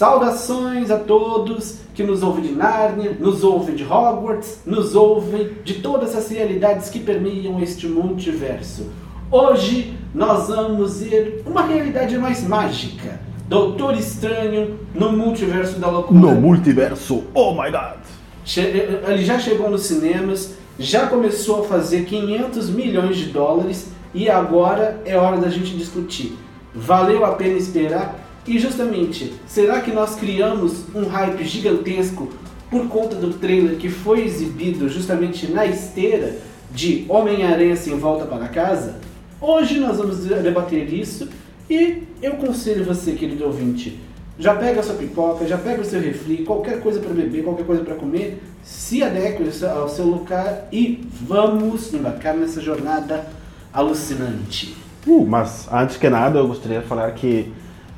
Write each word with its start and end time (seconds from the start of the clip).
Saudações 0.00 0.90
a 0.90 0.98
todos 0.98 1.76
que 1.94 2.02
nos 2.02 2.22
ouvem 2.22 2.42
de 2.44 2.52
Nárnia, 2.52 3.16
nos 3.18 3.42
ouvem 3.42 3.74
de 3.74 3.82
Hogwarts, 3.82 4.58
nos 4.66 4.94
ouvem 4.94 5.52
de 5.64 5.76
todas 5.80 6.14
as 6.14 6.28
realidades 6.28 6.90
que 6.90 7.00
permeiam 7.00 7.58
este 7.62 7.88
multiverso. 7.88 8.90
Hoje 9.30 9.94
nós 10.14 10.48
vamos 10.48 11.00
ver 11.00 11.42
uma 11.46 11.62
realidade 11.62 12.18
mais 12.18 12.46
mágica. 12.46 13.18
Doutor 13.48 13.96
Estranho 13.96 14.78
no 14.94 15.12
multiverso 15.12 15.78
da 15.78 15.88
loucura. 15.88 16.20
No 16.20 16.34
multiverso, 16.34 17.24
oh 17.32 17.52
my 17.54 17.70
god! 17.70 17.96
Che- 18.44 19.00
Ele 19.08 19.24
já 19.24 19.38
chegou 19.38 19.70
nos 19.70 19.84
cinemas, 19.86 20.56
já 20.78 21.06
começou 21.06 21.60
a 21.60 21.64
fazer 21.68 22.04
500 22.04 22.68
milhões 22.68 23.16
de 23.16 23.30
dólares 23.30 23.86
e 24.12 24.28
agora 24.28 25.00
é 25.06 25.16
hora 25.16 25.38
da 25.38 25.48
gente 25.48 25.74
discutir. 25.74 26.36
Valeu 26.74 27.24
a 27.24 27.30
pena 27.32 27.56
esperar? 27.56 28.25
E 28.46 28.58
justamente, 28.58 29.32
será 29.46 29.80
que 29.80 29.90
nós 29.92 30.14
criamos 30.14 30.84
um 30.94 31.04
hype 31.06 31.44
gigantesco 31.44 32.28
por 32.70 32.86
conta 32.88 33.16
do 33.16 33.32
trailer 33.34 33.76
que 33.76 33.88
foi 33.88 34.24
exibido 34.24 34.88
justamente 34.88 35.50
na 35.50 35.66
esteira 35.66 36.36
de 36.72 37.04
Homem-Aranha 37.08 37.76
sem 37.76 37.98
volta 37.98 38.24
para 38.24 38.48
casa? 38.48 38.96
Hoje 39.40 39.78
nós 39.80 39.96
vamos 39.98 40.18
debater 40.24 40.92
isso 40.92 41.28
e 41.68 42.04
eu 42.22 42.32
conselho 42.34 42.84
você, 42.84 43.12
querido 43.12 43.44
ouvinte, 43.44 43.98
já 44.38 44.54
pega 44.54 44.80
a 44.80 44.82
sua 44.82 44.94
pipoca, 44.94 45.46
já 45.46 45.58
pega 45.58 45.80
o 45.80 45.84
seu 45.84 46.00
refri, 46.00 46.38
qualquer 46.44 46.80
coisa 46.80 47.00
para 47.00 47.12
beber, 47.12 47.42
qualquer 47.42 47.66
coisa 47.66 47.82
para 47.82 47.94
comer, 47.94 48.40
se 48.62 49.02
adeque 49.02 49.42
ao 49.64 49.88
seu- 49.88 50.04
lugar 50.04 50.68
e 50.70 51.06
vamos 51.26 51.92
embarcar 51.92 52.34
nessa 52.36 52.60
jornada 52.60 53.26
alucinante. 53.72 54.76
Uh, 55.06 55.24
mas 55.26 55.66
antes 55.72 55.96
que 55.96 56.08
nada, 56.08 56.38
eu 56.38 56.48
gostaria 56.48 56.80
de 56.80 56.86
falar 56.86 57.10
que 57.12 57.52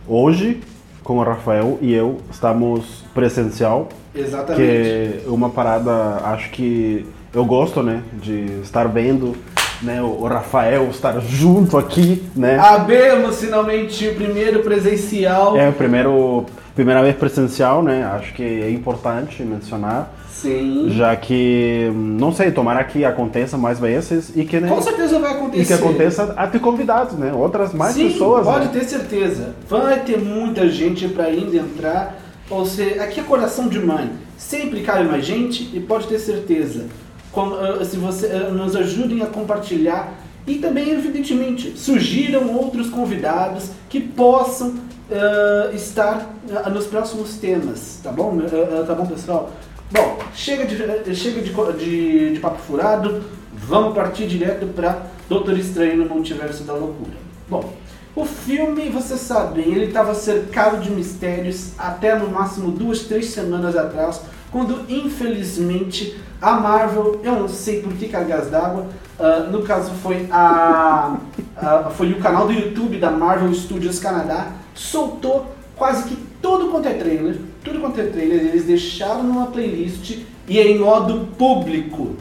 hoje, 0.09 0.61
com 1.05 1.19
o 1.19 1.23
Rafael 1.23 1.79
e 1.81 1.93
eu, 1.93 2.19
estamos 2.31 3.05
presencial, 3.15 3.89
Exatamente. 4.15 4.57
que 4.57 5.27
é 5.27 5.29
uma 5.29 5.51
parada, 5.51 6.21
acho 6.25 6.51
que 6.51 7.07
eu 7.33 7.45
gosto, 7.45 7.83
né, 7.83 8.03
de 8.15 8.61
estar 8.63 8.89
vendo, 8.89 9.37
né, 9.83 10.03
o 10.03 10.25
Rafael 10.27 10.89
estar 10.91 11.21
junto 11.21 11.77
aqui, 11.77 12.25
né. 12.35 12.59
Abemos 12.59 13.41
finalmente 13.41 14.09
o 14.09 14.15
primeiro 14.15 14.61
presencial. 14.61 15.57
É 15.57 15.69
o 15.69 15.73
primeiro, 15.73 16.47
primeira 16.79 17.03
vez 17.03 17.17
presencial, 17.17 17.83
né, 17.83 18.05
acho 18.05 18.33
que 18.35 18.41
é 18.45 18.71
importante 18.71 19.43
mencionar, 19.43 20.15
Sim. 20.31 20.87
já 20.91 21.17
que, 21.17 21.91
não 21.93 22.31
sei, 22.33 22.53
tomara 22.53 22.85
que 22.85 23.05
aconteça 23.05 23.59
mais 23.59 23.81
vezes 23.81 24.31
e 24.37 24.45
que, 24.45 24.61
né, 24.61 24.69
Com 24.69 24.81
certeza 24.81 25.19
vai 25.19 25.33
acontecer. 25.33 25.61
e 25.61 25.67
que 25.67 25.73
aconteça 25.73 26.35
até 26.37 26.57
convidados, 26.61 27.19
né, 27.19 27.33
outras 27.33 27.75
mais 27.75 27.95
Sim, 27.97 28.11
pessoas, 28.13 28.47
pode 28.47 28.67
né. 28.67 28.71
ter 28.75 28.85
certeza. 28.85 29.57
Vai 29.69 29.99
ter 30.05 30.19
muita 30.21 30.69
gente 30.69 31.09
para 31.09 31.25
ainda 31.25 31.57
entrar. 31.57 32.17
Ou 32.49 32.65
seja, 32.65 33.03
aqui 33.03 33.19
é 33.19 33.25
coração 33.25 33.67
de 33.67 33.81
mãe. 33.81 34.11
Sempre 34.37 34.83
cabe 34.83 35.03
mais 35.09 35.27
gente 35.27 35.69
e 35.77 35.81
pode 35.81 36.07
ter 36.07 36.21
certeza. 36.21 36.87
Com- 37.33 37.55
ah, 37.55 37.85
se 37.85 37.97
você 37.97 38.27
ah, 38.29 38.51
nos 38.51 38.77
ajudem 38.77 39.21
a 39.23 39.27
compartilhar 39.27 40.15
e 40.47 40.55
também, 40.55 40.91
evidentemente, 40.91 41.73
sugiram 41.77 42.55
outros 42.55 42.89
convidados 42.89 43.71
que 43.91 43.99
possam 44.01 44.75
ah, 45.11 45.71
estar 45.73 46.27
ah, 46.65 46.71
nos 46.71 46.87
próximos 46.87 47.37
temas, 47.37 48.01
tá 48.03 48.11
bom? 48.13 48.39
Ah, 48.45 48.85
tá 48.87 48.95
bom, 48.95 49.07
pessoal? 49.07 49.51
Bom, 49.91 50.19
chega 50.35 50.67
de, 50.67 51.15
chega 51.15 51.41
de, 51.41 51.53
de, 51.79 52.35
de 52.35 52.41
papo 52.41 52.59
furado, 52.59 53.23
vamos 53.55 53.95
partir 53.95 54.27
direto 54.27 54.67
para 54.67 55.03
Doutor 55.29 55.59
Estranho 55.59 55.97
no 55.97 56.07
Multiverso 56.15 56.63
da 56.65 56.75
Loucura. 56.75 57.17
Bom, 57.49 57.73
o 58.15 58.25
filme, 58.25 58.91
vocês 58.91 59.21
sabem, 59.21 59.65
ele 59.73 59.87
estava 59.87 60.15
cercado 60.15 60.81
de 60.83 60.91
mistérios 60.91 61.71
até 61.79 62.19
no 62.19 62.29
máximo 62.29 62.71
duas, 62.71 63.01
três 63.01 63.27
semanas 63.31 63.77
atrás, 63.77 64.21
quando 64.51 64.85
infelizmente 64.91 66.19
a 66.41 66.53
Marvel, 66.55 67.21
eu 67.25 67.33
não 67.33 67.49
sei 67.49 67.81
por 67.83 67.93
que 67.95 68.09
cargas 68.09 68.49
d'água, 68.51 68.87
ah, 69.19 69.49
no 69.51 69.63
caso 69.63 69.91
foi 70.03 70.27
a, 70.31 71.17
a- 71.57 71.91
foi 71.91 72.13
o 72.13 72.21
canal 72.21 72.47
do 72.47 72.53
YouTube 72.53 72.99
da 72.99 73.11
Marvel 73.11 73.53
Studios 73.55 73.99
Canadá, 73.99 74.49
soltou 74.79 75.47
quase 75.77 76.09
que 76.09 76.17
tudo 76.41 76.69
quanto 76.69 76.87
é 76.89 76.95
trailer, 76.95 77.37
tudo 77.65 77.81
quanto 77.81 78.01
é 78.01 78.05
trailer, 78.07 78.41
eles 78.47 78.65
deixaram 78.65 79.25
numa 79.25 79.47
playlist 79.49 80.19
e 80.49 80.59
é 80.59 80.67
em 80.69 80.79
modo 80.79 81.29
público. 81.37 82.15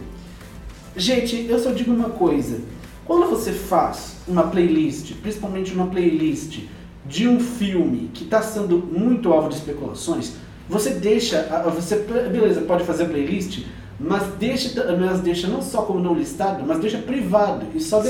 Gente, 0.95 1.45
eu 1.47 1.59
só 1.59 1.71
digo 1.71 1.91
uma 1.93 2.09
coisa. 2.09 2.59
Quando 3.05 3.29
você 3.29 3.51
faz 3.51 4.15
uma 4.27 4.43
playlist, 4.43 5.13
principalmente 5.21 5.71
uma 5.73 5.87
playlist 5.87 6.59
de 7.05 7.27
um 7.27 7.39
filme 7.39 8.09
que 8.13 8.23
está 8.23 8.41
sendo 8.41 8.77
muito 8.79 9.31
alvo 9.31 9.49
de 9.49 9.55
especulações, 9.55 10.33
você 10.67 10.89
deixa, 10.89 11.47
a- 11.49 11.67
a- 11.67 11.69
você 11.69 11.95
beleza, 11.97 12.61
pode 12.61 12.83
fazer 12.83 13.03
a 13.03 13.07
playlist, 13.07 13.63
mas 13.99 14.23
deixa, 14.39 14.69
mas 14.97 15.21
deixa 15.21 15.47
não 15.47 15.61
só 15.61 15.83
como 15.83 15.99
não 15.99 16.13
listado, 16.15 16.63
mas 16.67 16.79
deixa 16.79 16.97
privado 16.97 17.65
e 17.73 17.79
só 17.79 18.01
Sim. 18.01 18.09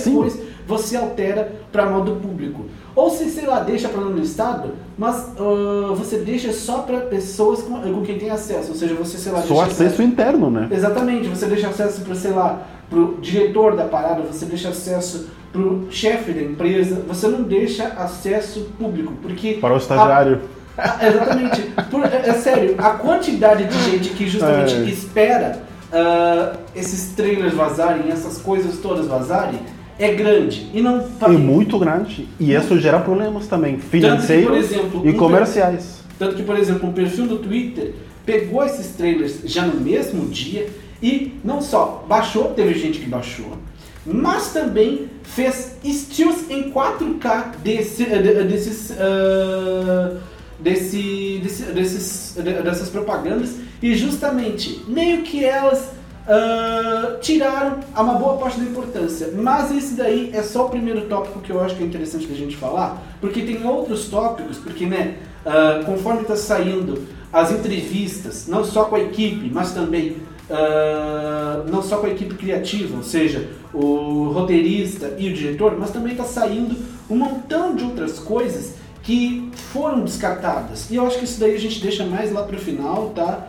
Você 0.68 0.98
altera 0.98 1.52
para 1.72 1.86
modo 1.90 2.18
público. 2.18 2.66
Ou 2.96 3.10
se, 3.10 3.30
sei 3.30 3.46
lá, 3.46 3.60
deixa 3.62 3.88
para 3.90 4.02
não 4.02 4.12
listado, 4.14 4.72
mas 4.98 5.28
ah, 5.40 5.94
você 5.96 6.18
deixa 6.18 6.52
só 6.52 6.80
para 6.80 7.02
pessoas 7.02 7.62
com, 7.62 7.80
com 7.82 8.02
quem 8.04 8.18
tem 8.18 8.30
acesso, 8.30 8.70
ou 8.70 8.76
seja, 8.76 8.94
você, 8.96 9.18
sei 9.18 9.32
lá, 9.32 9.42
Só 9.44 9.62
acesso 9.62 10.02
interno, 10.02 10.50
né. 10.52 10.68
Exatamente, 10.72 11.28
você 11.30 11.46
deixa 11.46 11.68
acesso 11.70 12.02
para, 12.02 12.16
sei 12.16 12.32
lá, 12.32 12.62
pro 12.90 13.18
diretor 13.22 13.76
da 13.76 13.86
parada, 13.86 14.22
você 14.24 14.46
deixa 14.46 14.70
acesso 14.70 15.28
pro 15.54 15.88
chefe 15.90 16.32
da 16.34 16.42
empresa, 16.42 17.02
você 17.08 17.28
não 17.28 17.44
deixa 17.44 17.86
acesso 17.98 18.68
público, 18.78 19.14
porque... 19.22 19.54
Para 19.62 19.74
o 19.74 19.78
estagiário. 19.78 20.42
a- 20.78 20.98
a- 21.00 21.08
exatamente, 21.08 21.62
Por- 21.90 22.04
é, 22.06 22.24
é 22.30 22.34
sério, 22.34 22.76
a 22.78 22.90
quantidade 22.92 23.66
de 23.66 23.80
gente 23.92 24.10
que 24.10 24.28
justamente 24.28 24.74
É. 24.76 24.80
espera 24.90 25.62
ah, 25.92 26.54
esses 26.76 27.14
trailers 27.16 27.54
vazarem, 27.54 28.12
essas 28.12 28.38
coisas 28.40 28.78
todas 28.80 29.08
vazarem, 29.08 29.60
é 30.00 30.14
grande, 30.14 30.70
e 30.74 30.82
não... 30.82 31.06
É 31.22 31.28
muito 31.30 31.78
grande. 31.80 32.28
E 32.40 32.54
isso 32.54 32.78
gera 32.80 33.00
problemas 33.00 33.48
também, 33.48 33.78
financeiros 33.80 34.58
exemplo, 34.72 35.02
e 35.06 35.10
um- 35.10 35.18
comerciais. 35.18 35.98
Tanto 36.20 36.36
que, 36.36 36.44
por 36.44 36.58
exemplo, 36.58 36.90
um 36.90 36.94
perfil 36.94 37.26
do 37.28 37.38
Twitter 37.40 37.94
pegou 38.26 38.64
esses 38.64 38.88
trailers 38.96 39.42
já 39.46 39.66
no 39.66 39.80
mesmo 39.80 40.26
dia 40.28 40.68
e 41.02 41.34
não 41.44 41.62
só 41.62 42.06
baixou, 42.08 42.46
teve 42.56 42.74
gente 42.78 43.00
que 43.00 43.06
baixou, 43.08 43.58
mas 44.06 44.52
também 44.52 45.08
fez 45.24 45.78
stills 45.84 46.50
em 46.50 46.72
4K 46.72 47.52
desse, 47.64 48.04
eh, 48.04 48.22
de- 48.22 48.44
desses, 48.46 48.92
ah, 49.00 50.18
desse, 50.60 51.40
desse- 51.44 51.64
desses, 51.72 52.34
de- 52.36 52.62
dessas 52.64 52.90
propagandas 52.90 53.56
e 53.82 53.96
justamente 53.96 54.82
meio 54.88 55.22
que 55.22 55.44
elas 55.46 55.92
ah, 56.28 57.18
tiraram 57.22 57.80
uma 57.96 58.16
boa 58.16 58.38
parte 58.38 58.60
da 58.60 58.66
importância. 58.66 59.30
Mas 59.34 59.72
esse 59.72 59.94
daí 59.94 60.30
é 60.34 60.44
só 60.44 60.66
o 60.66 60.70
primeiro 60.70 61.02
tópico 61.06 61.40
que 61.40 61.52
eu 61.52 61.62
acho 61.62 61.76
que 61.76 61.84
é 61.84 61.86
interessante 61.86 62.28
da 62.28 62.36
gente 62.36 62.58
falar, 62.58 63.02
porque 63.22 63.42
tem 63.42 63.66
outros 63.66 64.10
tópicos, 64.10 64.58
porque 64.58 64.86
né, 64.86 65.16
ah, 65.46 65.82
conforme 65.86 66.24
está 66.24 66.36
saindo 66.36 67.08
as 67.32 67.52
entrevistas, 67.52 68.46
não 68.48 68.66
só 68.66 68.86
com 68.86 68.96
a 68.96 69.00
equipe, 69.00 69.50
mas 69.54 69.72
também 69.72 70.18
ah, 70.50 71.64
não 71.72 71.82
só 71.82 71.98
com 71.98 72.08
a 72.08 72.10
equipe 72.10 72.36
criativa, 72.36 72.98
ou 72.98 73.04
seja, 73.04 73.50
o 73.74 74.32
roteirista 74.34 75.16
e 75.18 75.30
o 75.30 75.34
diretor, 75.34 75.78
mas 75.80 75.92
também 75.92 76.12
está 76.12 76.26
saindo 76.26 76.76
um 77.10 77.16
montão 77.16 77.74
de 77.74 77.86
outras 77.86 78.20
coisas 78.20 78.74
que 79.02 79.50
foram 79.72 80.02
descartadas. 80.02 80.90
E 80.92 80.96
eu 80.98 81.08
acho 81.08 81.20
que 81.20 81.24
isso 81.24 81.40
daí 81.40 81.56
a 81.56 81.60
gente 81.60 81.80
deixa 81.82 82.06
mais 82.06 82.34
lá 82.34 82.44
pro 82.44 82.60
final, 82.60 83.14
tá? 83.16 83.48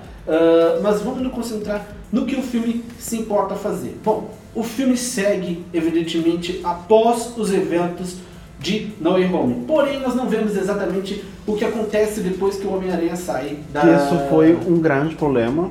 Mas 0.82 1.00
vamos 1.00 1.20
nos 1.20 1.32
concentrar 1.32 1.84
no 2.12 2.24
que 2.26 2.36
o 2.36 2.42
filme 2.42 2.84
se 2.98 3.16
importa 3.16 3.54
fazer. 3.54 3.98
Bom, 4.04 4.30
o 4.54 4.62
filme 4.62 4.96
segue, 4.96 5.64
evidentemente, 5.72 6.60
após 6.64 7.36
os 7.36 7.52
eventos 7.52 8.16
de 8.60 8.92
No 9.00 9.12
Way 9.12 9.32
Home. 9.32 9.64
Porém, 9.66 10.00
nós 10.00 10.14
não 10.14 10.28
vemos 10.28 10.56
exatamente 10.56 11.24
o 11.46 11.54
que 11.54 11.64
acontece 11.64 12.20
depois 12.20 12.56
que 12.56 12.66
o 12.66 12.74
Homem-Aranha 12.74 13.16
sai 13.16 13.58
da... 13.72 13.84
Isso 13.84 14.18
foi 14.28 14.54
um 14.54 14.80
grande 14.80 15.14
problema. 15.14 15.70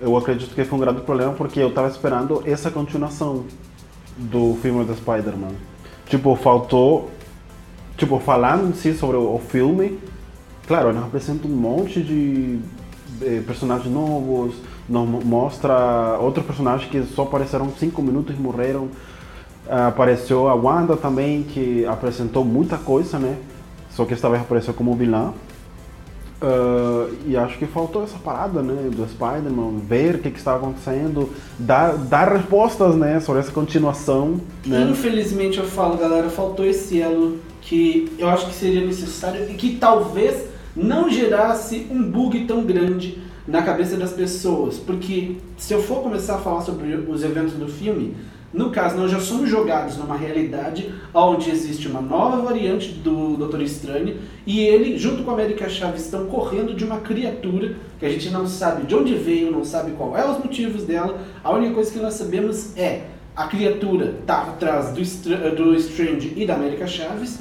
Eu 0.00 0.16
acredito 0.16 0.54
que 0.54 0.64
foi 0.64 0.78
um 0.78 0.80
grande 0.80 1.02
problema 1.02 1.32
porque 1.32 1.60
eu 1.60 1.72
tava 1.72 1.88
esperando 1.88 2.42
essa 2.46 2.70
continuação 2.70 3.44
do 4.16 4.56
filme 4.62 4.84
do 4.84 4.94
Spider-Man. 4.94 5.52
Tipo, 6.06 6.34
faltou. 6.36 7.10
Tipo, 7.96 8.18
falando 8.18 8.70
em 8.70 8.72
si 8.72 8.94
sobre 8.94 9.16
o, 9.16 9.34
o 9.34 9.38
filme, 9.38 9.98
claro, 10.66 10.88
ele 10.88 10.98
apresenta 10.98 11.46
um 11.46 11.50
monte 11.50 12.02
de 12.02 12.58
eh, 13.20 13.42
personagens 13.46 13.92
novos, 13.92 14.54
mo- 14.88 15.20
mostra 15.24 16.18
outros 16.20 16.44
personagens 16.44 16.90
que 16.90 17.02
só 17.14 17.22
apareceram 17.22 17.70
cinco 17.78 18.02
minutos 18.02 18.34
e 18.36 18.38
morreram. 18.40 18.88
Ah, 19.68 19.88
apareceu 19.88 20.48
a 20.48 20.54
Wanda 20.54 20.96
também, 20.96 21.42
que 21.44 21.84
apresentou 21.86 22.44
muita 22.44 22.76
coisa, 22.76 23.18
né? 23.18 23.36
Só 23.90 24.04
que 24.04 24.12
esta 24.14 24.28
vez 24.28 24.42
apareceu 24.42 24.74
como 24.74 24.94
vilã. 24.94 25.32
Ah, 26.40 27.08
e 27.26 27.36
acho 27.36 27.56
que 27.58 27.66
faltou 27.66 28.02
essa 28.02 28.18
parada, 28.18 28.60
né, 28.62 28.90
do 28.90 29.06
Spider-Man, 29.08 29.78
ver 29.88 30.16
o 30.16 30.18
que, 30.18 30.30
que 30.30 30.38
estava 30.38 30.58
acontecendo, 30.58 31.30
dar, 31.58 31.96
dar 31.96 32.32
respostas, 32.32 32.96
né, 32.96 33.20
sobre 33.20 33.40
essa 33.40 33.52
continuação, 33.52 34.40
né. 34.66 34.88
Infelizmente 34.90 35.58
eu 35.58 35.64
falo, 35.64 35.96
galera, 35.96 36.28
faltou 36.28 36.66
esse 36.66 37.00
elo 37.00 37.38
que 37.60 38.10
eu 38.18 38.28
acho 38.28 38.46
que 38.48 38.54
seria 38.54 38.84
necessário 38.84 39.48
e 39.48 39.54
que 39.54 39.76
talvez 39.76 40.48
não 40.74 41.08
gerasse 41.08 41.86
um 41.90 42.02
bug 42.02 42.44
tão 42.44 42.64
grande 42.64 43.22
na 43.46 43.62
cabeça 43.62 43.96
das 43.96 44.12
pessoas. 44.12 44.78
Porque 44.78 45.36
se 45.56 45.74
eu 45.74 45.82
for 45.82 46.02
começar 46.02 46.36
a 46.36 46.38
falar 46.38 46.62
sobre 46.62 46.94
os 46.94 47.22
eventos 47.22 47.54
do 47.54 47.68
filme, 47.68 48.14
no 48.52 48.70
caso, 48.70 48.96
nós 48.96 49.10
já 49.10 49.18
somos 49.18 49.48
jogados 49.48 49.96
numa 49.96 50.14
realidade 50.14 50.92
onde 51.14 51.50
existe 51.50 51.88
uma 51.88 52.02
nova 52.02 52.42
variante 52.42 52.92
do 52.92 53.34
Doutor 53.34 53.62
Estranho 53.62 54.18
e 54.46 54.60
ele, 54.60 54.98
junto 54.98 55.22
com 55.22 55.30
a 55.30 55.34
América 55.34 55.70
Chaves, 55.70 56.04
estão 56.04 56.26
correndo 56.26 56.74
de 56.74 56.84
uma 56.84 56.98
criatura 56.98 57.76
que 57.98 58.04
a 58.04 58.10
gente 58.10 58.28
não 58.28 58.46
sabe 58.46 58.86
de 58.86 58.94
onde 58.94 59.14
veio, 59.14 59.50
não 59.50 59.64
sabe 59.64 59.92
qual 59.92 60.14
é 60.18 60.30
os 60.30 60.36
motivos 60.36 60.84
dela. 60.84 61.18
A 61.42 61.50
única 61.50 61.72
coisa 61.72 61.90
que 61.90 61.98
nós 61.98 62.12
sabemos 62.12 62.76
é 62.76 63.06
a 63.34 63.46
criatura 63.46 64.16
está 64.20 64.42
atrás 64.42 64.92
do, 64.92 65.56
do 65.56 65.74
Strange 65.76 66.34
e 66.36 66.44
da 66.44 66.54
América 66.54 66.86
Chaves. 66.86 67.40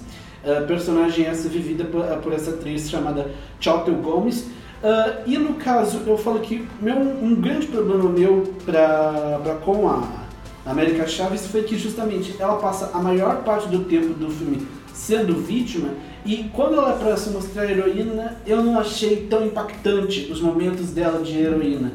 Personagem 0.66 1.26
essa 1.26 1.50
vivida 1.50 1.84
por, 1.84 2.06
por 2.22 2.32
essa 2.32 2.52
atriz 2.52 2.90
chamada 2.90 3.30
Chotel 3.60 3.96
Gomes. 3.96 4.50
Uh, 4.84 5.22
e 5.28 5.38
no 5.38 5.54
caso, 5.56 6.02
eu 6.08 6.18
falo 6.18 6.40
que 6.40 6.68
meu, 6.82 6.96
um 6.96 7.36
grande 7.36 7.68
problema 7.68 8.10
meu 8.10 8.52
pra, 8.66 9.40
pra 9.44 9.56
com 9.56 9.88
a 9.88 10.22
América 10.66 11.08
Chaves 11.08 11.46
foi 11.46 11.64
que 11.64 11.78
justamente 11.78 12.36
ela 12.40 12.56
passa 12.56 12.90
a 12.94 13.00
maior 13.00 13.44
parte 13.44 13.68
do 13.68 13.84
tempo 13.84 14.14
do 14.14 14.30
filme 14.32 14.68
sendo 14.92 15.36
vítima 15.36 15.90
e 16.26 16.50
quando 16.54 16.76
ela 16.76 16.94
é 16.94 16.98
para 16.98 17.18
se 17.18 17.30
mostrar 17.30 17.70
heroína, 17.70 18.38
eu 18.46 18.64
não 18.64 18.80
achei 18.80 19.28
tão 19.28 19.46
impactante 19.46 20.32
os 20.32 20.40
momentos 20.40 20.92
dela 20.92 21.24
de 21.24 21.38
heroína. 21.38 21.94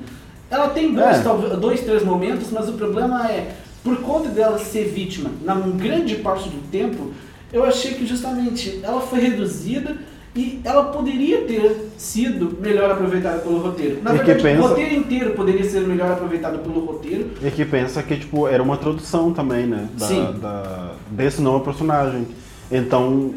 Ela 0.50 0.68
tem 0.70 0.92
dois, 0.92 1.18
é. 1.18 1.22
talvez, 1.22 1.58
dois 1.58 1.80
três 1.80 2.04
momentos, 2.04 2.50
mas 2.50 2.68
o 2.68 2.72
problema 2.74 3.30
é, 3.30 3.54
por 3.82 3.96
conta 3.98 4.28
dela 4.28 4.58
ser 4.58 4.84
vítima 4.84 5.30
na 5.42 5.54
grande 5.54 6.16
parte 6.16 6.48
do 6.48 6.70
tempo, 6.70 7.12
eu 7.52 7.64
achei 7.64 7.94
que 7.94 8.06
justamente 8.06 8.80
ela 8.82 9.00
foi 9.00 9.20
reduzida 9.20 9.96
e 10.36 10.60
ela 10.62 10.84
poderia 10.84 11.42
ter 11.42 11.90
sido 11.96 12.58
melhor 12.60 12.90
aproveitada 12.90 13.38
pelo 13.38 13.58
roteiro. 13.58 14.02
Na 14.02 14.14
e 14.14 14.18
verdade, 14.18 14.42
pensa... 14.42 14.62
o 14.62 14.68
roteiro 14.68 14.94
inteiro 14.94 15.30
poderia 15.30 15.64
ser 15.64 15.80
melhor 15.80 16.12
aproveitado 16.12 16.58
pelo 16.58 16.84
roteiro. 16.84 17.30
E 17.42 17.50
que 17.50 17.64
pensa 17.64 18.02
que 18.02 18.16
tipo 18.16 18.46
era 18.46 18.62
uma 18.62 18.74
introdução 18.74 19.32
também, 19.32 19.66
né, 19.66 19.88
da, 19.98 20.06
Sim. 20.06 20.34
Da, 20.40 20.92
desse 21.10 21.40
novo 21.40 21.64
personagem. 21.64 22.26
Então 22.70 23.34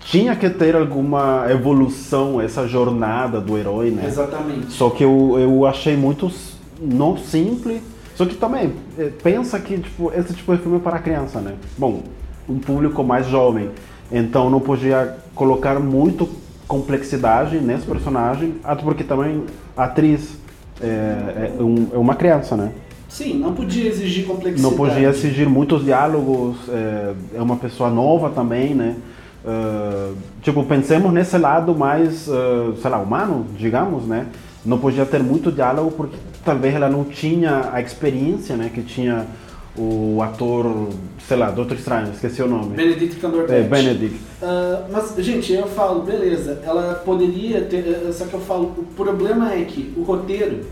tinha 0.00 0.34
que 0.34 0.50
ter 0.50 0.74
alguma 0.74 1.46
evolução 1.48 2.40
essa 2.40 2.66
jornada 2.66 3.40
do 3.40 3.56
herói, 3.56 3.90
né? 3.90 4.04
Exatamente. 4.06 4.72
Só 4.72 4.90
que 4.90 5.04
eu, 5.04 5.38
eu 5.38 5.64
achei 5.64 5.96
muito 5.96 6.30
não 6.80 7.16
simples. 7.16 7.80
Só 8.16 8.26
que 8.26 8.34
também 8.34 8.74
eh, 8.98 9.10
pensa 9.22 9.58
que 9.58 9.78
tipo 9.78 10.12
esse 10.12 10.34
tipo 10.34 10.54
de 10.54 10.62
filme 10.62 10.78
é 10.78 10.80
para 10.80 10.98
criança, 10.98 11.40
né? 11.40 11.54
Bom, 11.78 12.02
um 12.48 12.58
público 12.58 13.04
mais 13.04 13.26
jovem. 13.28 13.70
Então 14.14 14.48
não 14.48 14.60
podia 14.60 15.16
colocar 15.34 15.80
muito 15.80 16.28
complexidade 16.68 17.58
nesse 17.58 17.84
personagem, 17.84 18.54
até 18.62 18.80
porque 18.82 19.02
também 19.02 19.42
a 19.76 19.84
atriz 19.84 20.38
é, 20.80 20.86
é, 21.58 21.62
um, 21.62 21.88
é 21.92 21.98
uma 21.98 22.14
criança, 22.14 22.56
né? 22.56 22.70
Sim, 23.08 23.34
não 23.34 23.52
podia 23.52 23.88
exigir 23.88 24.24
complexidade. 24.24 24.62
Não 24.62 24.72
podia 24.72 25.08
exigir 25.08 25.48
muitos 25.48 25.84
diálogos, 25.84 26.56
é, 26.68 27.12
é 27.34 27.42
uma 27.42 27.56
pessoa 27.56 27.90
nova 27.90 28.30
também, 28.30 28.72
né? 28.72 28.96
Uh, 29.44 30.16
tipo, 30.40 30.64
pensemos 30.64 31.12
nesse 31.12 31.36
lado 31.36 31.74
mais, 31.74 32.26
uh, 32.28 32.74
sei 32.80 32.90
lá, 32.90 32.98
humano, 32.98 33.46
digamos, 33.58 34.04
né? 34.04 34.26
Não 34.64 34.78
podia 34.78 35.04
ter 35.04 35.22
muito 35.22 35.52
diálogo 35.52 35.90
porque 35.90 36.16
talvez 36.42 36.74
ela 36.74 36.88
não 36.88 37.04
tinha 37.04 37.68
a 37.72 37.80
experiência, 37.80 38.56
né? 38.56 38.70
Que 38.72 38.80
tinha 38.82 39.26
o 39.76 40.22
ator, 40.22 40.88
sei 41.26 41.36
lá, 41.36 41.50
Doutor 41.50 41.76
Estranho, 41.76 42.12
esqueci 42.12 42.42
o 42.42 42.48
nome. 42.48 42.76
Benedict 42.76 43.20
Cumberbatch. 43.20 43.50
É, 43.50 43.62
Benedict. 43.62 44.14
Uh, 44.14 44.92
mas, 44.92 45.14
gente, 45.18 45.52
eu 45.52 45.66
falo, 45.66 46.02
beleza, 46.02 46.60
ela 46.64 46.94
poderia 47.04 47.62
ter, 47.62 47.86
eh, 47.86 48.12
só 48.12 48.26
que 48.26 48.34
eu 48.34 48.40
falo, 48.40 48.74
o 48.76 48.84
problema 48.94 49.52
é 49.52 49.64
que 49.64 49.92
o 49.96 50.02
roteiro 50.02 50.64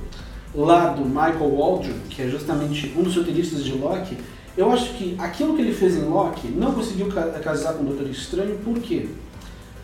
lá 0.55 0.89
do 0.89 1.05
Michael 1.05 1.51
Waldron, 1.57 1.95
que 2.09 2.23
é 2.23 2.29
justamente 2.29 2.93
um 2.97 3.03
dos 3.03 3.17
roteiristas 3.17 3.65
de 3.65 3.73
Loki, 3.73 4.17
eu 4.57 4.71
acho 4.71 4.93
que 4.95 5.17
aquilo 5.19 5.55
que 5.57 5.63
ele 5.63 5.73
fez 5.73 5.97
em 5.97 6.05
Loki 6.05 6.49
não 6.49 6.73
conseguiu 6.73 7.09
casar 7.43 7.75
com 7.75 7.85
o 7.85 7.87
Doutor 7.87 8.09
Estranho, 8.09 8.57
por 8.63 8.79
quê? 8.79 9.07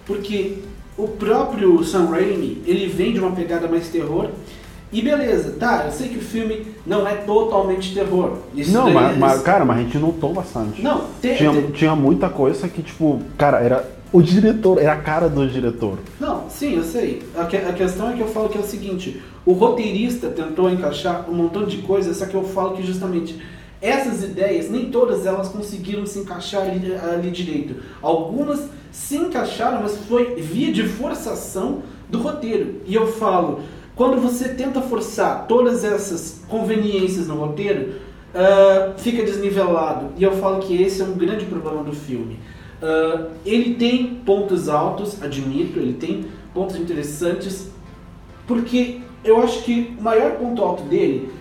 Porque 0.06 0.58
o 0.96 1.08
próprio 1.08 1.82
Sam 1.82 2.06
Raimi, 2.06 2.62
ele 2.66 2.86
vem 2.86 3.12
de 3.12 3.18
uma 3.18 3.32
pegada 3.32 3.66
mais 3.66 3.88
terror, 3.88 4.30
e 4.90 5.02
beleza, 5.02 5.56
tá, 5.58 5.84
eu 5.86 5.92
sei 5.92 6.08
que 6.08 6.18
o 6.18 6.22
filme 6.22 6.66
não 6.86 7.06
é 7.06 7.14
totalmente 7.16 7.94
terror. 7.94 8.38
Isso 8.54 8.72
não, 8.72 8.90
mas, 8.90 9.16
é... 9.16 9.18
mas, 9.18 9.42
cara, 9.42 9.64
mas 9.64 9.78
a 9.78 9.82
gente 9.82 9.98
notou 9.98 10.32
bastante. 10.32 10.80
Não, 10.82 11.04
te, 11.20 11.34
tinha, 11.34 11.52
te... 11.52 11.72
tinha 11.72 11.94
muita 11.94 12.28
coisa 12.30 12.68
que, 12.68 12.82
tipo, 12.82 13.20
cara, 13.36 13.58
era 13.60 13.84
o 14.12 14.22
diretor, 14.22 14.78
era 14.78 14.94
a 14.94 14.96
cara 14.96 15.28
do 15.28 15.46
diretor. 15.46 15.98
Não, 16.18 16.48
sim, 16.48 16.76
eu 16.76 16.84
sei. 16.84 17.22
A, 17.36 17.44
que, 17.44 17.56
a 17.56 17.72
questão 17.72 18.10
é 18.10 18.14
que 18.14 18.20
eu 18.20 18.28
falo 18.28 18.48
que 18.48 18.56
é 18.56 18.60
o 18.60 18.64
seguinte: 18.64 19.22
o 19.44 19.52
roteirista 19.52 20.28
tentou 20.28 20.70
encaixar 20.70 21.28
um 21.28 21.34
montão 21.34 21.66
de 21.66 21.78
coisas, 21.78 22.16
só 22.16 22.26
que 22.26 22.34
eu 22.34 22.44
falo 22.44 22.74
que 22.74 22.82
justamente 22.82 23.38
essas 23.80 24.24
ideias, 24.24 24.68
nem 24.70 24.90
todas 24.90 25.24
elas 25.24 25.48
conseguiram 25.48 26.04
se 26.04 26.18
encaixar 26.18 26.62
ali, 26.62 26.94
ali 26.94 27.30
direito. 27.30 27.76
Algumas 28.02 28.68
se 28.90 29.16
encaixaram, 29.16 29.82
mas 29.82 29.96
foi 30.08 30.34
via 30.36 30.72
de 30.72 30.84
forçação 30.84 31.82
do 32.08 32.18
roteiro. 32.18 32.80
E 32.86 32.94
eu 32.94 33.06
falo 33.06 33.60
quando 33.98 34.22
você 34.22 34.50
tenta 34.50 34.80
forçar 34.80 35.48
todas 35.48 35.82
essas 35.82 36.40
conveniências 36.48 37.26
no 37.26 37.34
roteiro, 37.34 37.94
uh, 38.32 38.96
fica 38.96 39.24
desnivelado. 39.24 40.10
E 40.16 40.22
eu 40.22 40.36
falo 40.36 40.60
que 40.60 40.80
esse 40.80 41.02
é 41.02 41.04
um 41.04 41.14
grande 41.14 41.44
problema 41.46 41.82
do 41.82 41.92
filme. 41.92 42.38
Uh, 42.80 43.26
ele 43.44 43.74
tem 43.74 44.20
pontos 44.24 44.68
altos, 44.68 45.20
admito, 45.20 45.80
ele 45.80 45.94
tem 45.94 46.26
pontos 46.54 46.76
interessantes, 46.76 47.72
porque 48.46 49.00
eu 49.24 49.42
acho 49.42 49.64
que 49.64 49.96
o 49.98 50.02
maior 50.02 50.36
ponto 50.36 50.62
alto 50.62 50.84
dele 50.84 51.32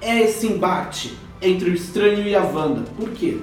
é 0.00 0.22
esse 0.22 0.46
embate 0.46 1.14
entre 1.42 1.68
o 1.68 1.74
estranho 1.74 2.26
e 2.26 2.34
a 2.34 2.42
Wanda. 2.42 2.84
Por 2.96 3.10
quê? 3.10 3.36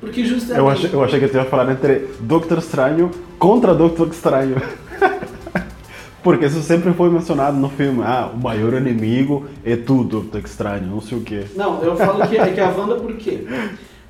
Porque 0.00 0.24
justamente. 0.24 0.58
Eu 0.58 0.68
achei, 0.68 0.90
eu 0.92 1.02
achei 1.02 1.18
que 1.18 1.26
você 1.26 1.36
ia 1.36 1.44
falar 1.46 1.72
entre 1.72 2.10
Doctor 2.20 2.58
Estranho 2.58 3.10
contra 3.40 3.74
Doctor 3.74 4.06
Estranho. 4.06 4.62
Porque 6.22 6.46
isso 6.46 6.62
sempre 6.62 6.92
foi 6.92 7.10
mencionado 7.10 7.56
no 7.56 7.68
filme. 7.68 8.02
Ah, 8.02 8.30
o 8.32 8.38
maior 8.38 8.74
inimigo 8.74 9.46
é 9.64 9.76
tudo, 9.76 10.22
tá 10.22 10.38
estranho, 10.38 10.86
não 10.86 11.00
sei 11.00 11.18
o 11.18 11.20
quê. 11.20 11.44
Não, 11.56 11.82
eu 11.82 11.96
falo 11.96 12.26
que 12.28 12.36
é 12.36 12.52
que 12.52 12.60
a 12.60 12.70
Wanda 12.70 12.96
por 12.96 13.14
quê? 13.14 13.44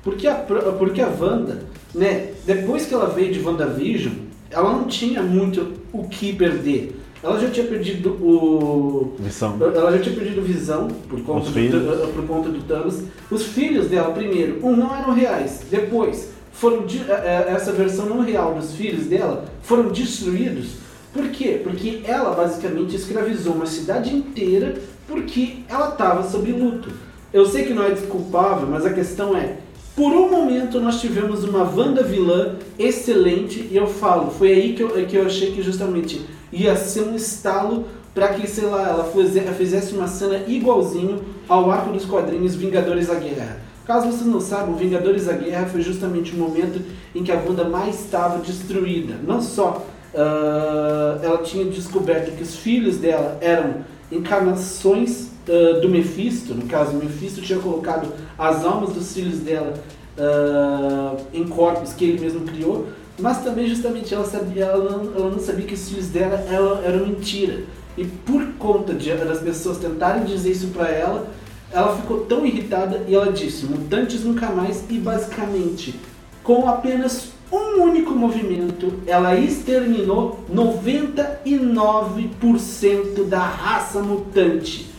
Porque 0.03 0.27
a, 0.27 0.35
porque 0.35 1.01
a 1.01 1.07
Wanda, 1.07 1.63
né, 1.95 2.31
depois 2.45 2.85
que 2.85 2.93
ela 2.93 3.09
veio 3.09 3.33
de 3.33 3.41
WandaVision, 3.41 4.13
ela 4.51 4.71
não 4.71 4.85
tinha 4.85 5.23
muito 5.23 5.73
o 5.91 6.07
que 6.07 6.33
perder. 6.33 6.99
Ela 7.23 7.39
já 7.39 7.49
tinha 7.49 7.65
perdido 7.65 8.09
o. 8.21 9.15
Visão. 9.17 9.57
Ela 9.61 9.93
já 9.93 9.99
tinha 9.99 10.15
perdido 10.15 10.41
visão 10.41 10.89
por 11.07 11.21
conta, 11.21 11.49
do, 11.49 12.13
por 12.13 12.27
conta 12.27 12.49
do 12.49 12.61
Thanos. 12.63 13.01
Os 13.31 13.43
filhos 13.43 13.87
dela, 13.87 14.11
primeiro, 14.11 14.59
um, 14.61 14.75
não 14.75 14.93
eram 14.93 15.13
reais. 15.13 15.61
Depois, 15.71 16.33
foram 16.51 16.85
é, 17.07 17.11
é, 17.11 17.53
essa 17.53 17.71
versão 17.71 18.05
não 18.05 18.21
real 18.21 18.53
dos 18.55 18.75
filhos 18.75 19.05
dela 19.05 19.45
foram 19.61 19.89
destruídos 19.89 20.82
por 21.13 21.29
quê? 21.29 21.61
Porque 21.63 22.01
ela 22.03 22.31
basicamente 22.31 22.95
escravizou 22.95 23.53
uma 23.53 23.67
cidade 23.67 24.13
inteira 24.15 24.81
porque 25.07 25.57
ela 25.69 25.89
estava 25.89 26.27
sob 26.27 26.51
luto. 26.51 26.89
Eu 27.31 27.45
sei 27.45 27.65
que 27.65 27.73
não 27.73 27.83
é 27.83 27.91
desculpável, 27.91 28.67
mas 28.67 28.85
a 28.85 28.91
questão 28.91 29.37
é, 29.37 29.57
por 29.95 30.11
um 30.11 30.29
momento 30.29 30.79
nós 30.79 30.99
tivemos 30.99 31.43
uma 31.43 31.63
Wanda 31.63 32.01
vilã 32.01 32.55
excelente 32.79 33.67
e 33.71 33.77
eu 33.77 33.85
falo, 33.85 34.31
foi 34.31 34.51
aí 34.51 34.73
que 34.73 34.81
eu, 34.81 34.89
que 35.05 35.15
eu 35.15 35.25
achei 35.25 35.51
que 35.51 35.61
justamente 35.61 36.21
ia 36.51 36.75
ser 36.75 37.01
um 37.01 37.15
estalo 37.15 37.85
para 38.13 38.29
que, 38.29 38.47
sei 38.47 38.65
lá, 38.65 38.89
ela 38.89 39.53
fizesse 39.53 39.93
uma 39.93 40.07
cena 40.07 40.43
igualzinho 40.47 41.23
ao 41.47 41.69
arco 41.69 41.91
dos 41.91 42.05
quadrinhos 42.05 42.55
Vingadores 42.55 43.07
da 43.07 43.15
Guerra. 43.15 43.59
Caso 43.85 44.07
vocês 44.07 44.25
não 44.25 44.39
saibam, 44.39 44.75
Vingadores 44.75 45.25
da 45.25 45.33
Guerra 45.33 45.65
foi 45.65 45.81
justamente 45.81 46.33
o 46.33 46.37
momento 46.37 46.81
em 47.13 47.23
que 47.23 47.31
a 47.31 47.35
Wanda 47.35 47.65
mais 47.65 47.99
estava 47.99 48.39
destruída. 48.39 49.15
Não 49.23 49.41
só 49.41 49.85
uh, 50.13 51.23
ela 51.23 51.39
tinha 51.43 51.65
descoberto 51.65 52.35
que 52.35 52.43
os 52.43 52.55
filhos 52.55 52.97
dela 52.97 53.37
eram 53.41 53.83
encarnações 54.11 55.29
uh, 55.47 55.81
do 55.81 55.89
Mephisto, 55.89 56.53
no 56.53 56.65
caso, 56.67 56.91
o 56.91 57.03
Mephisto 57.03 57.41
tinha 57.41 57.59
colocado 57.59 58.11
as 58.37 58.63
almas 58.63 58.93
dos 58.93 59.13
filhos 59.13 59.39
dela 59.39 59.73
uh, 60.17 61.17
em 61.33 61.47
corpos 61.47 61.93
que 61.93 62.05
ele 62.05 62.19
mesmo 62.19 62.41
criou, 62.41 62.87
mas 63.19 63.43
também 63.43 63.67
justamente 63.67 64.13
ela, 64.13 64.25
sabia, 64.25 64.65
ela, 64.65 64.97
não, 64.97 65.15
ela 65.15 65.31
não 65.31 65.39
sabia 65.39 65.65
que 65.65 65.73
os 65.73 65.89
filhos 65.89 66.07
dela 66.07 66.35
eram, 66.49 66.83
eram 66.83 67.07
mentira. 67.07 67.63
E 67.95 68.05
por 68.05 68.43
conta 68.57 68.93
de, 68.93 69.13
das 69.13 69.39
pessoas 69.39 69.77
tentarem 69.77 70.25
dizer 70.25 70.51
isso 70.51 70.67
para 70.67 70.89
ela, 70.89 71.27
ela 71.71 71.95
ficou 71.95 72.21
tão 72.21 72.45
irritada 72.45 73.03
e 73.07 73.13
ela 73.13 73.31
disse: 73.31 73.65
mutantes 73.65 74.23
nunca 74.23 74.47
mais, 74.47 74.83
e 74.89 74.97
basicamente, 74.97 75.99
com 76.43 76.67
apenas 76.67 77.32
um 77.53 77.83
único 77.83 78.13
movimento, 78.13 78.93
ela 79.05 79.35
exterminou 79.35 80.39
99% 80.53 83.25
da 83.27 83.39
raça 83.39 84.01
mutante. 84.01 84.89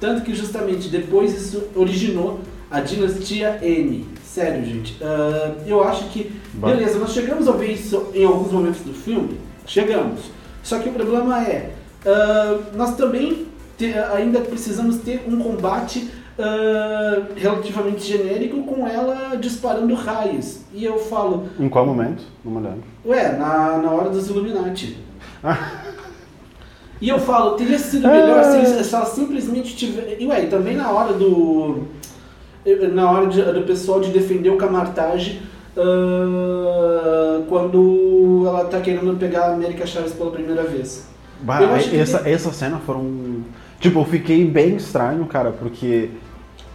Tanto 0.00 0.22
que 0.22 0.34
justamente 0.34 0.88
depois 0.88 1.34
isso 1.34 1.64
originou 1.74 2.40
a 2.70 2.80
dinastia 2.80 3.58
M. 3.62 4.06
Sério, 4.24 4.64
gente. 4.64 4.96
Uh, 5.00 5.54
eu 5.66 5.82
acho 5.84 6.08
que. 6.08 6.32
Beleza, 6.52 6.98
nós 6.98 7.12
chegamos 7.12 7.46
a 7.46 7.52
ver 7.52 7.72
isso 7.72 8.06
em 8.12 8.24
alguns 8.24 8.50
momentos 8.50 8.80
do 8.80 8.92
filme. 8.92 9.38
Chegamos. 9.66 10.20
Só 10.62 10.78
que 10.80 10.88
o 10.88 10.92
problema 10.92 11.42
é, 11.44 11.70
ah, 12.06 12.58
nós 12.74 12.96
também 12.96 13.46
te- 13.78 13.94
ainda 14.14 14.40
precisamos 14.40 14.96
ter 14.96 15.22
um 15.28 15.38
combate 15.38 16.08
ah, 16.38 17.22
relativamente 17.36 18.02
genérico 18.06 18.62
com 18.64 18.86
ela 18.86 19.36
disparando 19.36 19.94
raios. 19.94 20.60
E 20.72 20.84
eu 20.84 20.98
falo, 20.98 21.48
Em 21.58 21.68
qual 21.68 21.86
momento? 21.86 22.22
Não 22.44 22.52
me 22.52 22.60
lembro. 22.66 22.82
Ué, 23.06 23.32
na, 23.36 23.78
na 23.78 23.90
hora 23.90 24.10
dos 24.10 24.28
Illuminati. 24.28 24.96
e 27.00 27.08
eu 27.08 27.18
falo, 27.18 27.52
teria 27.56 27.78
sido 27.78 28.08
melhor 28.08 28.42
se, 28.44 28.84
se 28.84 28.94
ela 28.94 29.04
simplesmente 29.06 29.76
tiver. 29.76 30.16
E 30.20 30.26
ué, 30.26 30.44
e 30.44 30.46
também 30.48 30.76
na 30.76 30.90
hora 30.90 31.12
do. 31.12 31.84
Na 32.92 33.10
hora 33.10 33.26
de- 33.26 33.42
do 33.42 33.62
pessoal 33.62 34.00
de 34.00 34.10
defender 34.10 34.48
o 34.50 34.56
Camartage. 34.56 35.42
ah, 35.76 37.42
quando 37.48 38.44
ela 38.46 38.64
tá 38.64 38.80
querendo 38.80 39.16
pegar 39.18 39.46
a 39.46 39.54
América 39.54 39.86
Chaves 39.86 40.12
pela 40.12 40.30
primeira 40.30 40.62
vez. 40.64 41.06
Bah, 41.40 41.58
que 41.78 41.96
essa, 41.98 42.18
tem- 42.20 42.32
essa 42.32 42.52
cena 42.52 42.78
foram. 42.78 43.42
Tipo, 43.80 44.00
eu 44.00 44.04
fiquei 44.04 44.44
bem 44.44 44.76
estranho, 44.76 45.24
cara, 45.26 45.50
porque. 45.52 46.10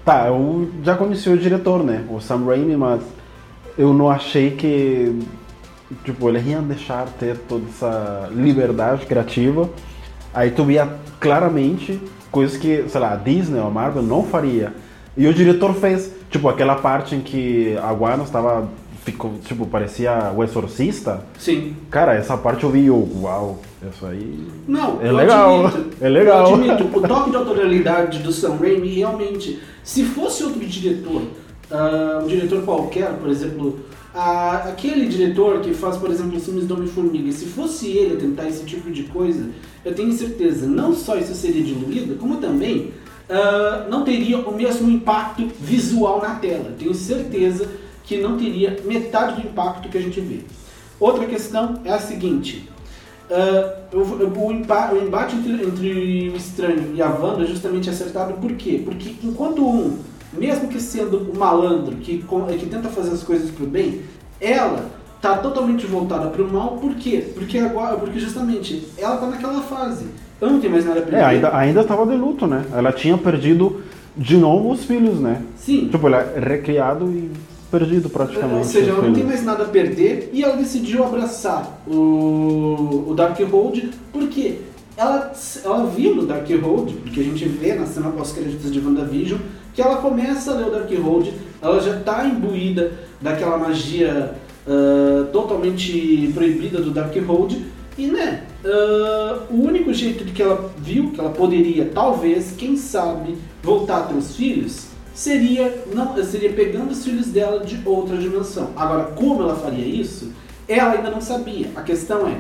Tá, 0.06 0.28
eu 0.28 0.72
já 0.84 0.96
conheci 0.96 1.30
o 1.30 1.38
diretor, 1.38 1.84
né? 1.84 2.06
O 2.10 2.20
Sam 2.20 2.46
Raimi, 2.46 2.76
mas 2.76 3.02
eu 3.78 3.94
não 3.94 4.10
achei 4.10 4.52
que. 4.52 5.20
Tipo, 6.04 6.30
ele 6.30 6.52
ia 6.52 6.60
deixar 6.60 7.08
ter 7.20 7.38
toda 7.38 7.66
essa 7.68 8.30
liberdade 8.32 9.06
criativa. 9.06 9.70
Aí 10.34 10.52
tu 10.52 10.64
via 10.64 10.88
claramente 11.20 12.00
coisas 12.32 12.58
que, 12.58 12.86
sei 12.88 13.02
lá, 13.02 13.14
a 13.14 13.16
Disney 13.16 13.60
ou 13.60 13.68
a 13.68 13.72
Marvel 13.72 14.04
não 14.04 14.24
faria. 14.24 14.74
E 15.18 15.28
o 15.28 15.34
diretor 15.34 15.74
fez, 15.74 16.14
tipo, 16.30 16.48
aquela 16.48 16.76
parte 16.76 17.16
em 17.16 17.22
que 17.22 17.78
a 17.78 17.92
Gwen 17.94 18.24
estava. 18.24 18.70
Ficou, 19.04 19.34
tipo, 19.46 19.66
parecia 19.66 20.32
o 20.36 20.44
exorcista. 20.44 21.24
Sim. 21.38 21.76
Cara, 21.90 22.14
essa 22.14 22.38
parte 22.38 22.64
eu 22.64 22.70
vi 22.70 22.86
eu, 22.88 23.10
uau, 23.22 23.60
isso 23.92 24.06
aí. 24.06 24.46
Não, 24.68 25.02
É 25.02 25.08
eu 25.08 25.16
legal, 25.16 25.68
admito, 25.68 25.90
é 26.04 26.10
legal. 26.10 26.48
Eu 26.48 26.56
admito, 26.56 26.98
o 26.98 27.08
toque 27.08 27.30
de 27.32 27.36
autoralidade 27.38 28.20
do 28.20 28.32
Sam 28.32 28.58
Raimi 28.58 28.90
realmente, 28.96 29.60
se 29.84 30.04
fosse 30.04 30.44
outro 30.44 30.60
diretor, 30.66 31.22
ah, 31.72 32.22
um 32.24 32.28
diretor 32.28 32.62
qualquer, 32.64 33.14
por 33.14 33.30
exemplo, 33.30 33.80
ah, 34.14 34.66
aquele 34.68 35.08
diretor 35.08 35.62
que 35.62 35.74
faz, 35.74 35.96
por 35.98 36.10
exemplo, 36.12 36.38
os 36.38 36.44
filmes 36.44 36.66
do 36.66 36.74
Homem-Formiga, 36.74 37.32
se 37.32 37.46
fosse 37.46 37.88
ele 37.88 38.16
a 38.16 38.20
tentar 38.20 38.48
esse 38.48 38.64
tipo 38.66 38.92
de 38.92 39.04
coisa, 39.04 39.50
eu 39.86 39.96
tenho 39.96 40.12
certeza, 40.12 40.68
não 40.68 40.94
só 40.94 41.16
isso 41.18 41.34
seria 41.34 41.64
diluído, 41.64 42.16
como 42.16 42.38
também 42.38 42.92
ah, 43.30 43.86
não 43.90 44.04
teria 44.04 44.40
o 44.40 44.56
mesmo 44.56 44.90
impacto 44.90 45.48
visual 45.60 46.22
na 46.22 46.36
tela. 46.36 46.74
Tenho 46.78 46.94
certeza 46.94 47.68
que 48.10 48.18
não 48.18 48.38
teria 48.38 48.76
metade 48.86 49.40
do 49.40 49.48
impacto 49.48 49.88
que 49.88 49.96
a 49.98 50.02
gente 50.02 50.20
vê. 50.20 50.40
Outra 51.00 51.28
questão 51.28 51.76
é 51.86 51.92
a 51.94 52.00
seguinte. 52.00 52.68
ah, 53.30 53.76
o, 53.94 54.00
o 54.48 54.52
empa- 54.52 54.92
o 54.92 54.98
embate 54.98 55.36
entre, 55.36 55.64
entre 55.64 56.30
o 56.34 56.36
estranho 56.36 56.92
e 56.96 57.02
a 57.04 57.08
Wanda 57.08 57.44
é 57.44 57.46
justamente 57.46 57.88
acertado 57.88 58.34
por 58.34 58.52
quê? 58.54 58.82
Porque 58.84 59.14
enquanto 59.24 59.64
um, 59.64 60.00
mesmo 60.34 60.68
que 60.70 60.80
sendo 60.82 61.18
o 61.32 61.38
malandro, 61.38 61.98
que, 61.98 62.18
que 62.60 62.66
tenta 62.66 62.90
fazer 62.90 63.12
as 63.12 63.22
coisas 63.24 63.52
pro 63.52 63.68
bem, 63.68 64.02
ela 64.42 64.86
tá 65.22 65.38
totalmente 65.38 65.86
voltada 65.86 66.30
pro 66.32 66.52
mal, 66.52 66.78
por 66.78 66.96
quê? 66.96 67.24
Porque, 67.36 67.60
agora, 67.60 67.96
porque 67.98 68.20
justamente 68.20 68.88
ela 68.98 69.18
tá 69.18 69.28
naquela 69.28 69.62
fase. 69.62 70.06
Ela 70.42 70.52
não 70.54 70.60
tem 70.60 70.70
mais 70.70 70.86
nada 70.86 71.00
a 71.00 71.04
perder. 71.04 71.18
É, 71.20 71.24
ainda, 71.26 71.56
ainda 71.56 71.82
estava 71.82 72.06
de 72.08 72.16
luto, 72.16 72.48
né? 72.48 72.66
Ela 72.74 72.92
tinha 72.92 73.16
perdido 73.18 73.84
de 74.18 74.36
novo 74.38 74.72
os 74.72 74.84
filhos, 74.86 75.20
né? 75.20 75.44
Sim. 75.58 75.90
Tipo, 75.90 76.08
ela 76.08 76.22
é 76.22 76.40
recriado 76.40 77.06
e 77.12 77.30
perdido 77.70 78.10
praticamente. 78.10 78.58
Ou 78.58 78.64
seja, 78.64 78.92
ela 78.92 79.02
não 79.02 79.14
tem 79.14 79.24
mais 79.24 79.44
nada 79.44 79.64
a 79.64 79.68
perder 79.68 80.30
e 80.34 80.44
ela 80.44 80.56
decidiu 80.56 81.04
abraçar 81.04 81.82
o, 81.88 83.06
o 83.08 83.14
Darkhold 83.16 83.92
porque 84.12 84.58
ela, 84.98 85.32
ela 85.64 85.86
viu 85.86 86.16
no 86.16 86.26
Darkhold, 86.26 86.94
porque 87.04 87.22
a 87.22 87.24
gente 87.24 87.48
vê 87.48 87.74
na 87.74 87.86
cena 87.86 88.10
pós-créditos 88.10 88.72
de 88.72 88.80
WandaVision, 88.80 89.40
que 89.74 89.82
ela 89.82 89.98
começa 89.98 90.52
a 90.52 90.56
ler 90.56 90.68
o 90.68 90.72
Darkhold, 90.72 91.34
ela 91.62 91.80
já 91.80 91.98
está 91.98 92.26
imbuída 92.26 92.92
daquela 93.22 93.58
magia 93.58 94.36
ah, 94.68 95.28
totalmente 95.32 96.32
proibida 96.34 96.82
do 96.82 96.92
Darkhold 96.92 97.66
e, 97.98 98.08
né, 98.08 98.44
ah, 98.66 99.44
o 99.50 99.56
único 99.56 99.94
jeito 99.94 100.26
de 100.26 100.32
que 100.32 100.42
ela 100.42 100.70
viu 100.78 101.12
que 101.12 101.20
ela 101.20 101.30
poderia, 101.30 101.86
talvez, 101.86 102.54
quem 102.58 102.76
sabe, 102.76 103.38
voltar 103.64 103.98
a 103.98 104.02
ter 104.02 104.16
os 104.16 104.36
filhos 104.36 104.89
seria 105.20 105.84
não 105.94 106.16
seria 106.24 106.54
pegando 106.54 106.92
os 106.92 107.04
filhos 107.04 107.28
dela 107.28 107.60
de 107.60 107.82
outra 107.86 108.18
dimensão. 108.18 108.70
Agora, 108.74 109.04
como 109.16 109.44
ela 109.44 109.56
faria 109.56 109.86
isso? 109.86 110.32
Ela 110.66 110.94
ainda 110.94 111.10
não 111.10 111.20
sabia. 111.20 111.70
A 111.76 111.82
questão 111.82 112.26
é, 112.26 112.40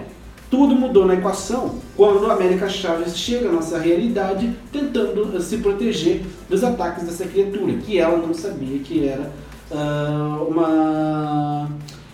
tudo 0.50 0.76
mudou 0.76 1.06
na 1.06 1.16
equação 1.16 1.76
quando 1.98 2.26
a 2.32 2.34
América 2.36 2.70
Chaves 2.70 3.18
chega 3.18 3.50
à 3.50 3.52
nossa 3.52 3.78
realidade 3.78 4.56
tentando 4.72 5.36
eh, 5.36 5.42
se 5.42 5.58
proteger 5.58 6.22
dos 6.50 6.64
ataques 6.64 7.04
dessa 7.04 7.26
criatura, 7.26 7.74
que 7.74 8.00
ela 8.00 8.18
não 8.18 8.34
sabia 8.34 8.80
que 8.80 9.06
era 9.06 9.30
ah, 9.72 10.40
uma, 10.48 11.70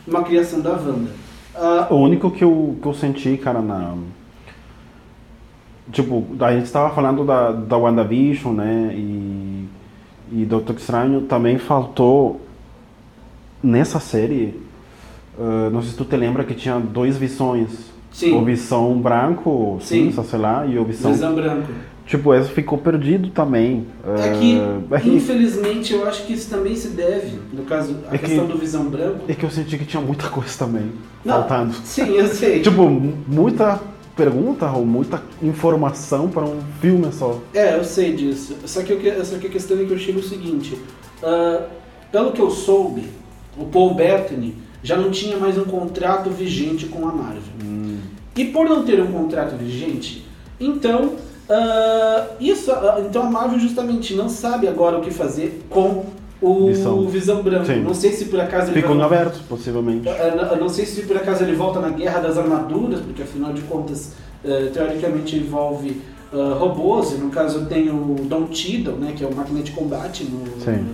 uma 0.08 0.24
criação 0.24 0.62
da 0.62 0.72
Wanda. 0.72 1.12
Ah, 1.54 1.88
O 1.92 1.98
único 1.98 2.32
que 2.32 2.44
eu, 2.44 2.76
que 2.82 2.88
eu 2.88 2.94
senti, 2.96 3.38
cara, 3.38 3.62
na. 3.62 3.94
Tipo, 5.92 6.26
a 6.40 6.52
gente 6.52 6.66
estava 6.66 6.94
falando 6.96 7.24
da, 7.24 7.52
da 7.52 7.78
WandaVision, 7.78 8.56
né? 8.56 8.92
E, 8.96 9.55
e 10.32 10.46
Doutor 10.46 10.76
Estranho 10.76 11.22
também 11.22 11.58
faltou 11.58 12.42
nessa 13.64 14.00
série. 14.00 14.60
ah, 15.40 15.70
não 15.72 15.82
sei 15.82 15.92
se 15.92 15.98
tu 15.98 16.06
te 16.06 16.16
lembra 16.16 16.44
que 16.44 16.54
tinha 16.54 16.80
dois 16.80 17.18
visões. 17.18 17.94
Sim. 18.12 18.32
O 18.40 18.46
visão 18.46 18.98
branco, 18.98 19.78
Sim. 19.82 20.06
cinza, 20.06 20.24
sei 20.24 20.40
lá, 20.40 20.66
e 20.66 20.80
o 20.80 20.86
visão. 20.86 21.12
Visão 21.12 21.36
branco. 21.36 21.68
Tipo, 22.06 22.34
esse 22.34 22.50
ficou 22.50 22.78
perdido 22.78 23.30
também. 23.30 23.86
É 24.08 24.30
que, 24.40 24.58
Ah, 24.92 24.96
é 24.96 25.00
que- 25.02 25.10
infelizmente, 25.10 25.92
eu 25.94 26.08
acho 26.08 26.24
que 26.26 26.32
isso 26.34 26.50
também 26.50 26.76
se 26.78 26.90
deve, 26.90 27.38
no 27.52 27.64
caso, 27.64 27.94
a 28.10 28.16
É 28.16 28.18
que- 28.18 28.26
questão 28.28 28.46
do 28.46 28.58
visão 28.58 28.86
branco. 28.86 29.26
É 29.28 29.34
que 29.34 29.44
eu 29.44 29.50
senti 29.50 29.78
que 29.78 29.84
tinha 29.86 30.02
muita 30.02 30.30
coisa 30.30 30.58
também 30.58 30.92
Não, 31.26 31.34
faltando. 31.40 31.74
Sim, 31.84 32.12
eu 32.12 32.28
sei. 32.28 32.62
Tipo, 32.64 32.88
muita 33.28 33.82
pergunta 34.16 34.72
ou 34.72 34.86
muita 34.86 35.22
informação 35.42 36.30
para 36.30 36.44
um 36.44 36.62
filme 36.80 37.12
só. 37.12 37.40
É, 37.54 37.76
eu 37.76 37.84
sei 37.84 38.14
disso. 38.14 38.56
Só 38.66 38.82
que, 38.82 38.94
eu 38.94 39.26
só 39.26 39.38
que 39.38 39.48
a 39.48 39.50
questão 39.50 39.80
é 39.80 39.86
que 39.86 39.92
eu 39.92 39.98
chego 39.98 40.20
o 40.20 40.24
seguinte: 40.24 40.78
ah, 41.22 41.66
pelo 42.12 42.32
que 42.32 42.42
eu 42.42 42.50
soube, 42.50 43.10
o 43.58 43.66
Paul 43.66 43.94
Bettany 43.94 44.56
já 44.82 44.96
não 44.96 45.12
tinha 45.12 45.38
mais 45.38 45.58
um 45.58 45.66
contrato 45.66 46.30
vigente 46.30 46.86
com 46.86 47.08
a 47.08 47.12
Marvel. 47.12 47.44
E 48.36 48.46
por 48.46 48.68
não 48.68 48.84
ter 48.84 49.02
um 49.02 49.12
contrato 49.12 49.56
vigente, 49.56 50.26
então 50.60 51.14
ah, 51.50 52.28
isso, 52.40 52.72
ah, 52.72 53.02
então 53.08 53.24
a 53.24 53.30
Marvel 53.30 53.60
justamente 53.60 54.14
não 54.16 54.30
sabe 54.30 54.68
agora 54.68 54.98
o 54.98 55.02
que 55.02 55.12
fazer 55.12 55.66
com 55.70 56.06
o 56.42 56.68
Visão. 56.68 57.08
Visão, 57.08 57.44
Branco. 57.44 57.66
Sim. 57.66 57.82
Não 57.82 57.94
sei 57.94 58.12
se 58.12 58.26
por 58.26 58.40
acaso 58.40 58.72
ele 58.72 58.82
Ficou 58.82 58.96
vai- 58.98 59.06
aberto, 59.06 59.42
possivelmente. 59.48 60.08
Eu 60.08 60.36
não- 60.36 60.44
eu 60.52 60.58
não 60.58 60.70
sei 60.70 60.86
se 60.86 61.02
por 61.04 61.16
acaso 61.18 61.44
ele 61.44 61.56
volta 61.56 61.80
na 61.80 61.90
Guerra 61.90 62.20
das 62.20 62.38
Armaduras, 62.38 63.00
porque 63.02 63.24
afinal 63.24 63.54
de 63.54 63.62
contas, 63.64 64.14
eh, 64.44 64.70
teoricamente 64.74 65.36
envolve 65.38 66.02
ah, 66.34 66.58
robôs, 66.60 67.14
e 67.14 67.16
no 67.16 67.30
caso 67.30 67.66
tem 67.68 67.90
o 67.90 68.16
Don 68.28 68.48
Cheadle, 68.52 68.96
né, 68.98 69.14
que 69.16 69.24
é 69.24 69.28
o 69.28 69.34
máquina 69.34 69.62
de 69.62 69.72
combate, 69.72 70.26
no, 70.26 70.44
Sim. 70.60 70.86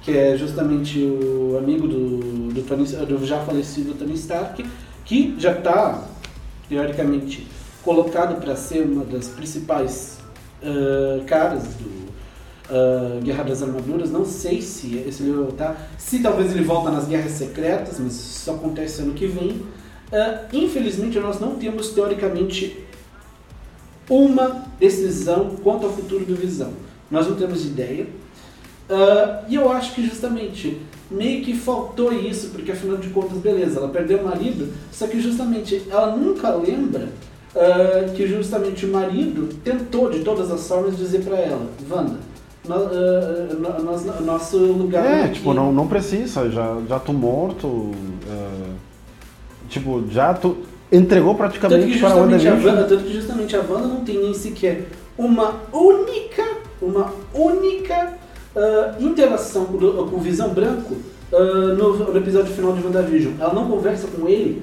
que 0.00 0.10
é 0.16 0.36
justamente 0.36 0.98
o 0.98 1.56
amigo 1.56 1.86
do, 1.86 2.18
do, 2.52 2.62
Tony, 2.62 2.84
do 2.84 3.24
já 3.24 3.38
falecido 3.40 3.94
Tony 3.94 4.14
Stark, 4.14 4.64
que 5.04 5.36
já 5.38 5.52
está, 5.52 6.02
teoricamente, 6.68 7.46
colocado 7.84 8.40
para 8.40 8.56
ser 8.56 8.82
uma 8.82 9.04
das 9.04 9.28
principais 9.28 10.18
ah, 10.64 11.20
caras 11.26 11.62
do 11.64 12.01
ah, 12.70 13.20
Guerra 13.22 13.44
das 13.44 13.62
Armaduras. 13.62 14.10
Não 14.10 14.24
sei 14.24 14.62
se, 14.62 15.10
se 15.12 15.22
ele 15.22 15.32
vai 15.32 15.44
voltar. 15.44 15.90
Se 15.98 16.20
talvez 16.20 16.52
ele 16.52 16.64
volta 16.64 16.90
nas 16.90 17.06
Guerras 17.06 17.32
Secretas, 17.32 17.98
mas 17.98 18.12
isso 18.12 18.50
acontece 18.50 19.02
ano 19.02 19.14
que 19.14 19.26
vem. 19.26 19.62
Ah, 20.12 20.42
infelizmente, 20.52 21.18
nós 21.18 21.40
não 21.40 21.56
temos, 21.56 21.90
teoricamente, 21.90 22.84
uma 24.08 24.66
decisão 24.78 25.56
quanto 25.62 25.86
ao 25.86 25.92
futuro 25.92 26.24
do 26.24 26.34
Visão. 26.34 26.72
Nós 27.10 27.26
não 27.26 27.36
temos 27.36 27.64
ideia. 27.64 28.06
Ah, 28.88 29.44
e 29.48 29.54
eu 29.54 29.70
acho 29.70 29.94
que 29.94 30.06
justamente 30.06 30.78
meio 31.10 31.44
que 31.44 31.54
faltou 31.54 32.12
isso, 32.12 32.50
porque 32.50 32.72
afinal 32.72 32.96
de 32.96 33.08
contas, 33.10 33.38
beleza, 33.38 33.78
ela 33.78 33.88
perdeu 33.88 34.18
o 34.20 34.24
marido, 34.24 34.72
só 34.90 35.06
que 35.06 35.20
justamente 35.20 35.82
ela 35.90 36.16
nunca 36.16 36.54
lembra 36.54 37.08
que 38.16 38.26
justamente 38.26 38.86
o 38.86 38.88
marido 38.88 39.54
tentou 39.62 40.08
de 40.08 40.20
todas 40.20 40.50
as 40.50 40.66
formas 40.66 40.96
dizer 40.96 41.22
pra 41.22 41.36
ela, 41.36 41.66
Wanda, 41.90 42.18
no- 42.68 42.74
ah, 42.74 43.78
no- 43.88 44.26
nosso 44.26 44.56
lugar 44.58 45.04
É, 45.04 45.24
aqui- 45.24 45.34
tipo, 45.34 45.52
não, 45.54 45.72
não 45.72 45.86
precisa, 45.86 46.50
já, 46.50 46.76
já 46.88 46.98
tô 46.98 47.12
morto. 47.12 47.90
é, 48.30 48.70
tipo, 49.68 50.04
já 50.10 50.34
tu 50.34 50.56
entregou 50.90 51.34
praticamente 51.34 51.98
para 51.98 52.10
a 52.10 52.16
WandaVision. 52.16 52.64
Wanda, 52.64 52.84
tanto 52.84 53.04
que 53.04 53.12
justamente 53.14 53.56
a 53.56 53.60
Wanda 53.60 53.88
não 53.88 54.04
tem 54.04 54.18
nem 54.18 54.34
sequer 54.34 54.88
uma 55.16 55.54
única, 55.72 56.44
uma 56.80 57.12
única 57.34 58.14
ah, 58.54 58.94
interação 59.00 59.64
com, 59.64 59.76
o- 59.78 60.08
com 60.10 60.16
o 60.16 60.20
Visão 60.20 60.50
Branco 60.50 60.94
ah, 61.32 61.74
no, 61.76 61.96
no 62.12 62.16
episódio 62.18 62.52
final 62.54 62.72
de 62.74 62.84
WandaVision. 62.84 63.32
Ela 63.40 63.54
não 63.54 63.66
conversa 63.68 64.06
com 64.08 64.28
ele 64.28 64.62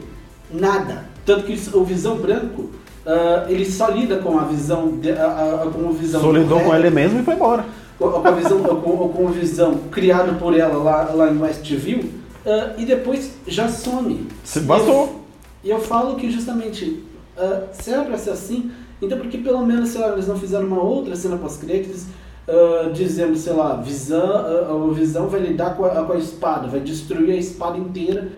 nada. 0.53 1.05
Tanto 1.25 1.43
que 1.43 1.59
o 1.75 1.83
Visão 1.83 2.17
Branco, 2.17 2.69
ah, 3.05 3.45
ele 3.49 3.65
só 3.65 3.89
lida 3.89 4.17
com 4.17 4.37
a 4.37 4.43
visão, 4.43 4.97
de, 4.97 5.11
a, 5.11 5.63
a, 5.63 5.67
com 5.71 5.89
a 5.89 5.91
visão 5.91 6.21
Só 6.21 6.31
lidou 6.31 6.59
do 6.59 6.65
com 6.65 6.75
ele 6.75 6.89
mesmo 6.91 7.19
e 7.19 7.23
foi 7.23 7.33
embora. 7.33 7.65
Com 7.99 8.27
a 8.27 8.31
visão, 8.31 8.63
com, 8.63 9.09
com 9.09 9.27
visão 9.27 9.75
criada 9.91 10.33
por 10.33 10.57
ela 10.57 10.77
lá, 10.81 11.11
lá 11.13 11.29
em 11.31 11.37
Westview, 11.37 12.09
ah, 12.45 12.73
e 12.77 12.85
depois 12.85 13.33
já 13.45 13.67
some. 13.67 14.27
Se 14.43 14.61
bastou. 14.61 15.21
E 15.63 15.69
eu 15.69 15.79
falo 15.79 16.15
que 16.15 16.31
justamente, 16.31 17.03
ah, 17.37 17.63
se 17.73 17.91
era 17.91 18.03
pra 18.03 18.17
ser 18.17 18.29
assim, 18.31 18.71
então 19.01 19.17
por 19.17 19.27
que 19.27 19.37
pelo 19.37 19.65
menos, 19.65 19.89
sei 19.89 20.01
lá, 20.01 20.13
eles 20.13 20.27
não 20.27 20.37
fizeram 20.37 20.65
uma 20.67 20.81
outra 20.81 21.15
cena 21.15 21.37
pós-créditos 21.37 22.05
ah, 22.47 22.89
dizendo, 22.93 23.35
sei 23.37 23.53
lá, 23.53 23.75
visão, 23.75 24.89
a 24.89 24.93
visão 24.93 25.27
vai 25.27 25.41
lidar 25.41 25.75
com 25.75 25.85
a, 25.85 25.89
com 26.03 26.13
a 26.13 26.17
espada, 26.17 26.67
vai 26.67 26.79
destruir 26.79 27.31
a 27.31 27.35
espada 27.37 27.77
inteira 27.77 28.29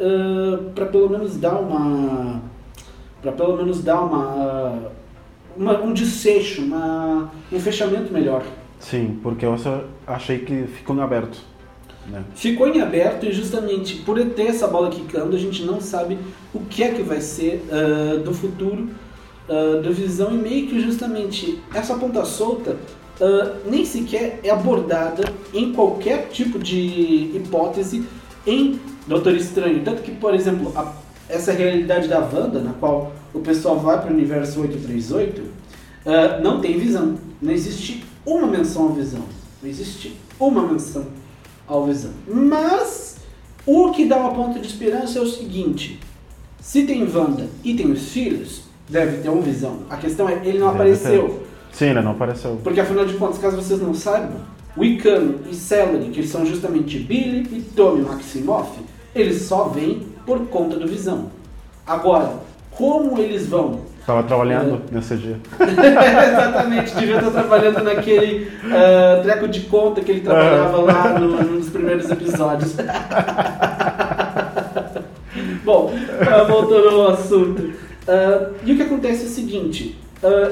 ah, 0.00 0.58
pra 0.74 0.86
pelo 0.86 1.10
menos 1.10 1.36
dar 1.36 1.54
uma. 1.60 2.40
para 3.20 3.32
pelo 3.32 3.56
menos 3.58 3.82
dar 3.84 4.00
uma, 4.00 4.78
uma- 5.56 5.80
um 5.82 5.92
desfecho, 5.92 6.62
uma, 6.62 7.30
um 7.52 7.60
fechamento 7.60 8.10
melhor. 8.12 8.42
Sim, 8.80 9.18
porque 9.22 9.44
eu 9.46 9.54
achei 10.06 10.38
que 10.38 10.64
ficou 10.64 10.96
em 10.96 11.00
aberto. 11.00 11.38
Né? 12.08 12.24
Ficou 12.34 12.66
em 12.66 12.80
aberto 12.80 13.26
e 13.26 13.32
justamente 13.32 13.96
por 13.96 14.18
ter 14.30 14.46
essa 14.48 14.66
bola 14.66 14.88
quicando, 14.90 15.36
a 15.36 15.38
gente 15.38 15.62
não 15.64 15.80
sabe 15.80 16.18
o 16.52 16.60
que 16.60 16.82
é 16.82 16.88
que 16.88 17.02
vai 17.02 17.20
ser 17.20 17.62
ah, 17.70 18.16
do 18.18 18.32
futuro 18.32 18.88
ah, 19.48 19.80
do 19.82 19.92
Visão 19.92 20.32
e 20.32 20.38
meio 20.38 20.66
que 20.66 20.80
justamente 20.80 21.60
essa 21.74 21.94
ponta 21.94 22.24
solta 22.24 22.76
ah, 23.20 23.56
nem 23.66 23.84
sequer 23.84 24.40
é 24.42 24.50
abordada 24.50 25.24
em 25.52 25.72
qualquer 25.74 26.28
tipo 26.30 26.58
de 26.58 27.30
hipótese 27.34 28.04
em 28.46 28.80
Doutor 29.06 29.34
Estranho. 29.34 29.82
Tanto 29.84 30.00
que, 30.02 30.10
por 30.12 30.34
exemplo, 30.34 30.72
a- 30.74 30.94
essa 31.28 31.52
realidade 31.52 32.08
da 32.08 32.18
Wanda, 32.18 32.60
na 32.60 32.72
qual 32.72 33.12
o 33.34 33.40
pessoal 33.40 33.78
vai 33.78 34.00
para 34.00 34.10
o 34.10 34.14
universo 34.14 34.60
838, 34.62 35.42
ah, 36.06 36.40
não 36.42 36.60
tem 36.60 36.78
visão. 36.78 37.16
Não 37.42 37.52
existe 37.52 38.04
uma 38.30 38.46
menção 38.46 38.84
ao 38.84 38.88
visão. 38.90 39.22
Não 39.62 39.68
existe 39.68 40.16
uma 40.38 40.66
menção 40.66 41.06
ao 41.66 41.84
visão. 41.84 42.12
Mas 42.26 43.16
o 43.66 43.90
que 43.90 44.06
dá 44.06 44.16
uma 44.16 44.32
ponta 44.34 44.58
de 44.58 44.66
esperança 44.66 45.18
é 45.18 45.22
o 45.22 45.26
seguinte: 45.26 46.00
se 46.60 46.84
tem 46.84 47.02
Wanda 47.10 47.46
e 47.64 47.74
tem 47.74 47.90
os 47.90 48.08
filhos, 48.08 48.62
deve 48.88 49.18
ter 49.18 49.28
um 49.30 49.40
visão. 49.40 49.80
A 49.90 49.96
questão 49.96 50.28
é, 50.28 50.34
ele 50.44 50.58
não 50.58 50.68
Deve 50.72 50.82
apareceu. 50.92 51.28
ter. 51.28 51.76
Sim, 51.76 51.84
ele 51.86 52.00
não 52.00 52.12
apareceu. 52.12 52.58
Porque 52.62 52.80
afinal 52.80 53.04
de 53.04 53.14
contas, 53.14 53.38
caso 53.38 53.56
vocês 53.56 53.80
não 53.80 53.94
saibam, 53.94 54.40
Wiccan 54.76 55.34
e 55.50 55.54
Celery, 55.54 56.10
que 56.10 56.26
são 56.26 56.44
justamente 56.44 56.98
Billy 56.98 57.46
e 57.52 57.62
Tommy 57.74 58.02
Maximoff, 58.02 58.80
eles 59.14 59.42
só 59.42 59.64
vêm 59.64 60.06
por 60.26 60.46
conta 60.46 60.76
do 60.76 60.86
Visão. 60.86 61.30
Agora, 61.86 62.40
como 62.70 63.18
eles 63.18 63.46
vão? 63.46 63.80
Tava 64.06 64.22
trabalhando 64.24 64.80
nesse 64.90 65.16
dia. 65.16 65.36
Exatamente, 65.60 66.94
devia 66.96 67.16
estar 67.18 67.30
trabalhando 67.30 67.82
naquele 67.84 68.50
ah, 68.72 69.20
treco 69.22 69.46
de 69.46 69.60
conta 69.60 70.00
que 70.00 70.10
ele 70.10 70.20
trabalhava 70.22 70.78
lá 70.80 71.18
no- 71.18 71.42
nos 71.42 71.68
primeiros 71.68 72.10
episódios. 72.10 72.74
Bom, 75.64 75.92
ah, 76.28 76.44
voltando 76.44 76.88
ao 76.88 77.10
assunto. 77.10 77.72
Ah, 78.08 78.50
e 78.64 78.72
o 78.72 78.76
que 78.76 78.82
acontece 78.82 79.24
é 79.24 79.26
o 79.26 79.30
seguinte: 79.30 79.96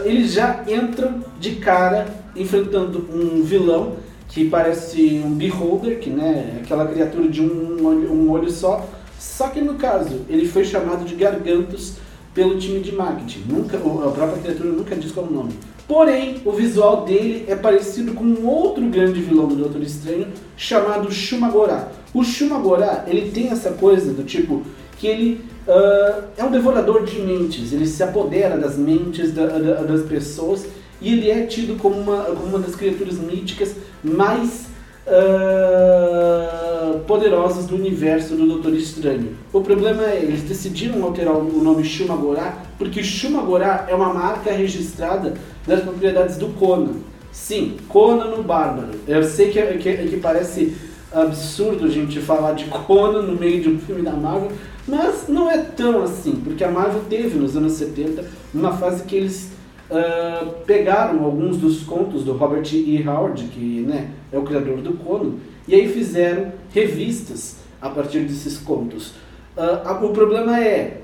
eles 0.04 0.32
já 0.32 0.60
entram 0.68 1.24
de 1.40 1.52
cara 1.56 2.06
enfrentando 2.36 3.08
um 3.12 3.42
vilão 3.42 3.96
que 4.28 4.48
parece 4.48 5.22
um 5.24 5.30
beholder, 5.34 5.98
que 5.98 6.10
né, 6.10 6.58
é 6.58 6.60
aquela 6.62 6.86
criatura 6.86 7.28
de 7.28 7.40
um 7.42 7.84
olho, 7.84 8.12
um 8.12 8.30
olho 8.30 8.50
só. 8.50 8.86
Só 9.18 9.48
que 9.48 9.60
no 9.60 9.74
caso, 9.74 10.20
ele 10.28 10.46
foi 10.46 10.64
chamado 10.64 11.04
de 11.04 11.14
Gargantos 11.16 11.94
pelo 12.34 12.58
time 12.58 12.80
de 12.80 12.92
marketing. 12.92 13.44
Nunca, 13.48 13.76
a 13.76 14.10
própria 14.10 14.42
criatura 14.42 14.70
nunca 14.70 14.94
diz 14.96 15.12
qual 15.12 15.26
é 15.26 15.28
o 15.28 15.32
nome. 15.32 15.52
Porém, 15.86 16.42
o 16.44 16.52
visual 16.52 17.04
dele 17.04 17.44
é 17.48 17.56
parecido 17.56 18.12
com 18.12 18.22
um 18.24 18.46
outro 18.46 18.84
grande 18.88 19.20
vilão 19.22 19.48
do 19.48 19.56
Doutor 19.56 19.82
Estranho 19.82 20.26
chamado 20.56 21.10
Shumagorá. 21.10 21.88
O 22.12 22.22
Shumagorá, 22.22 23.04
ele 23.08 23.30
tem 23.30 23.48
essa 23.48 23.70
coisa 23.70 24.12
do 24.12 24.22
tipo 24.22 24.62
que 24.98 25.06
ele 25.06 25.40
ah, 25.66 26.24
é 26.36 26.44
um 26.44 26.50
devorador 26.50 27.04
de 27.04 27.18
mentes, 27.20 27.72
ele 27.72 27.86
se 27.86 28.02
apodera 28.02 28.56
das 28.56 28.76
mentes 28.76 29.32
da- 29.32 29.46
da- 29.46 29.82
das 29.82 30.02
pessoas 30.02 30.66
e 31.00 31.12
ele 31.12 31.30
é 31.30 31.46
tido 31.46 31.78
como 31.78 31.94
uma, 31.96 32.22
como 32.24 32.44
uma 32.46 32.58
das 32.58 32.74
criaturas 32.74 33.18
míticas 33.18 33.74
mais 34.02 34.67
ah, 35.10 36.98
poderosas 37.06 37.66
do 37.66 37.74
universo 37.74 38.34
do 38.34 38.46
Doutor 38.46 38.74
Estranho. 38.74 39.36
O 39.52 39.60
problema 39.60 40.04
é, 40.04 40.22
eles 40.22 40.42
decidiram 40.42 41.02
alterar 41.02 41.34
o 41.34 41.62
nome 41.62 41.82
Shumagorá 41.84 42.58
porque 42.78 43.02
Shumagorá 43.02 43.86
é 43.88 43.94
uma 43.94 44.12
marca 44.12 44.52
registrada 44.52 45.34
das 45.66 45.80
propriedades 45.80 46.36
do 46.36 46.48
Conan. 46.48 46.96
Sim, 47.32 47.76
Conan 47.88 48.34
o 48.34 48.42
Bárbaro. 48.42 48.90
Eu 49.06 49.22
sei 49.24 49.50
que, 49.50 49.62
que, 49.78 49.96
que 50.08 50.16
parece 50.18 50.76
absurdo 51.12 51.86
a 51.86 51.88
gente 51.88 52.20
falar 52.20 52.52
de 52.52 52.64
Conan 52.86 53.22
no 53.22 53.36
meio 53.36 53.62
de 53.62 53.68
um 53.68 53.78
filme 53.78 54.02
da 54.02 54.12
Marvel, 54.12 54.52
mas 54.86 55.28
não 55.28 55.50
é 55.50 55.58
tão 55.58 56.02
assim, 56.02 56.32
porque 56.44 56.64
a 56.64 56.70
Marvel 56.70 57.02
teve 57.08 57.38
nos 57.38 57.56
anos 57.56 57.72
70 57.72 58.24
uma 58.54 58.76
fase 58.76 59.04
que 59.04 59.16
eles 59.16 59.50
ah, 59.90 60.46
pegaram 60.66 61.24
alguns 61.24 61.56
dos 61.56 61.82
contos 61.82 62.24
do 62.24 62.32
Robert 62.32 62.66
E. 62.72 63.02
Howard, 63.06 63.44
que 63.44 63.84
né, 63.86 64.10
é 64.32 64.38
o 64.38 64.42
criador 64.42 64.78
do 64.78 64.92
Conan, 64.94 65.32
e 65.66 65.74
aí 65.74 65.88
fizeram 65.88 66.52
revistas 66.72 67.56
a 67.80 67.88
partir 67.90 68.20
desses 68.20 68.58
contos. 68.58 69.14
A- 69.56 69.98
o 70.04 70.10
problema 70.10 70.58
é, 70.62 71.00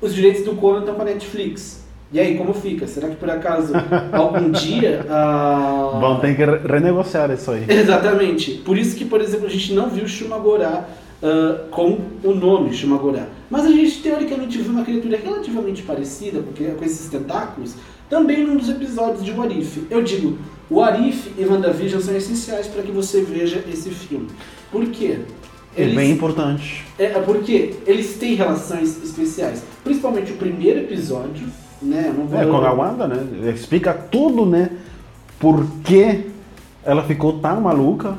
os 0.00 0.14
direitos 0.14 0.44
do 0.44 0.54
Conan 0.56 0.80
estão 0.80 0.94
com 0.94 1.02
a 1.02 1.04
Netflix. 1.06 1.84
E 2.12 2.20
aí, 2.20 2.36
como 2.38 2.54
fica? 2.54 2.86
Será 2.86 3.08
que 3.08 3.16
por 3.16 3.28
acaso 3.28 3.72
algum 4.12 4.50
dia. 4.52 5.04
ah, 5.10 5.98
Vão 6.00 6.20
ter 6.20 6.36
que 6.36 6.44
re- 6.44 6.58
renegociar 6.58 7.30
isso 7.32 7.50
aí. 7.50 7.64
Exatamente. 7.68 8.52
Por 8.64 8.78
isso 8.78 8.94
que, 8.96 9.04
por 9.04 9.20
exemplo, 9.20 9.46
a 9.46 9.50
gente 9.50 9.72
não 9.74 9.88
viu 9.90 10.06
Shumagorá 10.06 10.84
ah, 11.22 11.60
com 11.70 11.98
o 12.22 12.32
nome 12.32 12.72
Shumagorá. 12.72 13.26
Mas 13.50 13.64
a 13.66 13.70
gente 13.70 14.02
teoricamente 14.02 14.58
viu 14.58 14.70
uma 14.72 14.84
criatura 14.84 15.16
relativamente 15.22 15.82
parecida, 15.82 16.40
porque 16.40 16.64
com 16.64 16.84
esses 16.84 17.08
tentáculos, 17.08 17.74
também 18.08 18.44
num 18.44 18.56
dos 18.56 18.68
episódios 18.68 19.24
de 19.24 19.32
Warif. 19.32 19.86
Eu 19.90 20.02
digo, 20.02 20.38
Warif 20.70 21.32
e 21.38 21.44
WandaVision 21.44 22.00
são 22.00 22.16
essenciais 22.16 22.66
para 22.66 22.82
que 22.82 22.92
você 22.92 23.22
veja 23.22 23.62
esse 23.68 23.90
filme. 23.90 24.28
Por 24.70 24.86
quê? 24.86 25.20
É 25.76 25.88
bem 25.88 26.12
importante. 26.12 26.84
É, 26.98 27.04
é 27.04 27.20
porque 27.20 27.74
eles 27.86 28.14
têm 28.14 28.34
relações 28.34 29.02
especiais. 29.02 29.62
Principalmente 29.84 30.32
o 30.32 30.36
primeiro 30.36 30.80
episódio, 30.80 31.48
né? 31.82 32.12
Não 32.16 32.26
vou... 32.26 32.40
É, 32.40 32.46
com 32.46 32.56
a 32.56 32.72
Wanda, 32.72 33.06
né? 33.06 33.52
Explica 33.54 33.92
tudo, 33.92 34.46
né? 34.46 34.70
Por 35.38 35.66
que 35.84 36.30
ela 36.82 37.02
ficou 37.02 37.38
tão 37.40 37.60
maluca 37.60 38.16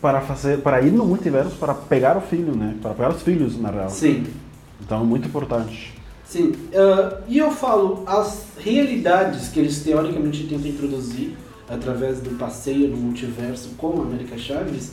para 0.00 0.20
fazer, 0.20 0.58
para 0.58 0.80
ir 0.80 0.90
no 0.90 1.06
multiverso 1.06 1.56
para 1.56 1.74
pegar 1.74 2.16
o 2.16 2.20
filho, 2.20 2.54
né? 2.56 2.74
Para 2.82 2.92
pegar 2.92 3.10
os 3.10 3.22
filhos, 3.22 3.60
na 3.60 3.70
real. 3.70 3.90
Sim. 3.90 4.26
Então, 4.80 5.04
muito 5.04 5.28
importante. 5.28 5.94
Sim, 6.28 6.52
ah, 6.74 7.20
e 7.26 7.38
eu 7.38 7.50
falo, 7.50 8.02
as 8.06 8.42
realidades 8.58 9.48
que 9.48 9.58
eles 9.60 9.82
teoricamente 9.82 10.44
tentam 10.46 10.66
introduzir 10.68 11.34
através 11.68 12.20
do 12.20 12.30
passeio 12.38 12.88
no 12.88 12.96
multiverso 12.98 13.70
com 13.78 14.00
a 14.00 14.02
América 14.04 14.36
Chaves, 14.36 14.92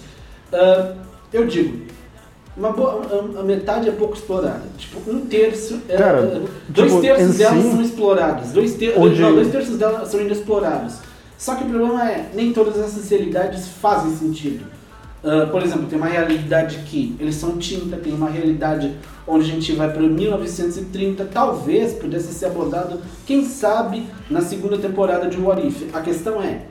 ah, 0.53 0.93
eu 1.33 1.45
digo, 1.45 1.85
uma 2.55 2.71
boa, 2.71 3.01
a, 3.35 3.39
a 3.41 3.43
metade 3.43 3.89
é 3.89 3.91
pouco 3.91 4.13
explorada. 4.15 4.61
Tipo, 4.77 5.11
um 5.11 5.25
terço. 5.25 5.81
é- 5.89 5.97
Cara, 5.97 6.41
dois 6.69 6.89
tipo, 6.89 7.01
terços 7.01 7.35
delas 7.37 7.63
si- 7.63 7.71
são 7.71 7.81
explorados. 7.81 8.51
Dois, 8.53 8.73
ter, 8.75 8.97
Onde- 8.97 9.19
não, 9.21 9.33
dois 9.35 9.51
terços 9.51 9.77
delas 9.77 10.07
são 10.09 10.21
ainda 10.21 10.31
explorados. 10.31 10.95
Só 11.37 11.55
que 11.55 11.65
o 11.65 11.67
problema 11.67 12.09
é, 12.09 12.29
nem 12.33 12.53
todas 12.53 12.77
essas 12.79 13.09
realidades 13.09 13.67
fazem 13.67 14.15
sentido. 14.15 14.63
Ah, 15.25 15.47
por 15.47 15.63
exemplo, 15.63 15.87
tem 15.87 15.97
uma 15.97 16.07
realidade 16.07 16.77
que 16.85 17.15
eles 17.19 17.33
são 17.33 17.57
tinta, 17.57 17.97
tem 17.97 18.13
uma 18.13 18.29
realidade 18.29 18.95
onde 19.27 19.49
a 19.49 19.53
gente 19.55 19.71
vai 19.73 19.91
para 19.91 20.03
1930, 20.03 21.25
talvez 21.33 21.93
pudesse 21.93 22.31
ser 22.31 22.45
abordado, 22.45 23.01
quem 23.25 23.43
sabe, 23.43 24.05
na 24.29 24.41
segunda 24.41 24.77
temporada 24.77 25.27
de 25.27 25.37
What 25.37 25.65
If. 25.65 25.95
A 25.95 26.01
questão 26.01 26.43
é, 26.43 26.67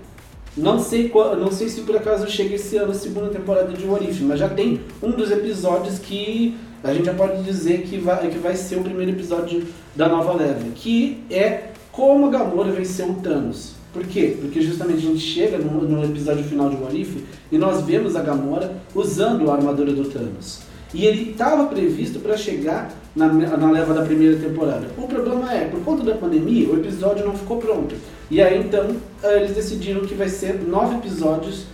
não 0.57 0.79
sei, 0.79 1.13
não 1.13 1.51
sei 1.51 1.69
se 1.69 1.81
por 1.81 1.97
acaso 1.97 2.31
chega 2.31 2.55
esse 2.55 2.77
ano 2.77 2.93
a 2.93 2.95
segunda 2.95 3.29
temporada 3.29 3.73
de 3.73 3.85
What 3.85 4.09
If, 4.09 4.21
mas 4.21 4.39
já 4.39 4.49
tem 4.49 4.83
um 5.03 5.11
dos 5.11 5.33
episódios 5.33 5.99
que 5.99 6.57
a 6.85 6.95
gente 6.95 7.07
já 7.07 7.15
pode 7.15 7.43
dizer 7.43 7.83
que 7.83 7.99
vai, 7.99 8.29
que 8.29 8.39
vai 8.39 8.55
ser 8.55 8.77
o 8.77 8.85
primeiro 8.85 9.11
episódio 9.11 9.67
da 9.97 10.09
nova 10.09 10.33
leva, 10.33 10.65
que 10.77 11.25
é 11.29 11.71
como 11.91 12.31
Gamora 12.31 12.71
venceu 12.71 13.11
o 13.11 13.15
Thanos. 13.15 13.84
Por 13.95 14.05
quê? 14.05 14.37
Porque 14.41 14.61
justamente 14.61 14.99
a 14.99 15.11
gente 15.11 15.21
chega 15.21 15.57
no, 15.57 15.81
no 15.83 16.05
episódio 16.05 16.45
final 16.45 16.69
de 16.69 16.77
What 16.77 17.01
If 17.01 17.17
e 17.51 17.57
nós 17.57 17.81
vemos 17.83 18.15
a 18.17 18.21
Gamora 18.23 18.77
usando 18.95 19.51
a 19.51 19.55
armadura 19.55 19.93
do 19.93 20.05
Thanos. 20.05 20.61
E 20.93 21.07
ele 21.07 21.31
estava 21.31 21.65
previsto 21.67 22.19
para 22.21 22.37
chegar 22.37 22.93
na, 23.17 23.27
na 23.33 23.71
leva 23.71 23.95
da 23.95 24.03
primeira 24.03 24.37
temporada. 24.37 24.87
O 24.99 25.07
problema 25.09 25.53
é, 25.53 25.65
por 25.67 25.81
conta 25.81 26.03
da 26.05 26.15
pandemia, 26.15 26.69
o 26.69 26.77
episódio 26.77 27.25
não 27.25 27.35
ficou 27.37 27.57
pronto. 27.59 27.95
E 28.31 28.43
aí 28.43 28.59
então 28.59 28.89
eh, 29.23 29.37
eles 29.43 29.55
decidiram 29.55 30.01
que 30.03 30.15
vai 30.15 30.29
ser 30.29 30.61
nove 30.67 30.97
episódios 30.97 31.65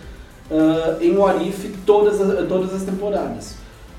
ah, 0.51 0.97
em 1.01 1.15
What 1.17 1.47
If 1.47 1.65
todas 1.85 2.21
as, 2.21 2.47
todas 2.47 2.73
as 2.73 2.83
temporadas. 2.83 3.55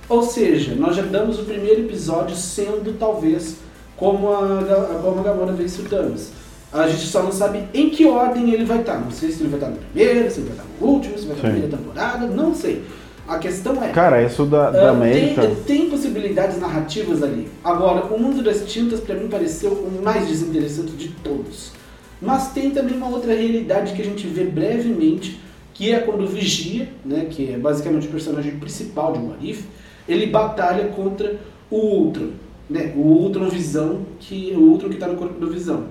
Ou 0.09 0.23
seja, 0.23 0.75
nós 0.75 0.95
já 0.97 1.03
damos 1.03 1.39
o 1.41 1.45
primeiro 1.45 1.83
episódio 1.83 2.37
sendo 2.37 2.97
talvez 2.99 3.57
como 3.97 4.33
a, 4.33 4.63
Ga- 4.63 5.01
como 5.03 5.21
a 5.21 5.23
Gamora 5.23 5.53
vence 5.53 5.81
o 5.81 5.85
Thanos. 5.85 6.29
A 6.73 6.89
gente 6.89 7.07
só 7.07 7.23
não 7.23 7.33
sabe 7.33 7.65
em 7.75 7.91
que 7.91 8.07
ordem 8.07 8.51
ele 8.51 8.65
vai 8.65 8.81
estar. 8.81 8.99
Não 8.99 9.11
sei 9.11 9.31
se 9.31 9.43
ele 9.43 9.51
vai 9.51 9.59
estar 9.59 9.71
no 9.71 9.77
primeiro, 9.77 10.31
se 10.31 10.41
ele 10.41 10.49
vai 10.49 10.57
estar 10.57 10.65
no 10.81 10.87
último, 10.87 11.19
se 11.19 11.27
vai 11.27 11.37
estar 11.37 11.49
na 11.49 11.55
primeira 11.55 11.77
temporada, 11.77 12.27
não 12.27 12.55
sei. 12.55 12.83
A 13.29 13.39
questão 13.39 13.83
é. 13.83 13.89
Cara, 13.89 14.23
isso 14.23 14.45
da, 14.47 14.71
da 14.71 14.89
ah, 14.89 14.91
América. 14.91 15.43
tem, 15.43 15.55
tem 15.55 15.91
possibilidades 15.91 16.59
narrativas 16.59 17.23
ali. 17.23 17.49
Agora, 17.63 18.07
o 18.07 18.19
Mundo 18.19 18.43
das 18.43 18.65
Tintas 18.65 19.01
pra 19.01 19.15
mim 19.15 19.29
pareceu 19.29 19.71
o 19.71 20.03
mais 20.03 20.27
desinteressante 20.27 20.93
de 20.93 21.09
todos. 21.09 21.73
Mas 22.21 22.53
tem 22.53 22.71
também 22.71 22.97
uma 22.97 23.09
outra 23.09 23.33
realidade 23.33 23.95
que 23.95 24.03
a 24.03 24.05
gente 24.05 24.27
vê 24.27 24.45
brevemente, 24.45 25.41
que 25.75 25.93
é 25.93 25.99
quando 26.01 26.25
o 26.25 26.27
Vigia, 26.27 26.89
né, 27.05 27.27
que 27.29 27.53
é 27.53 27.59
basicamente 27.59 28.07
o 28.07 28.11
personagem 28.11 28.53
principal 28.59 29.13
de 29.13 29.19
What 29.19 29.51
If, 29.51 29.65
ele 30.09 30.27
batalha 30.27 30.89
contra 30.89 31.37
o 31.71 31.77
Ultron, 31.77 32.31
né, 32.69 32.93
o 32.97 33.01
Ultron 33.01 33.49
Visão, 33.49 34.07
que 34.21 34.53
o 34.57 34.61
Ultron 34.61 34.89
que 34.89 34.95
está 34.95 35.09
no 35.09 35.17
corpo 35.17 35.39
do 35.39 35.51
Visão, 35.51 35.87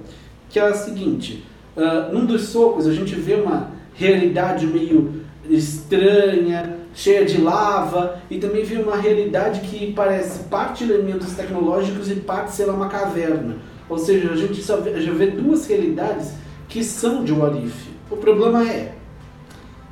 que 0.52 0.60
é 0.60 0.64
a 0.64 0.74
seguinte, 0.74 1.44
ah, 1.76 2.10
num 2.12 2.26
dos 2.26 2.50
socos 2.50 2.86
a 2.88 2.94
gente 2.94 3.16
vê 3.16 3.36
uma 3.36 3.72
realidade 3.94 4.68
meio 4.68 5.22
estranha, 5.50 6.78
cheia 6.94 7.26
de 7.26 7.40
lava, 7.40 8.20
e 8.30 8.38
também 8.38 8.64
vê 8.64 8.76
uma 8.76 8.98
realidade 8.98 9.62
que 9.62 9.94
parece 9.94 10.44
parte 10.44 10.84
elementos 10.84 11.34
tecnológicos 11.34 12.12
e 12.12 12.16
parte, 12.16 12.62
lá, 12.64 12.74
uma 12.74 12.90
caverna. 12.90 13.58
Ou 13.90 13.98
seja, 13.98 14.32
a 14.32 14.36
gente 14.36 14.62
só 14.62 14.78
vê, 14.78 15.00
já 15.02 15.12
vê 15.14 15.28
duas 15.28 15.66
realidades 15.68 16.34
que 16.68 16.84
são 16.84 17.24
de 17.24 17.32
What 17.34 17.58
If. 17.66 17.88
O 18.10 18.18
problema 18.18 18.64
é, 18.68 18.94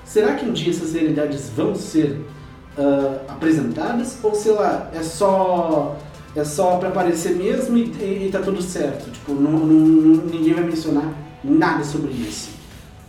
será 0.06 0.36
que 0.36 0.46
um 0.46 0.52
dia 0.52 0.72
essas 0.72 0.94
realidades 0.94 1.50
vão 1.50 1.76
ser 1.76 2.20
ah, 2.78 3.22
apresentadas? 3.30 4.18
Ou 4.22 4.36
sei 4.36 4.54
lá, 4.54 4.90
é 4.94 5.04
só 5.04 5.98
é 6.40 6.44
só 6.46 6.78
para 6.78 6.90
aparecer 6.90 7.36
mesmo 7.36 7.78
e, 7.78 7.82
e, 8.00 8.26
e 8.28 8.30
tá 8.32 8.40
tudo 8.40 8.62
certo? 8.62 9.10
Tipo, 9.12 9.34
não, 9.34 9.52
não- 9.52 10.26
ninguém 10.26 10.54
vai 10.54 10.64
mencionar 10.64 11.14
nada 11.44 11.84
sobre 11.84 12.12
isso. 12.12 12.50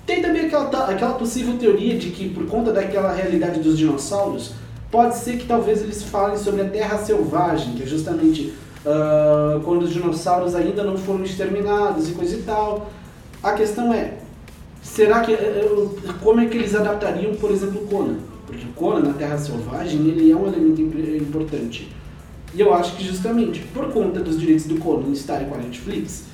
Tem 0.07 0.21
também 0.23 0.47
aquela, 0.47 0.69
aquela 0.89 1.15
possível 1.15 1.55
teoria 1.59 1.97
de 1.99 2.11
que 2.11 2.29
por 2.31 2.47
conta 2.47 2.73
daquela 2.73 3.13
realidade 3.13 3.61
dos 3.61 3.79
dinossauros, 3.79 4.53
pode 4.91 5.17
ser 5.17 5.37
que 5.39 5.47
talvez 5.47 5.83
eles 5.83 6.03
falem 6.03 6.37
sobre 6.37 6.63
a 6.63 6.69
Terra 6.69 6.99
Selvagem, 6.99 7.75
que 7.75 7.83
é 7.83 7.87
justamente 7.87 8.53
ah, 8.85 9.61
quando 9.65 9.83
os 9.83 9.91
dinossauros 9.93 10.55
ainda 10.55 10.83
não 10.83 10.97
foram 10.97 11.23
exterminados 11.23 12.09
e 12.09 12.13
coisa 12.13 12.35
e 12.37 12.43
tal. 12.43 12.91
A 13.43 13.53
questão 13.53 13.93
é, 13.93 14.15
será 14.83 15.21
que 15.21 15.33
eh, 15.33 15.65
como 16.23 16.41
é 16.41 16.47
que 16.47 16.57
eles 16.59 16.75
adaptariam, 16.75 17.35
por 17.37 17.51
exemplo, 17.51 17.83
o 17.83 17.87
Conan? 17.87 18.17
Porque 18.47 18.65
o 18.65 18.73
Conan 18.75 19.01
na 19.07 19.13
Terra 19.15 19.39
Selvagem 19.39 20.01
ele 20.09 20.31
é 20.33 20.37
um 20.37 20.47
elemento 20.47 20.81
imp- 20.83 21.23
importante. 21.23 21.89
E 22.55 22.61
eu 22.61 22.75
acho 22.75 22.97
que 22.97 23.05
justamente 23.05 23.61
por 23.73 23.93
conta 23.93 24.21
dos 24.21 24.39
direitos 24.39 24.67
do 24.67 24.77
Conan 24.77 25.13
estarem 25.13 25.49
com 25.49 25.55
a 25.55 25.59
Netflix, 25.59 26.25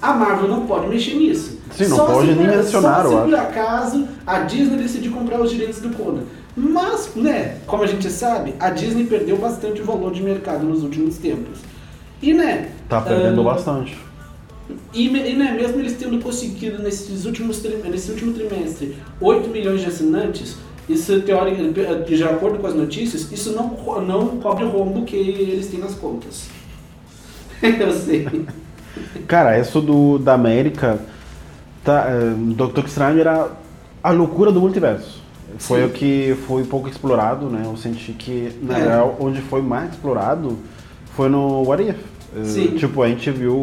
a 0.00 0.12
Marvel 0.12 0.48
não 0.48 0.66
pode 0.66 0.88
mexer 0.88 1.14
nisso. 1.14 1.58
Sim, 1.72 1.88
não 1.88 1.96
Só 1.96 2.06
pode 2.06 2.28
se 2.28 2.34
nem 2.34 2.46
por- 2.46 2.56
mencionar, 2.56 3.02
Só 3.02 3.24
se 3.24 3.30
por 3.30 3.34
acaso 3.34 4.08
a 4.26 4.40
Disney 4.40 4.78
decidir 4.78 5.10
comprar 5.10 5.40
os 5.40 5.50
direitos 5.50 5.80
do 5.80 5.90
Conan. 5.90 6.22
Mas, 6.56 7.10
né, 7.14 7.58
como 7.66 7.82
a 7.82 7.86
gente 7.86 8.08
sabe, 8.10 8.54
a 8.58 8.70
Disney 8.70 9.04
perdeu 9.04 9.36
bastante 9.36 9.82
valor 9.82 10.12
de 10.12 10.22
mercado 10.22 10.64
nos 10.64 10.82
últimos 10.82 11.18
tempos. 11.18 11.58
E, 12.22 12.32
né... 12.32 12.70
Tá 12.88 13.00
perdendo 13.00 13.42
ah, 13.42 13.52
bastante. 13.52 13.98
e, 14.94 15.06
e, 15.06 15.36
né, 15.36 15.52
mesmo 15.52 15.78
eles 15.78 15.96
tendo 15.98 16.18
conseguido 16.18 16.82
nesses 16.82 17.26
últimos 17.26 17.62
nesse 17.90 18.10
último 18.10 18.32
trimestre 18.32 18.96
8 19.20 19.50
milhões 19.50 19.80
de 19.82 19.86
assinantes, 19.88 20.56
isso 20.88 21.20
teoricamente, 21.22 22.14
de 22.16 22.24
acordo 22.24 22.58
com 22.58 22.66
as 22.66 22.74
notícias, 22.74 23.30
isso 23.32 23.52
não, 23.52 23.76
não 24.02 24.36
cobre 24.38 24.64
o 24.64 24.68
rombo 24.68 25.04
que 25.04 25.16
eles 25.16 25.66
têm 25.68 25.80
nas 25.80 25.94
contas. 25.94 26.48
Eu 27.62 27.92
sei. 27.92 28.26
Cara, 29.26 29.58
isso 29.58 29.80
do, 29.80 30.18
da 30.18 30.34
América, 30.34 30.98
tá, 31.84 32.06
é, 32.08 32.34
Doutor 32.54 32.84
Estranho 32.84 33.20
era 33.20 33.50
a 34.02 34.10
loucura 34.10 34.52
do 34.52 34.60
multiverso. 34.60 35.22
Foi 35.58 35.80
Sim. 35.80 35.86
o 35.86 35.90
que 35.90 36.36
foi 36.46 36.64
pouco 36.64 36.88
explorado, 36.88 37.46
né? 37.46 37.62
Eu 37.64 37.76
senti 37.76 38.12
que, 38.12 38.52
na 38.62 38.78
É. 38.78 38.82
real, 38.84 39.16
onde 39.18 39.40
foi 39.40 39.62
mais 39.62 39.90
explorado 39.90 40.58
foi 41.14 41.28
no 41.28 41.62
What 41.62 41.82
If. 41.82 41.96
É, 42.38 42.44
Sim. 42.44 42.66
Tipo, 42.76 43.02
a 43.02 43.08
gente 43.08 43.30
viu 43.30 43.56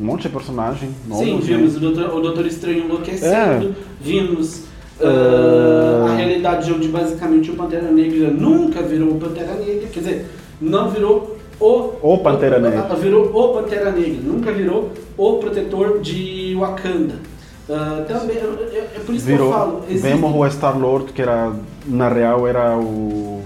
um 0.00 0.04
monte 0.04 0.22
de 0.22 0.28
personagem 0.30 0.90
novo. 1.06 1.22
Sim, 1.24 1.34
né? 1.34 1.40
vimos 1.42 1.76
o 1.76 1.80
Doutor, 1.80 2.14
o 2.14 2.20
Doutor 2.20 2.46
Estranho 2.46 2.84
enlouquecendo, 2.84 3.68
É. 3.68 3.72
vimos 4.00 4.62
Ah, 5.00 6.06
a 6.10 6.14
realidade 6.16 6.72
onde 6.72 6.88
basicamente 6.88 7.50
o 7.50 7.54
Pantera 7.54 7.90
Negra 7.90 8.30
nunca 8.30 8.82
virou 8.82 9.10
o 9.10 9.14
Pantera 9.18 9.54
Negra, 9.54 9.86
quer 9.92 10.00
dizer, 10.00 10.26
não 10.60 10.90
virou 10.90 11.36
o, 11.60 11.90
O 12.02 12.18
Pantera 12.18 12.58
Negra. 12.58 12.86
ah, 12.90 12.94
Virou 12.94 13.26
o 13.32 13.54
Pantera 13.54 13.90
Negra, 13.92 14.20
nunca 14.24 14.52
virou 14.52 14.90
o 15.16 15.34
protetor 15.34 16.00
de 16.00 16.54
Wakanda. 16.58 17.14
Ah, 17.70 18.04
também, 18.08 18.36
é, 18.38 18.40
é- 18.40 18.90
é 18.96 19.00
por 19.04 19.14
isso 19.14 19.26
que 19.26 19.32
eu 19.32 19.36
Virou, 19.36 19.52
falo. 19.52 19.82
existe- 19.88 20.08
vemos 20.08 20.34
o 20.34 20.46
Star-Lord, 20.46 21.12
que 21.12 21.20
era, 21.22 21.52
na 21.86 22.08
real, 22.08 22.46
era 22.48 22.76
o, 22.76 23.37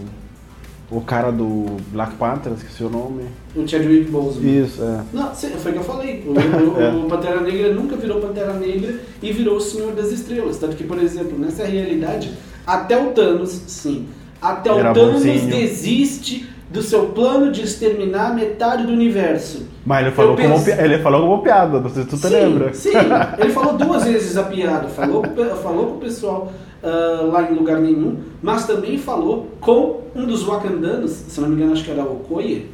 o 0.97 1.01
cara 1.01 1.31
do 1.33 1.77
Black 1.91 2.15
Panther, 2.15 2.53
esqueci 2.53 2.85
o 2.85 2.91
nome. 2.91 3.23
O 3.57 3.67
Chadwick 3.67 4.11
Boseman. 4.11 4.65
Isso, 4.65 4.83
é. 4.83 5.01
Não, 5.13 5.35
foi 5.35 5.71
o 5.71 5.75
que 5.75 5.79
eu 5.81 5.85
falei. 5.85 6.25
O, 6.27 6.33
o- 6.77 6.81
É. 6.83 6.91
o 6.93 7.05
Pantera 7.09 7.41
Negra 7.41 7.73
nunca 7.73 7.97
virou 7.97 8.21
Pantera 8.21 8.53
Negra 8.55 8.95
e 9.23 9.33
virou 9.33 9.57
o 9.57 9.61
Senhor 9.61 9.93
das 9.93 10.11
Estrelas. 10.13 10.59
Tanto 10.59 10.77
que, 10.77 10.85
por 10.85 10.99
exemplo, 11.03 11.39
nessa 11.39 11.65
realidade, 11.65 12.33
até 12.67 13.01
o 13.01 13.11
Thanos, 13.13 13.51
sim, 13.67 14.07
até 14.41 14.73
o 14.73 14.79
Era 14.79 14.93
Thanos 14.93 15.25
bonzinho. 15.25 15.49
desiste 15.51 16.49
do 16.71 16.81
seu 16.83 17.07
plano 17.09 17.53
de 17.53 17.63
exterminar 17.63 18.35
metade 18.35 18.87
do 18.87 18.93
universo. 18.93 19.67
Mas 19.85 20.07
ele 20.07 20.15
falou, 20.15 20.31
Eu 20.33 20.37
como, 20.49 20.65
penso- 20.65 20.81
ele 20.81 20.99
falou 21.01 21.21
como 21.29 21.43
piada, 21.43 21.81
não 21.81 21.91
sei 21.91 22.03
se 22.05 22.09
tu 22.09 22.17
te 22.17 22.29
sim, 22.29 22.33
lembra. 22.35 22.73
Sim, 22.73 22.91
ele 23.39 23.51
falou 23.53 23.75
duas 23.75 24.05
vezes 24.05 24.37
a 24.39 24.45
piada. 24.45 24.89
Falou, 24.89 25.23
o 25.23 25.57
falou 25.63 25.87
com 25.89 25.95
o 25.97 25.99
pessoal 25.99 26.51
ah, 26.83 27.29
lá 27.31 27.51
em 27.51 27.55
lugar 27.55 27.81
nenhum, 27.81 28.19
mas 28.43 28.67
também 28.67 28.99
falou 28.99 29.53
com 29.61 30.01
um 30.17 30.27
dos 30.27 30.43
Wakandanos, 30.43 31.13
se 31.13 31.41
não 31.41 31.49
me 31.49 31.55
engano, 31.55 31.73
acho 31.73 31.85
que 31.85 31.91
era 31.91 32.03
o 32.03 32.17
Okoye. 32.17 32.69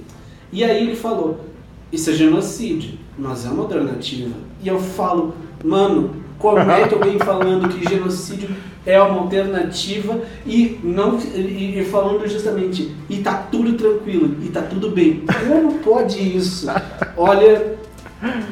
E 0.50 0.64
aí 0.64 0.82
ele 0.82 0.96
falou: 0.96 1.40
Isso 1.92 2.08
é 2.08 2.14
genocídio, 2.14 2.98
mas 3.18 3.44
é 3.44 3.50
uma 3.50 3.64
alternativa. 3.64 4.34
E 4.62 4.68
eu 4.68 4.78
falo, 4.78 5.34
mano, 5.62 6.10
como 6.38 6.58
é 6.58 6.88
que 6.88 6.94
alguém 6.94 7.18
falando 7.20 7.68
que 7.68 7.86
genocídio 7.86 8.48
é 8.86 8.98
uma 8.98 9.20
alternativa 9.20 10.18
e 10.46 10.80
não 10.82 11.18
e, 11.18 11.80
e 11.80 11.84
falando 11.84 12.26
justamente 12.26 12.94
e 13.10 13.18
tá 13.18 13.34
tudo 13.50 13.74
tranquilo 13.74 14.36
e 14.42 14.48
tá 14.48 14.62
tudo 14.62 14.90
bem. 14.90 15.24
Como 15.46 15.80
pode 15.80 16.18
isso? 16.18 16.66
Olha, 17.14 17.76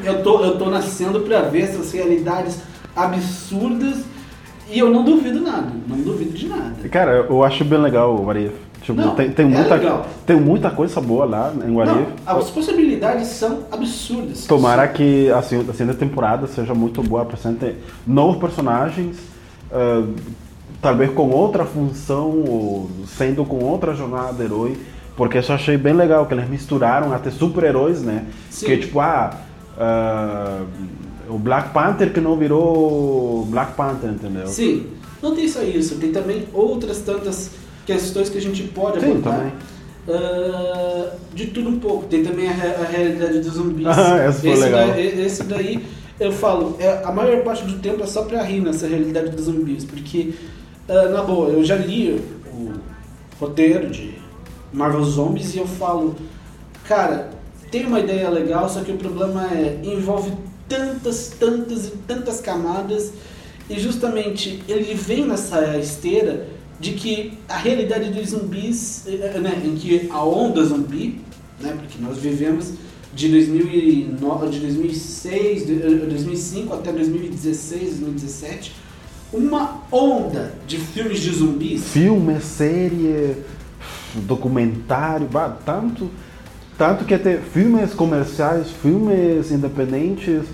eu 0.05 0.23
tô, 0.23 0.45
eu 0.45 0.59
tô 0.59 0.69
nascendo 0.69 1.21
pra 1.21 1.41
ver 1.43 1.63
essas 1.63 1.91
realidades 1.93 2.59
absurdas 2.95 4.05
e 4.71 4.79
eu 4.79 4.91
não 4.91 5.05
duvido 5.05 5.41
nada, 5.41 5.69
não 5.87 5.97
duvido 5.99 6.33
de 6.37 6.49
nada. 6.49 6.89
Cara, 6.91 7.27
eu 7.29 7.43
acho 7.45 7.65
bem 7.65 7.79
legal 7.81 8.15
o 8.15 8.25
What 8.27 8.41
If. 8.45 8.53
Tipo, 8.83 9.01
Não, 9.01 9.15
tem, 9.17 9.31
tem, 9.31 9.47
é 9.47 9.49
muita, 9.49 9.75
legal. 9.75 10.07
tem 10.25 10.37
muita 10.37 10.71
coisa 10.71 11.01
boa 11.01 11.25
lá 11.25 11.53
em 11.67 11.75
What 11.75 11.91
Não, 11.93 12.03
If. 12.03 12.09
as 12.25 12.51
possibilidades 12.51 13.27
são 13.29 13.65
absurdas. 13.73 14.47
Tomara 14.47 14.87
que 14.87 15.29
a 15.31 15.43
segunda, 15.43 15.73
a 15.73 15.75
segunda 15.75 15.97
temporada 15.97 16.47
seja 16.47 16.73
muito 16.73 17.03
boa, 17.03 17.23
apresente 17.23 17.75
novos 18.07 18.37
personagens, 18.37 19.17
ah, 19.73 20.05
talvez 20.81 21.11
com 21.13 21.31
outra 21.31 21.65
função, 21.65 22.31
ou 22.47 22.89
sendo 23.09 23.45
com 23.45 23.65
outra 23.65 23.93
jornada 23.95 24.35
de 24.35 24.43
herói, 24.45 24.79
porque 25.17 25.39
isso 25.39 25.51
eu 25.51 25.57
achei 25.57 25.77
bem 25.77 25.95
legal, 25.95 26.27
que 26.27 26.35
eles 26.35 26.49
misturaram 26.49 27.13
até 27.13 27.31
super-heróis, 27.31 28.03
né? 28.03 28.27
Sim. 28.51 28.67
Que 28.67 28.77
tipo, 28.77 29.01
ah, 29.01 29.33
ah, 29.79 30.61
o 31.29 31.39
Black 31.39 31.71
Panther 31.71 32.13
que 32.13 32.21
não 32.21 32.37
virou 32.37 33.47
Black 33.51 33.75
Panther, 33.75 34.11
entendeu? 34.11 34.47
Sim, 34.47 34.87
não 35.23 35.35
tem 35.35 35.49
só 35.49 35.63
isso, 35.63 35.97
tem 35.97 36.13
também 36.13 36.45
outras 36.53 36.99
tantas 36.99 37.51
questões 37.85 38.29
que 38.29 38.39
a 38.39 38.41
gente 38.41 38.63
pode 38.65 39.01
Sim, 39.01 39.13
abordar. 39.13 39.39
também. 39.39 39.53
Ah, 40.09 41.11
de 41.35 41.47
tudo 41.47 41.69
um 41.69 41.79
pouco. 41.81 42.07
Tem 42.07 42.23
também 42.23 42.49
a, 42.49 42.53
a 42.53 42.85
realidade 42.85 43.41
dos 43.41 43.55
zumbis. 43.55 43.87
Ah, 43.97 44.19
essa 44.19 44.41
foi 44.41 44.51
esse, 44.51 44.63
legal. 44.63 44.89
daí, 44.89 45.21
esse 45.21 45.43
daí, 45.45 45.87
eu 46.19 46.33
falo, 46.33 46.77
é, 46.79 47.03
a 47.05 47.13
maior 47.13 47.43
parte 47.43 47.65
do 47.65 47.79
tempo 47.79 48.03
é 48.03 48.07
só 48.07 48.23
pra 48.23 48.43
rir 48.43 48.61
nessa 48.61 48.87
realidade 48.87 49.31
dos 49.31 49.47
zumbis, 49.47 49.85
porque, 49.85 50.33
ah, 50.89 51.09
na 51.09 51.23
boa, 51.23 51.49
eu 51.49 51.65
já 51.65 51.77
li 51.77 52.23
o 52.53 52.73
roteiro 53.41 53.91
de 53.91 54.15
Marvel 54.73 55.05
Zombies 55.05 55.55
e 55.55 55.59
eu 55.59 55.67
falo, 55.67 56.15
cara, 56.85 57.31
tem 57.71 57.87
uma 57.87 58.01
ideia 58.01 58.29
legal, 58.31 58.69
só 58.69 58.81
que 58.81 58.93
o 58.93 58.97
problema 58.97 59.47
é, 59.53 59.81
envolve 59.83 60.33
tantas, 60.69 61.33
tantas 61.39 61.87
e 61.87 61.91
tantas 62.07 62.41
camadas 62.41 63.13
e 63.69 63.79
justamente 63.81 64.63
ele 64.69 64.95
vem 64.95 65.27
nessa 65.27 65.77
esteira 65.79 66.49
de 66.79 66.93
que 66.93 67.39
a 67.49 67.57
realidade 67.57 68.11
dos 68.11 68.31
zumbis, 68.31 69.07
eh, 69.07 69.39
né, 69.41 69.63
em 69.65 69.75
que 69.75 70.09
a 70.11 70.23
onda 70.25 70.63
zumbi, 70.63 71.21
né, 71.61 71.77
porque 71.81 71.99
nós 72.01 72.19
vivemos 72.19 72.73
de 73.15 73.29
2009, 73.29 74.51
de 74.51 74.61
2006, 74.61 75.67
de, 75.67 75.83
eh, 75.83 76.07
2005 76.07 76.75
até 76.75 76.93
2016, 76.93 77.99
2017, 77.99 78.73
uma 79.33 79.83
onda 79.91 80.55
de 80.67 80.79
filmes 80.79 81.21
de 81.21 81.33
zumbis 81.33 81.83
Filme, 81.85 82.41
série, 82.41 83.37
documentário, 84.15 85.29
tanto. 85.65 86.11
Tanto 86.79 87.05
que 87.05 87.17
tem 87.19 87.39
filmes 87.39 87.95
comerciais, 87.95 88.71
filmes 88.71 89.51
independentes. 89.51 90.45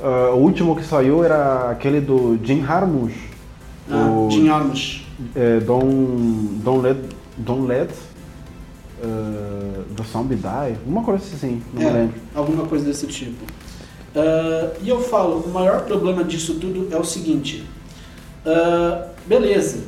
ah, 0.00 0.30
o 0.34 0.38
último 0.38 0.74
que 0.74 0.84
saiu 0.84 1.22
era 1.24 1.70
aquele 1.70 2.00
do 2.00 2.38
Jim 2.42 2.62
Harmush. 2.66 3.14
Ah, 3.90 4.08
o, 4.10 4.28
Jim 4.30 4.46
Jarmusch. 4.46 5.02
é, 5.36 5.60
Don't, 5.60 6.60
Don't 6.64 6.82
Let, 6.82 6.96
Don't 7.36 7.66
Let 7.68 7.90
ah, 9.04 9.82
the 9.96 10.02
Zombie 10.12 10.34
Die. 10.36 10.76
Uma 10.86 11.02
coisa 11.04 11.22
assim, 11.32 11.62
não 11.72 11.82
É, 11.82 11.90
lembro. 11.92 12.14
alguma 12.34 12.66
coisa 12.66 12.84
desse 12.84 13.06
tipo. 13.06 13.44
Ah, 14.16 14.70
e 14.82 14.88
eu 14.88 15.00
falo, 15.00 15.44
o 15.46 15.48
maior 15.50 15.82
problema 15.82 16.24
disso 16.24 16.54
tudo 16.54 16.88
é 16.90 16.96
o 16.96 17.04
seguinte. 17.04 17.64
beleza, 19.26 19.84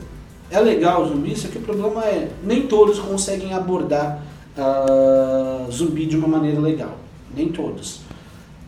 é 0.52 0.60
legal 0.60 1.02
o 1.02 1.08
zumbi, 1.08 1.34
só 1.36 1.48
que 1.48 1.58
o 1.58 1.62
problema 1.62 2.04
é 2.04 2.30
nem 2.44 2.68
todos 2.68 3.00
conseguem 3.00 3.52
abordar 3.52 4.22
ah, 4.56 5.66
zumbi 5.70 6.06
de 6.06 6.16
uma 6.16 6.28
maneira 6.28 6.60
legal. 6.60 6.98
Nem 7.34 7.48
todos. 7.48 8.00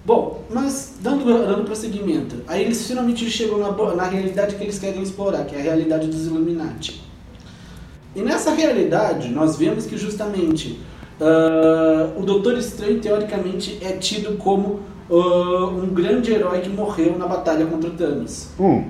Bom, 0.04 0.44
mas 0.48 0.98
dando, 1.00 1.24
dando 1.24 1.64
prosseguimento, 1.64 2.36
aí 2.46 2.62
eles 2.62 2.86
finalmente 2.86 3.28
chegam 3.28 3.58
na, 3.58 3.72
na 3.94 4.04
realidade 4.04 4.54
que 4.54 4.62
eles 4.62 4.78
querem 4.78 5.02
explorar, 5.02 5.44
que 5.44 5.56
é 5.56 5.58
a 5.58 5.62
realidade 5.62 6.06
dos 6.06 6.26
Illuminati. 6.26 7.02
E 8.14 8.22
nessa 8.22 8.52
realidade, 8.52 9.28
nós 9.28 9.56
vemos 9.56 9.84
que 9.84 9.98
justamente 9.98 10.78
ah, 11.20 12.10
o 12.16 12.22
Doutor 12.22 12.56
Estranho, 12.58 13.00
teoricamente, 13.00 13.78
é 13.82 13.92
tido 13.92 14.36
como 14.38 14.80
ah, 15.10 15.66
um 15.66 15.88
grande 15.88 16.32
herói 16.32 16.60
que 16.60 16.68
morreu 16.68 17.18
na 17.18 17.26
batalha 17.26 17.66
contra 17.66 17.90
o 17.90 17.92
Thanos. 17.94 18.48
Hum, 18.58 18.84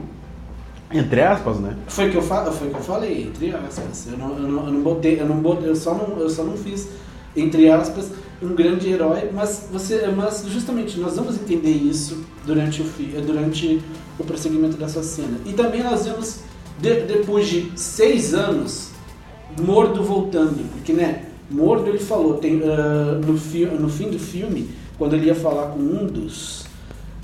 entre 0.92 1.20
aspas, 1.20 1.59
né? 1.59 1.77
Foi 1.88 2.11
que 2.11 2.16
eu, 2.16 2.22
foi 2.22 2.68
que 2.70 2.77
eu 2.77 2.83
falei, 2.83 3.22
entre 3.25 3.51
aspas. 3.55 4.07
Eu 4.11 4.18
não, 4.18 4.37
eu 4.37 4.49
não, 4.49 4.66
eu 4.66 4.72
não 4.72 4.83
botei, 4.83 5.20
eu 5.20 5.27
não 5.27 5.37
botei, 5.38 5.68
eu 5.68 5.77
só 5.77 5.94
não, 5.94 6.18
eu 6.18 6.31
só 6.31 6.44
não 6.44 6.57
fiz, 6.57 6.88
entre 7.37 7.68
aspas, 7.68 8.11
um 8.42 8.55
grande 8.55 8.88
herói, 8.90 9.31
mas 9.33 9.68
você, 9.72 10.07
mas 10.09 10.44
justamente 10.49 10.99
nós 11.01 11.16
vamos 11.16 11.37
entender 11.37 11.70
isso 11.70 12.25
durante 12.44 12.83
o 12.83 12.85
fi, 12.85 13.05
durante 13.27 13.83
o 14.18 14.25
prosseguimento 14.25 14.77
dessa 14.77 15.03
cena. 15.03 15.38
E 15.46 15.53
também 15.53 15.83
nós 15.83 16.05
vemos 16.05 16.40
de- 16.79 17.03
depois 17.03 17.49
de 17.49 17.72
seis 17.77 18.35
anos 18.35 18.90
Mordo 19.62 20.03
voltando, 20.03 20.70
porque 20.72 20.92
né, 20.92 21.25
Mordo 21.51 21.88
ele 21.88 21.99
falou 21.99 22.35
tem 22.35 22.61
ah, 22.64 23.18
no, 23.25 23.38
fi, 23.38 23.64
no 23.64 23.88
fim 23.88 24.11
do 24.11 24.18
filme 24.18 24.68
quando 24.99 25.14
ele 25.14 25.27
ia 25.27 25.35
falar 25.35 25.68
com 25.68 25.79
um 25.79 26.07
dos 26.07 26.66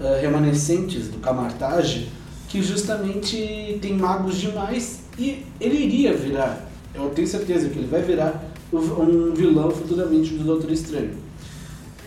ah, 0.01 0.19
remanescentes 0.21 1.09
do 1.09 1.19
Camartage 1.19 2.09
que 2.53 2.61
justamente 2.61 3.79
tem 3.81 3.95
magos 3.95 4.37
demais 4.37 5.01
e 5.19 5.43
ele 5.59 5.85
iria 5.85 6.13
virar, 6.13 6.71
eu 6.95 7.09
tenho 7.09 7.27
certeza 7.27 7.71
que 7.71 7.79
ele 7.79 7.89
vai 7.89 8.03
virar 8.03 8.45
um 8.71 9.33
vilão 9.33 9.71
futuramente 9.71 10.35
do 10.35 10.45
Doutor 10.45 10.71
Estranho. 10.71 11.13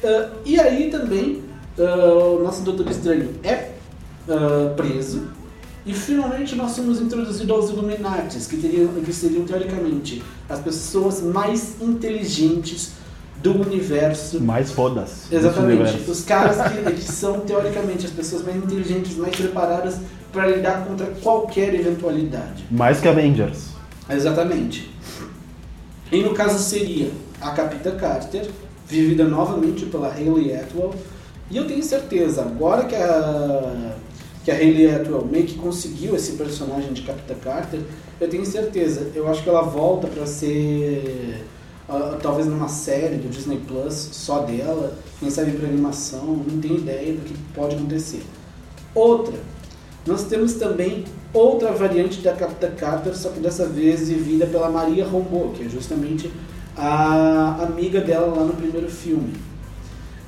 Ah, 0.03 0.29
e 0.45 0.59
aí 0.59 0.91
também 0.91 1.41
ah, 1.79 2.37
o 2.37 2.43
nosso 2.43 2.61
Doutor 2.61 2.87
Estranho 2.91 3.31
é 3.43 3.71
ah, 4.29 4.71
preso 4.77 5.23
e 5.83 5.95
finalmente 5.95 6.55
nós 6.55 6.73
somos 6.73 7.01
introduzidos 7.01 7.49
aos 7.49 7.71
Illuminatis, 7.71 8.45
que, 8.45 8.57
teriam, 8.57 8.89
que 9.03 9.11
seriam 9.11 9.45
teoricamente 9.45 10.21
as 10.47 10.59
pessoas 10.59 11.23
mais 11.23 11.81
inteligentes 11.81 12.91
do 13.41 13.61
universo 13.61 14.41
Mais 14.41 14.71
fodas. 14.71 15.31
Exatamente. 15.31 16.09
Os 16.09 16.23
caras 16.23 16.57
que, 16.71 16.91
que 16.93 17.01
são, 17.01 17.41
teoricamente, 17.41 18.05
as 18.05 18.11
pessoas 18.11 18.43
mais 18.43 18.57
inteligentes, 18.57 19.15
mais 19.17 19.35
preparadas 19.35 19.97
para 20.31 20.47
lidar 20.47 20.85
contra 20.85 21.07
qualquer 21.21 21.73
eventualidade. 21.73 22.65
Mais 22.71 22.99
que 22.99 23.07
Avengers. 23.07 23.69
Exatamente. 24.09 24.91
E 26.11 26.21
no 26.21 26.33
caso 26.33 26.59
seria 26.59 27.09
a 27.41 27.51
Capitã 27.51 27.95
Carter, 27.95 28.49
vivida 28.87 29.23
novamente 29.23 29.85
pela 29.85 30.13
Hayley 30.13 30.55
Atwell. 30.55 30.93
E 31.49 31.57
eu 31.57 31.67
tenho 31.67 31.83
certeza, 31.83 32.41
agora 32.41 32.85
que 32.85 32.95
a, 32.95 33.95
que 34.43 34.51
a 34.51 34.55
Hayley 34.55 34.93
Atwell 34.93 35.25
meio 35.25 35.45
que 35.45 35.55
conseguiu 35.55 36.15
esse 36.15 36.33
personagem 36.33 36.93
de 36.93 37.01
Capitã 37.01 37.35
Carter, 37.43 37.81
eu 38.19 38.29
tenho 38.29 38.45
certeza, 38.45 39.11
eu 39.13 39.27
acho 39.27 39.43
que 39.43 39.49
ela 39.49 39.61
volta 39.61 40.07
para 40.07 40.25
ser 40.25 41.45
ah, 41.87 42.17
talvez 42.21 42.47
numa 42.47 42.67
série 42.67 43.17
do 43.17 43.29
Disney 43.29 43.59
Plus 43.67 43.93
só 43.93 44.39
dela, 44.39 44.97
quem 45.19 45.29
sabe 45.29 45.51
para 45.51 45.67
animação, 45.67 46.25
não 46.25 46.59
tenho 46.59 46.77
ideia 46.77 47.13
do 47.13 47.21
que 47.21 47.33
pode 47.53 47.75
acontecer. 47.75 48.23
Outra, 48.93 49.35
nós 50.05 50.23
temos 50.23 50.53
também 50.53 51.05
outra 51.33 51.71
variante 51.71 52.21
da 52.21 52.33
Capitã 52.33 52.71
Carter, 52.71 53.15
só 53.15 53.29
que 53.29 53.39
dessa 53.39 53.65
vez 53.65 54.09
vivida 54.09 54.45
pela 54.47 54.69
Maria 54.69 55.05
Rombo, 55.05 55.51
que 55.53 55.65
é 55.65 55.69
justamente 55.69 56.31
a 56.77 57.63
amiga 57.63 58.01
dela 58.01 58.27
lá 58.35 58.43
no 58.43 58.53
primeiro 58.53 58.89
filme. 58.89 59.33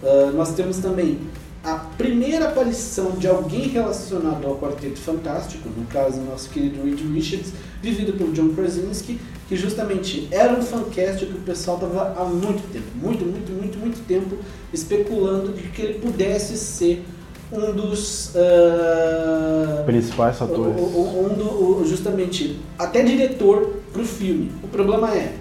Ah, 0.03 0.31
nós 0.33 0.53
temos 0.53 0.77
também 0.77 1.19
a 1.67 1.75
primeira 1.97 2.45
aparição 2.47 3.11
de 3.11 3.27
alguém 3.27 3.67
relacionado 3.67 4.47
ao 4.47 4.55
Quarteto 4.57 4.97
Fantástico, 4.99 5.67
no 5.75 5.85
caso 5.87 6.21
nosso 6.21 6.49
querido 6.49 6.81
Reed 6.81 7.01
Richards, 7.13 7.51
vivido 7.81 8.13
pelo 8.13 8.31
John 8.31 8.49
Krasinski, 8.55 9.19
que 9.49 9.55
justamente 9.57 10.29
era 10.31 10.53
um 10.53 10.61
fancast 10.61 11.25
que 11.25 11.33
o 11.33 11.41
pessoal 11.41 11.75
estava 11.75 12.13
há 12.17 12.23
muito 12.23 12.63
tempo, 12.71 12.85
muito, 12.95 13.25
muito, 13.25 13.51
muito, 13.51 13.77
muito 13.79 14.07
tempo 14.07 14.37
especulando 14.71 15.51
de 15.51 15.63
que 15.63 15.81
ele 15.81 15.99
pudesse 15.99 16.57
ser 16.57 17.03
um 17.51 17.73
dos 17.73 18.31
ah, 18.35 19.83
Principais 19.85 20.39
o- 20.39 20.43
atores. 20.45 20.75
o- 20.81 20.85
o- 20.85 21.25
um 21.31 21.35
do- 21.35 21.79
o- 21.81 21.85
justamente 21.85 22.59
até 22.79 23.03
diretor 23.03 23.73
pro 23.91 24.05
filme. 24.05 24.51
O 24.63 24.67
problema 24.69 25.13
é, 25.13 25.33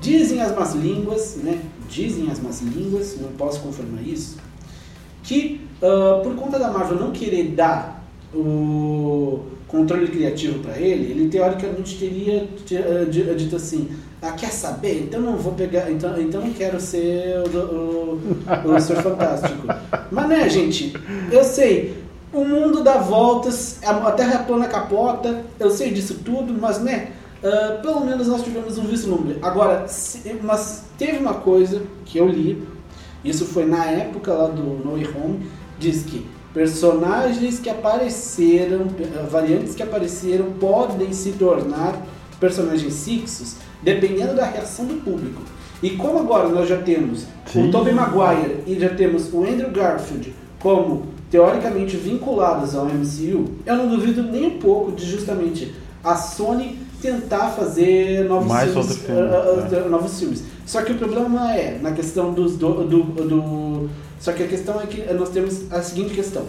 dizem 0.00 0.42
as 0.42 0.54
más 0.54 0.74
línguas, 0.74 1.36
né? 1.42 1.60
Dizem 1.88 2.30
as 2.30 2.40
más 2.40 2.60
línguas, 2.60 3.16
não 3.20 3.28
posso 3.32 3.60
confirmar 3.60 4.02
isso, 4.06 4.36
que 5.26 5.60
ah, 5.82 6.20
por 6.22 6.34
conta 6.34 6.58
da 6.58 6.70
Marvel 6.70 6.98
não 6.98 7.10
querer 7.10 7.48
dar 7.48 8.04
o 8.34 9.40
controle 9.68 10.06
criativo 10.08 10.60
para 10.60 10.78
ele, 10.78 11.10
ele 11.10 11.28
teoricamente 11.28 11.98
teria 11.98 12.48
ah, 12.78 13.04
di- 13.10 13.34
dito 13.34 13.56
assim, 13.56 13.88
ah, 14.22 14.32
quer 14.32 14.50
saber? 14.50 15.02
Então 15.02 15.20
não 15.20 15.36
vou 15.36 15.52
pegar, 15.54 15.90
então, 15.90 16.18
então 16.20 16.40
não 16.40 16.52
quero 16.52 16.80
ser 16.80 17.38
o, 17.52 17.58
o, 17.58 18.20
o 18.74 18.80
Senhor 18.80 19.02
Fantástico. 19.02 19.66
Mas 20.10 20.28
né, 20.28 20.48
gente, 20.48 20.92
eu 21.32 21.42
sei, 21.42 21.96
o 22.32 22.44
mundo 22.44 22.82
dá 22.82 22.98
voltas, 22.98 23.78
a 23.84 24.10
Terra 24.12 24.40
plana 24.44 24.68
capota, 24.68 25.44
eu 25.58 25.70
sei 25.70 25.90
disso 25.90 26.20
tudo, 26.24 26.54
mas 26.54 26.78
né, 26.80 27.08
ah, 27.42 27.78
pelo 27.82 28.04
menos 28.04 28.28
nós 28.28 28.42
tivemos 28.42 28.78
um 28.78 28.84
vislumbre. 28.84 29.38
Agora, 29.42 29.88
se- 29.88 30.36
mas 30.42 30.84
teve 30.96 31.18
uma 31.18 31.34
coisa 31.34 31.82
que 32.04 32.18
eu 32.18 32.28
li, 32.28 32.62
isso 33.28 33.44
foi 33.44 33.66
na 33.66 33.84
época 33.86 34.32
lá 34.32 34.48
do 34.48 34.62
No 34.62 34.92
Way 34.92 35.08
Home, 35.14 35.46
diz 35.78 36.02
que 36.02 36.26
personagens 36.54 37.58
que 37.58 37.68
apareceram, 37.68 38.86
eh, 38.98 39.26
variantes 39.30 39.74
que 39.74 39.82
apareceram, 39.82 40.52
podem 40.52 41.12
se 41.12 41.32
tornar 41.32 42.00
personagens 42.40 43.04
fixos, 43.04 43.56
dependendo 43.82 44.34
da 44.34 44.46
reação 44.46 44.86
do 44.86 44.94
público. 45.02 45.42
E 45.82 45.90
como 45.90 46.18
agora 46.18 46.48
nós 46.48 46.68
já 46.68 46.78
temos 46.78 47.26
Sim. 47.46 47.68
o 47.68 47.70
Tobey 47.70 47.92
Maguire 47.92 48.62
e 48.66 48.78
já 48.78 48.88
temos 48.88 49.32
o 49.32 49.44
Andrew 49.44 49.70
Garfield 49.70 50.34
como 50.58 51.06
teoricamente 51.30 51.96
vinculados 51.96 52.74
ao 52.74 52.86
MCU, 52.86 53.52
eu 53.66 53.76
não 53.76 53.88
duvido 53.88 54.22
nem 54.22 54.46
um 54.46 54.58
pouco 54.58 54.92
de 54.92 55.04
justamente 55.04 55.74
a 56.02 56.16
Sony 56.16 56.78
tentar 57.02 57.48
fazer 57.50 58.24
novos 58.24 58.48
Mais 58.48 58.70
filmes, 58.72 58.96
filme, 58.96 59.20
ah, 59.20 59.68
ah, 59.70 59.76
é. 59.76 59.88
novos 59.88 60.18
filmes. 60.18 60.44
Só 60.66 60.82
que 60.82 60.92
o 60.92 60.96
problema 60.96 61.54
é 61.54 61.78
na 61.80 61.92
questão 61.92 62.32
dos 62.32 62.56
do, 62.56 62.84
do, 62.84 63.02
do- 63.04 63.90
só 64.20 64.32
que 64.32 64.42
a 64.42 64.46
questão 64.48 64.80
é 64.80 64.86
que 64.86 65.00
nós 65.14 65.28
temos 65.30 65.72
a 65.72 65.80
seguinte 65.80 66.12
questão. 66.14 66.42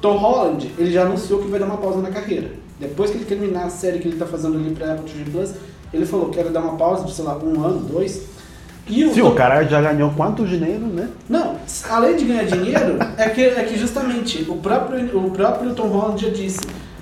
Tom 0.00 0.16
Holland, 0.16 0.70
ele 0.78 0.90
já 0.90 1.02
anunciou 1.02 1.40
que 1.42 1.48
vai 1.48 1.60
dar 1.60 1.66
uma 1.66 1.76
pausa 1.76 2.00
na 2.00 2.08
carreira. 2.10 2.52
Depois 2.78 3.10
que 3.10 3.18
ele 3.18 3.26
terminar 3.26 3.64
a 3.66 3.68
série 3.70 3.98
que 3.98 4.08
ele 4.08 4.14
está 4.14 4.24
fazendo 4.26 4.56
ali 4.56 4.70
para 4.74 4.94
Apple 4.94 5.10
TV 5.12 5.30
Plus, 5.30 5.50
ele 5.92 6.06
falou 6.06 6.30
que 6.30 6.36
quero 6.38 6.50
dar 6.50 6.60
uma 6.60 6.76
pausa 6.76 7.04
de, 7.04 7.12
sei 7.12 7.24
lá, 7.24 7.36
um 7.36 7.62
ano, 7.62 7.80
dois. 7.80 8.22
E 8.88 9.04
o 9.04 9.12
Sim, 9.12 9.20
Tom- 9.20 9.28
o 9.28 9.34
cara 9.34 9.62
já 9.64 9.80
ganhou 9.82 10.10
quanto 10.16 10.46
dinheiro, 10.46 10.86
né? 10.86 11.08
não, 11.28 11.56
além 11.90 12.16
de 12.16 12.24
ganhar 12.24 12.44
dinheiro, 12.44 12.96
é 13.18 13.28
que, 13.28 13.42
é 13.42 13.62
que 13.64 13.78
justamente 13.78 14.46
o 14.48 14.56
próprio, 14.56 15.18
o 15.18 15.30
próprio 15.30 15.74
Tom 15.74 15.88
Holland 15.88 16.24
já 16.24 16.30
disse. 16.32 16.60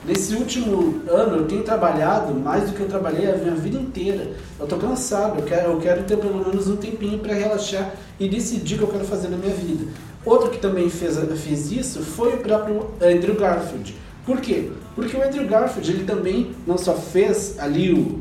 Nesse 0.08 0.34
último 0.34 1.02
ano 1.06 1.36
eu 1.36 1.44
tenho 1.46 1.62
trabalhado 1.62 2.32
mais 2.32 2.70
do 2.70 2.74
que 2.74 2.80
eu 2.80 2.88
trabalhei 2.88 3.30
a 3.30 3.36
minha 3.36 3.54
vida 3.54 3.76
inteira. 3.76 4.30
Eu 4.58 4.66
tô 4.66 4.78
cansado, 4.78 5.38
eu 5.38 5.44
quero, 5.44 5.72
eu 5.72 5.80
quero 5.80 6.04
ter 6.04 6.16
pelo 6.16 6.46
menos 6.46 6.66
um 6.66 6.76
tempinho 6.76 7.18
para 7.18 7.34
relaxar 7.34 7.92
e 8.18 8.26
decidir 8.26 8.76
o 8.76 8.78
que 8.78 8.84
eu 8.84 8.88
quero 8.88 9.04
fazer 9.04 9.28
na 9.28 9.36
minha 9.36 9.54
vida. 9.54 9.84
Outro 10.24 10.48
que 10.48 10.56
também 10.56 10.88
fez, 10.88 11.18
fez 11.44 11.70
isso 11.70 12.00
foi 12.00 12.32
o 12.32 12.36
próprio 12.38 12.86
Andrew 13.02 13.34
Garfield. 13.34 13.94
Por 14.24 14.40
quê? 14.40 14.70
Porque 14.94 15.14
o 15.14 15.22
Andrew 15.22 15.46
Garfield 15.46 15.90
ele 15.90 16.04
também 16.04 16.52
não 16.66 16.78
só 16.78 16.94
fez 16.94 17.58
ali 17.58 17.92
o, 17.92 18.18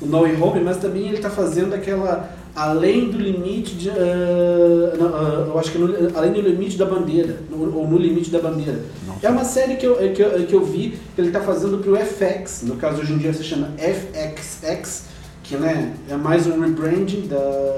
o 0.00 0.06
No 0.06 0.22
Way 0.22 0.40
Home, 0.40 0.60
mas 0.60 0.78
também 0.78 1.06
ele 1.06 1.16
está 1.16 1.28
fazendo 1.28 1.74
aquela 1.74 2.30
além 2.56 3.10
do 3.10 3.18
limite 3.18 3.74
de, 3.74 3.90
ah, 3.90 4.96
não, 4.98 5.14
ah, 5.14 5.44
eu 5.48 5.58
acho 5.58 5.70
que 5.70 5.78
no- 5.78 5.94
além 6.18 6.32
do 6.32 6.40
limite 6.40 6.76
da 6.78 6.86
bandeira 6.86 7.40
no- 7.50 7.76
ou 7.76 7.86
no 7.86 7.98
limite 7.98 8.30
da 8.30 8.38
bandeira 8.40 8.80
é 9.22 9.28
uma 9.28 9.44
série 9.44 9.76
que 9.76 9.86
eu, 9.86 9.96
que 10.14 10.22
eu, 10.22 10.46
que 10.46 10.54
eu 10.54 10.64
vi 10.64 10.98
que 11.14 11.20
ele 11.20 11.28
está 11.28 11.40
fazendo 11.40 11.78
para 11.78 11.90
o 11.92 11.96
FX 11.96 12.62
no 12.62 12.76
caso 12.76 13.02
hoje 13.02 13.12
em 13.12 13.18
dia 13.18 13.32
se 13.32 13.44
chama 13.44 13.68
FXX 13.78 15.04
que 15.42 15.56
né, 15.56 15.92
é 16.10 16.16
mais 16.16 16.46
um 16.46 16.58
rebranding 16.60 17.28
da, 17.28 17.36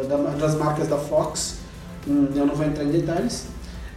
da- 0.09 0.35
das 0.39 0.55
marcas 0.55 0.89
da 0.89 0.97
Fox 0.97 1.57
Hum, 2.09 2.29
Eu 2.35 2.47
não 2.47 2.55
vou 2.55 2.65
entrar 2.65 2.85
em 2.85 2.91
detalhes. 2.91 3.47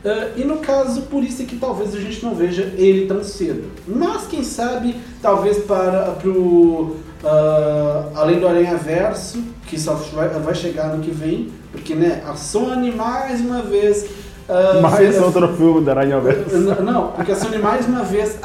Ah, 0.04 0.32
e 0.36 0.44
no 0.44 0.58
caso, 0.58 1.04
por 1.04 1.24
isso 1.24 1.44
é 1.44 1.46
que 1.46 1.56
talvez 1.56 1.96
a 1.96 2.00
gente 2.00 2.22
não 2.26 2.36
veja 2.36 2.64
ele 2.76 3.06
tão 3.06 3.24
cedo. 3.24 3.72
Mas 3.88 4.28
quem 4.28 4.44
sabe, 4.44 4.96
talvez 5.22 5.60
para 5.60 6.12
pro 6.20 6.98
ah, 7.24 8.04
além 8.16 8.40
do 8.40 8.48
Aranha 8.48 8.76
Verso, 8.78 9.42
que 9.68 9.80
só 9.80 9.94
vai, 10.14 10.30
vai 10.30 10.56
chegar 10.56 10.96
no 10.96 11.04
que 11.04 11.12
vem, 11.12 11.50
porque 11.72 11.94
né, 11.96 12.22
a 12.28 12.36
Sony 12.36 12.92
mais 12.92 13.40
uma 13.42 13.62
vez 13.62 14.06
ah, 14.50 14.80
Mais 14.82 14.96
fez- 14.96 15.22
outro 15.22 15.48
filme 15.56 15.82
da 15.86 15.92
Aranha 15.94 16.20
Verso. 16.20 16.56
N- 16.58 16.82
Não, 16.82 17.12
porque 17.12 17.32
a 17.32 17.36
Sony 17.36 17.58
mais 17.58 17.86
uma 17.88 18.04
vez 18.04 18.38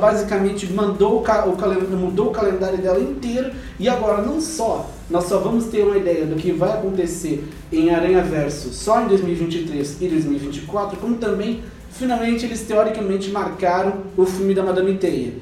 basicamente 0.00 0.70
mandou 0.72 1.22
o, 1.22 1.50
o 1.50 1.96
mudou 1.96 2.26
o 2.28 2.30
calendário 2.30 2.78
dela 2.78 3.00
inteiro 3.00 3.50
e 3.78 3.88
agora 3.88 4.20
não 4.22 4.40
só 4.40 4.90
nós 5.08 5.24
só 5.24 5.38
vamos 5.38 5.64
ter 5.66 5.82
uma 5.82 5.96
ideia 5.96 6.24
do 6.26 6.36
que 6.36 6.52
vai 6.52 6.70
acontecer 6.70 7.48
em 7.72 7.90
Aranha 7.90 8.22
Verso 8.22 8.72
só 8.72 9.00
em 9.02 9.08
2023 9.08 9.96
e 10.02 10.08
2024, 10.08 10.98
como 10.98 11.16
também 11.16 11.62
finalmente 11.90 12.44
eles 12.44 12.60
teoricamente 12.62 13.30
marcaram 13.30 13.94
o 14.16 14.24
filme 14.24 14.54
da 14.54 14.62
Madame 14.62 14.94
Teia. 14.98 15.32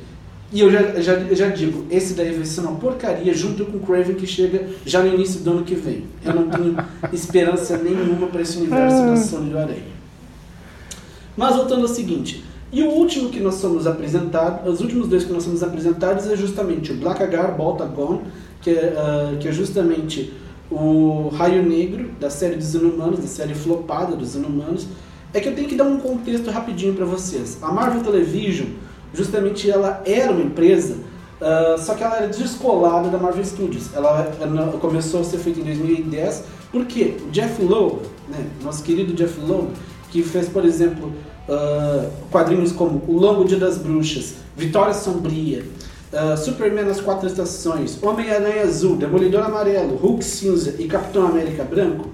E 0.50 0.61
eu 0.61 0.70
já, 0.70 1.00
já, 1.00 1.18
já 1.34 1.48
digo, 1.48 1.84
esse 1.90 2.14
daí 2.14 2.32
vai 2.32 2.44
ser 2.44 2.61
uma 2.61 2.76
porcaria 2.76 3.34
junto 3.34 3.66
com 3.66 3.76
o 3.76 3.80
Craven 3.80 4.14
que 4.14 4.26
chega 4.26 4.66
já 4.87 5.02
no 5.02 5.12
início 5.12 5.40
do 5.40 5.50
ano 5.50 5.62
que 5.62 5.74
vem. 5.74 6.04
Eu 6.24 6.34
não 6.34 6.48
tenho 6.48 6.76
esperança 7.12 7.76
nenhuma 7.76 8.28
para 8.28 8.40
esse 8.40 8.56
universo 8.56 8.96
da 8.96 9.16
Sony 9.16 9.50
do 9.50 9.58
Aranha. 9.58 9.98
Mas 11.37 11.54
voltando 11.54 11.82
ao 11.82 11.88
seguinte, 11.88 12.42
e 12.72 12.82
o 12.82 12.88
último 12.88 13.28
que 13.28 13.40
nós 13.40 13.54
somos 13.54 13.87
apresentados, 13.87 14.72
os 14.72 14.80
últimos 14.80 15.08
dois 15.08 15.24
que 15.24 15.32
nós 15.32 15.42
somos 15.42 15.62
apresentados 15.62 16.26
é 16.26 16.37
justamente 16.37 16.92
o 16.92 16.96
Black 16.96 17.22
Agar 17.22 17.56
Baltagon, 17.56 18.22
que 18.61 18.70
é, 18.70 18.94
ah, 18.96 19.37
que 19.38 19.48
é 19.48 19.52
justamente 19.52 20.32
o 20.70 21.28
Raio 21.28 21.62
Negro 21.62 22.11
da 22.20 22.28
série 22.28 22.56
dos 22.56 22.74
Inumanos, 22.74 23.20
da 23.20 23.26
série 23.26 23.54
flopada 23.54 24.16
dos 24.16 24.34
Inumanos. 24.34 24.87
É 25.32 25.40
que 25.40 25.48
eu 25.48 25.54
tenho 25.54 25.68
que 25.68 25.74
dar 25.74 25.84
um 25.84 25.98
contexto 25.98 26.50
rapidinho 26.50 26.94
para 26.94 27.04
vocês. 27.04 27.58
A 27.62 27.70
Marvel 27.70 28.02
Television, 28.02 28.66
justamente 29.14 29.71
ela 29.71 30.03
era 30.05 30.33
uma 30.33 30.42
empresa, 30.42 30.97
ah, 31.40 31.77
só 31.79 31.94
que 31.94 32.03
ela 32.03 32.16
era 32.16 32.27
descolada 32.29 33.09
da 33.09 33.18
Marvel 33.18 33.44
Studios. 33.44 33.94
Ela, 33.94 34.33
ela 34.40 34.73
começou 34.81 35.21
a 35.21 35.25
ser 35.25 35.38
feita 35.38 35.61
em 35.61 35.64
2010, 35.64 36.44
porque 36.73 37.16
Jeff 37.31 37.62
Loeb, 37.62 38.01
né, 38.29 38.44
nosso 38.62 38.83
querido 38.83 39.12
Jeff 39.14 39.40
Loeb, 39.40 39.68
que 40.11 40.23
fez, 40.23 40.49
por 40.49 40.64
exemplo, 40.64 41.12
ah, 41.49 42.07
quadrinhos 42.31 42.73
como 42.73 43.03
O 43.07 43.12
Longo 43.18 43.44
Dia 43.44 43.59
das 43.59 43.79
Bruxas, 43.79 44.35
Vitória 44.57 44.92
Sombria, 44.94 45.64
ah, 46.12 46.37
Superman 46.37 46.85
nas 46.85 47.01
Quatro 47.01 47.27
Estações, 47.27 47.99
Homem-Aranha 48.03 48.62
Azul, 48.62 48.97
Demolidor 48.97 49.44
Amarelo, 49.44 49.97
Hulk 49.97 50.25
Cinza 50.25 50.75
e 50.79 50.87
Capitão 50.87 51.27
América 51.27 51.62
Branco, 51.64 52.09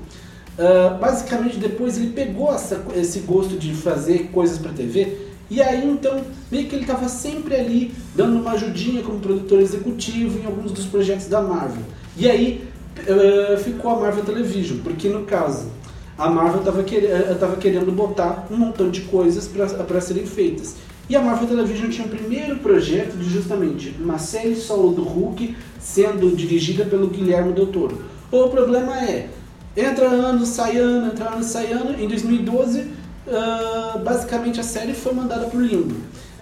ah, 0.58 0.98
basicamente 1.00 1.56
depois 1.56 1.96
ele 1.96 2.10
pegou 2.10 2.52
essa- 2.52 2.80
esse 2.94 3.20
gosto 3.20 3.56
de 3.56 3.72
fazer 3.74 4.30
coisas 4.32 4.58
para 4.58 4.72
TV 4.72 5.23
e 5.50 5.62
aí 5.62 5.88
então 5.88 6.22
meio 6.50 6.66
que 6.66 6.74
ele 6.74 6.82
estava 6.82 7.08
sempre 7.08 7.54
ali 7.54 7.92
dando 8.14 8.38
uma 8.38 8.52
ajudinha 8.52 9.02
como 9.02 9.20
produtor 9.20 9.60
executivo 9.60 10.38
em 10.38 10.46
alguns 10.46 10.72
dos 10.72 10.86
projetos 10.86 11.26
da 11.26 11.40
Marvel. 11.40 11.82
E 12.16 12.28
aí 12.28 12.68
ah, 12.98 13.56
ficou 13.58 13.90
a 13.90 14.00
Marvel 14.00 14.24
Television, 14.24 14.78
porque 14.78 15.08
no 15.08 15.24
caso 15.24 15.68
a 16.16 16.30
Marvel 16.30 16.60
estava 16.60 17.56
querendo 17.56 17.90
botar 17.90 18.46
um 18.50 18.56
montão 18.56 18.88
de 18.88 19.02
coisas 19.02 19.48
para 19.48 20.00
serem 20.00 20.24
feitas. 20.24 20.76
E 21.08 21.16
a 21.16 21.20
Marvel 21.20 21.48
Television 21.48 21.90
tinha 21.90 22.06
o 22.06 22.10
primeiro 22.10 22.56
projeto 22.56 23.16
de 23.16 23.28
justamente 23.28 23.94
uma 24.00 24.16
série 24.18 24.56
solo 24.56 24.92
do 24.92 25.02
Hulk 25.02 25.54
sendo 25.78 26.34
dirigida 26.34 26.84
pelo 26.84 27.08
Guilherme 27.08 27.52
Del 27.52 27.66
Toro. 27.66 28.00
O 28.30 28.48
problema 28.48 28.96
é, 29.04 29.28
entra 29.76 30.06
ano, 30.06 30.46
sai 30.46 30.78
ano, 30.78 31.08
entra 31.08 31.30
ano, 31.30 31.42
sai 31.42 31.72
ano. 31.72 32.00
Em 32.00 32.08
2012, 32.08 32.86
ah, 33.28 33.98
basicamente 34.04 34.60
a 34.60 34.62
série 34.62 34.92
foi 34.92 35.12
mandada 35.12 35.46
pro 35.46 35.60
limbo. 35.60 35.94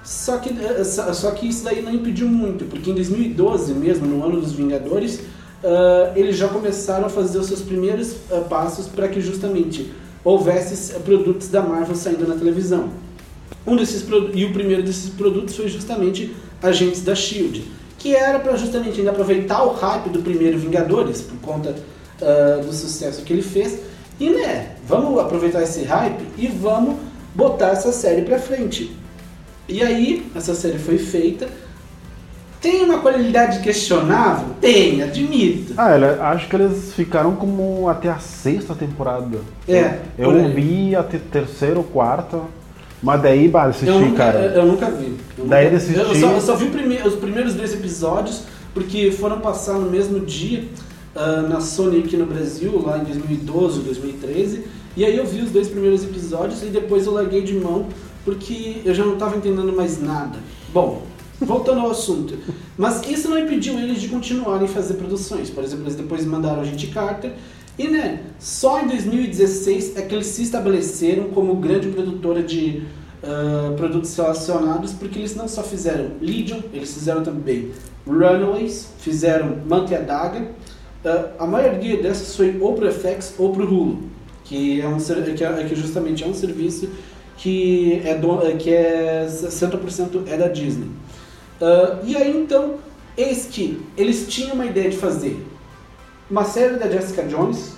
Só 0.05 0.39
que, 0.39 0.51
eh, 0.51 0.83
só 0.85 1.13
só 1.13 1.31
que 1.31 1.49
isso 1.49 1.65
daí 1.65 1.81
não 1.81 1.93
impediu 1.93 2.27
muito, 2.29 2.65
porque 2.65 2.91
em 2.91 2.95
2012 2.95 3.73
mesmo, 3.75 4.07
no 4.07 4.25
ano 4.25 4.41
dos 4.41 4.53
Vingadores, 4.53 5.21
ah, 5.65 6.13
eles 6.17 6.37
já 6.37 6.49
começaram 6.49 7.07
a 7.07 7.09
fazer 7.09 7.39
os 7.39 7.47
seus 7.47 7.61
primeiros 7.61 8.17
ah, 8.31 8.41
passos 8.49 8.89
para 8.89 9.09
que 9.09 9.21
justamente 9.21 9.93
houvesse 10.25 10.95
eh, 10.95 10.99
produtos 10.99 11.49
da 11.49 11.63
Marvel 11.63 11.95
saindo 11.95 12.27
na 12.27 12.35
televisão. 12.35 12.91
Um 13.65 13.77
desses 13.77 14.05
e 14.35 14.45
o 14.45 14.53
primeiro 14.53 14.83
desses 14.83 15.11
produtos 15.11 15.55
foi 15.55 15.69
justamente 15.69 16.35
Agentes 16.61 17.03
da 17.03 17.15
Shield, 17.15 17.65
que 17.97 18.15
era 18.15 18.41
para 18.41 18.57
justamente 18.57 18.99
ainda 18.99 19.11
aproveitar 19.13 19.63
o 19.65 19.73
hype 19.73 20.11
do 20.11 20.21
primeiro 20.21 20.59
Vingadores 20.59 21.21
por 21.21 21.39
conta 21.39 21.77
ah, 22.21 22.61
do 22.61 22.73
sucesso 22.73 23.23
que 23.23 23.33
ele 23.33 23.43
fez 23.43 23.92
e 24.21 24.31
né, 24.31 24.73
vamos 24.87 25.19
aproveitar 25.21 25.63
esse 25.63 25.83
hype 25.85 26.23
e 26.39 26.47
vamos 26.47 26.97
botar 27.35 27.69
essa 27.71 27.93
série 27.93 28.23
para 28.23 28.39
frente. 28.39 28.95
E 29.69 29.83
aí 29.83 30.27
essa 30.35 30.55
série 30.55 30.79
foi 30.79 30.99
feita. 30.99 31.49
Tem 32.61 32.85
uma 32.85 32.99
qualidade 33.01 33.59
questionável? 33.61 34.51
Tem, 34.61 35.03
admito. 35.03 35.75
Ah, 35.77 35.97
ele- 35.97 36.05
acho 36.21 36.49
que 36.49 36.55
eles 36.55 36.95
ficaram 36.95 37.35
como 37.35 37.89
até 37.89 38.09
a 38.09 38.19
sexta 38.21 38.73
temporada. 38.75 39.39
É, 39.69 39.99
Eu 40.17 40.31
aí. 40.31 40.53
vi 40.53 40.95
até 40.95 41.19
terceira 41.19 41.77
ou 41.79 41.83
quarta, 41.85 42.41
mas 43.03 43.21
daí, 43.21 43.49
bah, 43.49 43.65
assisti, 43.65 43.89
Eu 43.89 43.99
nunca, 43.99 44.17
cara. 44.19 44.39
eu 44.39 44.65
nunca 44.65 44.89
vi. 44.91 45.17
Eu, 45.37 45.47
Daí 45.47 45.65
nunca- 45.65 45.77
assisti- 45.79 45.99
eu 45.99 46.15
só, 46.15 46.27
eu 46.35 46.41
só 46.41 46.55
vi 46.55 46.67
os 47.05 47.15
primeiros 47.17 47.55
dois 47.55 47.73
episódios, 47.75 48.43
porque 48.73 49.11
foram 49.11 49.41
passar 49.41 49.75
no 49.75 49.91
mesmo 49.91 50.21
dia 50.21 50.63
ah, 51.15 51.43
na 51.43 51.61
Sony 51.61 52.01
aqui 52.01 52.17
no 52.17 52.27
Brasil, 52.27 52.81
lá 52.85 52.99
em 52.99 53.05
2012, 53.05 53.81
2013. 53.81 54.65
E 54.97 55.05
aí 55.05 55.17
eu 55.17 55.27
vi 55.27 55.41
os 55.41 55.51
dois 55.51 55.69
primeiros 55.69 56.05
episódios 56.05 56.63
e 56.63 56.67
depois 56.67 57.07
eu 57.07 57.13
larguei 57.13 57.43
de 57.43 57.55
mão, 57.55 57.87
porque 58.25 58.83
eu 58.85 58.95
já 58.95 59.05
não 59.05 59.15
estava 59.15 59.37
entendendo 59.37 59.73
mais 59.73 60.01
nada. 60.01 60.39
Bom, 60.73 61.03
voltando 61.41 61.81
ao 61.81 61.91
assunto. 61.91 62.37
Mas 62.77 63.03
isso 63.09 63.29
não 63.29 63.39
impediu 63.39 63.79
eles 63.79 64.01
de 64.01 64.09
continuarem 64.09 64.67
a 64.67 64.71
fazer 64.71 64.95
produções. 64.95 65.51
Por 65.51 65.65
exemplo, 65.65 65.85
eles 65.85 65.97
depois 65.97 66.25
mandaram 66.25 66.61
a 66.61 66.65
gente 66.65 66.89
Carter. 66.89 67.33
E 67.79 67.89
né, 67.89 68.21
só 68.39 68.81
em 68.83 68.89
2016 68.89 69.97
é 69.97 70.03
que 70.03 70.15
eles 70.15 70.27
se 70.27 70.43
estabeleceram 70.43 71.31
como 71.31 71.57
grande 71.57 71.89
produtora 71.89 72.43
de 72.43 72.83
ah, 73.23 73.73
produtos 73.77 74.15
relacionados, 74.17 74.93
porque 74.93 75.19
eles 75.19 75.37
não 75.37 75.47
só 75.47 75.63
fizeram 75.63 76.11
Legion, 76.21 76.59
eles 76.73 76.93
fizeram 76.93 77.23
também 77.23 77.71
Runaways, 78.05 78.89
fizeram 78.99 79.59
Manta 79.65 79.95
e 79.95 79.97
a 81.39 81.47
maioria 81.47 82.01
dessas 82.01 82.37
foi 82.37 82.57
ou 82.61 82.75
pro 82.75 82.91
FX 82.93 83.35
ou 83.39 83.53
pro 83.53 83.65
Hulu, 83.65 84.03
que 84.45 84.81
é, 84.81 84.87
um, 84.87 84.99
que 84.99 85.45
é, 85.45 85.65
que 85.65 85.75
justamente 85.75 86.23
é 86.23 86.27
um 86.27 86.35
serviço 86.35 86.89
que 87.37 88.01
é, 88.05 88.15
do, 88.15 88.39
que 88.57 88.73
é 88.73 89.27
60% 89.29 90.29
é 90.29 90.37
da 90.37 90.49
Disney. 90.49 90.89
Ah, 91.61 92.01
e 92.05 92.17
aí 92.17 92.37
então, 92.37 92.77
eis 93.17 93.47
que 93.47 93.81
eles 93.97 94.27
tinham 94.29 94.55
uma 94.55 94.67
ideia 94.67 94.91
de 94.91 94.97
fazer 94.97 95.45
uma 96.31 96.45
série 96.45 96.77
da 96.77 96.89
Jessica 96.89 97.23
Jones 97.25 97.73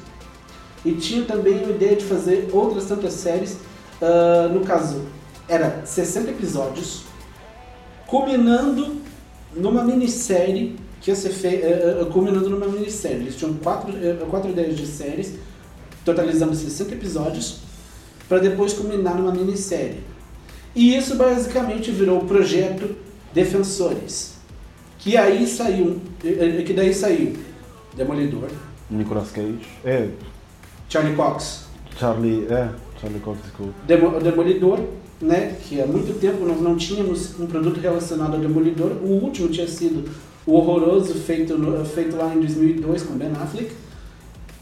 e 0.85 0.93
tinham 0.93 1.25
também 1.25 1.65
uma 1.65 1.71
ideia 1.71 1.97
de 1.97 2.05
fazer 2.05 2.49
outras 2.53 2.85
tantas 2.87 3.15
séries. 3.15 3.59
Ah, 4.03 4.49
no 4.53 4.61
caso, 4.61 5.03
era 5.49 5.83
60 5.85 6.31
episódios, 6.31 7.05
culminando 8.07 8.97
numa 9.55 9.83
minissérie 9.83 10.77
que 11.05 11.11
ia 11.11 11.15
ser 11.15 11.29
feita. 11.31 12.07
culminando 12.11 12.49
numa 12.49 12.67
minissérie. 12.67 13.19
Eles 13.19 13.37
tinham 13.37 13.53
quatro, 13.55 13.93
quatro 14.31 14.51
ideias 14.51 14.75
de 14.77 14.87
séries, 14.87 15.35
totalizando 16.05 16.55
60 16.55 16.95
episódios, 16.95 17.59
para 18.29 18.39
depois 18.39 18.73
culminar 18.73 19.15
numa 19.17 19.31
minissérie. 19.33 20.01
E 20.75 20.97
isso 20.97 21.15
basicamente 21.17 21.91
virou 21.91 22.21
o 22.23 22.25
projeto 22.27 22.97
Defensores. 23.35 24.35
Que 24.99 25.17
aí 25.17 25.47
saiu. 25.47 26.01
Que 26.21 26.73
daí 26.73 26.95
saiu 26.95 27.35
Demolidor, 27.95 28.49
Nicolas 28.91 29.31
Cage. 29.31 29.59
É, 29.85 30.09
Charlie 30.89 31.15
Cox, 31.15 31.67
Charlie. 31.99 32.47
É, 32.49 32.71
Charlie 33.01 33.21
Cox, 33.21 33.39
desculpa. 33.43 33.73
Demo- 33.87 34.19
Demolidor, 34.21 34.81
né? 35.21 35.57
Que 35.63 35.81
há 35.83 35.87
muito 35.87 36.19
tempo 36.19 36.45
nós 36.47 36.61
não 36.61 36.77
tínhamos 36.77 37.39
um 37.39 37.47
produto 37.47 37.79
relacionado 37.81 38.35
ao 38.35 38.41
Demolidor. 38.41 38.93
O 39.03 39.23
último 39.23 39.49
tinha 39.49 39.69
sido 39.69 40.09
o 40.47 40.53
horroroso 40.55 41.15
feito, 41.15 41.57
feito 41.95 42.17
lá 42.17 42.35
em 42.35 42.41
2002 42.41 43.03
com 43.03 43.15
Ben 43.15 43.31
Affleck. 43.33 43.71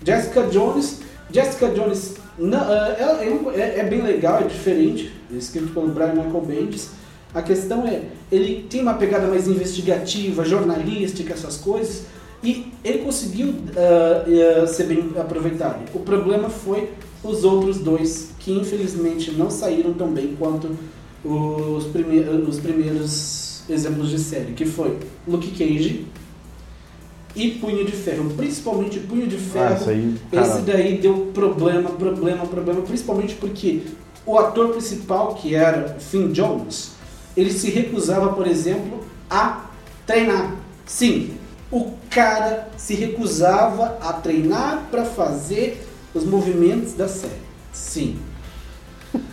Jessica 0.04 0.42
Jones. 0.44 1.00
Jessica 1.30 1.68
Jones 1.68 2.16
não, 2.38 2.72
é, 2.72 2.96
é, 2.98 3.60
é- 3.60 3.78
é 3.80 3.84
bem 3.84 4.02
legal, 4.02 4.40
é 4.40 4.44
diferente. 4.44 5.12
É 5.32 5.36
escrito 5.36 5.72
pelo 5.72 5.88
Brian 5.88 6.14
Michael 6.14 6.44
Bendis. 6.46 6.90
A 7.34 7.40
questão 7.40 7.86
é, 7.86 8.02
ele 8.30 8.66
tem 8.68 8.82
uma 8.82 8.94
pegada 8.94 9.26
mais 9.26 9.48
investigativa, 9.48 10.44
jornalística, 10.44 11.32
essas 11.32 11.56
coisas. 11.56 12.02
E 12.42 12.72
ele 12.82 12.98
conseguiu 12.98 13.54
ah, 13.76 14.24
ah, 14.62 14.66
ser 14.66 14.84
bem 14.84 15.10
aproveitado. 15.16 15.82
O 15.94 16.00
problema 16.00 16.50
foi 16.50 16.90
os 17.22 17.44
outros 17.44 17.78
dois, 17.78 18.30
que 18.38 18.52
infelizmente 18.52 19.30
não 19.30 19.48
saíram 19.48 19.94
tão 19.94 20.08
bem 20.08 20.34
quanto 20.36 20.76
os, 21.24 21.84
prime 21.84 22.20
os 22.20 22.58
primeiros 22.58 23.51
exemplos 23.68 24.10
de 24.10 24.18
série, 24.18 24.52
que 24.52 24.64
foi 24.64 24.98
Luke 25.26 25.50
Cage 25.50 26.06
e 27.34 27.50
Punho 27.52 27.84
de 27.84 27.92
Ferro, 27.92 28.30
principalmente 28.36 29.00
Punho 29.00 29.26
de 29.26 29.38
Ferro. 29.38 29.84
Ah, 29.86 29.90
aí, 29.90 30.16
esse 30.32 30.60
daí 30.62 30.98
deu 30.98 31.30
problema, 31.32 31.90
problema, 31.90 32.46
problema, 32.46 32.82
principalmente 32.82 33.34
porque 33.36 33.82
o 34.26 34.38
ator 34.38 34.68
principal, 34.70 35.34
que 35.34 35.54
era 35.54 35.96
Finn 35.98 36.32
Jones, 36.32 36.92
ele 37.36 37.50
se 37.50 37.70
recusava, 37.70 38.32
por 38.32 38.46
exemplo, 38.46 39.04
a 39.30 39.66
treinar. 40.06 40.54
Sim, 40.84 41.30
o 41.70 41.92
cara 42.10 42.68
se 42.76 42.94
recusava 42.94 43.98
a 44.00 44.12
treinar 44.12 44.88
para 44.90 45.04
fazer 45.04 45.86
os 46.14 46.24
movimentos 46.24 46.92
da 46.92 47.08
série. 47.08 47.32
Sim. 47.72 48.18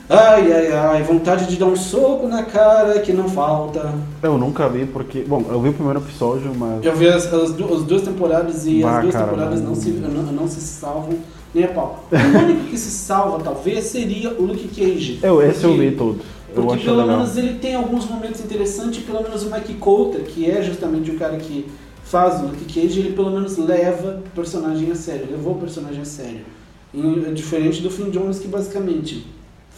Ai, 0.09 0.51
ai, 0.51 0.71
ai, 0.71 1.03
vontade 1.03 1.45
de 1.45 1.55
dar 1.55 1.67
um 1.67 1.75
soco 1.75 2.27
na 2.27 2.41
cara 2.43 2.99
que 2.99 3.13
não 3.13 3.29
falta. 3.29 3.93
Eu 4.23 4.39
nunca 4.39 4.67
vi 4.67 4.85
porque. 4.87 5.21
Bom, 5.21 5.45
eu 5.49 5.61
vi 5.61 5.69
o 5.69 5.73
primeiro 5.73 5.99
episódio, 5.99 6.51
mas. 6.55 6.83
Eu 6.83 6.95
vi 6.95 7.07
as, 7.07 7.31
as, 7.31 7.53
du- 7.53 7.71
as 7.71 7.83
duas 7.83 8.01
temporadas 8.01 8.65
e 8.65 8.81
Bah, 8.81 8.97
as 8.97 9.01
duas 9.03 9.13
cara, 9.13 9.25
temporadas 9.27 9.61
não- 9.61 9.67
não 9.69 9.75
se, 9.75 9.89
não, 9.91 10.09
não 10.33 10.47
se 10.47 10.61
salvam 10.61 11.13
nem 11.53 11.63
a 11.65 11.67
pau. 11.67 12.03
O 12.11 12.37
único 12.43 12.65
que 12.69 12.77
se 12.77 12.89
salva, 12.89 13.43
talvez, 13.43 13.85
seria 13.85 14.31
o 14.31 14.41
Luke 14.45 14.67
Cage. 14.69 15.19
Eu, 15.21 15.43
esse 15.43 15.63
eu 15.63 15.69
Porque- 15.71 15.89
vi 15.89 15.95
todo. 15.95 16.19
Eu 16.55 16.63
Porque 16.63 16.83
pelo 16.85 16.97
legal. 17.01 17.17
menos 17.17 17.37
ele 17.37 17.59
tem 17.59 17.75
alguns 17.75 18.09
momentos 18.09 18.41
interessantes, 18.43 19.03
pelo 19.03 19.21
menos 19.21 19.43
o 19.43 19.51
Mike 19.51 19.75
Coulter, 19.75 20.21
que 20.23 20.49
é 20.49 20.63
justamente 20.63 21.11
o 21.11 21.19
cara 21.19 21.37
que 21.37 21.67
faz 22.03 22.39
o 22.41 22.47
Luke 22.47 22.65
Cage, 22.65 22.99
ele 23.01 23.11
pelo 23.13 23.29
menos 23.29 23.55
leva 23.57 24.19
o 24.25 24.29
personagem 24.31 24.89
a 24.89 24.95
sério, 24.95 25.27
levou 25.29 25.53
o 25.53 25.59
personagem 25.59 26.01
a 26.01 26.05
sério. 26.05 26.39
E, 26.91 27.23
é 27.27 27.31
diferente 27.31 27.83
do 27.83 27.91
Finn 27.91 28.09
Jones 28.09 28.39
que 28.39 28.47
basicamente 28.47 29.27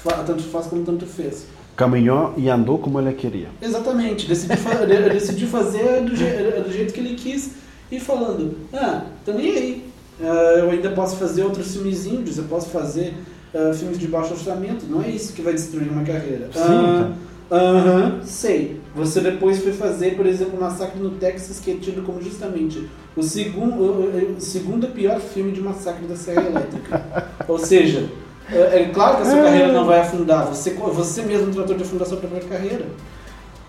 tanto 0.03 0.43
faz 0.43 0.67
como 0.67 0.83
tanto 0.83 1.05
fez. 1.05 1.45
Caminhou 1.75 2.33
e 2.37 2.49
andou 2.49 2.77
como 2.77 2.99
ele 2.99 3.13
queria. 3.13 3.47
Exatamente, 3.61 4.27
decidiu, 4.27 4.57
fa- 4.57 4.85
de- 4.85 5.09
decidiu 5.09 5.47
fazer 5.47 6.01
do, 6.01 6.15
je- 6.15 6.61
do 6.63 6.71
jeito 6.71 6.93
que 6.93 6.99
ele 6.99 7.15
quis 7.15 7.51
e 7.91 7.99
falando, 7.99 8.55
ah, 8.73 9.03
tô 9.25 9.33
nem 9.33 9.51
aí. 9.51 9.85
Ah, 10.21 10.55
eu 10.59 10.69
ainda 10.69 10.91
posso 10.91 11.15
fazer 11.15 11.43
outros 11.43 11.73
filmes 11.73 12.05
índios, 12.05 12.37
eu 12.37 12.43
posso 12.43 12.69
fazer 12.69 13.13
ah, 13.55 13.73
filmes 13.73 13.97
de 13.97 14.07
baixo 14.07 14.33
orçamento, 14.33 14.85
não 14.87 15.01
é 15.01 15.09
isso 15.09 15.33
que 15.33 15.41
vai 15.41 15.53
destruir 15.53 15.89
uma 15.89 16.03
carreira. 16.03 16.49
Sim, 16.53 16.59
Ah, 16.59 16.97
cara. 16.99 17.31
Aham, 17.53 18.21
sei. 18.23 18.79
Você 18.95 19.19
depois 19.19 19.61
foi 19.61 19.73
fazer, 19.73 20.15
por 20.15 20.25
exemplo, 20.25 20.57
Massacre 20.59 20.99
no 21.01 21.11
Texas, 21.11 21.59
que 21.59 21.71
é 21.71 21.75
tido 21.75 22.01
como 22.05 22.21
justamente 22.21 22.87
o 23.15 23.21
segundo, 23.23 23.75
o, 23.81 24.35
o 24.37 24.41
segundo 24.41 24.87
pior 24.87 25.19
filme 25.19 25.51
de 25.51 25.59
Massacre 25.59 26.05
da 26.07 26.15
Serra 26.15 26.43
Elétrica. 26.47 27.27
Ou 27.49 27.57
seja, 27.57 28.05
é, 28.51 28.81
é 28.81 28.85
claro 28.93 29.17
que 29.17 29.21
a 29.23 29.25
sua 29.25 29.39
É. 29.39 29.43
carreira 29.43 29.71
não 29.71 29.85
vai 29.85 29.99
afundar. 29.99 30.45
Você, 30.47 30.71
você 30.71 31.21
mesmo 31.23 31.53
tratou 31.53 31.75
de 31.75 31.83
afundar 31.83 32.07
sua 32.07 32.17
própria 32.17 32.41
carreira. 32.43 32.85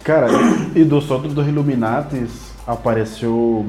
Cara, 0.04 0.28
e 0.74 0.82
dos 0.84 1.10
outros 1.10 1.32
dos 1.32 1.46
Illuminatis 1.46 2.30
apareceu 2.66 3.64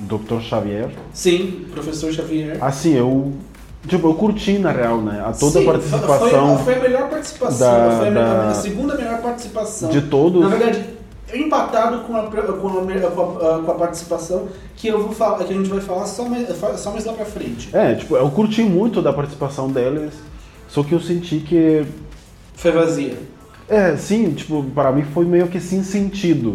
Dr. 0.00 0.40
Xavier. 0.40 0.90
Sim, 1.12 1.66
professor 1.72 2.12
Xavier. 2.12 2.58
Assim, 2.60 2.94
eu. 2.94 3.32
Tipo, 3.88 4.08
eu 4.08 4.14
curti 4.14 4.58
na 4.58 4.72
real, 4.72 4.98
né? 5.00 5.22
A 5.24 5.32
toda 5.32 5.60
Sim, 5.60 5.68
a 5.68 5.72
participação 5.72 6.58
Foi, 6.58 6.64
foi 6.64 6.74
a 6.74 6.88
melhor 6.88 7.08
participação. 7.08 7.58
da- 7.68 7.96
foi 7.98 8.08
a, 8.08 8.10
melhor- 8.10 8.24
da- 8.36 8.48
a 8.48 8.54
segunda 8.54 8.94
melhor 8.96 9.22
participação. 9.22 9.88
de 9.90 10.00
todos. 10.02 10.42
Na 10.42 10.48
verdade, 10.48 10.84
empatado 11.34 12.00
com 12.04 12.16
a, 12.16 12.22
com 12.24 12.38
a, 12.38 12.42
com 12.42 13.22
a- 13.46 13.62
com 13.62 13.70
a 13.70 13.74
participação 13.74 14.48
que 14.76 14.88
eu 14.88 15.02
vou 15.02 15.12
falar, 15.12 15.38
que 15.38 15.52
a 15.52 15.56
gente 15.56 15.68
vai 15.68 15.80
falar 15.80 16.06
só 16.06 16.24
mais, 16.28 16.48
só 16.78 16.90
mais 16.92 17.04
lá 17.04 17.12
pra 17.14 17.24
frente. 17.24 17.68
É, 17.74 17.94
tipo, 17.94 18.16
eu 18.16 18.30
curti 18.30 18.62
muito 18.62 19.02
da 19.02 19.12
participação 19.12 19.70
deles, 19.70 20.12
só 20.68 20.82
que 20.82 20.92
eu 20.92 21.00
senti 21.00 21.38
que. 21.38 21.84
Foi 22.54 22.70
vazia. 22.72 23.18
É, 23.68 23.96
sim, 23.96 24.30
tipo, 24.32 24.62
para 24.74 24.92
mim 24.92 25.02
foi 25.02 25.24
meio 25.24 25.48
que 25.48 25.60
sem 25.60 25.82
sentido, 25.82 26.52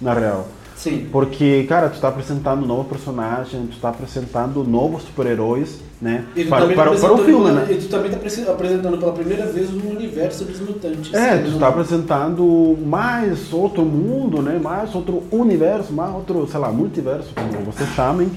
na 0.00 0.14
real. 0.14 0.46
Sim. 0.82 1.06
Porque, 1.12 1.62
cara, 1.68 1.88
tu 1.88 2.00
tá 2.00 2.08
apresentando 2.08 2.64
um 2.64 2.66
novo 2.66 2.82
personagem, 2.88 3.68
tu 3.68 3.76
tá 3.80 3.90
apresentando 3.90 4.64
novos 4.64 5.04
super-heróis, 5.04 5.78
né? 6.00 6.24
E 6.34 6.44
Para, 6.44 6.66
tá 6.66 6.74
para 6.74 6.90
o 7.12 7.18
filme, 7.18 7.52
né? 7.52 7.68
E 7.70 7.74
tu 7.76 7.86
também 7.88 8.10
tá 8.10 8.16
apresentando 8.50 8.98
pela 8.98 9.12
primeira 9.12 9.46
vez 9.46 9.70
o 9.72 9.76
universo 9.76 10.44
dos 10.44 10.58
mutantes. 10.58 11.14
É, 11.14 11.38
tu 11.38 11.52
não- 11.52 11.58
tá 11.60 11.68
apresentando 11.68 12.76
mais 12.84 13.52
outro 13.52 13.84
mundo, 13.84 14.42
né? 14.42 14.58
Mais 14.60 14.92
outro 14.92 15.22
universo, 15.30 15.92
mais 15.92 16.12
outro, 16.12 16.48
sei 16.50 16.58
lá, 16.58 16.72
multiverso, 16.72 17.28
como 17.32 17.64
vocês 17.64 17.88
chamem. 17.90 18.28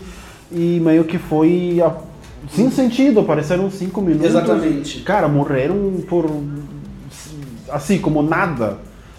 E 0.52 0.80
meio 0.86 1.04
que 1.04 1.18
foi 1.18 1.82
a- 1.84 1.96
sem 2.52 2.70
sentido, 2.70 3.22
apareceram 3.22 3.72
cinco 3.72 4.02
minutos. 4.02 4.28
Exatamente. 4.28 5.00
Cara, 5.02 5.28
morreram 5.28 5.96
por 6.08 6.30
assim, 7.72 7.98
como 7.98 8.22
nada. 8.22 8.78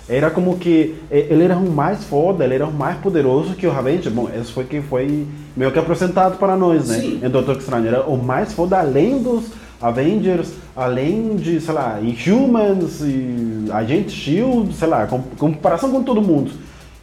Era 0.09 0.31
como 0.31 0.57
que 0.57 0.95
eh, 1.11 1.27
ele 1.31 1.45
era 1.45 1.57
o 1.57 1.71
mais 1.71 2.05
foda, 2.05 2.45
ele 2.45 2.55
era 2.55 2.67
o 2.67 2.73
mais 2.73 2.97
poderoso 2.99 3.55
que 3.55 3.67
o 3.67 3.73
Avenger. 3.73 4.13
Bom, 4.13 4.29
esse 4.29 4.53
foi 4.53 4.65
quem 4.65 4.81
foi 4.81 5.27
meio 5.57 5.73
que 5.73 5.79
apresentado 5.79 6.39
para 6.39 6.57
nós, 6.57 6.89
né? 6.89 7.01
Sim. 7.01 7.21
Em 7.25 7.29
Doutor 7.29 7.57
Estranho. 7.57 7.89
Era 7.89 8.03
o 8.03 8.17
mais 8.17 8.53
foda 8.53 8.79
além 8.79 9.21
dos 9.21 9.47
Avengers, 9.81 10.53
além 10.77 11.37
de, 11.37 11.61
sei 11.61 11.75
lá, 11.75 11.99
Inhumans 12.01 13.01
e 13.01 13.67
Agente 13.73 14.13
Shield, 14.13 14.75
sei 14.75 14.89
lá, 14.89 15.07
com, 15.07 15.21
comparação 15.37 15.91
com 15.91 16.03
todo 16.03 16.23
mundo. 16.23 16.53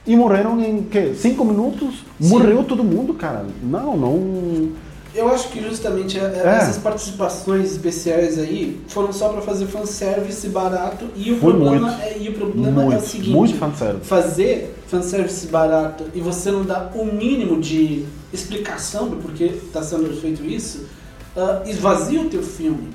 E 0.06 0.16
morreram 0.16 0.60
em 0.62 0.84
que? 0.84 1.14
Cinco 1.16 1.46
minutos? 1.46 2.04
Sim. 2.20 2.30
Morreu 2.30 2.64
todo 2.64 2.84
mundo, 2.84 3.14
cara. 3.14 3.46
Não, 3.62 3.96
não. 3.98 4.70
Eu 5.16 5.28
acho 5.30 5.50
que 5.50 5.62
justamente 5.62 6.18
é- 6.18 6.42
É. 6.44 6.58
essas 6.58 6.78
participações 6.78 7.72
especiais 7.74 8.40
aí 8.40 8.80
foram 8.88 9.14
só 9.14 9.30
pra 9.30 9.42
fazer 9.42 9.68
fanservice 9.68 10.48
barato 10.50 11.06
e 11.16 11.32
o 11.32 11.38
Foi 11.40 11.54
problema, 11.54 11.88
muito. 11.92 12.02
é, 12.02 12.18
e 12.20 12.30
o 12.30 12.34
problema 12.34 12.82
é 12.82 12.86
o 12.86 12.90
Muito, 12.90 13.06
seguinte. 13.06 13.30
muito 13.30 13.56
fanservice. 13.58 14.06
fazer 14.08 14.76
fanservice 14.88 15.48
barato 15.48 16.06
e 16.16 16.20
você 16.20 16.50
não 16.52 16.64
dá 16.64 16.90
o 16.96 17.06
mínimo 17.06 17.62
de 17.62 18.06
explicação 18.34 19.08
do 19.08 19.18
porquê 19.18 19.46
está 19.46 19.84
sendo 19.84 20.12
feito 20.20 20.44
isso, 20.44 20.86
ah, 21.38 21.62
esvazia 21.68 22.20
o 22.22 22.26
teu 22.30 22.42
filme. 22.42 22.90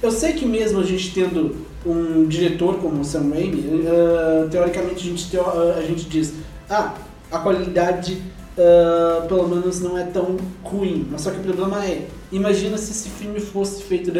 Eu 0.00 0.12
sei 0.12 0.32
que 0.34 0.44
mesmo 0.46 0.78
a 0.80 0.84
gente 0.84 1.12
tendo 1.12 1.56
um 1.84 2.24
diretor 2.26 2.76
como 2.76 3.00
o 3.00 3.04
Sam 3.04 3.30
Raimi, 3.30 3.84
ah, 3.88 4.46
teoricamente 4.48 5.00
a 5.06 5.10
gente, 5.10 5.28
teo- 5.30 5.44
ah, 5.46 5.74
a 5.78 5.82
gente 5.82 6.04
diz, 6.04 6.32
ah, 6.70 6.94
a 7.32 7.38
qualidade 7.38 8.22
ah, 8.58 9.24
pelo 9.28 9.48
menos 9.48 9.80
não 9.80 9.98
é 9.98 10.04
tão 10.04 10.36
ruim. 10.62 11.06
Mas 11.10 11.22
só 11.22 11.30
que 11.30 11.38
o 11.38 11.42
problema 11.42 11.84
é, 11.84 12.06
imagina 12.30 12.76
se 12.78 12.90
esse 12.92 13.08
filme 13.08 13.40
fosse 13.40 13.82
feito, 13.82 14.12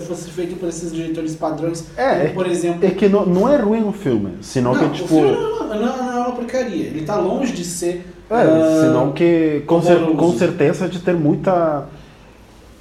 fosse 0.00 0.30
feito 0.30 0.56
por 0.56 0.68
esses 0.68 0.92
diretores 0.92 1.34
padrões, 1.36 1.84
É, 1.96 2.20
como, 2.26 2.34
por 2.34 2.46
exemplo... 2.46 2.86
É 2.86 2.90
que 2.90 3.08
não, 3.08 3.24
não 3.26 3.48
é 3.48 3.56
ruim 3.56 3.84
o 3.88 3.92
filme, 3.92 4.32
senão 4.42 4.72
Não, 4.74 4.80
que 4.80 4.86
o 4.86 4.90
tipo. 4.92 5.08
filme 5.08 5.30
não, 5.30 5.68
não, 5.68 5.78
não 5.78 6.12
é 6.12 6.26
uma 6.26 6.32
porcaria. 6.32 6.86
Ele 6.86 7.02
tá 7.04 7.16
longe 7.16 7.52
de 7.52 7.64
ser. 7.64 8.06
É, 8.30 8.34
ah, 8.34 8.80
senão 8.82 9.12
que 9.12 9.62
com, 9.66 9.80
cer- 9.80 10.00
com 10.16 10.32
certeza 10.36 10.86
de 10.88 10.98
ter 10.98 11.14
muita. 11.14 11.86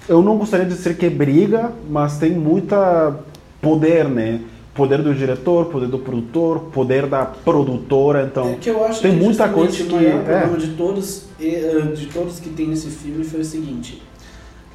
Eu 0.09 0.21
não 0.21 0.37
gostaria 0.37 0.65
de 0.65 0.73
dizer 0.73 0.97
que 0.97 1.05
é 1.05 1.09
briga, 1.09 1.71
mas 1.89 2.17
tem 2.17 2.31
muita 2.31 3.15
poder, 3.61 4.07
né? 4.09 4.41
Poder 4.77 5.01
do 5.01 5.13
diretor, 5.13 5.65
poder 5.65 5.87
do 5.87 5.97
produtor, 5.99 6.59
poder 6.71 7.07
da 7.07 7.25
produtora, 7.25 8.23
então. 8.31 8.47
é 8.49 8.55
que 8.55 8.69
eu 8.69 8.85
acho 8.85 9.01
tem 9.01 9.17
que 9.17 9.23
muita 9.23 9.49
coisa 9.49 9.83
o 9.83 9.87
que- 9.87 9.93
maior 9.95 10.19
é. 10.19 10.23
problema 10.41 10.57
de 10.57 10.67
todos, 10.75 11.23
e, 11.39 11.55
ah, 11.55 11.91
de 11.95 12.05
todos 12.05 12.39
que 12.39 12.49
tem 12.49 12.67
nesse 12.67 12.87
filme 12.89 13.23
foi 13.25 13.39
o 13.41 13.45
seguinte. 13.45 14.01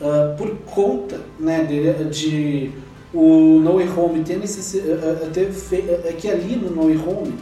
ah, 0.00 0.34
por 0.36 0.50
conta 0.66 1.20
né, 1.38 1.62
de, 1.64 2.04
de 2.10 2.70
o 3.14 3.60
No 3.60 3.74
Way 3.76 3.88
Home 3.96 4.24
ter, 4.24 4.36
necessi- 4.38 4.82
ah, 4.90 5.28
ter 5.32 5.52
fe- 5.52 5.84
ah, 5.88 6.08
é 6.08 6.12
que 6.12 6.28
ali 6.28 6.56
no 6.56 6.70
No 6.70 6.86
Way 6.86 6.96
Home 7.06 7.34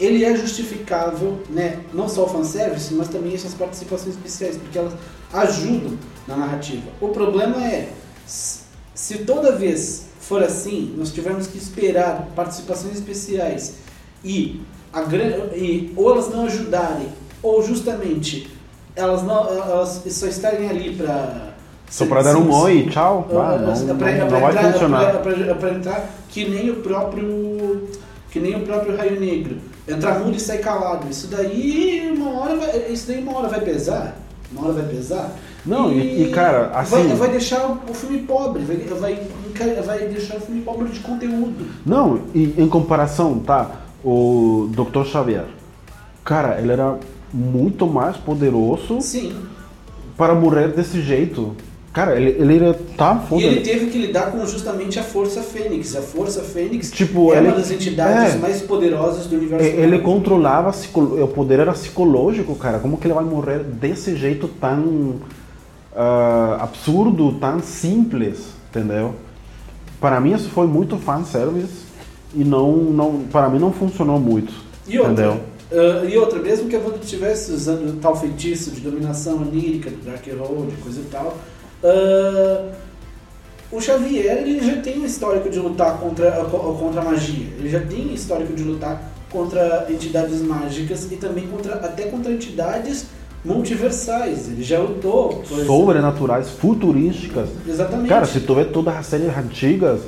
ele 0.00 0.24
é 0.24 0.34
justificável, 0.34 1.38
né, 1.50 1.80
não 1.92 2.08
só 2.08 2.24
o 2.24 2.28
fanservice, 2.28 2.94
mas 2.94 3.08
também 3.08 3.34
essas 3.34 3.52
participações 3.52 4.14
especiais, 4.14 4.56
porque 4.56 4.78
elas 4.78 4.94
ajudam 5.32 5.92
na 6.26 6.36
narrativa. 6.36 6.84
O 7.00 7.08
problema 7.08 7.62
é, 7.66 7.90
se 8.94 9.18
toda 9.26 9.52
vez 9.56 10.07
for 10.28 10.42
assim, 10.42 10.94
nós 10.96 11.10
tivermos 11.10 11.46
que 11.46 11.56
esperar 11.56 12.28
participações 12.36 12.94
especiais 12.96 13.76
e, 14.22 14.60
a, 14.92 15.02
e 15.56 15.92
ou 15.96 16.12
elas 16.12 16.28
não 16.28 16.44
ajudarem, 16.44 17.08
ou 17.42 17.62
justamente 17.66 18.50
elas, 18.94 19.22
não, 19.22 19.48
elas 19.48 20.02
só 20.10 20.26
estarem 20.26 20.68
ali 20.68 20.94
para... 20.94 21.48
Só 21.90 22.04
para 22.04 22.20
dar 22.22 22.36
um 22.36 22.52
oi, 22.52 22.86
tchau, 22.90 23.26
Ah, 23.32 23.54
ah, 23.54 23.58
não, 23.58 23.74
não, 23.86 23.96
pra- 23.96 24.12
não 24.12 24.28
vai 24.28 24.50
entrar- 24.50 24.72
funcionar. 24.72 25.12
pra 25.58 25.70
entrar 25.70 26.10
que 26.28 26.46
nem 26.46 26.70
o 26.70 26.76
próprio 26.76 27.88
que 28.30 28.38
nem 28.38 28.54
o 28.56 28.60
próprio 28.60 28.94
Raio 28.94 29.18
Negro. 29.18 29.56
Entrar 29.88 30.18
mudo 30.18 30.36
e 30.36 30.40
sair 30.40 30.58
calado. 30.58 31.08
Isso 31.10 31.28
daí 31.28 32.12
uma 32.14 32.38
hora 32.40 32.56
vai, 32.56 32.92
isso 32.92 33.06
daí 33.06 33.22
uma 33.22 33.38
hora 33.38 33.48
vai 33.48 33.62
pesar? 33.62 34.14
Uma 34.52 34.64
hora 34.66 34.74
vai 34.74 34.84
pesar 34.94 35.34
Não, 35.68 35.92
e- 35.92 36.24
e, 36.24 36.30
cara, 36.30 36.68
vai, 36.68 36.80
assim- 37.02 37.14
vai 37.14 37.28
deixar 37.30 37.78
o, 37.88 37.94
filme 37.94 38.20
pobre 38.20 38.62
vai, 38.64 38.76
vai, 39.56 39.74
vai 39.82 39.98
deixar 40.08 40.36
o 40.36 40.40
filme 40.40 40.62
pobre 40.62 40.88
de 40.88 41.00
conteúdo 41.00 41.66
Não, 41.84 42.20
e 42.34 42.54
em 42.56 42.68
comparação, 42.68 43.38
tá? 43.38 43.70
O 44.04 44.68
Dr. 44.72 45.04
Xavier. 45.04 45.44
Cara, 46.24 46.58
ele 46.60 46.72
era 46.72 46.96
muito 47.32 47.86
mais 47.86 48.16
poderoso 48.16 49.00
sim 49.00 49.32
para 50.16 50.34
morrer 50.34 50.68
desse 50.68 51.00
jeito. 51.02 51.54
Cara, 51.92 52.20
ele, 52.20 52.30
ele 52.54 52.74
tá 52.96 53.20
E 53.24 53.28
foda. 53.28 53.42
ele 53.42 53.60
teve 53.60 53.86
que 53.86 53.98
lidar 53.98 54.30
com 54.30 54.44
justamente 54.46 54.98
a 55.00 55.02
Força 55.02 55.42
Fênix. 55.42 55.96
A 55.96 56.02
Força 56.02 56.42
Fênix 56.42 56.90
Tipo, 56.92 57.32
é 57.32 57.38
ele- 57.38 57.48
uma 57.48 57.56
das 57.56 57.70
entidades 57.70 58.34
é. 58.34 58.38
mais 58.38 58.60
poderosas 58.62 59.26
do 59.26 59.36
universo. 59.36 59.64
E- 59.66 59.70
Ele 59.70 59.80
Marvel. 59.96 60.02
controlava, 60.02 60.72
o 60.94 61.28
poder 61.28 61.60
era 61.60 61.72
psicológico, 61.72 62.54
cara. 62.54 62.78
Como 62.78 62.98
que 62.98 63.06
ele 63.06 63.14
vai 63.14 63.24
morrer 63.24 63.60
desse 63.64 64.14
jeito 64.16 64.46
tão 64.60 65.14
ah, 66.00 66.58
absurdo, 66.60 67.32
tão 67.40 67.58
simples, 67.60 68.38
entendeu? 68.70 69.16
Para 70.00 70.20
mim 70.20 70.32
isso 70.32 70.48
foi 70.50 70.68
muito 70.68 70.96
fanservice 70.96 71.88
e 72.32 72.44
não, 72.44 72.72
não, 72.76 73.24
para 73.32 73.48
mim 73.48 73.58
não 73.58 73.72
funcionou 73.72 74.20
muito, 74.20 74.52
E 74.86 74.96
outra, 74.96 75.12
entendeu? 75.12 75.40
ah, 75.72 76.04
e 76.04 76.16
outra, 76.16 76.38
mesmo 76.38 76.68
que 76.68 76.76
a 76.76 76.78
Wanda 76.78 76.98
estivesse 77.02 77.50
usando 77.50 78.00
tal 78.00 78.14
feitiço 78.14 78.70
de 78.70 78.80
dominação 78.80 79.42
onírica, 79.42 79.90
do 79.90 79.96
Darkhold, 80.04 80.72
coisa 80.82 81.00
e 81.00 81.04
tal, 81.10 81.36
ah, 81.82 82.70
o 83.72 83.80
Xavier 83.80 84.38
ele 84.38 84.64
já 84.64 84.80
tem 84.80 85.00
um 85.00 85.04
histórico 85.04 85.50
de 85.50 85.58
lutar 85.58 85.98
contra, 85.98 86.30
contra 86.44 87.00
a 87.02 87.04
magia. 87.04 87.48
Ele 87.58 87.68
já 87.68 87.80
tem 87.80 88.08
um 88.08 88.14
histórico 88.14 88.54
de 88.54 88.62
lutar 88.62 89.02
contra 89.30 89.86
entidades 89.90 90.40
mágicas 90.40 91.10
e 91.12 91.16
também 91.16 91.46
contra, 91.48 91.74
até 91.74 92.04
contra 92.04 92.32
entidades 92.32 93.06
multiversais. 93.48 94.48
Ele 94.48 94.62
já 94.62 94.78
lutou. 94.80 95.42
Sobrenaturais, 95.66 96.50
futurísticas. 96.50 97.48
Exatamente. 97.66 98.08
Cara, 98.08 98.26
se 98.26 98.40
tu 98.40 98.54
vê 98.54 98.64
todas 98.66 98.96
as 98.96 99.06
séries 99.06 99.36
antigas, 99.36 100.00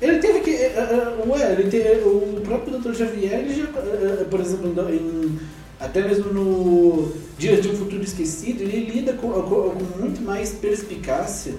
Ele 0.00 0.18
teve 0.18 0.40
que. 0.40 0.50
eh, 0.50 0.74
eh, 0.76 1.28
Ué, 1.28 1.52
ele 1.52 1.70
te- 1.70 2.00
o 2.06 2.40
próprio 2.44 2.78
Dr. 2.78 2.94
Xavier, 2.94 3.40
ele 3.40 3.54
já, 3.54 3.64
eh, 3.80 4.24
por 4.30 4.40
exemplo, 4.40 4.74
em- 4.90 5.38
até 5.80 6.02
mesmo 6.06 6.32
no 6.32 7.12
Dias 7.38 7.62
de 7.62 7.68
um 7.68 7.74
Futuro 7.76 8.02
Esquecido, 8.02 8.62
ele 8.62 8.90
lida 8.94 9.12
com, 9.14 9.30
com- 9.30 9.70
com 9.70 9.98
muito 10.00 10.20
mais 10.22 10.50
perspicácia 10.52 11.54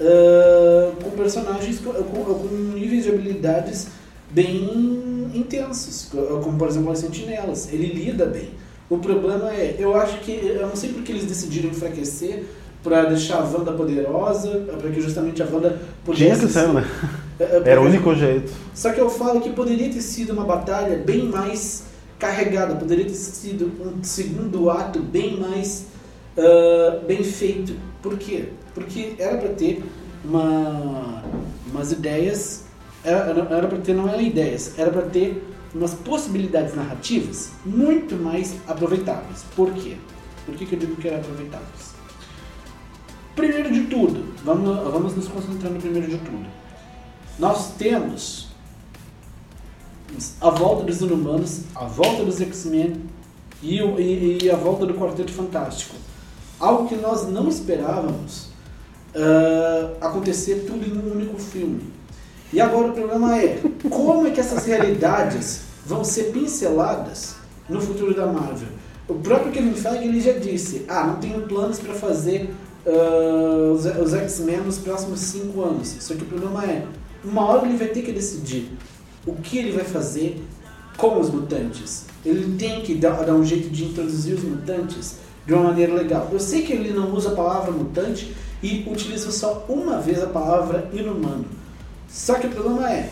eh, 0.00 0.90
com 1.02 1.10
personagens 1.10 1.78
com, 1.80 1.92
com- 1.92 2.24
com 2.24 2.54
níveis 2.74 3.04
de 3.04 3.10
habilidades 3.10 3.86
bem 4.30 5.30
intensos, 5.34 6.08
co- 6.10 6.40
como 6.42 6.58
por 6.58 6.68
exemplo 6.68 6.90
as 6.92 6.98
sentinelas. 6.98 7.68
Ele 7.72 7.86
lida 7.86 8.26
bem. 8.26 8.50
O 8.94 8.98
problema 8.98 9.52
é, 9.52 9.76
eu 9.78 9.96
acho 9.96 10.18
que, 10.20 10.32
eu 10.32 10.66
não 10.66 10.76
sei 10.76 10.92
porque 10.92 11.12
eles 11.12 11.24
decidiram 11.24 11.70
enfraquecer 11.70 12.44
para 12.82 13.04
deixar 13.04 13.38
a 13.38 13.44
Wanda 13.44 13.72
poderosa, 13.72 14.64
para 14.80 14.90
que 14.90 15.00
justamente 15.00 15.42
a 15.42 15.46
Wanda 15.46 15.80
pudesse 16.04 16.24
tinha 16.24 16.38
que 16.38 16.48
ser, 16.48 16.68
né? 16.68 16.84
é, 17.40 17.44
é, 17.44 17.62
Era 17.64 17.80
o 17.80 17.84
único 17.84 18.14
jeito. 18.14 18.52
Só 18.74 18.92
que 18.92 19.00
eu 19.00 19.08
falo 19.08 19.40
que 19.40 19.50
poderia 19.50 19.88
ter 19.90 20.02
sido 20.02 20.32
uma 20.32 20.44
batalha 20.44 20.96
bem 20.98 21.24
mais 21.26 21.84
carregada, 22.18 22.74
poderia 22.74 23.04
ter 23.04 23.14
sido 23.14 23.72
um 23.80 24.02
segundo 24.04 24.70
ato 24.70 25.00
bem 25.00 25.38
mais 25.38 25.86
ah, 26.36 27.00
bem 27.06 27.22
feito. 27.22 27.74
Por 28.02 28.18
quê? 28.18 28.48
Porque 28.74 29.14
era 29.18 29.36
para 29.38 29.50
ter 29.50 29.82
uma, 30.24 31.22
umas 31.70 31.92
ideias, 31.92 32.64
era, 33.04 33.46
era 33.50 33.68
para 33.68 33.78
ter, 33.78 33.94
não 33.94 34.08
eram 34.08 34.20
ideias, 34.20 34.78
era 34.78 34.90
para 34.90 35.02
ter 35.02 35.42
umas 35.74 35.94
possibilidades 35.94 36.74
narrativas 36.74 37.50
muito 37.64 38.14
mais 38.16 38.54
aproveitáveis. 38.68 39.44
Por 39.56 39.72
quê? 39.72 39.96
Por 40.46 40.54
que, 40.54 40.66
que 40.66 40.74
eu 40.74 40.78
digo 40.78 40.96
que 40.96 41.08
eram 41.08 41.18
aproveitáveis? 41.18 41.94
Primeiro 43.34 43.72
de 43.72 43.82
tudo, 43.86 44.32
vamos, 44.44 44.92
vamos 44.92 45.16
nos 45.16 45.26
concentrar 45.28 45.72
no 45.72 45.80
primeiro 45.80 46.06
de 46.08 46.18
tudo. 46.18 46.46
Nós 47.38 47.72
temos 47.76 48.48
a 50.40 50.50
volta 50.50 50.84
dos 50.84 51.00
Inumanos, 51.00 51.62
a 51.74 51.84
volta 51.86 52.24
dos 52.24 52.40
X-Men 52.40 53.02
e, 53.60 53.80
e- 53.80 54.38
e 54.44 54.50
a 54.50 54.54
volta 54.56 54.86
do 54.86 54.94
Quarteto 54.94 55.32
Fantástico. 55.32 55.96
Algo 56.60 56.88
que 56.88 56.94
nós 56.94 57.28
não 57.28 57.48
esperávamos 57.48 58.50
ah, 59.16 60.06
acontecer 60.06 60.64
tudo 60.66 60.86
em 60.86 60.96
um 60.96 61.12
único 61.12 61.36
filme. 61.40 61.92
E 62.52 62.60
agora 62.60 62.88
o 62.88 62.92
problema 62.92 63.36
é 63.36 63.60
como 63.90 64.24
é 64.28 64.30
que 64.30 64.38
essas 64.38 64.64
realidades 64.64 65.62
vão 65.84 66.04
ser 66.04 66.32
pinceladas 66.32 67.36
no 67.68 67.80
futuro 67.80 68.14
da 68.14 68.26
Marvel. 68.26 68.68
O 69.06 69.14
próprio 69.14 69.52
Kevin 69.52 69.74
Feige 69.74 70.04
ele 70.04 70.20
já 70.20 70.32
disse, 70.32 70.84
ah, 70.88 71.06
não 71.06 71.16
tenho 71.16 71.42
planos 71.42 71.78
para 71.78 71.94
fazer 71.94 72.50
ah, 72.86 73.72
os, 73.72 73.84
os 73.84 74.14
X-Men 74.14 74.62
nos 74.62 74.78
próximos 74.78 75.20
cinco 75.20 75.62
anos. 75.62 75.96
Só 76.00 76.14
que 76.14 76.22
o 76.22 76.26
problema 76.26 76.64
é, 76.64 76.86
uma 77.22 77.44
hora 77.46 77.66
ele 77.66 77.76
vai 77.76 77.88
ter 77.88 78.02
que 78.02 78.12
decidir 78.12 78.70
o 79.26 79.34
que 79.34 79.58
ele 79.58 79.72
vai 79.72 79.84
fazer 79.84 80.42
com 80.96 81.18
os 81.20 81.30
mutantes. 81.30 82.06
Ele 82.24 82.56
tem 82.56 82.80
que 82.82 82.94
dar, 82.94 83.24
dar 83.24 83.34
um 83.34 83.44
jeito 83.44 83.68
de 83.68 83.84
introduzir 83.84 84.34
os 84.34 84.44
mutantes 84.44 85.16
de 85.46 85.52
uma 85.52 85.64
maneira 85.64 85.92
legal. 85.92 86.28
Eu 86.32 86.40
sei 86.40 86.62
que 86.62 86.72
ele 86.72 86.92
não 86.92 87.12
usa 87.12 87.30
a 87.30 87.34
palavra 87.34 87.70
mutante 87.70 88.34
e 88.62 88.86
utiliza 88.90 89.30
só 89.30 89.66
uma 89.68 89.98
vez 90.00 90.22
a 90.22 90.26
palavra 90.26 90.88
inumano. 90.92 91.44
Só 92.08 92.34
que 92.34 92.46
o 92.46 92.50
problema 92.50 92.90
é, 92.90 93.10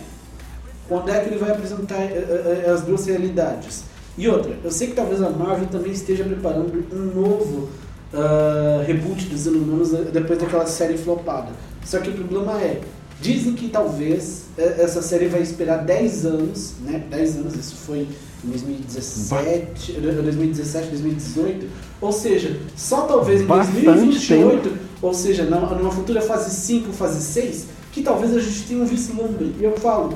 quando 0.89 1.11
é 1.11 1.21
que 1.21 1.31
ele 1.31 1.39
vai 1.39 1.51
apresentar 1.51 2.01
eh, 2.01 2.65
eh, 2.67 2.71
as 2.71 2.83
duas 2.83 3.07
realidades? 3.07 3.85
E 4.17 4.29
outra, 4.29 4.57
eu 4.63 4.71
sei 4.71 4.89
que 4.89 4.95
talvez 4.95 5.23
a 5.23 5.31
Marvel 5.31 5.69
também 5.69 5.93
esteja 5.93 6.25
preparando 6.25 6.85
um 6.93 7.21
novo 7.21 7.69
ah, 8.15 8.83
reboot 8.87 9.25
dos 9.27 9.47
Inumanos 9.47 9.95
eh, 9.95 10.03
depois 10.13 10.39
daquela 10.39 10.67
série 10.67 10.99
flopada. 10.99 11.49
Só 11.83 11.99
que 11.99 12.11
o 12.11 12.13
problema 12.13 12.61
é, 12.61 12.81
dizem 13.23 13.55
que 13.55 13.69
talvez 13.69 14.45
eh, 14.59 14.77
essa 14.81 15.01
série 15.01 15.29
vai 15.29 15.41
esperar 15.41 15.79
10 15.79 16.27
anos, 16.27 16.75
né? 16.83 17.03
10 17.09 17.37
anos, 17.37 17.55
isso 17.55 17.75
foi 17.77 18.07
em 18.45 18.49
2017, 18.49 19.97
eh, 19.97 20.01
2017, 20.01 20.89
2018. 20.89 21.67
Ou 22.03 22.13
seja, 22.13 22.61
só 22.77 23.03
talvez 23.03 23.41
em 23.41 23.47
Bastante 23.47 23.81
2028, 23.83 24.73
ou 25.01 25.15
seja, 25.15 25.45
numa 25.45 25.91
futura 25.91 26.21
fase 26.21 26.55
5, 26.55 26.93
fase 26.93 27.23
6, 27.23 27.67
que 27.93 28.03
talvez 28.03 28.37
a 28.37 28.41
gente 28.41 28.65
tenha 28.65 28.83
um 28.83 28.87
vislumbre. 28.87 29.55
E 29.59 29.65
eu 29.65 29.75
falo, 29.79 30.13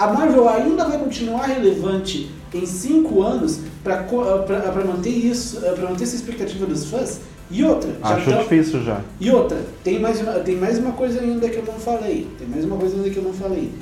a 0.00 0.06
Marvel 0.12 0.48
ainda 0.48 0.84
vai 0.84 0.98
continuar 0.98 1.46
relevante 1.46 2.30
em 2.54 2.64
5 2.66 3.22
anos 3.22 3.60
para 3.84 4.04
manter 4.86 5.10
isso, 5.10 5.60
para 5.60 5.88
manter 5.90 6.04
essa 6.04 6.16
expectativa 6.16 6.66
dos 6.66 6.86
fãs. 6.86 7.20
E 7.50 7.64
outra, 7.64 7.90
já 8.00 8.14
Acho 8.14 8.30
tão- 8.30 8.38
difícil 8.42 8.82
já. 8.84 9.00
e 9.20 9.28
outra, 9.30 9.58
tem 9.82 9.98
mais, 9.98 10.20
uma, 10.20 10.32
tem 10.34 10.56
mais 10.56 10.78
uma 10.78 10.92
coisa 10.92 11.20
ainda 11.20 11.48
que 11.48 11.56
eu 11.56 11.64
não 11.64 11.74
falei. 11.74 12.28
Tem 12.38 12.46
mais 12.48 12.64
uma 12.64 12.76
coisa 12.76 12.94
ainda 12.96 13.10
que 13.10 13.16
eu 13.16 13.24
não 13.24 13.32
falei. 13.32 13.72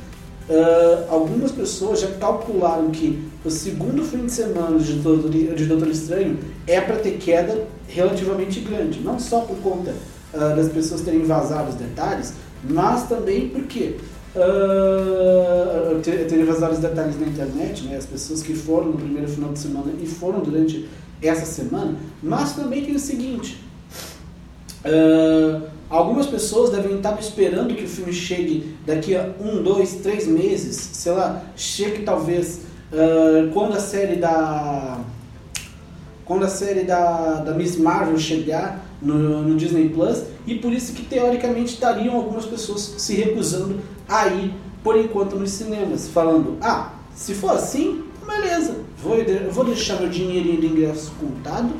Ah, 0.50 1.04
algumas 1.10 1.52
pessoas 1.52 2.00
já 2.00 2.08
calcularam 2.12 2.90
que 2.90 3.22
o 3.44 3.50
segundo 3.50 4.02
fim 4.04 4.24
de 4.24 4.32
semana 4.32 4.78
de 4.78 4.94
Doutor, 4.94 5.28
de 5.30 5.66
Doutor 5.66 5.88
Estranho 5.88 6.38
é 6.66 6.80
para 6.80 6.96
ter 6.96 7.18
queda 7.18 7.66
relativamente 7.86 8.60
grande. 8.60 9.00
Não 9.00 9.18
só 9.18 9.40
por 9.40 9.56
conta 9.58 9.92
ah, 10.32 10.54
das 10.56 10.68
pessoas 10.70 11.02
terem 11.02 11.24
vazado 11.24 11.68
os 11.68 11.74
detalhes, 11.74 12.32
mas 12.68 13.06
também 13.06 13.48
porque 13.50 13.96
ah, 14.36 16.00
ter- 16.02 16.26
terem 16.26 16.44
vazado 16.44 16.74
os 16.74 16.78
detalhes 16.78 17.18
na 17.20 17.26
internet, 17.26 17.84
né, 17.84 17.96
as 17.96 18.06
pessoas 18.06 18.42
que 18.42 18.54
foram 18.54 18.88
no 18.88 18.98
primeiro 18.98 19.28
final 19.28 19.52
de 19.52 19.58
semana 19.58 19.92
e 20.00 20.06
foram 20.06 20.40
durante 20.40 20.88
essa 21.22 21.46
semana, 21.46 21.96
mas 22.22 22.54
também 22.54 22.84
tem 22.84 22.94
o 22.94 22.98
seguinte. 22.98 23.62
Ah, 24.84 25.62
algumas 25.90 26.26
pessoas 26.26 26.70
devem 26.70 26.96
estar 26.96 27.18
esperando 27.18 27.74
que 27.74 27.84
o 27.84 27.88
filme 27.88 28.12
chegue 28.12 28.76
daqui 28.86 29.16
a 29.16 29.30
um, 29.40 29.62
dois, 29.62 29.96
três 29.96 30.26
meses, 30.26 30.76
sei 30.76 31.12
lá, 31.12 31.42
chegue 31.56 32.02
talvez 32.02 32.60
ah, 32.92 33.50
quando 33.52 33.74
a 33.74 33.80
série 33.80 34.16
da 34.16 35.00
quando 36.24 36.44
a 36.44 36.48
série 36.48 36.82
da, 36.82 37.36
da 37.40 37.54
Miss 37.54 37.76
Marvel 37.78 38.18
chegar 38.18 38.84
no, 39.00 39.42
no 39.42 39.56
Disney 39.56 39.88
Plus 39.88 40.22
e 40.46 40.54
por 40.56 40.72
isso 40.72 40.92
que 40.92 41.02
teoricamente 41.02 41.74
estariam 41.74 42.14
algumas 42.16 42.44
pessoas 42.46 42.94
se 42.98 43.14
recusando 43.14 43.76
a 44.08 44.26
ir 44.28 44.52
por 44.82 44.96
enquanto 44.96 45.36
nos 45.36 45.50
cinemas, 45.50 46.08
falando, 46.08 46.56
ah, 46.60 46.92
se 47.14 47.34
for 47.34 47.50
assim, 47.52 48.02
beleza, 48.26 48.76
vou, 49.02 49.16
vou 49.52 49.64
deixar 49.64 50.00
meu 50.00 50.08
dinheirinho 50.08 50.60
de 50.60 50.66
ingresso 50.66 51.12
contado, 51.20 51.70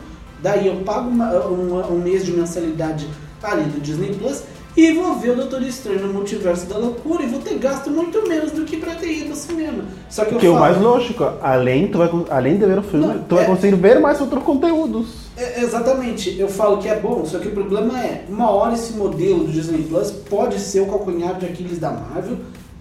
daí 0.43 0.67
eu 0.67 0.77
pago 0.85 1.09
uma- 1.09 1.33
uma- 1.47 1.87
um 1.89 1.99
mês 2.01 2.25
de 2.25 2.33
mensalidade 2.33 3.07
ali 3.43 3.65
do 3.65 3.81
Disney 3.81 4.15
Plus 4.15 4.43
e 4.79 4.93
vou 4.93 5.17
ver 5.17 5.31
o 5.31 5.35
Doutor 5.35 5.61
Estranho 5.63 6.07
no 6.07 6.13
Multiverso 6.13 6.67
da 6.67 6.79
Loucura 6.79 7.25
e 7.25 7.27
vou 7.27 7.41
ter 7.41 7.59
gasto 7.59 7.91
muito 7.91 8.23
menos 8.29 8.53
do 8.53 8.65
que 8.65 8.77
pra 8.77 8.95
ter 8.95 9.11
ido 9.13 9.31
ao 9.31 9.35
cinema. 9.37 9.83
Só 10.09 10.25
que 10.25 10.37
eu 10.37 10.39
Que 10.39 10.47
é 10.47 10.51
o 10.51 10.53
falo, 10.53 10.65
mais 10.65 10.81
lógico, 10.81 11.25
além, 11.43 11.89
tu 11.89 11.99
vai, 11.99 12.09
além 12.31 12.59
de 12.59 12.65
ver 12.65 12.79
o 12.79 12.83
filme, 12.85 13.07
Não, 13.09 13.19
tu 13.25 13.35
vai 13.35 13.43
é- 13.43 13.47
conseguir 13.49 13.75
ver 13.75 13.99
mais 13.99 14.21
outros 14.21 14.41
conteúdos. 14.45 15.09
É, 15.37 15.63
exatamente, 15.65 16.39
eu 16.39 16.49
falo 16.49 16.79
que 16.79 16.87
é 16.89 16.95
bom, 16.95 17.25
só 17.27 17.41
que 17.41 17.49
o 17.49 17.51
problema 17.51 18.01
é, 18.01 18.25
uma 18.29 18.51
hora 18.51 18.75
esse 18.75 18.93
modelo 18.93 19.43
do 19.43 19.51
Disney 19.51 19.83
Plus 19.83 20.13
pode 20.13 20.61
ser 20.61 20.81
o 20.83 20.87
calcanhar 20.87 21.37
de 21.37 21.47
Aquiles 21.47 21.81
da 21.81 21.91
Marvel, 21.91 22.37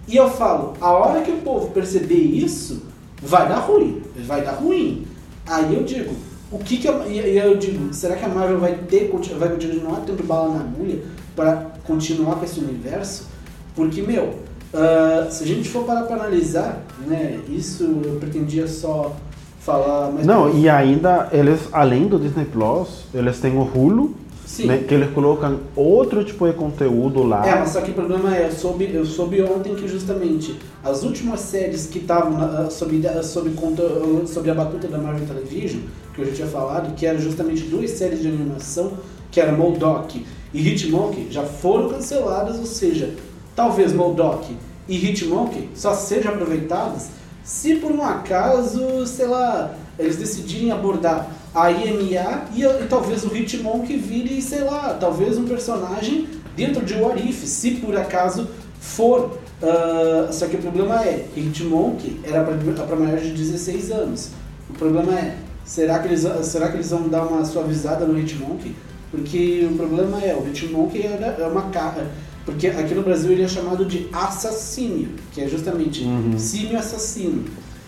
e 0.06 0.14
eu 0.14 0.30
falo, 0.30 0.74
a 0.80 0.92
hora 0.92 1.22
que 1.22 1.32
o 1.32 1.38
povo 1.38 1.72
perceber 1.72 2.14
isso, 2.14 2.80
vai 3.20 3.48
dar 3.48 3.58
ruim, 3.58 4.02
vai 4.24 4.42
dar 4.42 4.52
ruim. 4.52 5.04
Aí 5.44 5.74
eu 5.74 5.82
digo, 5.82 6.14
o 6.52 6.58
que 6.58 6.76
que 6.76 6.86
a, 6.86 6.92
e 7.08 7.18
e 7.18 7.38
eu 7.38 7.56
digo, 7.56 7.92
será 7.92 8.14
que 8.14 8.24
a 8.24 8.28
Marvel 8.28 8.60
vai 8.60 8.74
ter 8.88 9.10
vai 9.36 9.48
continuar 9.48 10.02
tendo 10.06 10.24
bala 10.24 10.54
na 10.54 10.60
agulha 10.60 11.00
para 11.38 11.66
continuar 11.86 12.34
com 12.34 12.44
esse 12.44 12.58
universo? 12.58 13.28
Porque 13.76 14.02
meu, 14.02 14.34
ah, 14.74 15.28
se 15.30 15.44
a 15.44 15.46
gente 15.46 15.68
for 15.68 15.84
parar 15.84 16.02
para 16.02 16.16
analisar, 16.16 16.82
né, 17.06 17.38
isso 17.48 17.84
eu 18.04 18.16
pretendia 18.18 18.66
só 18.66 19.14
falar 19.60 20.10
mais 20.10 20.26
Não, 20.26 20.52
e 20.58 20.68
ainda, 20.68 21.28
eles, 21.30 21.60
além 21.72 22.08
do 22.08 22.18
Disney 22.18 22.44
Plus, 22.44 23.04
eles 23.14 23.38
têm 23.38 23.56
o 23.56 23.62
Hulu. 23.62 24.14
Né? 24.60 24.78
Que 24.78 24.94
eles 24.94 25.10
colocam 25.12 25.60
outro 25.76 26.24
tipo 26.24 26.46
de 26.46 26.54
conteúdo 26.54 27.22
lá. 27.22 27.46
É, 27.46 27.58
mas 27.58 27.68
só 27.68 27.82
que 27.82 27.90
o 27.90 27.94
problema 27.94 28.34
é, 28.34 28.46
eu 28.46 28.50
soube, 28.50 28.90
eu 28.92 29.04
soube 29.04 29.42
ontem 29.42 29.74
que 29.74 29.86
justamente 29.86 30.58
as 30.82 31.02
últimas 31.02 31.40
séries 31.40 31.86
que 31.86 31.98
estavam 31.98 32.68
sob, 32.70 32.98
sob, 33.22 33.50
conta- 33.50 34.26
sob 34.26 34.50
a 34.50 34.54
batuta 34.54 34.88
da 34.88 34.96
Marvel 34.96 35.26
Television, 35.26 35.82
que 36.14 36.22
eu 36.22 36.26
já 36.28 36.32
tinha 36.32 36.46
falado, 36.48 36.94
que 36.96 37.04
eram 37.04 37.20
justamente 37.20 37.64
duas 37.64 37.90
séries 37.90 38.22
de 38.22 38.28
animação, 38.28 38.94
que 39.30 39.38
era 39.38 39.52
Modok 39.52 40.24
e 40.52 40.66
Hitmonkey, 40.66 41.28
já 41.30 41.42
foram 41.42 41.88
canceladas, 41.88 42.58
ou 42.58 42.66
seja, 42.66 43.14
talvez 43.54 43.92
Modok 43.92 44.56
e 44.88 44.96
Hitmonkey 44.96 45.68
só 45.74 45.94
sejam 45.94 46.32
aproveitadas 46.32 47.10
se 47.44 47.76
por 47.76 47.90
um 47.90 48.02
acaso, 48.02 49.06
sei 49.06 49.26
lá, 49.26 49.74
eles 49.98 50.16
decidirem 50.16 50.70
abordar 50.70 51.30
a 51.54 51.70
IMA 51.70 52.44
e, 52.54 52.62
e 52.62 52.86
talvez 52.88 53.24
o 53.24 53.34
Hitmonkey 53.34 53.96
vire, 53.96 54.40
sei 54.42 54.60
lá, 54.60 54.96
talvez 55.00 55.38
um 55.38 55.44
personagem 55.44 56.28
dentro 56.54 56.84
de 56.84 56.94
What 56.94 57.26
If, 57.26 57.44
se 57.44 57.72
por 57.72 57.96
acaso 57.96 58.48
for. 58.78 59.38
Ah, 59.62 60.28
só 60.30 60.46
que 60.46 60.56
o 60.56 60.60
problema 60.60 61.02
é, 61.02 61.26
Hitmonkey 61.36 62.20
era 62.22 62.44
para 62.44 62.96
maiores 62.96 63.24
de 63.28 63.32
16 63.32 63.90
anos. 63.92 64.30
O 64.70 64.74
problema 64.74 65.12
é, 65.18 65.36
será 65.64 65.98
que, 66.00 66.08
eles, 66.08 66.26
será 66.42 66.68
que 66.68 66.76
eles 66.76 66.90
vão 66.90 67.08
dar 67.08 67.22
uma 67.22 67.44
suavizada 67.44 68.04
no 68.06 68.18
Hitmonkey? 68.18 68.74
Porque 69.10 69.66
o 69.70 69.74
problema 69.76 70.20
é, 70.22 70.34
o 70.34 70.46
Hitmonkey 70.48 71.02
é 71.02 71.36
é 71.38 71.46
uma 71.46 71.62
cara. 71.70 72.10
Porque 72.44 72.66
aqui 72.66 72.94
no 72.94 73.02
Brasil 73.02 73.30
ele 73.32 73.42
é 73.42 73.48
chamado 73.48 73.84
de 73.84 74.08
assassínio, 74.12 75.08
que 75.32 75.40
é 75.42 75.48
justamente 75.48 76.02
Uhum. 76.04 76.38
símio 76.38 76.78
assassino. 76.78 77.44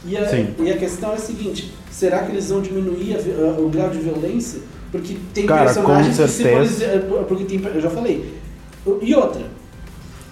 E 0.07 0.17
a, 0.17 0.29
Sim. 0.29 0.49
e 0.59 0.71
a 0.71 0.77
questão 0.77 1.13
é 1.13 1.15
a 1.15 1.19
seguinte: 1.19 1.73
será 1.91 2.21
que 2.25 2.33
eles 2.33 2.49
vão 2.49 2.61
diminuir 2.61 3.17
a 3.17 3.19
a- 3.19 3.61
o 3.61 3.69
grau 3.71 3.91
de 3.91 3.99
violência? 3.99 4.61
Porque 4.91 5.17
tem 5.33 5.47
Cara, 5.47 5.65
personagens 5.67 6.17
que 6.19 6.29
certeza. 6.29 6.51
polisi- 6.57 6.85
porque 7.29 7.45
tem, 7.45 7.63
eu 7.65 7.81
já 7.81 7.91
falei. 7.91 8.35
E 9.03 9.15
outra, 9.15 9.43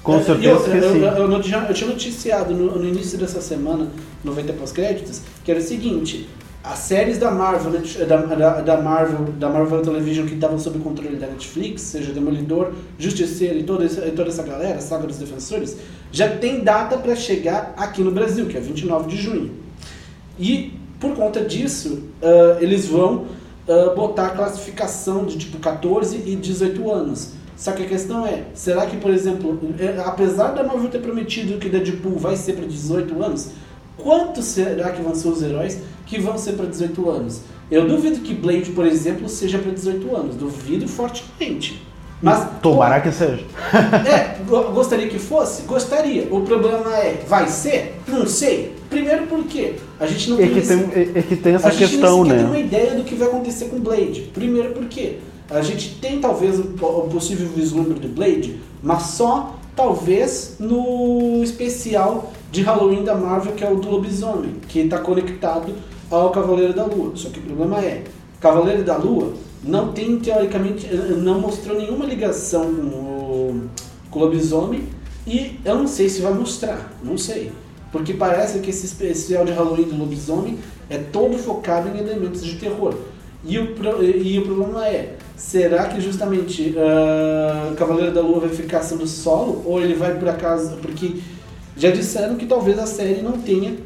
Com 0.03 0.17
é, 0.17 0.21
e 0.21 0.25
certeza 0.25 0.55
outra, 0.55 0.77
eu, 0.77 0.95
eu, 0.95 1.31
eu 1.31 1.33
eu 1.33 1.75
tinha 1.75 1.89
noticiado 1.91 2.55
no, 2.55 2.79
no 2.79 2.89
início 2.89 3.17
dessa 3.19 3.41
semana, 3.41 3.89
90 4.25 4.53
pós-créditos, 4.55 5.21
que 5.45 5.51
era 5.51 5.61
o 5.61 5.63
seguinte: 5.63 6.29
as 6.71 6.81
séries 6.81 7.17
da 7.19 7.31
Marvel, 7.31 7.71
né, 7.71 7.83
da, 8.07 8.17
da, 8.17 8.61
da 8.61 8.81
Marvel, 8.81 9.25
da 9.39 9.49
Marvel 9.49 9.81
Television 9.81 10.27
que 10.27 10.35
estavam 10.35 10.59
sob 10.59 10.79
controle 10.81 11.17
da 11.17 11.27
Netflix, 11.27 11.81
seja 11.83 12.13
Demolidor, 12.13 12.73
Justiceiro 12.99 13.59
e 13.59 13.63
toda, 13.63 13.85
essa- 13.85 14.03
toda 14.03 14.29
essa 14.29 14.43
galera, 14.43 14.79
Saga 14.81 15.07
dos 15.07 15.17
Defensores, 15.17 15.77
já 16.13 16.29
tem 16.29 16.63
data 16.63 16.99
para 16.99 17.17
chegar 17.17 17.73
aqui 17.77 18.03
no 18.03 18.11
Brasil, 18.11 18.47
que 18.47 18.57
é 18.57 18.61
29 18.61 19.09
de 19.09 19.17
junho. 19.17 19.51
E 20.39 20.75
por 21.01 21.15
conta 21.15 21.41
disso, 21.43 22.03
ah, 22.23 22.59
eles 22.61 22.87
vão 22.87 23.27
ah, 23.69 23.93
botar 23.95 24.27
a 24.27 24.31
classificação 24.31 25.25
de 25.25 25.39
tipo 25.39 25.59
14 25.59 26.23
e 26.27 26.37
18 26.37 26.91
anos. 26.91 27.31
Só 27.57 27.73
que 27.73 27.83
a 27.83 27.87
questão 27.87 28.25
é, 28.27 28.45
será 28.55 28.87
que, 28.87 28.97
por 28.99 29.11
exemplo, 29.11 29.59
eh, 29.81 30.01
apesar 30.07 30.53
da 30.53 30.63
Marvel 30.63 30.89
ter 30.91 31.01
prometido 31.01 31.59
que 31.59 31.69
Deadpool 31.69 32.17
vai 32.17 32.37
ser 32.37 32.53
para 32.53 32.65
18 32.65 33.21
anos, 33.21 33.49
quantos 33.97 34.45
será 34.45 34.91
que 34.91 35.03
vão 35.03 35.13
ser 35.13 35.27
os 35.27 35.43
heróis 35.43 35.79
que 36.09 36.19
vão 36.21 36.37
ser 36.39 36.53
para 36.55 36.67
18 36.67 37.09
anos? 37.11 37.41
Eu 37.71 37.87
duvido 37.87 38.21
que 38.21 38.35
Blade, 38.35 38.71
por 38.71 38.87
exemplo, 38.87 39.29
seja 39.29 39.59
para 39.59 39.71
18 39.71 40.17
anos. 40.17 40.37
Duvido 40.37 40.89
fortemente. 40.89 41.87
Mas 42.21 42.49
Tomara 42.63 43.01
que 43.01 43.13
seja. 43.13 43.45
é, 44.11 44.39
go- 44.49 44.73
gostaria 44.73 45.07
que 45.07 45.19
fosse? 45.19 45.63
Gostaria. 45.63 46.27
O 46.33 46.41
problema 46.41 46.97
é, 46.97 47.23
vai 47.29 47.47
ser? 47.47 48.01
Não 48.09 48.27
sei. 48.27 48.75
Primeiro 48.91 49.27
porque 49.27 49.75
a 50.01 50.07
gente 50.07 50.31
não 50.31 50.37
É 50.39 50.41
tem, 50.43 50.51
que 50.53 50.59
esse- 50.61 50.77
tem, 50.85 50.93
é, 50.95 51.19
é 51.19 51.23
que 51.23 51.37
tem 51.37 51.55
essa 51.55 51.69
a 51.69 51.71
gente 51.71 51.91
questão, 51.91 52.25
nem 52.25 52.31
sequer 52.33 52.37
tem 52.39 52.47
uma 52.47 52.55
né? 52.55 52.61
ideia 52.61 52.95
do 52.95 53.05
que 53.05 53.15
vai 53.15 53.29
acontecer 53.29 53.67
com 53.67 53.79
Blade. 53.79 54.31
Primeiro 54.35 54.71
porque 54.73 55.19
a 55.51 55.61
gente 55.61 55.97
tem 56.01 56.19
talvez 56.21 56.59
o, 56.59 56.63
o 56.63 57.09
possível 57.09 57.47
vislumbre 57.55 57.95
do 58.01 58.09
Blade, 58.09 58.59
mas 58.83 59.03
só 59.03 59.55
talvez 59.77 60.57
no 60.59 61.41
especial 61.45 62.33
de 62.51 62.63
Halloween 62.63 63.05
da 63.05 63.15
Marvel, 63.15 63.53
que 63.53 63.63
é 63.63 63.71
o 63.71 63.77
do 63.77 63.91
lobisomem, 63.91 64.55
que 64.67 64.81
está 64.81 64.99
conectado 64.99 65.73
ao 66.11 66.31
Cavaleiro 66.31 66.73
da 66.73 66.85
Lua. 66.85 67.13
Só 67.15 67.29
que 67.31 67.39
o 67.39 67.43
problema 67.43 67.81
é, 67.81 68.05
Cavaleiro 68.41 68.85
da 68.85 68.97
Lua 68.97 69.35
não 69.63 69.93
tem, 69.93 70.19
teoricamente, 70.19 70.87
eh, 70.87 71.15
não 71.17 71.41
mostrou 71.41 71.77
nenhuma 71.77 72.07
ligação 72.07 72.65
com 74.11 74.19
o, 74.19 74.19
lobisomem 74.19 74.85
e 75.27 75.59
eu 75.65 75.75
não 75.75 75.87
sei 75.87 76.09
se 76.09 76.21
vai 76.21 76.33
mostrar, 76.33 76.93
não 77.03 77.19
sei. 77.19 77.53
Porque 77.91 78.15
parece 78.15 78.59
que 78.61 78.71
esse 78.71 78.87
especial 78.87 79.45
de 79.45 79.53
Halloween 79.53 79.85
do 79.85 79.97
lobisomem 79.97 80.59
é 80.91 80.99
todo 80.99 81.39
focado 81.39 81.89
em 81.89 81.99
elementos 81.99 82.45
de 82.45 82.57
terror. 82.57 82.95
E 83.45 83.59
o, 83.59 83.75
e 84.05 84.39
o 84.39 84.43
problema 84.43 84.87
é, 84.87 85.17
será 85.37 85.87
que 85.87 86.01
justamente 86.01 86.75
ah, 86.77 87.73
Cavaleiro 87.77 88.13
da 88.13 88.21
Lua 88.21 88.41
vai 88.41 88.51
ficar 88.51 88.83
sendo 88.83 89.07
solo? 89.07 89.63
Ou 89.65 89.81
ele 89.81 89.95
vai 89.95 90.19
por 90.19 90.29
acaso. 90.29 90.77
Porque 90.83 91.17
já 91.77 91.91
disseram 91.91 92.37
que 92.37 92.47
talvez 92.47 92.79
a 92.79 92.87
série 92.87 93.23
não 93.23 93.33
tenha 93.33 93.77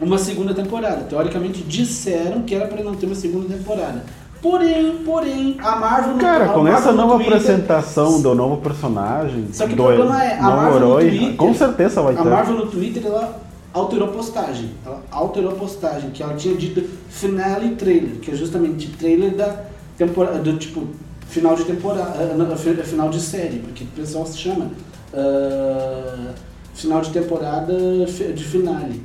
uma 0.00 0.18
segunda 0.18 0.52
temporada. 0.54 1.02
Teoricamente 1.04 1.62
disseram 1.62 2.42
que 2.42 2.54
era 2.54 2.66
para 2.66 2.82
não 2.82 2.94
ter 2.94 3.06
uma 3.06 3.14
segunda 3.14 3.54
temporada. 3.54 4.02
Porém, 4.42 4.96
porém, 5.04 5.56
a 5.58 5.76
Marvel 5.76 6.18
Cara, 6.18 6.44
a 6.44 6.48
com 6.50 6.68
essa 6.68 6.90
no 6.92 6.98
nova 6.98 7.14
Twitter- 7.14 7.32
apresentação 7.34 8.20
do 8.20 8.34
novo 8.34 8.58
personagem, 8.58 9.46
Só 9.52 9.66
que 9.66 9.72
o 9.72 9.76
problema 9.76 10.22
é, 10.22 10.38
a 10.38 10.42
novo 10.42 10.56
Marvel 10.56 10.76
herói, 10.76 11.08
Twitter- 11.08 11.36
com 11.36 11.54
certeza 11.54 12.02
vai 12.02 12.14
A 12.14 12.22
ter. 12.22 12.28
Marvel 12.28 12.54
no 12.56 12.66
Twitter 12.66 13.06
ela 13.06 13.40
alterou 13.72 14.08
a 14.08 14.10
postagem. 14.12 14.70
Ela 14.84 15.02
alterou 15.10 15.50
a 15.50 15.54
postagem, 15.54 16.10
que 16.10 16.22
ela 16.22 16.34
tinha 16.34 16.54
dito 16.54 16.82
finale 17.08 17.70
trailer, 17.76 18.16
que 18.20 18.30
é 18.32 18.34
justamente 18.34 18.88
trailer 18.90 19.34
da 19.34 19.62
temporada, 19.96 20.38
do 20.40 20.58
tipo 20.58 20.88
final 21.26 21.56
de 21.56 21.64
temporada, 21.64 22.56
fi- 22.56 22.74
final 22.82 23.08
de 23.08 23.20
série, 23.20 23.60
porque 23.60 23.84
o 23.84 23.86
pessoal 23.96 24.26
se 24.26 24.36
chama 24.36 24.70
ah, 25.14 26.32
final 26.74 27.00
de 27.00 27.10
temporada 27.10 27.72
de 28.04 28.44
finale. 28.44 29.02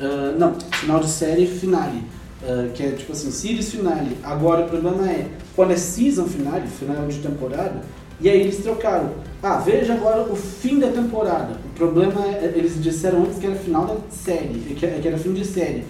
Ah, 0.00 0.34
não, 0.38 0.54
final 0.72 1.00
de 1.00 1.08
série 1.08 1.46
finale. 1.46 2.02
Ah, 2.42 2.68
que 2.74 2.82
é 2.82 2.90
tipo 2.90 3.12
assim, 3.12 3.30
series 3.30 3.70
finale. 3.70 4.16
Agora 4.22 4.64
o 4.64 4.68
problema 4.68 5.08
é, 5.10 5.28
quando 5.54 5.72
é 5.72 5.76
season 5.76 6.26
finale, 6.26 6.66
final 6.66 7.06
de 7.06 7.18
temporada, 7.18 7.82
e 8.20 8.28
aí 8.28 8.40
eles 8.40 8.58
trocaram. 8.58 9.10
Ah, 9.42 9.58
veja 9.58 9.94
agora 9.94 10.22
o 10.22 10.36
fim 10.36 10.78
da 10.78 10.88
temporada. 10.88 11.56
O 11.64 11.74
problema 11.74 12.26
é, 12.26 12.52
eles 12.54 12.82
disseram 12.82 13.22
antes 13.22 13.38
que 13.38 13.46
era 13.46 13.56
final 13.56 13.86
da 13.86 13.96
série, 14.10 14.60
que 14.74 14.74
que 14.74 15.08
era 15.08 15.18
fim 15.18 15.32
de 15.32 15.44
série. 15.44 15.84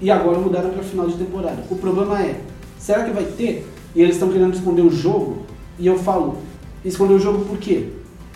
E 0.00 0.10
agora 0.10 0.38
mudaram 0.38 0.70
para 0.70 0.82
final 0.82 1.06
de 1.06 1.16
temporada. 1.16 1.62
O 1.70 1.76
problema 1.76 2.20
é, 2.20 2.40
será 2.78 3.04
que 3.04 3.10
vai 3.12 3.24
ter? 3.24 3.66
E 3.94 4.02
eles 4.02 4.14
estão 4.14 4.30
querendo 4.30 4.54
esconder 4.54 4.82
o 4.82 4.90
jogo. 4.90 5.42
E 5.78 5.86
eu 5.86 5.98
falo, 5.98 6.38
esconder 6.84 7.14
o 7.14 7.18
jogo 7.18 7.44
por 7.44 7.58
quê? 7.58 7.88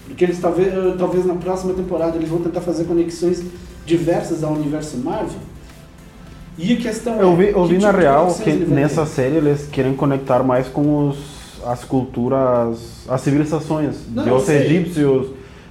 Porque 0.07 0.24
eles 0.24 0.39
talvez, 0.39 0.72
eh, 0.72 0.95
talvez 0.97 1.27
na 1.27 1.35
próxima 1.35 1.74
temporada 1.74 2.16
eles 2.16 2.29
vão 2.29 2.41
tentar 2.41 2.61
fazer 2.61 2.85
conexões 2.85 3.43
diversas 3.87 4.43
ao 4.45 4.53
universo 4.53 4.99
Marvel. 4.99 5.39
E 6.59 6.72
a 6.72 6.76
questão 6.76 7.20
Eu 7.20 7.32
é, 7.32 7.37
vi, 7.37 7.49
eu 7.49 7.62
que 7.62 7.74
vi 7.74 7.78
na 7.78 7.89
tipo 7.89 8.01
real 8.01 8.34
que 8.34 8.51
nessa 8.51 9.07
série 9.07 9.37
eles 9.37 9.66
querem 9.66 9.95
conectar 9.95 10.43
mais 10.43 10.68
com 10.68 11.09
os, 11.09 11.62
as 11.64 11.84
culturas, 11.84 13.07
as 13.09 13.20
civilizações, 13.20 13.97
Não, 14.12 14.24
de 14.24 14.30
eu 14.30 14.37
os 14.37 14.49
egípcios, 14.49 15.28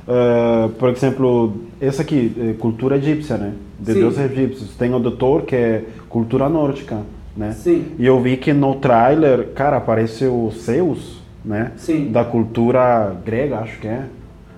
eh, 0.08 0.70
por 0.78 0.90
exemplo, 0.90 1.56
essa 1.82 2.04
aqui, 2.04 2.32
eh, 2.38 2.54
cultura 2.60 2.98
egípcia, 2.98 3.38
né? 3.38 3.54
De 3.80 3.94
Sim. 3.94 4.00
deuses 4.00 4.20
egípcios. 4.20 4.76
Tem 4.78 4.94
o 4.94 5.00
doutor, 5.00 5.42
que 5.42 5.56
é 5.56 5.84
cultura 6.08 6.48
nórdica, 6.48 7.02
né? 7.36 7.52
Sim. 7.54 7.86
E 7.98 8.06
eu 8.06 8.22
vi 8.22 8.38
que 8.38 8.54
no 8.54 8.76
trailer, 8.76 9.50
cara, 9.56 9.78
apareceu 9.78 10.54
Zeus, 10.56 11.20
né? 11.44 11.72
Sim. 11.78 12.12
Da 12.12 12.24
cultura 12.24 13.16
grega, 13.26 13.58
acho 13.60 13.80
que 13.80 13.88
é. 13.88 14.04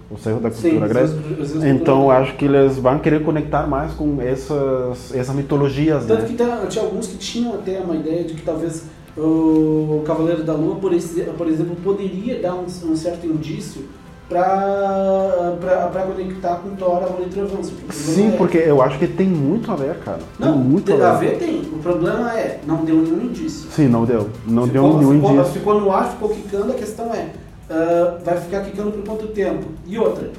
O 0.10 0.18
Zeus 0.18 0.42
da 0.42 0.50
Sim, 0.52 0.70
cultura 0.70 0.88
grega. 0.88 1.08
Zeus- 1.08 1.48
Zeus 1.50 1.64
Então 1.66 2.10
acho 2.10 2.36
que 2.36 2.46
eles 2.46 2.78
vão 2.78 2.98
querer 3.00 3.24
conectar 3.24 3.68
mais 3.68 3.92
com 3.94 4.22
essas, 4.22 5.14
essas 5.14 5.36
mitologias, 5.36 6.06
Tanto 6.06 6.22
né? 6.22 6.28
que 6.30 6.34
tem- 6.36 6.48
tinha 6.70 6.84
alguns 6.84 7.08
que 7.08 7.18
tinham 7.18 7.56
até 7.56 7.80
uma 7.82 7.96
ideia 7.96 8.24
de 8.24 8.34
que 8.34 8.42
talvez 8.42 8.84
o 9.18 10.04
Cavaleiro 10.06 10.44
da 10.44 10.54
Lua, 10.54 10.76
por, 10.76 10.94
esse- 10.94 11.24
por 11.38 11.48
exemplo, 11.48 11.76
poderia 11.84 12.40
dar 12.42 12.54
um, 12.56 12.64
um 12.66 12.96
certo 12.96 13.26
indício 13.28 13.82
para 14.30 16.04
conectar 16.06 16.56
com 16.58 16.70
Thor, 16.76 16.98
Amor 17.04 17.22
e 17.26 17.30
Trovão. 17.30 17.62
Sim, 17.92 18.30
é- 18.34 18.38
porque 18.38 18.58
eu 18.58 18.82
acho 18.82 18.98
que 19.00 19.08
tem 19.08 19.28
muito 19.28 19.72
a 19.72 19.76
ver, 19.76 19.96
cara. 20.00 20.20
Tem 20.38 20.48
Não, 20.48 20.58
muito 20.58 20.86
tem- 20.86 21.02
a 21.02 21.12
a 21.12 21.16
ver. 21.16 21.32
ver 21.32 21.38
tem. 21.40 21.60
O 21.62 21.80
problema 21.80 22.32
é, 22.38 22.60
não 22.66 22.84
deu 22.86 22.96
nenhum 22.98 23.24
indício. 23.24 23.70
Sim, 23.72 23.88
não 23.88 24.06
deu. 24.06 24.30
Não 24.46 24.66
ficou, 24.68 24.68
deu 24.90 24.98
nenhum 25.00 25.14
ficou, 25.16 25.32
indício. 25.36 25.54
ficou 25.54 25.82
no 25.82 25.92
ar, 25.92 26.12
ficou 26.12 26.30
quicando, 26.30 26.72
a 26.72 26.76
questão 26.76 27.14
é, 27.14 27.28
ah, 27.70 28.18
vai 28.24 28.40
ficar 28.40 28.62
quicando 28.66 28.92
por 28.92 29.04
quanto 29.04 29.28
tempo? 29.28 29.66
E 29.86 29.98
outra, 29.98 30.30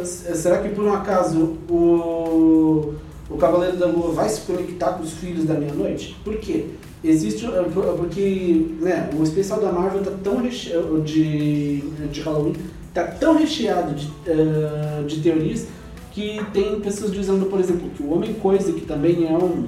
s- 0.00 0.36
será 0.36 0.58
que 0.58 0.68
por 0.70 0.84
um 0.84 0.92
acaso 0.92 1.56
o, 1.68 2.94
o 3.30 3.36
Cavaleiro 3.38 3.76
da 3.76 3.86
Lua 3.86 4.12
vai 4.12 4.28
se 4.28 4.40
conectar 4.42 4.92
com 4.92 5.02
os 5.02 5.12
filhos 5.12 5.44
da 5.44 5.54
meia-noite? 5.54 6.16
Por 6.24 6.36
quê? 6.36 6.66
Existe, 7.02 7.46
ah, 7.46 7.64
por- 7.72 7.84
porque 7.96 8.66
né, 8.80 9.08
o 9.18 9.22
especial 9.22 9.60
da 9.60 9.72
Marvel 9.72 10.02
tá 10.02 10.12
tão 10.22 10.36
recheado 10.42 11.00
de, 11.00 11.80
de 12.12 12.20
Halloween, 12.20 12.54
tá 12.92 13.04
tão 13.04 13.36
recheado 13.36 13.94
de, 13.94 14.08
de 15.06 15.20
teorias 15.22 15.66
que 16.12 16.40
tem 16.52 16.80
pessoas 16.80 17.12
dizendo, 17.12 17.46
por 17.46 17.60
exemplo, 17.60 17.88
que 17.96 18.02
o 18.02 18.12
Homem-Coisa, 18.12 18.72
que 18.72 18.80
também 18.80 19.26
é 19.28 19.38
um, 19.38 19.66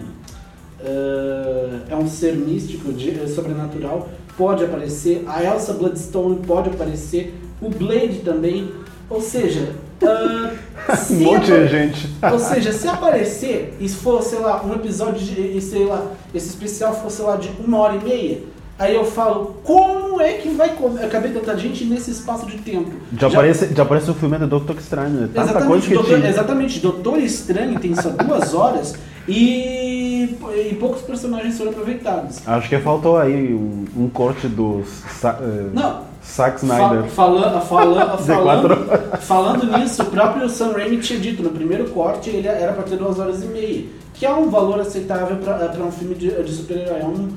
é 1.88 1.96
um 1.96 2.08
ser 2.08 2.34
místico, 2.34 2.92
de- 2.92 3.28
sobrenatural, 3.28 4.08
pode 4.36 4.64
aparecer, 4.64 5.24
a 5.26 5.42
Elsa 5.42 5.72
Bloodstone 5.74 6.36
pode 6.46 6.70
aparecer, 6.70 7.34
o 7.60 7.68
Blade 7.68 8.20
também. 8.24 8.70
Ou 9.10 9.20
seja, 9.20 9.74
ah, 10.02 10.50
Um 11.10 11.14
monte 11.16 11.46
de 11.52 11.68
gente. 11.68 12.08
ou 12.32 12.38
seja, 12.38 12.72
se 12.72 12.88
aparecer 12.88 13.76
e 13.78 13.88
for, 13.88 14.22
sei 14.22 14.38
lá, 14.38 14.64
um 14.64 14.72
episódio 14.74 15.20
de, 15.24 15.40
e, 15.56 15.60
sei 15.60 15.84
lá, 15.84 16.06
esse 16.34 16.48
especial 16.48 16.94
for, 16.94 17.10
sei 17.10 17.24
lá, 17.24 17.36
de 17.36 17.50
uma 17.64 17.78
hora 17.78 17.96
e 17.96 18.02
meia, 18.04 18.38
aí 18.78 18.94
eu 18.94 19.04
falo, 19.04 19.56
como 19.62 20.20
é 20.20 20.32
que 20.34 20.48
vai 20.50 20.70
com- 20.70 20.96
caber 21.08 21.32
tanta 21.34 21.56
gente 21.58 21.84
nesse 21.84 22.10
espaço 22.10 22.46
de 22.46 22.58
tempo? 22.58 22.90
Já, 23.18 23.28
aparece, 23.28 23.68
já 23.74 23.82
aparece 23.82 24.10
o 24.10 24.14
filme 24.14 24.38
do 24.38 24.46
Doutor 24.46 24.76
Estranho. 24.78 25.24
é 25.24 25.26
Tanta 25.28 25.64
coisa 25.64 25.86
Exatamente, 25.86 25.88
que 25.88 25.94
doutor, 25.94 26.16
tinha. 26.16 26.28
exatamente, 26.30 26.80
Doutor 26.80 27.18
Estranho 27.18 27.78
tem 27.78 27.94
só 27.94 28.08
duas 28.10 28.54
horas 28.54 28.94
e, 29.28 30.36
e 30.70 30.76
poucos 30.78 31.02
personagens 31.02 31.56
foram 31.56 31.70
aproveitados. 31.70 32.46
Acho 32.46 32.68
que 32.68 32.78
faltou 32.78 33.16
aí 33.16 33.54
um, 33.54 33.84
um 33.96 34.08
corte 34.08 34.48
do 34.48 34.82
Sa 35.20 35.38
eh, 35.40 35.68
Não, 35.72 36.00
Zack 36.24 36.58
Snyder. 36.58 37.04
fala- 37.10 37.60
fala- 37.60 38.16
De 38.20 38.26
falando, 38.26 39.18
falando 39.20 39.78
nisso, 39.78 40.02
o 40.02 40.06
próprio 40.06 40.48
Sam 40.48 40.72
Raimi 40.72 40.98
tinha 40.98 41.18
dito 41.18 41.42
no 41.42 41.50
primeiro 41.50 41.88
corte 41.90 42.30
ele 42.30 42.46
era 42.48 42.72
para 42.72 42.82
ter 42.84 42.96
duas 42.96 43.18
horas 43.18 43.42
e 43.42 43.46
meia, 43.46 43.84
que 44.14 44.26
é 44.26 44.32
um 44.34 44.48
valor 44.50 44.80
aceitável 44.80 45.36
para 45.36 45.82
um 45.84 45.92
filme 45.92 46.14
de, 46.14 46.30
de 46.42 46.52
super-herói, 46.52 47.00
é 47.00 47.04
um, 47.04 47.28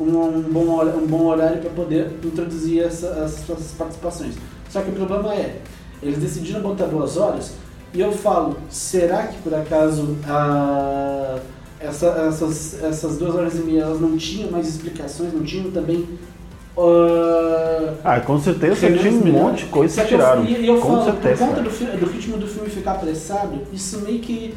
um, 0.00 0.18
um 0.38 0.42
bom, 0.42 0.82
um 0.84 1.06
bom 1.06 1.26
horário 1.26 1.58
para 1.58 1.70
poder 1.70 2.10
introduzir 2.24 2.82
essa, 2.82 3.06
essas 3.24 3.72
participações. 3.78 4.34
Só 4.68 4.80
que 4.80 4.90
o 4.90 4.92
problema 4.94 5.34
é, 5.34 5.56
eles 6.02 6.18
decidiram 6.18 6.60
botar 6.60 6.86
duas 6.86 7.16
horas 7.16 7.54
e 7.94 8.00
eu 8.00 8.10
falo, 8.12 8.56
será 8.68 9.28
que 9.28 9.38
por 9.38 9.54
acaso 9.54 10.16
a, 10.28 11.38
essa, 11.80 12.06
essas, 12.28 12.82
essas 12.82 13.18
duas 13.18 13.34
horas 13.34 13.54
e 13.54 13.58
meia 13.62 13.82
elas 13.82 14.00
não 14.00 14.16
tinham 14.16 14.50
mais 14.50 14.66
explicações, 14.68 15.32
não 15.32 15.42
tinham 15.44 15.70
também 15.70 16.06
ah, 16.76 17.94
Ah, 18.02 18.20
com 18.20 18.38
certeza 18.40 18.90
tinha 18.90 19.10
um 19.12 19.24
monte 19.32 19.64
de 19.64 19.70
coisa 19.70 19.94
que 19.94 20.00
eu- 20.14 20.18
tiraram. 20.18 20.44
E 20.44 20.66
eu, 20.66 20.80
com 20.80 20.88
falo, 20.88 21.04
certeza. 21.04 21.46
por 21.46 21.54
conta 21.54 21.62
do, 21.62 22.00
do 22.00 22.06
ritmo 22.06 22.36
do 22.36 22.46
filme 22.48 22.68
ficar 22.68 22.92
apressado, 22.92 23.60
isso 23.72 24.00
meio 24.00 24.18
que 24.18 24.54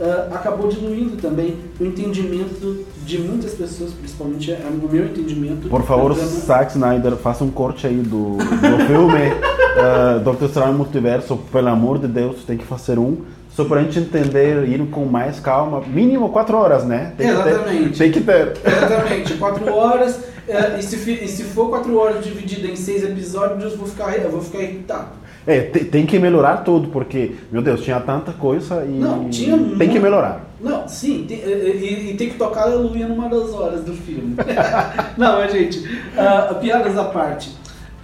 ah, 0.00 0.28
acabou 0.34 0.68
diluindo 0.68 1.16
também 1.16 1.56
o 1.78 1.84
entendimento 1.84 2.86
de 3.04 3.18
muitas 3.18 3.52
pessoas, 3.52 3.92
principalmente 3.92 4.50
é, 4.50 4.58
o 4.70 4.88
meu 4.88 5.04
entendimento. 5.04 5.68
Por 5.68 5.82
favor, 5.82 6.14
da 6.14 6.22
trama. 6.22 6.40
Zack 6.40 6.72
Snyder, 6.72 7.16
faça 7.16 7.44
um 7.44 7.50
corte 7.50 7.86
aí 7.86 7.96
do, 7.96 8.36
do 8.36 8.86
filme 8.86 9.28
uh, 9.28 10.20
Doctor 10.24 10.48
Strange 10.48 10.72
Multiverso. 10.72 11.36
Pelo 11.52 11.68
amor 11.68 11.98
de 11.98 12.08
Deus, 12.08 12.44
tem 12.44 12.56
que 12.56 12.64
fazer 12.64 12.98
um. 12.98 13.18
Só 13.54 13.64
pra 13.64 13.82
gente 13.82 13.98
entender, 13.98 14.66
ir 14.68 14.86
com 14.90 15.04
mais 15.04 15.38
calma. 15.38 15.82
Mínimo 15.86 16.30
quatro 16.30 16.56
horas, 16.56 16.84
né? 16.84 17.12
Tem 17.18 17.28
Que 17.28 17.42
ter, 17.42 17.50
Exatamente. 17.50 17.98
tem 17.98 18.12
que 18.12 18.20
ter. 18.20 18.52
Exatamente, 18.64 19.34
quatro 19.34 19.68
horas, 19.74 20.20
eh, 20.48 20.76
e, 20.78 20.82
se, 20.82 20.96
e 21.10 21.28
se 21.28 21.44
for 21.44 21.68
quatro 21.68 21.98
horas 21.98 22.24
dividido 22.24 22.66
em 22.68 22.76
seis 22.76 23.02
episódios, 23.02 23.72
eu 23.72 23.78
vou 23.78 23.86
ficar, 23.86 24.16
eu 24.16 24.30
vou 24.30 24.40
ficar 24.40 24.62
irritado. 24.62 25.19
É, 25.46 25.62
te- 25.62 25.84
tem 25.86 26.04
que 26.04 26.18
melhorar 26.18 26.58
tudo, 26.58 26.88
porque, 26.88 27.32
meu 27.50 27.62
Deus, 27.62 27.82
tinha 27.82 27.98
tanta 28.00 28.32
coisa 28.32 28.84
e 28.84 28.90
Não, 28.90 29.28
tinha 29.30 29.56
tem 29.56 29.66
muito. 29.66 29.90
que 29.92 29.98
melhorar. 29.98 30.44
Não, 30.60 30.86
sim, 30.86 31.24
tem- 31.26 31.38
e, 31.38 31.50
e- 31.50 32.10
e 32.10 32.14
tem 32.16 32.28
que 32.28 32.36
tocar 32.36 32.64
aleluia 32.64 33.08
numa 33.08 33.28
das 33.28 33.50
horas 33.54 33.82
do 33.82 33.94
filme. 33.94 34.36
não, 35.16 35.38
mas 35.38 35.50
gente, 35.52 35.82
ah, 36.16 36.54
piadas 36.60 36.96
à 36.98 37.04
parte. 37.04 37.50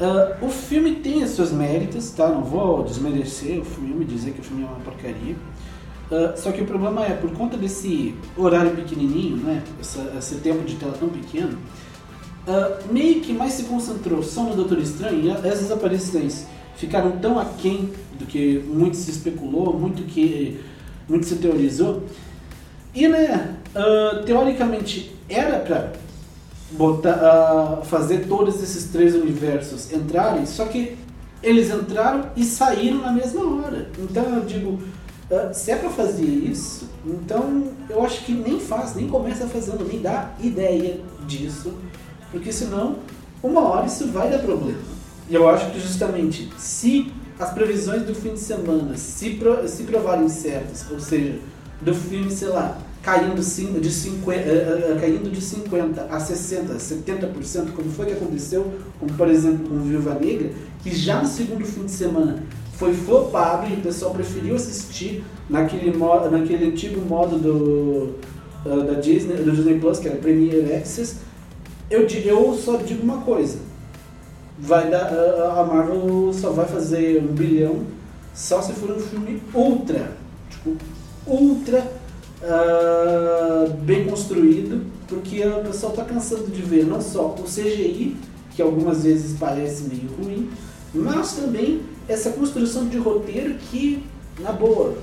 Ah, 0.01 0.37
o 0.41 0.49
filme 0.49 0.93
tem 0.97 1.23
os 1.23 1.31
seus 1.31 1.53
méritos, 1.53 2.11
tá? 2.11 2.29
Não 2.29 2.43
vou 2.43 2.83
desmerecer 2.85 3.61
o 3.61 3.65
filme, 3.65 4.05
dizer 4.07 4.31
que 4.33 4.41
o 4.41 4.45
filme 4.45 4.63
é 4.65 4.67
uma 4.67 4.77
porcaria. 4.81 5.37
Ah, 6.11 6.33
só 6.37 6.51
que 6.53 6.63
o 6.63 6.65
problema 6.65 7.05
é, 7.05 7.11
por 7.11 7.31
conta 7.33 7.57
desse 7.59 8.15
horário 8.37 8.71
pequenininho, 8.71 9.37
né? 9.37 9.63
Essa- 9.79 10.11
esse 10.19 10.37
tempo 10.37 10.65
de 10.65 10.77
tela 10.77 10.95
tão 10.99 11.09
pequeno, 11.11 11.59
ah, 12.49 12.79
meio 12.91 13.21
que 13.21 13.35
mais 13.35 13.53
se 13.53 13.65
concentrou 13.65 14.23
só 14.23 14.43
no 14.45 14.55
Doutor 14.57 14.79
Estranho 14.79 15.21
e 15.21 15.31
essas 15.47 15.71
aparições 15.71 16.47
ficaram 16.77 17.13
tão 17.19 17.39
aquém 17.39 17.91
do 18.19 18.27
que 18.27 18.63
muito 18.67 18.97
se 18.97 19.11
especulou, 19.11 19.79
muito 19.79 20.03
que 20.05 20.61
muito 21.09 21.27
se 21.27 21.37
teorizou. 21.37 22.03
E 22.95 23.09
né, 23.09 23.57
ah, 23.75 24.23
teoricamente 24.25 25.15
era 25.29 25.59
pra 25.61 25.93
botar, 26.71 27.13
ah, 27.13 27.83
fazer 27.85 28.27
todos 28.27 28.63
esses 28.63 28.85
três 28.85 29.15
universos 29.15 29.93
entrarem, 29.93 30.47
só 30.47 30.65
que 30.67 30.97
eles 31.43 31.71
entraram 31.71 32.31
e 32.37 32.45
saíram 32.45 32.99
na 32.99 33.13
mesma 33.13 33.45
hora. 33.45 33.89
Então 33.99 34.25
eu 34.35 34.45
digo, 34.45 34.79
ah, 35.31 35.53
se 35.53 35.71
é 35.71 35.77
pra 35.77 35.91
fazer 35.91 36.25
isso, 36.25 36.89
então 37.05 37.65
eu 37.89 38.03
acho 38.05 38.25
que 38.25 38.33
nem 38.33 38.59
faz, 38.59 38.95
nem 38.95 39.09
começa 39.09 39.47
fazendo, 39.47 39.87
nem 39.87 40.01
dá 40.01 40.33
ideia 40.41 41.01
disso, 41.27 41.73
porque 42.31 42.53
senão 42.53 42.97
uma 43.43 43.61
hora 43.61 43.87
isso 43.87 44.09
vai 44.09 44.31
dar 44.31 44.39
problema. 44.39 44.96
Eu 45.31 45.49
acho 45.49 45.71
que 45.73 45.81
justamente 45.81 46.49
se 46.59 47.13
as 47.39 47.51
previsões 47.51 48.03
do 48.03 48.15
fim 48.15 48.35
de 48.35 48.41
semana 48.41 48.97
se, 48.97 49.31
pro- 49.31 49.67
se 49.69 49.83
provarem 49.83 50.29
certas, 50.29 50.87
ou 50.91 51.01
seja, 51.01 51.35
do 51.81 51.95
filme, 51.95 52.31
sei 52.31 52.49
lá, 52.49 52.79
caindo 53.03 53.37
de 53.81 53.91
50, 53.91 54.41
eh, 54.41 54.93
eh, 54.95 54.99
caindo 55.01 55.31
de 55.31 55.41
50 55.41 56.03
a 56.11 56.19
60, 56.21 56.75
70%, 56.75 57.73
como 57.75 57.91
foi 57.91 58.07
que 58.07 58.13
aconteceu, 58.13 58.67
como 58.99 59.13
por 59.15 59.29
exemplo 59.29 59.69
com 59.69 59.79
Viúva 59.81 60.15
Negra, 60.15 60.51
que 60.83 60.95
já 60.95 61.21
no 61.21 61.29
segundo 61.29 61.65
fim 61.65 61.85
de 61.85 61.93
semana 61.93 62.43
foi 62.75 62.93
flopado 62.95 63.69
e 63.71 63.75
o 63.75 63.81
pessoal 63.81 64.13
preferiu 64.13 64.55
assistir 64.57 65.25
naquele, 65.51 65.97
mo- 65.97 66.29
naquele 66.31 66.67
antigo 66.69 67.01
modo 67.01 67.37
do, 67.39 68.15
da 68.65 68.95
Disney, 69.01 69.37
do 69.37 69.53
Disney 69.53 69.79
Plus, 69.79 69.99
que 69.99 70.09
era 70.09 70.17
Premier 70.17 70.77
Access, 70.77 71.17
eu, 71.91 72.03
eu 72.07 72.55
só 72.55 72.77
digo 72.77 73.03
uma 73.03 73.19
coisa. 73.19 73.59
Vai 74.59 74.91
dar, 74.91 75.09
a 75.09 75.65
Marvel 75.65 76.33
só 76.33 76.51
vai 76.51 76.67
fazer 76.67 77.23
um 77.23 77.35
bilhão 77.35 77.85
só 78.37 78.61
se 78.61 78.75
for 78.75 78.91
um 78.91 79.01
filme 79.01 79.43
ultra, 79.55 80.13
tipo, 80.51 80.77
ultra 81.27 81.91
ah, 82.43 83.67
bem 83.81 84.05
construído, 84.07 84.85
porque 85.09 85.43
o 85.43 85.65
pessoal 85.65 85.93
tá 85.95 86.05
cansando 86.05 86.49
de 86.49 86.61
ver 86.61 86.85
não 86.85 87.01
só 87.01 87.29
o 87.29 87.45
CGI, 87.45 88.15
que 88.55 88.61
algumas 88.61 89.05
vezes 89.05 89.39
parece 89.39 89.85
meio 89.85 90.09
ruim, 90.19 90.51
mas 90.95 91.33
também 91.33 91.81
essa 92.07 92.31
construção 92.31 92.87
de 92.89 92.99
roteiro 92.99 93.55
que, 93.55 94.05
na 94.39 94.53
boa, 94.53 94.99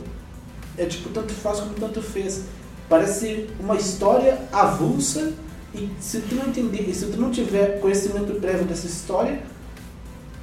é 0.78 0.86
tipo 0.86 1.10
tanto 1.10 1.34
faz 1.34 1.60
como 1.60 1.74
tanto 1.74 2.02
fez. 2.02 2.44
Parece 2.88 3.48
uma 3.60 3.76
história 3.76 4.40
avulsa 4.52 5.34
e 5.76 5.90
se 6.00 6.20
tu 6.22 6.36
não 6.36 6.46
entender, 6.48 6.86
e 6.90 6.94
se 6.94 7.06
tu 7.08 7.20
não 7.20 7.32
tiver 7.32 7.80
conhecimento 7.80 8.34
prévio 8.40 8.66
dessa 8.66 8.86
história, 8.88 9.40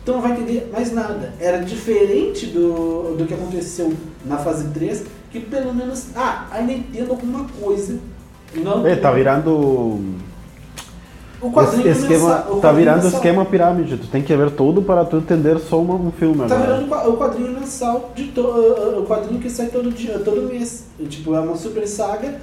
tu 0.05 0.13
não 0.13 0.21
vai 0.21 0.33
entender 0.33 0.69
mais 0.73 0.93
nada. 0.93 1.35
Era 1.41 1.59
diferente 1.59 2.47
do, 2.47 3.15
do 3.17 3.25
que 3.27 3.35
aconteceu 3.35 3.93
na 4.25 4.39
fase 4.39 4.69
3, 4.69 5.05
que 5.31 5.41
pelo 5.41 5.73
menos, 5.75 6.07
ah, 6.17 6.47
ainda 6.51 6.73
entendo 6.73 7.11
alguma 7.11 7.47
coisa. 7.61 7.99
Não, 8.55 8.85
É, 8.87 8.97
tá 8.97 9.13
virando. 9.13 10.01
o 11.41 11.51
quadrinho 11.53 11.87
esse 11.89 12.01
esquema, 12.03 12.47
o 12.51 12.57
tá 12.57 12.69
quadrinho 12.69 12.75
virando 12.77 13.03
mensal. 13.05 13.19
esquema 13.21 13.45
pirâmide. 13.45 13.97
Tu 13.97 14.07
tem 14.09 14.23
que 14.23 14.35
ver 14.37 14.51
tudo 14.51 14.83
para 14.83 15.05
tu 15.05 15.17
entender 15.19 15.59
só 15.61 15.81
uma- 15.81 15.95
um 15.95 16.11
filme 16.11 16.47
Tá 16.49 16.57
agora. 16.57 16.79
virando 16.81 17.09
o 17.11 17.17
quadrinho 17.17 17.53
mensal 17.53 18.11
de 18.15 18.25
to, 18.29 18.41
o 18.43 19.07
quadrinho 19.07 19.41
que 19.41 19.49
sai 19.49 19.67
todo 19.69 19.91
dia, 19.93 20.19
todo 20.19 20.43
mês. 20.43 20.85
E, 20.99 21.05
Tipo, 21.07 21.35
é 21.37 21.41
uma 21.41 21.57
super 21.57 21.87
saga. 21.87 22.41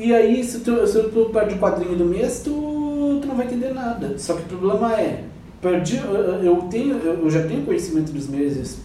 E 0.00 0.14
aí, 0.14 0.42
se 0.42 0.60
tu, 0.60 0.86
se 0.86 0.98
tu 1.10 1.30
perde 1.30 1.56
o 1.56 1.58
quadrinho 1.58 1.94
do 1.94 2.06
mês, 2.06 2.40
tu, 2.42 3.18
tu 3.20 3.28
não 3.28 3.36
vai 3.36 3.44
entender 3.44 3.74
nada. 3.74 4.18
Só 4.18 4.32
que 4.32 4.42
o 4.42 4.46
problema 4.46 4.98
é, 4.98 5.24
perdi, 5.60 5.98
eu, 6.42 6.56
tenho, 6.70 6.96
eu 6.96 7.30
já 7.30 7.46
tenho 7.46 7.66
conhecimento 7.66 8.10
dos 8.10 8.26
meses 8.26 8.78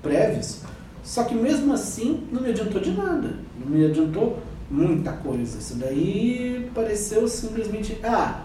prévios, 0.00 0.60
só 1.02 1.24
que 1.24 1.34
mesmo 1.34 1.72
assim 1.72 2.20
não 2.30 2.40
me 2.40 2.50
adiantou 2.50 2.80
de 2.80 2.92
nada. 2.92 3.34
Não 3.58 3.76
me 3.76 3.84
adiantou 3.84 4.38
muita 4.70 5.10
coisa. 5.10 5.58
Isso 5.58 5.74
daí 5.74 6.70
pareceu 6.72 7.26
simplesmente, 7.26 7.98
ah, 8.04 8.44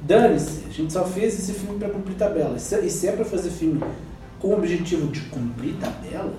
Dane-se, 0.00 0.64
a 0.66 0.72
gente 0.72 0.94
só 0.94 1.04
fez 1.04 1.38
esse 1.38 1.52
filme 1.52 1.78
para 1.78 1.90
cumprir 1.90 2.16
tabela. 2.16 2.56
E 2.56 2.60
se, 2.60 2.74
e 2.78 2.88
se 2.88 3.06
é 3.06 3.12
para 3.12 3.24
fazer 3.26 3.50
filme 3.50 3.82
com 4.38 4.48
o 4.48 4.54
objetivo 4.54 5.08
de 5.08 5.20
cumprir 5.22 5.74
tabela, 5.74 6.32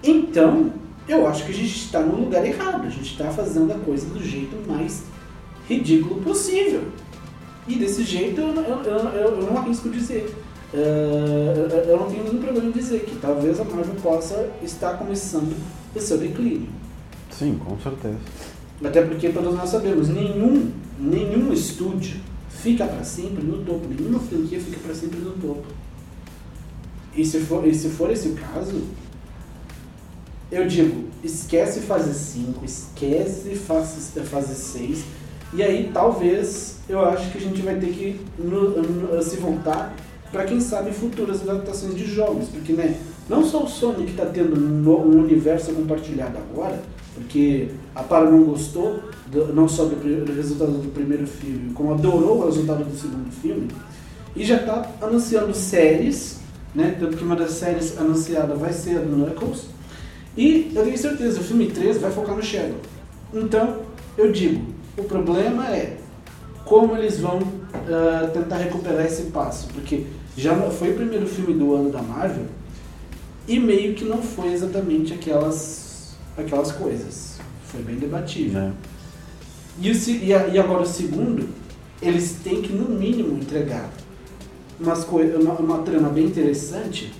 então 0.00 0.70
eu 1.08 1.26
acho 1.26 1.44
que 1.44 1.52
a 1.52 1.54
gente 1.54 1.76
está 1.76 2.00
no 2.00 2.24
lugar 2.24 2.44
errado. 2.46 2.86
A 2.86 2.90
gente 2.90 3.12
está 3.12 3.30
fazendo 3.30 3.72
a 3.72 3.78
coisa 3.78 4.06
do 4.06 4.22
jeito 4.22 4.56
mais 4.68 5.02
ridículo 5.68 6.20
possível. 6.22 6.82
E 7.68 7.76
desse 7.76 8.02
jeito 8.04 8.40
eu, 8.40 8.48
não- 8.54 8.62
eu, 8.62 8.78
eu, 8.84 9.14
eu, 9.14 9.42
não 9.42 9.56
arrisco 9.58 9.88
dizer. 9.88 10.34
Eu, 10.72 10.80
eu 10.80 11.96
não 11.98 12.10
tenho 12.10 12.24
nenhum 12.24 12.38
problema 12.42 12.68
em 12.68 12.72
dizer 12.72 13.04
que 13.04 13.16
talvez 13.16 13.60
a 13.60 13.64
Marvel 13.64 13.94
possa 14.02 14.50
estar 14.62 14.94
começando 14.98 15.54
o 15.94 16.00
seu 16.00 16.18
declínio. 16.18 16.68
Sim, 17.30 17.58
com 17.58 17.78
certeza. 17.78 18.18
Até 18.82 19.02
porque 19.02 19.28
todos 19.28 19.54
nós 19.54 19.68
sabemos, 19.70 20.08
nenhum, 20.08 20.70
nenhum 20.98 21.52
estúdio 21.52 22.16
fica 22.48 22.86
para 22.86 23.04
sempre 23.04 23.44
no 23.44 23.58
topo, 23.64 23.86
nenhuma 23.88 24.18
franquia 24.18 24.58
fica 24.60 24.78
para 24.84 24.94
sempre 24.94 25.20
no 25.20 25.32
topo. 25.32 25.64
E 27.14 27.24
se 27.24 27.38
for, 27.40 27.66
e 27.66 27.74
se 27.74 27.90
for 27.90 28.10
esse 28.10 28.28
o 28.28 28.34
caso, 28.34 28.82
eu 30.52 30.66
digo, 30.68 31.04
esquece 31.24 31.80
fase 31.80 32.14
5, 32.14 32.64
esquece 32.64 33.54
fase 33.56 34.54
6 34.54 35.04
E 35.54 35.62
aí 35.62 35.90
talvez 35.92 36.76
eu 36.88 37.00
acho 37.04 37.30
que 37.30 37.38
a 37.38 37.40
gente 37.40 37.60
vai 37.62 37.74
ter 37.76 37.88
que 37.88 38.20
no- 38.38 38.70
no- 38.82 39.22
se 39.22 39.36
voltar 39.36 39.94
para 40.30 40.44
quem 40.44 40.60
sabe 40.60 40.92
futuras 40.92 41.42
adaptações 41.42 41.94
de 41.94 42.06
jogos, 42.06 42.48
porque 42.48 42.72
né, 42.72 42.96
não 43.28 43.44
só 43.44 43.62
o 43.64 43.68
Sony 43.68 44.04
que 44.06 44.12
está 44.12 44.24
tendo 44.24 44.58
um, 44.58 45.20
universo 45.22 45.72
compartilhado 45.74 46.38
agora, 46.38 46.80
porque 47.14 47.68
a 47.94 48.02
Paramount 48.02 48.44
gostou 48.44 49.00
do- 49.30 49.52
não 49.52 49.68
só 49.68 49.84
do, 49.84 49.96
do 50.24 50.32
resultado 50.32 50.72
do 50.72 50.90
primeiro 50.90 51.26
filme, 51.26 51.72
como 51.74 51.92
adorou 51.92 52.38
o 52.40 52.46
resultado 52.46 52.82
do 52.84 52.96
segundo 52.98 53.30
filme, 53.30 53.68
e 54.34 54.42
já 54.44 54.56
está 54.56 54.90
anunciando 55.02 55.54
séries, 55.54 56.38
né, 56.74 56.96
tanto 56.98 57.18
que 57.18 57.24
uma 57.24 57.36
das 57.36 57.50
séries 57.52 57.98
anunciada 57.98 58.54
vai 58.54 58.72
ser 58.72 58.96
a 58.96 59.00
do 59.00 59.14
Knuckles, 59.14 59.66
e 60.36 60.72
eu 60.74 60.84
tenho 60.84 60.98
certeza, 60.98 61.40
o 61.40 61.44
filme 61.44 61.66
3 61.68 61.98
vai 61.98 62.10
focar 62.10 62.34
no 62.34 62.42
Shadow. 62.42 62.76
Então, 63.34 63.78
eu 64.16 64.32
digo, 64.32 64.62
o 64.96 65.04
problema 65.04 65.68
é 65.68 65.96
como 66.64 66.96
eles 66.96 67.18
vão 67.20 67.40
ah, 67.74 68.28
tentar 68.32 68.56
recuperar 68.58 69.04
esse 69.06 69.24
passo, 69.24 69.68
porque 69.74 70.06
já 70.36 70.54
foi 70.70 70.90
o 70.90 70.94
primeiro 70.94 71.26
filme 71.26 71.54
do 71.54 71.74
ano 71.74 71.90
da 71.90 72.00
Marvel 72.02 72.46
e 73.46 73.58
meio 73.58 73.94
que 73.94 74.04
não 74.04 74.22
foi 74.22 74.52
exatamente 74.52 75.12
aquelas 75.12 76.14
aquelas 76.36 76.72
coisas. 76.72 77.38
Foi 77.66 77.82
bem 77.82 77.96
debatível. 77.96 78.60
Né? 78.60 78.72
E, 79.80 79.90
o 79.90 79.94
e 80.22 80.34
a- 80.34 80.46
e 80.48 80.58
agora 80.58 80.82
o 80.82 80.86
segundo, 80.86 81.48
eles 82.00 82.36
têm 82.44 82.62
que 82.62 82.72
no 82.72 82.88
mínimo 82.88 83.36
entregar 83.38 83.90
umas 84.80 85.04
uma, 85.08 85.54
uma 85.54 85.78
trama 85.78 86.08
bem 86.08 86.24
interessante 86.26 87.12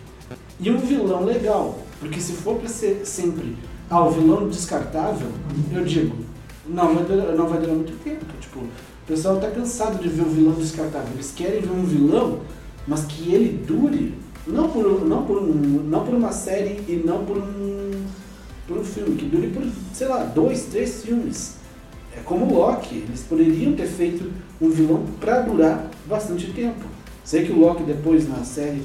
e 0.60 0.70
um 0.70 0.78
vilão 0.78 1.24
legal. 1.24 1.81
Porque 2.02 2.20
se 2.20 2.32
for 2.32 2.56
pra 2.56 2.68
ser 2.68 3.02
sempre 3.04 3.56
ah, 3.88 4.04
o 4.04 4.10
vilão 4.10 4.48
descartável, 4.48 5.28
eu 5.72 5.84
digo, 5.84 6.16
não 6.66 6.96
vai 6.96 7.04
durar, 7.04 7.36
não 7.36 7.46
vai 7.46 7.60
durar 7.60 7.76
muito 7.76 7.96
tempo. 8.02 8.24
Tipo, 8.40 8.58
o 8.58 9.06
pessoal 9.06 9.38
tá 9.38 9.48
cansado 9.48 10.02
de 10.02 10.08
ver 10.08 10.22
o 10.22 10.28
vilão 10.28 10.54
descartável. 10.54 11.12
Eles 11.14 11.30
querem 11.30 11.60
ver 11.60 11.70
um 11.70 11.84
vilão, 11.84 12.40
mas 12.88 13.04
que 13.04 13.32
ele 13.32 13.64
dure, 13.64 14.14
não 14.48 14.68
por, 14.68 15.04
não 15.06 15.24
por, 15.24 15.40
não 15.42 16.04
por 16.04 16.14
uma 16.14 16.32
série 16.32 16.82
e 16.88 17.00
não 17.06 17.24
por 17.24 17.38
um, 17.38 17.92
por 18.66 18.78
um 18.78 18.84
filme, 18.84 19.14
que 19.14 19.26
dure 19.26 19.46
por, 19.50 19.62
sei 19.94 20.08
lá, 20.08 20.24
dois, 20.24 20.64
três 20.64 21.04
filmes. 21.04 21.54
É 22.16 22.20
como 22.24 22.46
o 22.46 22.58
Loki, 22.58 22.96
eles 22.96 23.22
poderiam 23.22 23.74
ter 23.74 23.86
feito 23.86 24.28
um 24.60 24.68
vilão 24.70 25.04
pra 25.20 25.38
durar 25.42 25.88
bastante 26.06 26.50
tempo. 26.50 26.84
Sei 27.24 27.44
que 27.44 27.52
o 27.52 27.60
Loki 27.60 27.84
depois 27.84 28.28
na 28.28 28.42
série, 28.42 28.82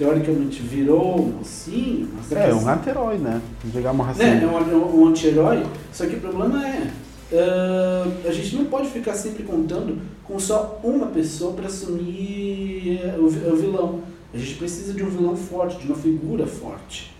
teoricamente, 0.00 0.62
virou 0.62 1.20
um 1.20 1.32
mocinho, 1.38 2.08
mas 2.16 2.32
É, 2.32 2.54
um 2.54 2.66
anti-herói, 2.66 3.18
né? 3.18 3.38
Digamos 3.62 4.08
assim. 4.08 4.22
né, 4.22 4.42
é 4.42 4.46
um, 4.46 4.58
é 4.58 4.74
um 4.74 5.06
anti-herói, 5.08 5.62
só 5.92 6.06
que 6.06 6.16
o 6.16 6.20
problema 6.20 6.66
é, 6.66 6.90
ah, 7.34 8.06
a 8.26 8.32
gente 8.32 8.56
não 8.56 8.64
pode 8.64 8.88
ficar 8.88 9.12
sempre 9.12 9.42
contando 9.42 9.98
com 10.24 10.38
só 10.38 10.80
uma 10.82 11.08
pessoa 11.08 11.52
para 11.52 11.66
assumir 11.66 12.98
eh, 13.02 13.16
o, 13.18 13.26
o 13.26 13.56
vilão. 13.56 14.00
A 14.32 14.38
gente 14.38 14.54
precisa 14.54 14.94
de 14.94 15.02
um 15.02 15.10
vilão 15.10 15.36
forte, 15.36 15.76
de 15.78 15.86
uma 15.86 15.96
figura 15.96 16.46
forte. 16.46 17.14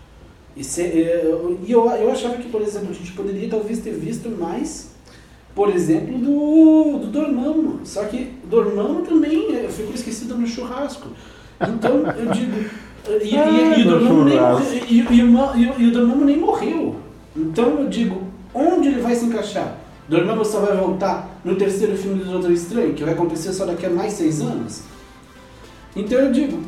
E, 0.57 0.63
se, 0.63 0.81
eh, 0.81 1.31
e 1.67 1.71
eu, 1.71 1.87
eu 1.87 2.11
achava 2.11 2.37
que, 2.37 2.49
por 2.49 2.63
exemplo, 2.63 2.89
a 2.89 2.93
gente 2.93 3.11
poderia 3.11 3.47
talvez 3.47 3.77
ter 3.79 3.93
visto 3.93 4.27
mais, 4.29 4.89
por 5.53 5.69
exemplo, 5.69 6.17
do, 6.17 6.97
do 6.97 7.07
Dormammu. 7.07 7.81
Só 7.83 8.05
que 8.05 8.31
Dormammu 8.49 9.03
também 9.03 9.55
eh, 9.55 9.67
ficou 9.69 9.93
esquecido 9.93 10.35
no 10.35 10.47
churrasco. 10.47 11.09
Então, 11.69 11.97
eu 12.17 12.31
digo... 12.31 12.65
E, 13.23 13.35
Ah, 13.37 13.49
e, 13.49 13.81
e, 13.81 13.87
o 13.87 14.23
nem, 14.23 14.35
e, 15.17 15.21
o 15.23 15.31
Ma- 15.31 15.53
o- 15.53 15.87
o 15.87 15.91
Dormammu 15.91 16.23
nem 16.25 16.37
morreu. 16.39 16.95
Então, 17.35 17.79
eu 17.79 17.89
digo, 17.89 18.21
onde 18.53 18.89
ele 18.89 19.01
vai 19.01 19.15
se 19.15 19.25
encaixar? 19.25 19.75
Dormammu 20.07 20.45
só 20.45 20.59
vai 20.59 20.77
voltar 20.77 21.39
no 21.43 21.55
terceiro 21.55 21.97
filme 21.97 22.23
do 22.23 22.29
Doutor 22.31 22.51
Estranho, 22.51 22.93
que 22.93 23.03
vai 23.03 23.13
acontecer 23.13 23.51
só 23.53 23.65
daqui 23.65 23.85
a 23.85 23.89
mais 23.89 24.13
seis 24.13 24.39
anos? 24.41 24.81
Então 25.95 26.19
eu 26.19 26.31
digo, 26.31 26.59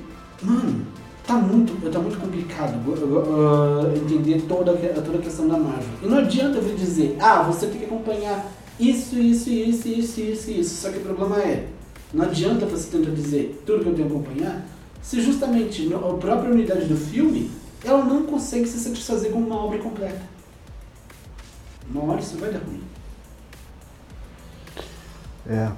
mano, 0.42 0.86
tá 1.26 1.36
muito, 1.36 1.74
tá 1.92 2.00
muito 2.00 2.18
complicado 2.20 2.76
uh, 2.90 3.96
entender 3.96 4.42
toda, 4.48 4.74
toda 4.74 5.18
a 5.18 5.22
questão 5.22 5.48
da 5.48 5.58
Marvel. 5.58 5.84
E 6.02 6.08
não 6.08 6.18
adianta 6.18 6.58
eu 6.58 6.62
vir 6.62 6.76
dizer, 6.76 7.16
ah, 7.20 7.44
você 7.44 7.68
tem 7.68 7.80
que 7.80 7.86
acompanhar 7.86 8.46
isso, 8.80 9.18
isso, 9.18 9.50
isso, 9.50 9.88
isso, 9.88 10.20
isso, 10.22 10.52
isso. 10.52 10.82
Só 10.82 10.90
que 10.90 10.98
o 10.98 11.02
problema 11.02 11.38
é, 11.40 11.68
não 12.14 12.26
adianta 12.26 12.66
você 12.66 12.90
tentar 12.98 13.12
dizer 13.12 13.62
tudo 13.66 13.84
que 13.84 13.90
eu 13.90 13.94
tenho 13.94 14.10
que 14.10 14.14
acompanhar, 14.16 14.66
se 15.04 15.22
justamente 15.22 15.94
a 15.94 16.00
própria 16.00 16.50
unidade 16.50 16.86
do 16.86 16.96
filme, 16.96 17.52
ela 17.84 18.04
não 18.04 18.24
consegue 18.24 18.66
se 18.66 18.80
satisfazer 18.80 19.32
com 19.32 19.40
uma 19.40 19.64
obra 19.64 19.78
completa. 19.78 20.22
Uma 21.92 22.14
hora 22.14 22.22
isso 22.22 22.38
vai 22.38 22.52
dar 22.52 22.60
ruim. 22.60 22.82
É. 25.48 25.70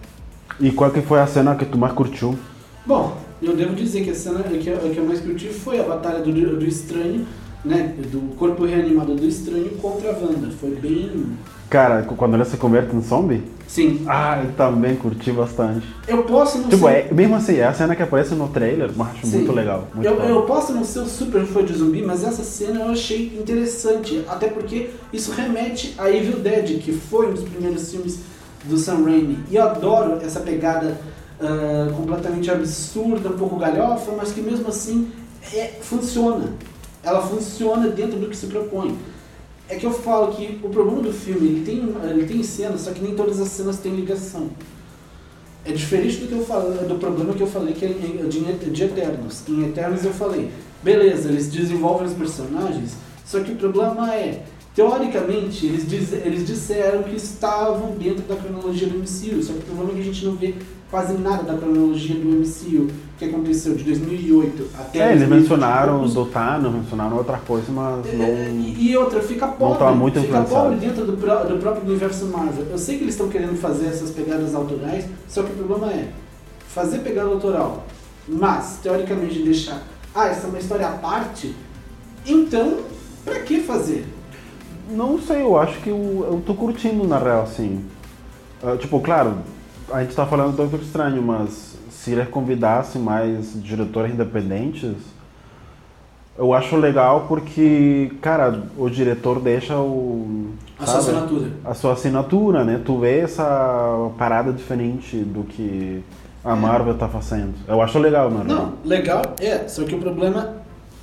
E 0.59 0.71
qual 0.71 0.91
que 0.91 1.01
foi 1.01 1.19
a 1.19 1.27
cena 1.27 1.55
que 1.55 1.65
tu 1.65 1.77
mais 1.77 1.93
curtiu? 1.93 2.37
Bom, 2.85 3.17
eu 3.41 3.55
devo 3.55 3.75
dizer 3.75 4.03
que 4.03 4.11
a 4.11 4.15
cena 4.15 4.43
que 4.43 4.69
eu, 4.69 4.77
que 4.77 4.97
eu 4.97 5.05
mais 5.05 5.19
curti 5.19 5.49
foi 5.49 5.79
a 5.79 5.83
batalha 5.83 6.19
do, 6.19 6.31
do 6.31 6.65
estranho, 6.65 7.25
né? 7.65 7.95
Do 8.11 8.35
corpo 8.35 8.63
reanimado 8.63 9.15
do 9.15 9.25
estranho 9.25 9.71
contra 9.81 10.11
a 10.11 10.17
Wanda. 10.17 10.51
Foi 10.51 10.69
bem. 10.75 11.35
Cara, 11.69 12.03
quando 12.03 12.35
ela 12.35 12.45
se 12.45 12.57
converte 12.57 12.95
em 12.95 13.01
zombie? 13.01 13.43
Sim. 13.67 14.05
Ah, 14.07 14.41
eu 14.43 14.51
também 14.53 14.95
curti 14.95 15.31
bastante. 15.31 15.85
Eu 16.07 16.23
posso 16.23 16.59
não 16.59 16.69
Tipo, 16.69 16.87
ser. 16.87 16.93
é, 16.93 17.09
mesmo 17.11 17.35
assim, 17.35 17.57
é 17.57 17.65
a 17.65 17.73
cena 17.73 17.95
que 17.95 18.03
aparece 18.03 18.35
no 18.35 18.47
trailer, 18.47 18.91
mas 18.95 19.09
acho 19.09 19.25
Sim. 19.27 19.37
muito 19.37 19.51
legal. 19.51 19.87
Muito 19.93 20.07
eu, 20.07 20.19
eu 20.19 20.41
posso 20.43 20.71
não 20.73 20.83
ser 20.83 20.99
o 20.99 21.05
super 21.07 21.43
fã 21.45 21.63
de 21.63 21.73
zumbi, 21.73 22.01
mas 22.03 22.23
essa 22.23 22.43
cena 22.43 22.81
eu 22.81 22.91
achei 22.91 23.35
interessante. 23.39 24.23
Até 24.29 24.47
porque 24.47 24.91
isso 25.11 25.31
remete 25.31 25.95
a 25.97 26.09
Evil 26.09 26.39
Dead, 26.39 26.79
que 26.79 26.93
foi 26.93 27.27
um 27.29 27.33
dos 27.33 27.43
primeiros 27.43 27.89
filmes 27.91 28.19
do 28.63 28.77
Sam 28.77 29.03
Raimi. 29.03 29.39
E 29.49 29.55
eu 29.55 29.63
adoro 29.63 30.19
essa 30.23 30.39
pegada 30.41 30.97
ah, 31.41 31.91
completamente 31.97 32.49
absurda, 32.51 33.29
um 33.29 33.37
pouco 33.37 33.57
galhofa, 33.57 34.11
mas 34.15 34.31
que 34.31 34.41
mesmo 34.41 34.67
assim 34.69 35.11
é, 35.53 35.71
funciona. 35.81 36.53
Ela 37.03 37.21
funciona 37.21 37.87
dentro 37.87 38.17
do 38.19 38.27
que 38.29 38.37
se 38.37 38.45
propõe. 38.47 38.95
É 39.67 39.75
que 39.75 39.85
eu 39.85 39.91
falo 39.91 40.33
que 40.35 40.59
o 40.63 40.69
problema 40.69 41.01
do 41.01 41.11
filme, 41.11 41.47
ele 41.47 41.65
tem, 41.65 41.77
ele 42.09 42.25
tem 42.27 42.43
cenas, 42.43 42.81
só 42.81 42.91
que 42.91 43.01
nem 43.01 43.15
todas 43.15 43.39
as 43.41 43.47
cenas 43.49 43.77
têm 43.77 43.95
ligação. 43.95 44.49
É 45.65 45.71
diferente 45.71 46.17
do 46.17 46.27
que 46.27 46.33
eu 46.33 46.45
falei, 46.45 46.77
do 46.87 46.95
problema 46.99 47.33
que 47.33 47.41
eu 47.41 47.47
falei 47.47 47.73
que 47.73 47.83
é 47.85 47.89
em- 47.89 48.29
de, 48.29 48.39
de 48.69 48.83
Eternos. 48.83 49.41
Em 49.49 49.65
Eternos 49.65 50.05
eu 50.05 50.13
falei, 50.13 50.51
beleza, 50.83 51.29
eles 51.29 51.47
desenvolvem 51.47 52.05
os 52.07 52.13
personagens, 52.13 52.91
só 53.25 53.39
que 53.39 53.53
o 53.53 53.55
problema 53.55 54.13
é, 54.13 54.43
teoricamente, 54.75 55.65
eles, 55.65 55.89
diz, 55.89 56.13
eles 56.13 56.45
disseram 56.45 57.01
que 57.01 57.15
estavam 57.15 57.93
dentro 57.97 58.21
da 58.27 58.35
cronologia 58.35 58.87
do 58.87 58.99
MCU, 58.99 59.41
só 59.41 59.53
que 59.53 59.59
o 59.59 59.63
problema 59.63 59.91
é 59.91 59.95
que 59.95 60.01
a 60.01 60.13
gente 60.13 60.25
não 60.25 60.35
vê 60.35 60.53
quase 60.91 61.13
nada 61.13 61.43
da 61.43 61.57
cronologia 61.57 62.15
do 62.15 62.27
MCU, 62.27 62.87
que 63.17 63.25
aconteceu 63.25 63.75
de 63.75 63.83
2008 63.83 64.67
até 64.77 64.99
É, 64.99 65.11
eles 65.11 65.19
2020 65.27 65.41
mencionaram 65.41 65.93
poucos. 65.95 66.13
do 66.13 66.25
Thanos, 66.25 66.73
mencionaram 66.73 67.17
outra 67.17 67.37
coisa, 67.37 67.71
mas 67.71 68.05
É, 68.07 68.13
não. 68.51 68.59
E, 68.61 68.91
e 68.91 68.97
outra, 68.97 69.21
fica 69.21 69.47
pobre. 69.47 69.79
tá 69.79 69.91
muito 69.91 70.19
fica 70.21 70.41
pobre 70.41 70.77
dentro 70.77 71.05
do, 71.05 71.11
do 71.13 71.57
próprio 71.59 71.83
universo 71.83 72.25
Marvel. 72.27 72.65
Eu 72.71 72.77
sei 72.77 72.97
que 72.97 73.03
eles 73.03 73.13
estão 73.15 73.29
querendo 73.29 73.57
fazer 73.57 73.87
essas 73.87 74.11
pegadas 74.11 74.53
autorais, 74.55 75.05
só 75.27 75.43
que 75.43 75.51
o 75.51 75.55
problema 75.55 75.91
é 75.91 76.09
fazer 76.67 76.99
pegada 76.99 77.29
autoral, 77.29 77.85
mas 78.27 78.79
teoricamente 78.83 79.41
deixar, 79.43 79.81
ah, 80.13 80.27
essa 80.27 80.45
é 80.47 80.49
uma 80.49 80.59
história 80.59 80.87
à 80.87 80.91
parte, 80.91 81.53
então, 82.25 82.79
pra 83.23 83.39
que 83.41 83.61
fazer? 83.61 84.05
Não 84.89 85.19
sei, 85.19 85.41
eu 85.41 85.57
acho 85.57 85.79
que 85.79 85.89
eu, 85.89 86.27
eu 86.31 86.43
tô 86.45 86.53
curtindo 86.53 87.07
na 87.07 87.17
real, 87.17 87.43
assim. 87.43 87.83
Ah, 88.63 88.75
tipo, 88.77 88.99
claro, 88.99 89.37
a 89.91 90.03
gente 90.03 90.15
tá 90.15 90.25
falando 90.25 90.51
do 90.51 90.57
Doutor 90.57 90.81
Estranho, 90.81 91.21
mas 91.21 91.75
se 91.89 92.11
eles 92.11 92.27
convidassem 92.29 93.01
mais 93.01 93.53
diretores 93.61 94.13
independentes, 94.13 94.95
eu 96.37 96.53
acho 96.53 96.75
legal 96.75 97.25
porque, 97.27 98.11
cara, 98.21 98.63
o 98.77 98.89
diretor 98.89 99.39
deixa 99.39 99.77
o. 99.77 100.53
A 100.77 100.85
sua 100.85 101.01
sabe? 101.01 101.17
assinatura. 101.17 101.51
A 101.63 101.73
sua 101.73 101.93
assinatura, 101.93 102.63
né? 102.63 102.81
Tu 102.83 102.97
vê 102.99 103.19
essa 103.19 104.11
parada 104.17 104.51
diferente 104.51 105.17
do 105.17 105.43
que 105.43 106.03
a 106.43 106.55
Marvel 106.55 106.95
tá 106.95 107.07
fazendo. 107.07 107.53
Eu 107.67 107.81
acho 107.81 107.97
legal, 107.99 108.29
real. 108.29 108.43
Não, 108.43 108.73
legal 108.83 109.21
é, 109.39 109.67
só 109.67 109.83
que 109.83 109.95
o 109.95 109.99
problema 109.99 110.57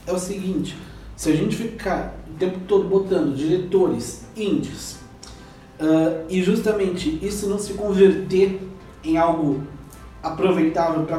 é 0.07 0.13
o 0.13 0.19
seguinte, 0.19 0.77
se 1.17 1.31
a 1.31 1.37
gente 1.37 1.57
ficar 1.57 2.15
o 2.31 2.35
tempo 2.35 2.61
todo 2.67 2.89
botando 2.89 3.35
diretores 3.35 4.27
indies 4.37 5.03
ah, 5.81 6.25
e 6.29 6.43
justamente 6.43 7.19
isso 7.25 7.49
não 7.49 7.59
se 7.59 7.75
converter 7.75 8.61
em 9.05 9.17
algo 9.17 9.63
aproveitável 10.23 11.05
para 11.05 11.17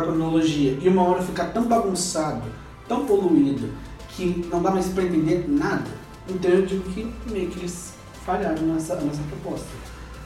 a 0.00 0.04
cronologia 0.04 0.78
e 0.80 0.88
uma 0.88 1.02
hora 1.02 1.22
ficar 1.22 1.46
tão 1.52 1.64
bagunçado, 1.64 2.42
tão 2.88 3.04
poluído, 3.04 3.68
que 4.10 4.46
não 4.50 4.62
dá 4.62 4.70
mais 4.70 4.86
para 4.88 5.04
entender 5.04 5.44
nada, 5.48 5.90
então 6.28 6.50
eu 6.50 6.64
digo 6.64 6.82
que 6.90 7.06
meio 7.30 7.48
que 7.50 7.58
eles 7.58 7.92
falharam 8.24 8.62
nessa, 8.62 8.96
nessa 8.96 9.20
proposta. 9.30 9.66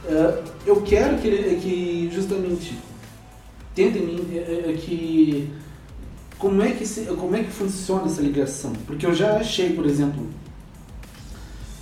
Ah, 0.07 0.41
eu 0.65 0.81
quero 0.81 1.17
que, 1.17 1.29
que 1.61 2.09
justamente 2.13 2.79
tentem 3.75 4.01
me- 4.05 4.37
eh, 4.37 4.65
eh, 4.69 4.73
que 4.73 5.51
como 6.39 6.61
é 6.61 6.71
que 6.71 6.85
se- 6.87 7.05
como 7.05 7.35
é 7.35 7.43
que 7.43 7.51
funciona 7.51 8.05
essa 8.05 8.21
ligação 8.21 8.73
porque 8.87 9.05
eu 9.05 9.13
já 9.13 9.37
achei 9.37 9.73
por 9.73 9.85
exemplo 9.85 10.27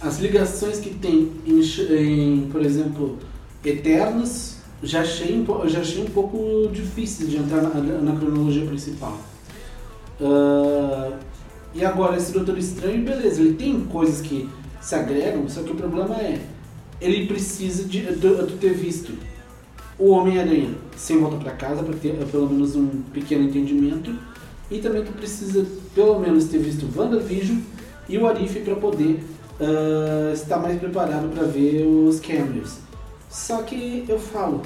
as 0.01 0.19
ligações 0.19 0.79
que 0.79 0.91
tem 0.93 1.31
em, 1.45 1.61
em, 1.61 2.49
por 2.51 2.61
exemplo 2.63 3.17
Eternos 3.63 4.57
já 4.81 5.01
achei 5.01 5.45
já 5.65 5.79
achei 5.79 6.03
um 6.03 6.09
pouco 6.09 6.69
difícil 6.71 7.27
de 7.27 7.37
entrar 7.37 7.61
na, 7.61 7.69
na 7.79 8.15
cronologia 8.15 8.65
principal. 8.65 9.17
Ah, 10.21 11.11
e 11.73 11.85
agora, 11.85 12.17
esse 12.17 12.31
Doutor 12.31 12.57
Estranho, 12.57 13.03
beleza, 13.03 13.41
ele 13.41 13.53
tem 13.53 13.79
coisas 13.81 14.21
que 14.21 14.49
se 14.81 14.95
agregam, 14.95 15.47
só 15.47 15.61
que 15.61 15.71
o 15.71 15.75
problema 15.75 16.15
é, 16.15 16.41
ele 16.99 17.27
precisa 17.27 17.83
de, 17.83 18.01
de, 18.01 18.45
de 18.45 18.53
ter 18.57 18.73
visto 18.73 19.13
o 19.97 20.09
Homem-Aranha 20.09 20.73
sem 20.95 21.19
volta 21.19 21.37
pra 21.37 21.51
casa, 21.51 21.83
para 21.83 21.93
ter 21.95 22.13
pelo 22.31 22.49
menos 22.49 22.75
um 22.75 22.87
pequeno 23.13 23.43
entendimento, 23.43 24.15
e 24.71 24.79
também 24.79 25.03
tu 25.03 25.11
precisa 25.11 25.65
pelo 25.93 26.19
menos 26.19 26.45
ter 26.45 26.59
visto 26.59 26.87
WandaVision 26.95 27.59
e 28.07 28.17
o 28.17 28.27
Arif 28.27 28.59
para 28.61 28.75
poder 28.75 29.23
ah, 29.59 30.31
estar 30.33 30.57
mais 30.57 30.79
preparado 30.79 31.29
para 31.29 31.43
ver 31.43 31.85
os 31.85 32.19
cameos. 32.19 32.88
Só 33.29 33.61
que 33.63 34.05
eu 34.07 34.19
falo, 34.19 34.61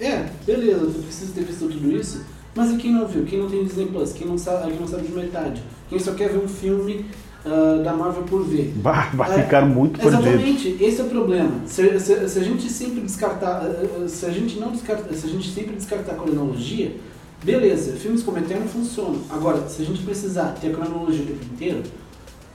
é, 0.00 0.26
beleza, 0.46 0.86
tu 0.86 1.02
precisa 1.02 1.32
ter 1.32 1.44
visto 1.44 1.68
tudo 1.68 1.92
isso, 1.92 2.24
mas 2.54 2.72
e 2.72 2.76
quem 2.76 2.92
não 2.92 3.06
viu? 3.06 3.24
Quem 3.24 3.38
não 3.40 3.48
tem 3.48 3.64
Disney 3.64 3.86
Plus? 3.86 4.12
Quem 4.12 4.26
não 4.26 4.38
sabe, 4.38 4.70
quem 4.72 4.80
não 4.80 4.88
sabe 4.88 5.06
de 5.06 5.12
metade? 5.12 5.62
Quem 5.88 5.98
só 5.98 6.12
quer 6.14 6.28
ver 6.30 6.38
um 6.38 6.48
filme 6.48 7.06
ah, 7.44 7.80
da 7.84 7.92
Marvel 7.94 8.24
por 8.24 8.44
ver? 8.44 8.72
Vai, 8.82 9.10
vai 9.12 9.40
É, 9.40 9.42
ficar 9.42 9.64
muito 9.66 10.00
perdido. 10.00 10.18
Exatamente, 10.24 10.76
esse 10.80 11.00
é 11.00 11.04
o 11.04 11.08
problema. 11.08 11.52
Se, 11.66 12.00
se- 12.00 12.28
se 12.28 12.38
a 12.38 12.42
gente 12.42 12.68
sempre 12.70 13.00
descartar, 13.00 13.64
eh, 13.64 14.02
eh, 14.04 14.08
se 14.08 14.26
a 14.26 14.30
gente 14.30 14.58
não 14.58 14.72
descartar, 14.72 15.12
se 15.14 15.26
a 15.26 15.30
gente 15.30 15.48
sempre 15.52 15.76
descartar 15.76 16.12
a 16.12 16.16
cronologia, 16.16 16.96
beleza, 17.42 17.92
filmes 17.96 18.22
como 18.22 18.38
Eterno 18.38 18.66
funcionam. 18.68 19.20
Agora, 19.30 19.68
se 19.68 19.82
a 19.82 19.84
gente 19.84 20.02
precisar 20.02 20.54
ter 20.60 20.70
a 20.70 20.74
cronologia 20.74 21.22
o 21.22 21.26
tempo 21.26 21.44
inteiro, 21.44 21.82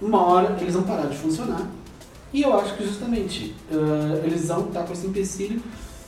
uma 0.01 0.21
hora 0.27 0.57
eles 0.59 0.73
vão 0.73 0.83
parar 0.83 1.07
de 1.07 1.17
funcionar. 1.17 1.69
E 2.33 2.41
eu 2.41 2.57
acho 2.57 2.75
que 2.75 2.83
justamente 2.83 3.55
eh, 3.71 4.21
eles 4.25 4.47
vão 4.47 4.65
estar 4.65 4.83
com 4.83 4.93
esse 4.93 5.05
empecilho 5.05 5.61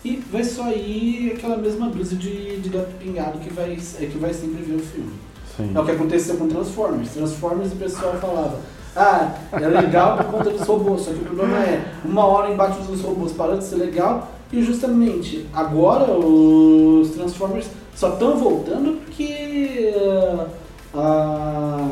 e 0.04 0.16
vai 0.32 0.44
só 0.44 0.72
ir 0.72 1.34
aquela 1.34 1.56
mesma 1.56 1.88
blusa 1.88 2.16
de, 2.16 2.60
de 2.60 2.70
gato 2.70 2.92
pingado 2.98 3.38
que 3.38 3.54
vai, 3.54 3.74
eh, 3.74 4.06
que 4.08 4.18
vai 4.18 4.34
sempre 4.34 4.64
ver 4.64 4.76
o 4.76 4.80
filme. 4.80 5.14
Sim. 5.56 5.72
É 5.76 5.80
o 5.80 5.86
que 5.86 5.92
aconteceu 5.92 6.36
com 6.38 6.48
Transformers. 6.48 7.12
Transformers 7.12 7.74
o 7.74 7.76
pessoal 7.76 8.16
falava, 8.20 8.60
ah, 8.96 9.36
é 9.54 9.68
legal 9.68 10.18
por 10.18 10.26
conta 10.26 10.50
dos 10.50 10.62
robôs, 10.62 11.04
só 11.04 11.12
que 11.12 11.20
o 11.20 11.26
problema 11.26 11.58
é, 11.60 11.94
uma 12.04 12.26
hora 12.26 12.52
embaixo 12.52 12.82
dos 12.82 13.02
robôs 13.02 13.32
parou 13.32 13.58
de 13.58 13.64
ser 13.64 13.76
legal 13.76 14.32
e 14.52 14.64
justamente 14.64 15.46
agora 15.54 16.12
os 16.12 17.12
Transformers 17.12 17.68
só 17.96 18.14
estão 18.14 18.36
voltando 18.36 19.00
porque 19.04 19.94
ah, 19.96 20.48
a. 20.96 21.90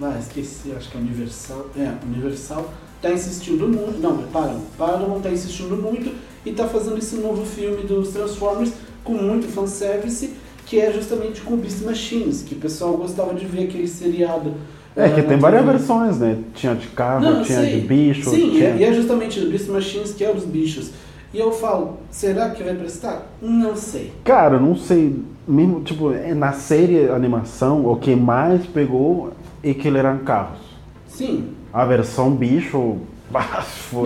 Ah, 0.00 0.16
esqueci, 0.20 0.72
acho 0.76 0.90
que 0.90 0.96
é 0.96 1.00
Universal. 1.00 1.66
É, 1.76 1.92
Universal 2.04 2.70
tá 3.00 3.10
insistindo 3.10 3.68
muito. 3.68 4.00
Não, 4.00 4.18
Paramount. 4.28 4.60
Paramount 4.76 5.20
tá 5.20 5.30
insistindo 5.30 5.76
muito 5.76 6.14
e 6.44 6.52
tá 6.52 6.66
fazendo 6.66 6.98
esse 6.98 7.16
novo 7.16 7.44
filme 7.44 7.82
dos 7.82 8.10
Transformers 8.10 8.72
com 9.04 9.14
muito 9.14 9.48
fanservice, 9.48 10.34
que 10.66 10.80
é 10.80 10.92
justamente 10.92 11.40
com 11.40 11.56
Beast 11.56 11.82
Machines, 11.82 12.42
que 12.42 12.54
o 12.54 12.58
pessoal 12.58 12.96
gostava 12.96 13.34
de 13.34 13.46
ver 13.46 13.64
aquele 13.64 13.88
seriado. 13.88 14.54
É 14.96 15.08
que 15.08 15.20
ah, 15.20 15.24
tem 15.24 15.38
várias 15.38 15.64
versões, 15.64 16.18
né? 16.18 16.38
Tinha 16.54 16.74
de 16.74 16.88
carro, 16.88 17.24
Não, 17.24 17.42
tinha 17.42 17.60
sei. 17.60 17.80
de 17.80 17.86
bicho, 17.86 18.30
Sim, 18.30 18.50
tinha... 18.50 18.70
e 18.70 18.84
é 18.84 18.92
justamente 18.92 19.40
o 19.40 19.48
Beast 19.48 19.68
Machines 19.68 20.12
que 20.12 20.24
é 20.24 20.30
os 20.30 20.44
bichos. 20.44 20.90
E 21.32 21.38
eu 21.38 21.52
falo, 21.52 21.98
será 22.10 22.50
que 22.50 22.62
vai 22.62 22.74
prestar? 22.74 23.26
Não 23.40 23.76
sei. 23.76 24.12
Cara, 24.24 24.58
não 24.58 24.74
sei, 24.74 25.14
mesmo, 25.46 25.82
tipo, 25.82 26.12
é, 26.12 26.34
na 26.34 26.52
série 26.52 27.08
animação, 27.10 27.86
o 27.86 27.96
que 27.96 28.16
mais 28.16 28.64
pegou 28.66 29.32
é 29.62 29.74
que 29.74 29.88
ele 29.88 29.98
eram 29.98 30.18
carros. 30.18 30.58
Sim. 31.06 31.50
A 31.72 31.84
versão 31.84 32.30
bicho, 32.30 32.96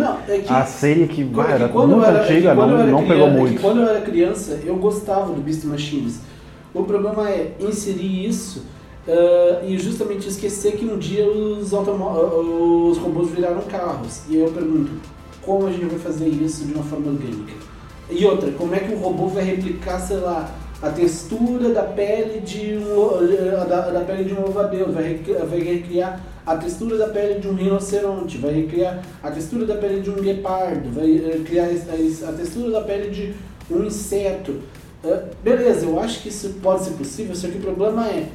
Não, 0.01 0.19
é 0.29 0.39
que- 0.39 0.53
a 0.53 0.65
série 0.65 1.07
que, 1.07 1.23
É 1.23 1.51
era 1.53 1.67
que 1.69 1.73
quando 1.73 1.91
muito 1.93 2.05
era- 2.07 2.19
é 2.19 2.23
antiga, 2.23 2.49
eu 2.51 2.55
não, 2.57 2.63
era 2.81 2.91
não 2.91 2.99
criança- 2.99 3.13
pegou 3.15 3.29
é 3.29 3.31
muito. 3.31 3.61
quando 3.63 3.81
eu 3.83 3.89
era 3.89 4.01
criança, 4.01 4.61
eu 4.65 4.77
gostava 4.77 5.33
do 5.33 5.41
Beast 5.41 5.65
Machines. 5.65 6.21
O 6.75 6.83
problema 6.85 7.29
é 7.31 7.53
inserir 7.61 8.27
isso 8.27 8.65
ah, 9.09 9.61
e 9.65 9.79
justamente 9.79 10.29
esquecer 10.29 10.73
que 10.73 10.85
um 10.87 10.97
dia 10.99 11.25
os, 11.29 11.73
automo- 11.75 12.89
os 12.91 12.99
robôs 12.99 13.31
viraram 13.31 13.61
carros. 13.63 14.23
E 14.29 14.37
eu 14.37 14.51
pergunto, 14.51 14.91
como 15.43 15.67
a 15.67 15.71
gente 15.71 15.85
vai 15.87 15.99
fazer 15.99 16.29
isso 16.29 16.65
de 16.65 16.75
uma 16.75 16.85
forma 16.85 17.09
orgânica? 17.13 17.53
E 18.11 18.25
outra, 18.25 18.51
como 18.53 18.75
é 18.75 18.79
que 18.81 18.93
o 18.93 18.99
robô 18.99 19.27
vai 19.29 19.45
replicar, 19.45 19.99
sei 20.01 20.19
lá, 20.19 20.51
a 20.83 20.91
textura 20.91 21.69
da 21.69 21.85
pele 21.85 22.41
de 22.41 22.77
um, 22.77 23.69
da, 23.69 23.91
da 23.91 24.01
pele 24.01 24.25
de 24.25 24.35
um 24.35 24.41
louva-a-Deus, 24.41 24.93
vai, 24.93 25.15
vai 25.49 25.61
recriar 25.61 26.21
a 26.45 26.57
textura 26.57 26.99
da 26.99 27.07
pele 27.07 27.39
de 27.39 27.47
um 27.47 27.55
rinoceronte, 27.55 28.37
vai 28.37 28.53
recriar 28.53 29.01
a 29.23 29.31
textura 29.31 29.65
da 29.65 29.77
pele 29.77 30.01
de 30.01 30.11
um 30.11 30.17
guepardo, 30.17 30.91
vai 30.91 31.09
eh, 31.09 31.41
criar 31.45 31.67
a, 31.67 32.33
textura 32.33 32.73
da 32.73 32.81
pele 32.81 33.11
de 33.11 33.33
um 33.71 33.85
inseto. 33.85 34.57
Eh, 35.05 35.23
beleza, 35.45 35.87
eu 35.87 36.01
acho 36.01 36.21
que 36.21 36.31
isso 36.31 36.57
pode 36.61 36.83
ser 36.85 36.95
possível, 36.95 37.37
só 37.37 37.47
que 37.47 37.59
o 37.59 37.61
problema 37.61 38.09
é, 38.09 38.27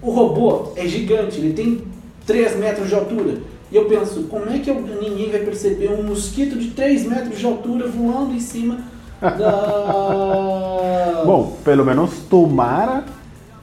o 0.00 0.10
robô 0.10 0.72
é 0.76 0.88
gigante, 0.88 1.38
ele 1.38 1.52
tem 1.52 1.82
3 2.26 2.56
metros 2.56 2.88
de 2.88 2.94
altura. 2.94 3.34
E 3.70 3.76
eu 3.76 3.84
penso, 3.84 4.22
como 4.22 4.48
é 4.48 4.58
que 4.58 4.72
ninguém 4.72 5.30
vai 5.30 5.40
perceber 5.40 5.90
um 5.90 6.02
mosquito 6.02 6.58
de 6.58 6.70
3 6.70 7.04
metros 7.04 7.38
de 7.38 7.44
altura 7.44 7.86
voando 7.86 8.34
em 8.34 8.40
cima 8.40 8.78
Bom, 11.24 11.56
pelo 11.64 11.84
menos 11.84 12.10
tomara 12.28 13.04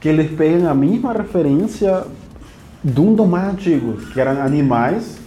que 0.00 0.08
eles 0.08 0.30
peguem 0.36 0.66
a 0.66 0.74
mesma 0.74 1.12
referência 1.12 2.04
de 2.82 3.00
um 3.00 3.14
dos 3.14 3.26
mais 3.26 3.52
antigos, 3.52 4.08
que 4.12 4.20
eram 4.20 4.40
animais, 4.40 5.18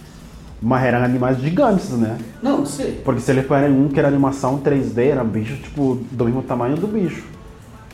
mas 0.60 0.84
eram 0.84 1.04
animais 1.04 1.38
gigantes, 1.38 1.90
né? 1.90 2.16
Não, 2.42 2.58
não 2.58 2.66
sei. 2.66 3.00
Porque 3.04 3.20
se 3.20 3.30
eles 3.30 3.46
pegarem 3.46 3.70
um 3.76 3.88
que 3.88 3.98
era 3.98 4.08
animação 4.08 4.58
3D, 4.58 5.08
era 5.10 5.22
bicho 5.22 5.56
tipo 5.56 5.98
do 6.10 6.24
mesmo 6.24 6.42
tamanho 6.42 6.76
do 6.76 6.86
bicho. 6.86 7.24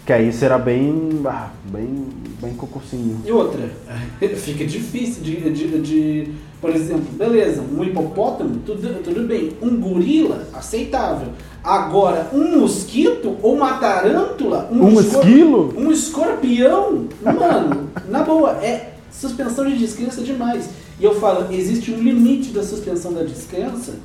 Que 0.07 0.13
aí 0.13 0.33
será 0.33 0.57
bem. 0.57 1.21
ah, 1.27 1.49
bem. 1.65 2.07
bem 2.41 2.55
cococinho. 2.55 3.21
E 3.27 3.33
outra, 3.33 3.61
fica 4.37 4.65
difícil 4.65 5.23
de, 5.23 5.51
de, 5.51 5.81
de- 5.83 6.33
Por 6.63 6.71
exemplo, 6.71 7.05
beleza, 7.13 7.61
um 7.61 7.85
hipopótamo, 7.85 8.57
tudo, 8.65 9.03
tudo 9.03 9.27
bem. 9.27 9.53
Um 9.61 9.77
gorila, 9.79 10.47
aceitável. 10.55 11.29
Agora, 11.69 12.31
um 12.33 12.61
mosquito 12.61 13.37
ou 13.43 13.55
uma 13.55 13.75
tarântula. 13.75 14.71
Um 14.73 14.89
escor- 14.99 15.21
esquilo? 15.23 15.75
Um 15.77 15.93
escorpião. 15.93 17.05
Mano, 17.23 17.91
na 18.09 18.23
boa, 18.23 18.53
é 18.65 18.95
suspensão 19.13 19.67
de 19.67 19.77
descrença 19.77 20.23
demais. 20.23 20.71
E 20.99 21.05
eu 21.05 21.15
falo, 21.21 21.53
existe 21.53 21.91
um 21.93 21.99
limite 21.99 22.53
da 22.53 22.63
suspensão 22.63 23.13
da 23.13 23.23
descrença 23.23 23.97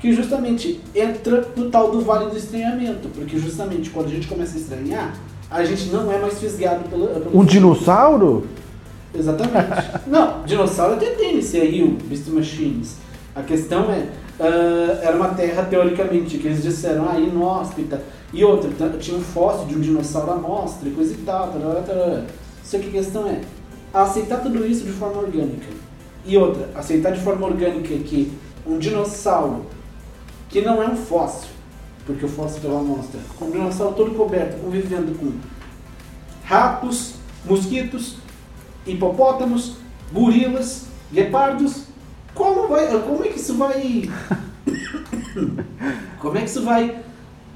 que 0.00 0.12
justamente 0.12 0.80
entra 0.92 1.46
no 1.56 1.70
tal 1.70 1.92
do 1.92 2.00
vale 2.00 2.30
do 2.30 2.36
estranhamento. 2.36 3.08
Porque 3.14 3.38
justamente 3.38 3.90
quando 3.90 4.06
a 4.06 4.10
gente 4.10 4.26
começa 4.26 4.56
a 4.56 4.60
estranhar, 4.60 5.14
a 5.48 5.64
gente 5.64 5.86
não 5.90 6.10
é 6.10 6.18
mais 6.18 6.40
fisgado 6.40 6.88
pelo. 6.88 7.06
pelo 7.06 7.38
Um 7.38 7.44
dinossauro? 7.44 8.44
Exatamente. 9.16 10.00
Não, 10.08 10.42
dinossauro 10.44 10.94
até 10.94 11.10
tem 11.10 11.36
nesse 11.36 11.56
aí, 11.58 11.80
o 11.80 11.90
Beast 12.08 12.26
Machines. 12.26 12.96
A 13.36 13.42
questão 13.42 13.88
é, 13.90 14.08
ah, 14.40 14.98
era 15.02 15.16
uma 15.16 15.28
terra 15.28 15.64
teoricamente, 15.64 16.38
que 16.38 16.46
eles 16.46 16.62
disseram, 16.62 17.08
ah, 17.08 17.18
inóspita. 17.18 18.02
E 18.32 18.44
outra, 18.44 18.70
tinha 18.98 19.16
um 19.16 19.22
fóssil 19.22 19.66
de 19.66 19.76
um 19.76 19.80
dinossauro 19.80 20.32
à 20.32 20.36
mostra 20.36 20.88
e 20.88 20.92
coisa 20.92 21.14
e 21.14 21.18
tal. 21.18 21.52
Só 22.64 22.78
que 22.78 22.88
a 22.88 22.92
questão 22.92 23.28
é, 23.28 23.40
aceitar 23.92 24.38
tudo 24.38 24.66
isso 24.66 24.84
de 24.84 24.92
forma 24.92 25.22
orgânica. 25.22 25.66
E 26.26 26.36
outra, 26.36 26.68
aceitar 26.74 27.12
de 27.12 27.20
forma 27.20 27.46
orgânica 27.46 27.94
que 27.98 28.32
um 28.66 28.78
dinossauro, 28.78 29.66
que 30.48 30.62
não 30.62 30.82
é 30.82 30.88
um 30.88 30.96
fóssil, 30.96 31.50
porque 32.06 32.24
o 32.24 32.28
fóssil 32.28 32.60
pela 32.60 32.80
amostra, 32.80 33.20
um 33.40 33.50
dinossauro 33.50 33.94
todo 33.94 34.14
coberto, 34.16 34.60
convivendo 34.60 35.16
com 35.18 35.32
ratos, 36.44 37.14
mosquitos, 37.44 38.16
hipopótamos, 38.86 39.76
gorilas, 40.12 40.86
guepardos. 41.12 41.83
Como 42.34 42.68
vai, 42.68 42.86
como 43.00 43.24
é 43.24 43.28
que 43.28 43.38
isso 43.38 43.56
vai, 43.56 44.10
como 46.20 46.36
é 46.36 46.40
que 46.40 46.46
isso 46.48 46.64
vai, 46.64 46.98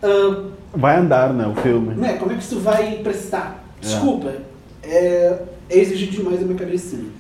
ah, 0.03 0.45
Vai 0.75 0.97
andar, 0.99 1.33
né? 1.33 1.47
O 1.47 1.55
filme. 1.57 1.95
né? 1.95 2.15
Como 2.19 2.31
é 2.31 2.37
que 2.37 2.43
isso 2.43 2.61
vai 2.61 2.97
prestar? 3.03 3.65
Desculpa, 3.81 4.35
é, 4.83 5.43
é 5.71 5.79
exigir 5.79 6.11
demais 6.11 6.39
da 6.41 6.45
minha 6.47 6.59
cabecinha. 6.59 7.11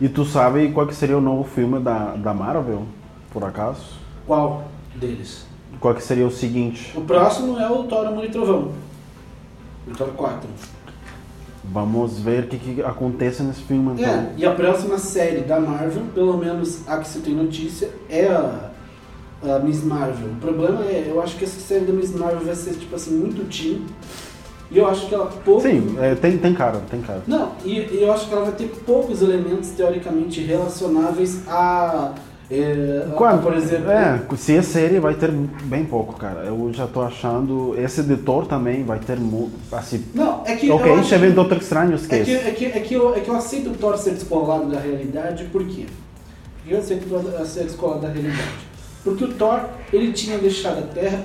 E 0.00 0.08
tu 0.08 0.24
sabe 0.24 0.72
qual 0.72 0.86
que 0.86 0.94
seria 0.94 1.16
o 1.16 1.20
novo 1.20 1.44
filme 1.44 1.78
da, 1.80 2.14
da 2.16 2.34
Marvel, 2.34 2.84
por 3.32 3.44
acaso? 3.44 3.82
Qual 4.26 4.64
deles? 4.94 5.46
Qual 5.78 5.94
que 5.94 6.02
seria 6.02 6.26
o 6.26 6.30
seguinte? 6.30 6.92
O 6.96 7.02
próximo 7.02 7.58
é 7.58 7.68
o 7.70 7.84
Thor 7.84 8.06
Amor 8.06 8.24
e 8.24 8.30
Trovão. 8.30 8.72
O 9.86 9.90
Thor 9.92 10.08
4. 10.08 10.48
Vamos 11.72 12.20
ver 12.20 12.44
o 12.44 12.46
que, 12.46 12.58
que 12.58 12.82
acontece 12.82 13.42
nesse 13.42 13.62
filme 13.62 13.94
então. 13.98 14.08
É, 14.08 14.32
e 14.36 14.44
a 14.44 14.52
próxima 14.52 14.98
série 14.98 15.40
da 15.40 15.58
Marvel, 15.58 16.02
pelo 16.14 16.36
menos 16.36 16.86
a 16.86 16.98
que 16.98 17.08
se 17.08 17.20
tem 17.20 17.34
notícia, 17.34 17.88
é 18.08 18.26
a, 18.26 18.70
a 19.42 19.58
Miss 19.58 19.82
Marvel. 19.82 20.28
O 20.32 20.36
problema 20.36 20.84
é, 20.84 21.06
eu 21.08 21.20
acho 21.22 21.36
que 21.36 21.44
essa 21.44 21.58
série 21.58 21.84
da 21.84 21.92
Miss 21.92 22.14
Marvel 22.14 22.44
vai 22.44 22.54
ser, 22.54 22.74
tipo 22.74 22.94
assim, 22.94 23.16
muito 23.16 23.48
teen. 23.48 23.86
E 24.70 24.78
eu 24.78 24.86
acho 24.86 25.08
que 25.08 25.14
ela 25.14 25.26
pouco... 25.26 25.62
Sim, 25.62 25.96
é, 26.00 26.14
tem, 26.14 26.38
tem 26.38 26.54
cara, 26.54 26.80
tem 26.90 27.00
cara. 27.00 27.22
Não, 27.26 27.52
e, 27.64 27.78
e 27.78 28.02
eu 28.02 28.12
acho 28.12 28.28
que 28.28 28.34
ela 28.34 28.44
vai 28.44 28.54
ter 28.54 28.68
poucos 28.84 29.22
elementos 29.22 29.70
teoricamente 29.70 30.40
relacionáveis 30.40 31.46
a 31.48 32.12
É, 32.50 33.06
Quando, 33.16 33.42
por 33.42 33.54
exemplo, 33.54 33.90
É, 33.90 34.20
se 34.36 34.54
é 34.56 34.60
série 34.62 35.00
vai 35.00 35.14
ter 35.14 35.30
bem 35.30 35.84
pouco, 35.84 36.14
cara. 36.16 36.40
Eu 36.40 36.70
já 36.74 36.86
tô 36.86 37.00
achando. 37.00 37.74
Esse 37.78 38.00
editor 38.00 38.46
também 38.46 38.84
vai 38.84 38.98
ter 38.98 39.18
mu- 39.18 39.50
assim. 39.72 40.04
Não, 40.14 40.42
é 40.44 40.54
que 40.54 40.70
ok, 40.70 41.02
já 41.04 41.16
vem 41.16 41.30
que- 41.30 41.36
Doutor 41.36 41.56
Estranho, 41.58 41.94
É 41.94 41.96
que, 41.96 42.02
esquece. 42.02 42.30
é, 42.32 42.50
que, 42.50 42.64
é, 42.66 42.80
que 42.80 42.94
eu, 42.94 43.14
é 43.14 43.20
que 43.20 43.28
eu 43.30 43.34
aceito 43.36 43.70
o 43.70 43.74
Thor 43.74 43.96
ser 43.96 44.10
descolado 44.12 44.66
da 44.66 44.78
realidade, 44.78 45.44
por 45.44 45.64
quê? 45.66 45.86
Eu 46.68 46.78
aceito 46.78 47.06
o 47.06 47.20
Thor 47.20 47.46
ser 47.46 47.64
descolado 47.64 48.00
da 48.02 48.08
realidade. 48.08 48.42
Porque 49.02 49.24
o 49.24 49.28
Thor, 49.34 49.60
ele 49.92 50.12
tinha 50.12 50.36
deixado 50.38 50.78
a 50.78 50.82
Terra 50.82 51.18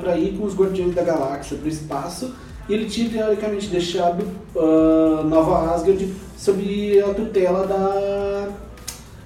pra 0.00 0.16
ir 0.16 0.36
com 0.38 0.44
os 0.46 0.54
Guardiões 0.54 0.94
da 0.94 1.02
Galáxia 1.02 1.56
pro 1.58 1.68
espaço, 1.68 2.34
e 2.68 2.74
ele 2.74 2.84
tinha, 2.86 3.08
teoricamente, 3.10 3.68
deixado 3.68 4.24
ah, 4.56 5.22
Nova 5.24 5.74
Asgard 5.74 6.10
sob 6.36 7.00
a 7.00 7.14
tutela 7.14 7.66
da, 7.66 8.37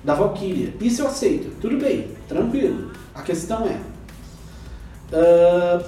da 0.05 0.15
Valkyria. 0.15 0.75
Isso 0.81 1.03
eu 1.03 1.07
aceito, 1.07 1.53
tudo 1.61 1.77
bem, 1.79 2.09
tranquilo. 2.29 2.91
A 3.15 3.23
questão 3.23 3.65
é... 3.67 3.79
ah, 5.13 5.83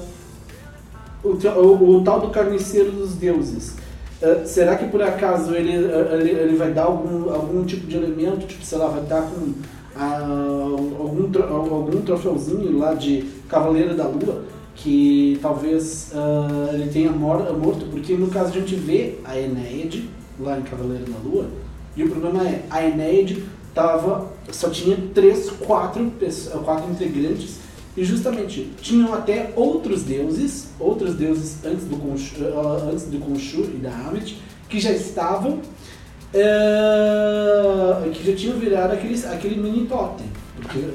o, 1.22 1.28
o- 1.30 1.96
o 1.96 2.04
tal 2.04 2.20
do 2.20 2.28
carniceiro 2.30 2.92
dos 2.92 3.14
deuses. 3.14 3.76
eh, 4.22 4.42
será 4.44 4.76
que 4.76 4.86
por 4.86 5.02
acaso 5.02 5.54
ele, 5.54 5.72
eh, 5.72 6.08
ele, 6.20 6.30
ele 6.30 6.56
vai 6.56 6.72
dar 6.72 6.84
algum, 6.84 7.32
algum 7.32 7.64
tipo 7.64 7.86
de 7.86 7.96
elemento, 7.96 8.46
tipo, 8.46 8.64
sei 8.64 8.78
lá, 8.78 8.86
vai 8.88 9.02
estar 9.02 9.22
com 9.22 9.52
ah, 9.96 10.20
algum, 10.98 11.30
tro- 11.30 11.42
algum 11.44 12.02
troféuzinho 12.02 12.78
lá 12.78 12.94
de 12.94 13.24
Cavaleiro 13.48 13.94
da 13.96 14.04
Lua, 14.06 14.42
que 14.74 15.38
talvez 15.42 16.12
ah, 16.14 16.70
ele 16.74 16.90
tenha 16.90 17.10
mor- 17.10 17.52
morto, 17.58 17.86
porque 17.90 18.14
no 18.14 18.28
caso 18.28 18.50
a 18.50 18.60
gente 18.60 18.74
vê 18.76 19.16
a 19.24 19.38
Enéade 19.38 20.08
lá 20.38 20.58
em 20.58 20.62
Cavaleiro 20.62 21.04
da 21.10 21.18
Lua, 21.24 21.46
e 21.96 22.04
o 22.04 22.10
problema 22.10 22.46
é, 22.46 22.62
a 22.70 22.84
Enéade 22.84 23.42
tava, 23.74 24.26
só 24.50 24.68
tinha 24.70 24.96
três, 25.14 25.50
quatro, 25.50 26.10
quatro 26.64 26.90
integrantes, 26.90 27.56
e 27.96 28.04
justamente 28.04 28.70
tinham 28.80 29.12
até 29.14 29.52
outros 29.56 30.02
deuses, 30.02 30.68
outros 30.80 31.14
deuses 31.14 31.56
antes 31.64 31.84
do 31.84 31.96
Khonshu, 31.96 32.34
ah, 32.54 32.88
antes 32.92 33.04
do 33.04 33.18
Khonshu 33.18 33.60
e 33.74 33.78
da 33.78 33.90
Ammit, 33.90 34.40
que 34.68 34.80
já 34.80 34.90
estavam, 34.90 35.60
eh, 36.34 38.10
que 38.12 38.30
já 38.30 38.36
tinham 38.36 38.58
virado 38.58 38.92
aquele, 38.94 39.14
aquele 39.26 39.56
mini 39.60 39.86
totem. 39.86 40.26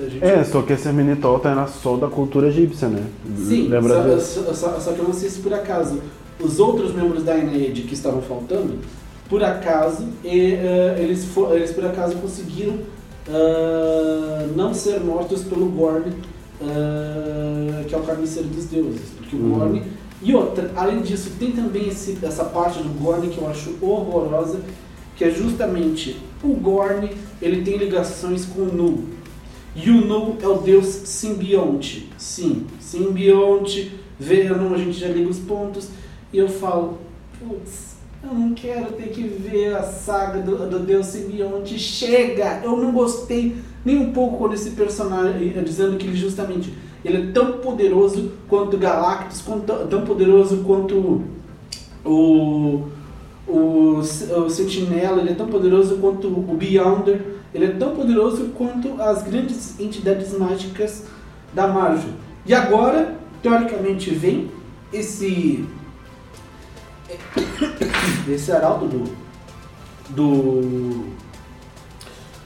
Gente 0.10 0.24
É, 0.26 0.44
só 0.44 0.62
que 0.62 0.74
esse 0.74 0.90
mini 0.92 1.16
totem 1.16 1.52
era 1.52 1.68
só 1.68 1.96
da 1.96 2.08
cultura 2.08 2.48
egípcia, 2.48 2.88
né? 2.88 3.04
Sim, 3.38 3.68
Lembra 3.68 4.20
só, 4.20 4.42
só, 4.42 4.54
só- 4.54 4.80
só 4.80 4.92
que 4.94 5.00
eu 5.00 5.06
não 5.06 5.14
sei 5.14 5.30
se 5.30 5.40
por 5.40 5.54
acaso 5.54 6.02
os 6.40 6.60
outros 6.60 6.94
membros 6.94 7.24
da 7.24 7.38
Eneid 7.38 7.82
que 7.84 7.94
estavam 7.94 8.22
faltando, 8.22 8.80
por 9.30 9.44
acaso, 9.44 10.08
e, 10.24 10.54
eh, 10.54 10.98
eles, 11.00 11.24
fo- 11.26 11.54
eles 11.54 11.72
por 11.72 11.86
acaso 11.86 12.16
conseguiram 12.18 12.80
ah, 13.30 14.48
não 14.56 14.74
ser 14.74 15.00
mortos 15.00 15.44
pelo 15.44 15.68
Gorn, 15.68 16.12
ah, 16.62 17.84
que 17.88 17.94
é 17.94 17.98
o 17.98 18.02
carniceiro 18.02 18.48
dos 18.50 18.66
deuses. 18.66 19.02
Porque 19.18 19.36
o 19.36 19.40
Uhum. 19.40 19.50
Gorn. 19.60 19.84
E 20.22 20.36
outra, 20.36 20.72
além 20.76 21.02
disso, 21.02 21.32
tem 21.40 21.52
também 21.52 21.88
esse- 21.88 22.18
essa 22.24 22.44
parte 22.44 22.80
do 22.84 22.90
Gorn 23.02 23.28
que 23.30 23.38
eu 23.38 23.48
acho 23.48 23.76
horrorosa, 23.82 24.60
que 25.16 25.24
é 25.24 25.32
justamente 25.32 26.18
o 26.44 26.50
Gorn, 26.56 27.10
ele 27.42 27.62
tem 27.64 27.78
ligações 27.78 28.46
com 28.46 28.62
o 28.64 28.66
Nu. 28.74 29.04
E 29.76 29.90
o 29.92 30.06
Nu 30.06 30.36
é 30.42 30.48
o 30.48 30.58
deus 30.58 30.86
simbionte. 30.88 32.10
Sim, 32.18 32.66
simbionte, 32.80 33.94
Venom, 34.20 34.74
a 34.74 34.78
gente 34.78 35.00
já 35.00 35.08
liga 35.08 35.30
os 35.30 35.40
pontos. 35.40 35.88
E 36.34 36.38
eu 36.38 36.50
falo, 36.50 36.98
putz, 37.40 37.89
eu 38.24 38.34
não 38.34 38.54
quero 38.54 38.92
ter 38.94 39.10
que 39.10 39.24
ver 39.24 39.76
a 39.76 39.84
saga 39.84 40.42
do, 40.42 40.70
do 40.70 40.80
deus 40.80 41.08
simbionte. 41.08 41.80
Chega! 41.80 42.62
Eu 42.64 42.76
não 42.78 42.92
gostei 42.92 43.56
nem 43.84 43.98
um 43.98 44.12
pouco 44.12 44.38
quando 44.38 44.54
esse 44.54 44.72
personagem, 44.72 45.54
eh, 45.56 45.62
dizendo 45.62 45.98
que 45.98 46.06
ele 46.06 46.16
justamente, 46.16 46.74
ele 47.04 47.30
é 47.30 47.32
tão 47.32 47.54
poderoso 47.54 48.34
quanto 48.48 48.78
Galactus, 48.78 49.42
quanto, 49.42 49.74
tão 49.88 50.02
poderoso 50.02 50.64
quanto 50.66 51.24
o... 52.06 52.88
O, 53.52 54.02
o 54.02 54.50
Sentinela, 54.50 55.22
ele 55.22 55.32
é 55.32 55.34
tão 55.34 55.48
poderoso 55.48 55.98
quanto 55.98 56.28
o 56.28 56.56
Beyonder, 56.56 57.20
ele 57.52 57.66
é 57.66 57.72
tão 57.72 57.96
poderoso 57.96 58.50
quanto 58.56 59.02
as 59.02 59.24
grandes 59.24 59.80
entidades 59.80 60.38
mágicas 60.38 61.06
da 61.52 61.68
Marvel. 61.68 62.12
E 62.46 62.54
agora, 62.54 63.16
teoricamente, 63.42 64.12
vem 64.12 64.52
esse 64.94 65.66
esse 68.28 68.52
arauto 68.52 68.86
do 68.86 69.04
do 70.10 71.06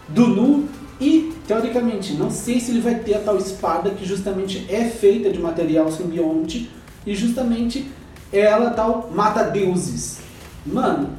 do 0.10 0.28
Nu 0.28 0.68
e 1.00 1.34
teoricamente 1.48 2.14
não 2.14 2.30
sei 2.30 2.60
se 2.60 2.72
ele 2.72 2.82
vai 2.82 2.96
ter 2.96 3.16
a 3.16 3.20
tal 3.20 3.38
espada 3.38 3.92
que 3.92 4.06
justamente 4.06 4.66
é 4.70 4.86
feita 4.86 5.30
de 5.30 5.40
material 5.40 5.92
simbionte 5.92 6.70
e 7.06 7.16
justamente 7.16 7.90
ela 8.32 8.72
tal 8.72 9.12
mata 9.14 9.44
deuses. 9.44 10.20
Mano, 10.66 11.10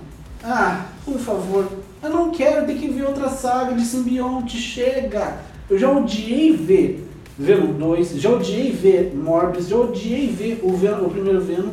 ah, 0.42 0.86
por 1.04 1.18
favor, 1.18 1.70
eu 2.02 2.10
não 2.10 2.30
quero 2.30 2.66
ter 2.66 2.76
que 2.76 2.88
ver 2.88 3.04
outra 3.04 3.28
saga 3.28 3.74
de 3.74 3.84
simbionte, 3.84 4.56
chega! 4.58 5.38
Eu 5.68 5.78
já 5.78 5.90
odiei 5.90 6.52
ver 6.52 7.08
Venom 7.38 7.72
2, 7.72 8.20
já 8.20 8.30
odiei 8.30 8.70
ver 8.70 9.14
Morbius, 9.14 9.68
já 9.68 9.76
odiei 9.76 10.28
ver 10.28 10.60
o, 10.62 10.76
Venom, 10.76 11.06
o 11.06 11.10
primeiro 11.10 11.40
Venom, 11.40 11.72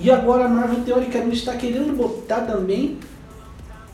e 0.00 0.10
agora 0.10 0.46
a 0.46 0.48
Marvel 0.48 0.82
teoricamente 0.84 1.36
está 1.36 1.54
querendo 1.54 1.96
botar 1.96 2.42
também 2.42 2.98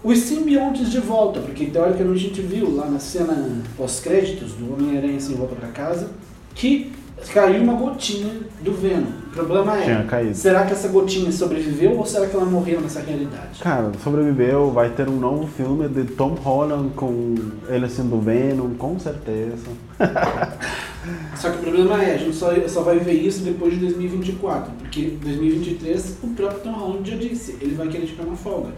os 0.04 0.18
simbiontes 0.18 0.90
de 0.90 1.00
volta, 1.00 1.40
porque 1.40 1.66
teoricamente 1.66 2.26
a 2.26 2.28
gente 2.28 2.40
viu 2.40 2.74
lá 2.74 2.86
na 2.86 3.00
cena 3.00 3.62
pós-créditos 3.76 4.52
do 4.52 4.72
Homem-Aranha 4.72 5.18
sem 5.18 5.34
volta 5.34 5.56
para 5.56 5.68
casa 5.68 6.10
que 6.54 6.92
caiu 7.32 7.62
uma 7.62 7.74
gotinha 7.74 8.32
do 8.60 8.72
Venom. 8.72 9.06
O 9.28 9.30
problema 9.36 9.78
é, 9.78 9.82
Tinha 9.84 10.02
caído. 10.04 10.34
será 10.34 10.64
que 10.64 10.72
essa 10.72 10.88
gotinha 10.88 11.30
sobreviveu 11.30 11.96
ou 11.96 12.06
será 12.06 12.26
que 12.26 12.34
ela 12.34 12.46
morreu 12.46 12.80
nessa 12.80 13.00
realidade? 13.00 13.60
Cara, 13.60 13.92
sobreviveu, 14.02 14.70
vai 14.70 14.88
ter 14.90 15.08
um 15.08 15.18
novo 15.18 15.46
filme 15.46 15.88
de 15.88 16.04
Tom 16.04 16.34
Holland 16.34 16.90
com 16.94 17.34
ele 17.68 17.88
sendo 17.88 18.18
Venom, 18.20 18.70
com 18.74 18.98
certeza. 18.98 19.66
Só 21.36 21.50
que 21.50 21.58
o 21.58 21.60
problema 21.60 22.02
é, 22.02 22.14
a 22.14 22.16
gente 22.16 22.34
só, 22.34 22.50
só 22.66 22.80
vai 22.82 22.98
ver 22.98 23.12
isso 23.12 23.42
depois 23.44 23.74
de 23.74 23.80
2024, 23.80 24.72
porque 24.78 25.16
2023 25.22 26.16
o 26.22 26.28
próprio 26.28 26.60
Tom 26.60 26.72
Holland 26.72 27.08
já 27.10 27.16
disse, 27.16 27.56
ele 27.60 27.74
vai 27.76 27.86
querer 27.88 28.06
ficar 28.06 28.24
uma 28.24 28.36
folga. 28.36 28.70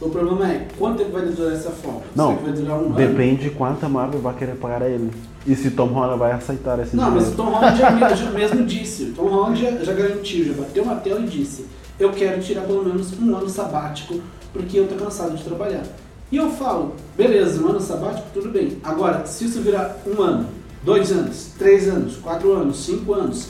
O 0.00 0.08
problema 0.08 0.46
é, 0.52 0.66
quanto 0.78 0.98
tempo 0.98 1.10
vai 1.12 1.22
durar 1.22 1.52
essa 1.54 1.70
folga? 1.70 2.02
Não, 2.14 2.26
Será 2.28 2.38
que 2.38 2.44
vai 2.44 2.52
durar 2.52 2.76
um 2.78 2.86
ano? 2.86 2.94
depende 2.94 3.42
de 3.44 3.50
quanto 3.50 3.84
a 3.84 3.88
Marvel 3.88 4.20
vai 4.20 4.34
querer 4.34 4.54
pagar 4.56 4.82
a 4.82 4.88
ele. 4.88 5.10
E 5.46 5.56
se 5.56 5.70
Tom 5.70 5.86
Holland 5.86 6.18
vai 6.18 6.32
aceitar 6.32 6.78
esse 6.78 6.94
Não, 6.94 7.10
mas 7.10 7.28
o 7.28 7.30
dinheiro. 7.30 7.36
Tom 7.36 7.50
Holland 7.50 7.78
já, 7.78 8.14
já 8.14 8.30
mesmo 8.30 8.64
disse, 8.64 9.04
o 9.04 9.12
Tom 9.12 9.28
Holland 9.28 9.60
já, 9.60 9.70
já 9.84 9.92
garantiu, 9.92 10.44
já 10.44 10.52
bateu 10.52 10.82
uma 10.84 10.96
tela 10.96 11.20
e 11.20 11.26
disse, 11.26 11.66
eu 11.98 12.10
quero 12.12 12.40
tirar 12.40 12.62
pelo 12.62 12.84
menos 12.84 13.12
um 13.20 13.36
ano 13.36 13.48
sabático, 13.48 14.20
porque 14.52 14.78
eu 14.78 14.86
tô 14.86 14.94
cansado 14.94 15.36
de 15.36 15.42
trabalhar. 15.42 15.82
E 16.30 16.36
eu 16.36 16.50
falo, 16.50 16.94
beleza, 17.16 17.62
um 17.62 17.68
ano 17.68 17.80
sabático, 17.80 18.26
tudo 18.32 18.48
bem. 18.50 18.78
Agora, 18.82 19.26
se 19.26 19.44
isso 19.44 19.60
virar 19.60 19.98
um 20.06 20.22
ano, 20.22 20.46
dois 20.82 21.10
anos, 21.12 21.50
três 21.58 21.88
anos, 21.88 22.16
quatro 22.16 22.52
anos, 22.52 22.84
cinco 22.84 23.12
anos, 23.12 23.48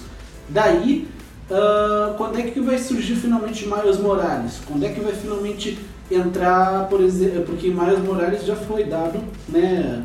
daí, 0.48 1.06
ah, 1.50 2.14
quando 2.16 2.38
é 2.38 2.42
que 2.42 2.60
vai 2.60 2.78
surgir 2.78 3.16
finalmente 3.16 3.66
Miles 3.66 3.98
Morales? 3.98 4.60
Quando 4.66 4.84
é 4.84 4.88
que 4.88 5.00
vai 5.00 5.12
finalmente 5.12 5.78
entrar, 6.10 6.88
por 6.88 7.00
exemplo, 7.00 7.42
porque 7.44 7.68
Miles 7.68 8.00
Morales 8.00 8.44
já 8.44 8.56
foi 8.56 8.84
dado, 8.84 9.20
né? 9.48 10.02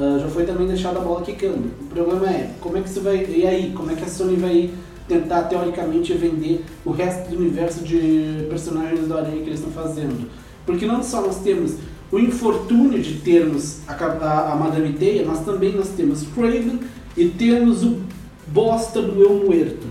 Ah, 0.00 0.18
já 0.18 0.28
foi 0.28 0.46
também 0.46 0.66
deixado 0.66 0.96
a 0.96 1.00
bola 1.00 1.20
quicando. 1.20 1.70
O 1.78 1.84
problema 1.84 2.26
é, 2.26 2.54
como 2.58 2.78
é 2.78 2.80
que 2.80 2.88
você 2.88 3.00
vai. 3.00 3.22
E 3.26 3.46
aí, 3.46 3.70
como 3.76 3.90
é 3.90 3.94
que 3.94 4.02
a 4.02 4.08
Sony 4.08 4.36
vai 4.36 4.70
tentar 5.06 5.42
teoricamente 5.42 6.14
vender 6.14 6.64
o 6.86 6.90
resto 6.90 7.28
do 7.28 7.36
universo 7.36 7.84
de 7.84 8.46
personagens 8.48 9.06
do 9.06 9.14
Aranha 9.14 9.42
que 9.42 9.50
eles 9.50 9.60
estão 9.60 9.70
fazendo? 9.70 10.30
Porque 10.64 10.86
não 10.86 11.02
só 11.02 11.20
nós 11.20 11.40
temos 11.40 11.74
o 12.10 12.18
infortúnio 12.18 12.98
de 12.98 13.18
termos 13.18 13.80
a, 13.86 13.92
a, 13.92 14.52
a 14.52 14.56
Madame 14.56 14.94
Teia, 14.94 15.22
mas 15.26 15.40
também 15.40 15.76
nós 15.76 15.90
temos 15.90 16.22
Craven 16.34 16.80
e 17.14 17.26
temos 17.28 17.84
o 17.84 18.00
bosta 18.46 19.02
do 19.02 19.22
El 19.22 19.44
Muerto. 19.44 19.86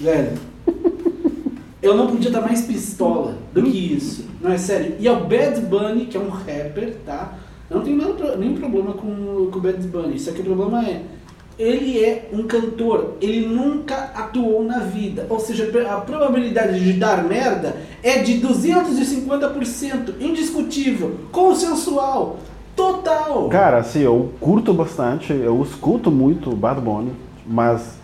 Velho. 0.00 0.38
Eu 1.80 1.96
não 1.96 2.08
podia 2.08 2.30
estar 2.30 2.40
mais 2.40 2.62
pistola 2.62 3.38
do 3.54 3.62
que 3.62 3.94
isso. 3.94 4.24
Não 4.42 4.50
é 4.50 4.58
sério. 4.58 4.96
E 4.98 5.06
é 5.06 5.12
o 5.12 5.20
Bad 5.20 5.60
Bunny, 5.60 6.06
que 6.06 6.16
é 6.16 6.20
um 6.20 6.30
rapper, 6.30 6.96
tá? 7.06 7.38
Eu 7.70 7.78
não 7.78 7.84
tenho 7.84 7.96
nada, 7.96 8.36
nenhum 8.36 8.54
problema 8.54 8.92
com, 8.92 9.48
com 9.50 9.58
o 9.58 9.60
Bad 9.60 9.78
Bunny. 9.88 10.18
Só 10.18 10.30
que 10.32 10.40
o 10.40 10.44
problema 10.44 10.84
é. 10.84 11.02
Ele 11.58 12.04
é 12.04 12.28
um 12.34 12.42
cantor, 12.42 13.14
ele 13.18 13.46
nunca 13.48 13.94
atuou 14.14 14.62
na 14.62 14.80
vida. 14.80 15.26
Ou 15.30 15.40
seja, 15.40 15.64
a 15.90 15.96
probabilidade 16.02 16.78
de 16.84 16.92
dar 16.92 17.24
merda 17.24 17.76
é 18.02 18.18
de 18.18 18.38
250%, 18.46 20.14
indiscutível, 20.20 21.14
consensual, 21.32 22.36
total. 22.74 23.48
Cara, 23.48 23.78
assim, 23.78 24.00
eu 24.00 24.32
curto 24.38 24.74
bastante, 24.74 25.32
eu 25.32 25.62
escuto 25.62 26.10
muito 26.10 26.54
Bad 26.54 26.80
Bunny, 26.80 27.12
mas 27.46 27.96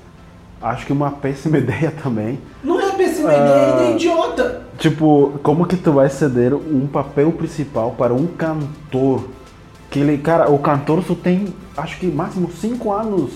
acho 0.60 0.86
que 0.86 0.93
uma 0.93 1.10
péssima 1.10 1.59
ideia 1.59 1.90
também. 2.02 2.39
Não 2.64 2.80
é 2.80 2.90
péssima 2.93 3.30
Ah. 3.30 3.34
ideia, 3.34 3.55
é 3.55 3.74
ideia 3.74 3.94
idiota. 3.97 4.62
Tipo, 4.78 5.32
como 5.43 5.66
que 5.66 5.76
tu 5.76 5.93
vai 5.93 6.09
ceder 6.09 6.55
um 6.55 6.86
papel 6.86 7.30
principal 7.32 7.94
para 7.98 8.14
um 8.14 8.26
cantor 8.26 9.24
Que 9.93 10.01
ele, 10.01 10.19
cara, 10.19 10.51
o 10.51 10.59
cantor 10.59 11.02
só 11.05 11.14
tem, 11.14 11.55
acho 11.77 11.98
que 12.01 12.06
máximo 12.06 12.51
5 12.51 12.90
anos 12.93 13.31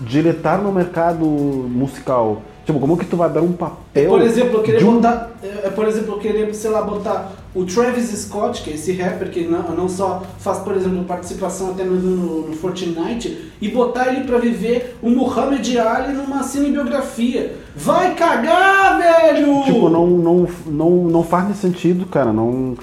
de 0.00 0.18
ele 0.18 0.30
estar 0.30 0.58
no 0.58 0.72
mercado 0.72 1.24
musical. 1.24 2.42
Tipo, 2.64 2.80
como 2.80 2.96
que 2.96 3.04
tu 3.04 3.18
vai 3.18 3.28
dar 3.28 3.42
um 3.42 3.52
papel? 3.52 4.08
Por 4.08 4.22
exemplo, 4.22 4.54
eu 4.58 4.62
queria 4.62 4.86
um- 4.88 4.94
botar, 4.94 5.30
é, 5.42 5.68
por 5.68 5.86
exemplo, 5.86 6.14
eu 6.14 6.18
queria, 6.18 6.52
sei 6.54 6.70
lá, 6.70 6.80
botar 6.80 7.32
o 7.54 7.66
Travis 7.66 8.06
Scott, 8.08 8.62
que 8.62 8.70
é 8.70 8.74
esse 8.74 8.92
rapper 8.94 9.30
que 9.30 9.46
não, 9.46 9.62
não 9.76 9.86
só 9.86 10.22
faz, 10.38 10.60
por 10.60 10.74
exemplo, 10.74 11.04
participação 11.04 11.72
até 11.72 11.84
no, 11.84 11.94
no, 11.96 12.48
no 12.48 12.56
Fortnite, 12.56 13.52
e 13.60 13.68
botar 13.68 14.08
ele 14.08 14.24
pra 14.24 14.38
viver 14.38 14.96
o 15.02 15.10
Muhammad 15.10 15.68
Ali 15.76 16.14
numa 16.14 16.42
cinebiografia. 16.42 17.54
Vai 17.76 18.14
cagar, 18.14 18.98
velho! 18.98 19.62
Tipo, 19.64 19.90
não, 19.90 20.06
não, 20.06 20.48
não, 20.64 20.90
não 21.04 21.22
faz 21.22 21.54
sentido, 21.58 22.06
cara. 22.06 22.32
Não. 22.32 22.74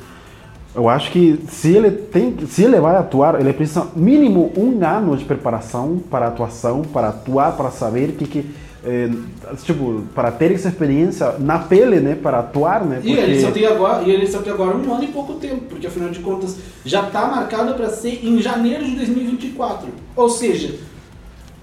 Eu 0.73 0.87
acho 0.87 1.11
que 1.11 1.37
se 1.49 1.75
ele 1.75 1.91
tem, 1.91 2.35
se 2.47 2.63
ele 2.63 2.79
vai 2.79 2.95
atuar, 2.95 3.39
ele 3.39 3.51
precisa 3.51 3.87
mínimo 3.95 4.53
um 4.55 4.83
ano 4.85 5.17
de 5.17 5.25
preparação 5.25 6.01
para 6.09 6.27
atuação, 6.27 6.81
para 6.81 7.09
atuar, 7.09 7.57
para 7.57 7.69
saber 7.71 8.13
que 8.13 8.25
que 8.25 8.49
eh, 8.83 9.09
tipo, 9.63 10.03
para 10.15 10.31
ter 10.31 10.51
essa 10.53 10.69
experiência 10.69 11.35
na 11.37 11.59
pele, 11.59 11.99
né, 11.99 12.15
para 12.15 12.39
atuar, 12.39 12.83
né? 12.83 12.99
E 13.03 13.11
ele, 13.11 13.39
só 13.39 13.51
tem 13.51 13.65
agora, 13.65 14.01
e 14.03 14.09
ele 14.09 14.25
só 14.25 14.39
tem 14.39 14.51
agora 14.51 14.75
um 14.75 14.93
ano 14.93 15.03
e 15.03 15.07
pouco 15.07 15.33
tempo, 15.33 15.61
porque 15.69 15.85
afinal 15.85 16.09
de 16.09 16.19
contas 16.19 16.57
já 16.83 17.05
está 17.05 17.27
marcado 17.27 17.75
para 17.75 17.89
ser 17.89 18.25
em 18.25 18.41
janeiro 18.41 18.83
de 18.83 18.95
2024. 18.95 19.87
Ou 20.15 20.29
seja, 20.29 20.79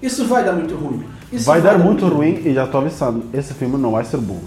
isso 0.01 0.25
vai 0.27 0.45
dar 0.45 0.53
muito 0.53 0.75
ruim. 0.75 1.03
Isso 1.31 1.45
vai 1.45 1.61
dar 1.61 1.77
muito 1.77 2.07
ruim 2.07 2.41
e 2.45 2.53
já 2.53 2.65
tô 2.65 2.77
avisando, 2.77 3.25
esse 3.33 3.53
filme 3.53 3.77
não 3.77 3.91
vai 3.91 4.05
ser 4.05 4.17
bom. 4.17 4.39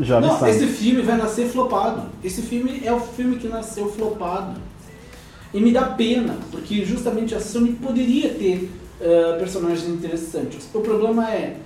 Já 0.00 0.20
Não, 0.20 0.30
avisando. 0.30 0.50
esse 0.50 0.66
filme 0.66 1.02
vai 1.02 1.16
nascer 1.16 1.48
flopado. 1.48 2.08
Esse 2.22 2.42
filme 2.42 2.82
é 2.84 2.92
o 2.92 3.00
filme 3.00 3.36
que 3.36 3.48
nasceu 3.48 3.90
flopado. 3.90 4.60
E 5.54 5.60
me 5.60 5.72
dá 5.72 5.82
pena, 5.82 6.36
porque 6.50 6.84
justamente 6.84 7.34
a 7.34 7.40
Sony 7.40 7.72
poderia 7.72 8.34
ter 8.34 8.70
eh, 9.00 9.36
personagens 9.38 9.88
interessantes. 9.88 10.68
O 10.74 10.80
problema 10.80 11.30
é, 11.30 11.56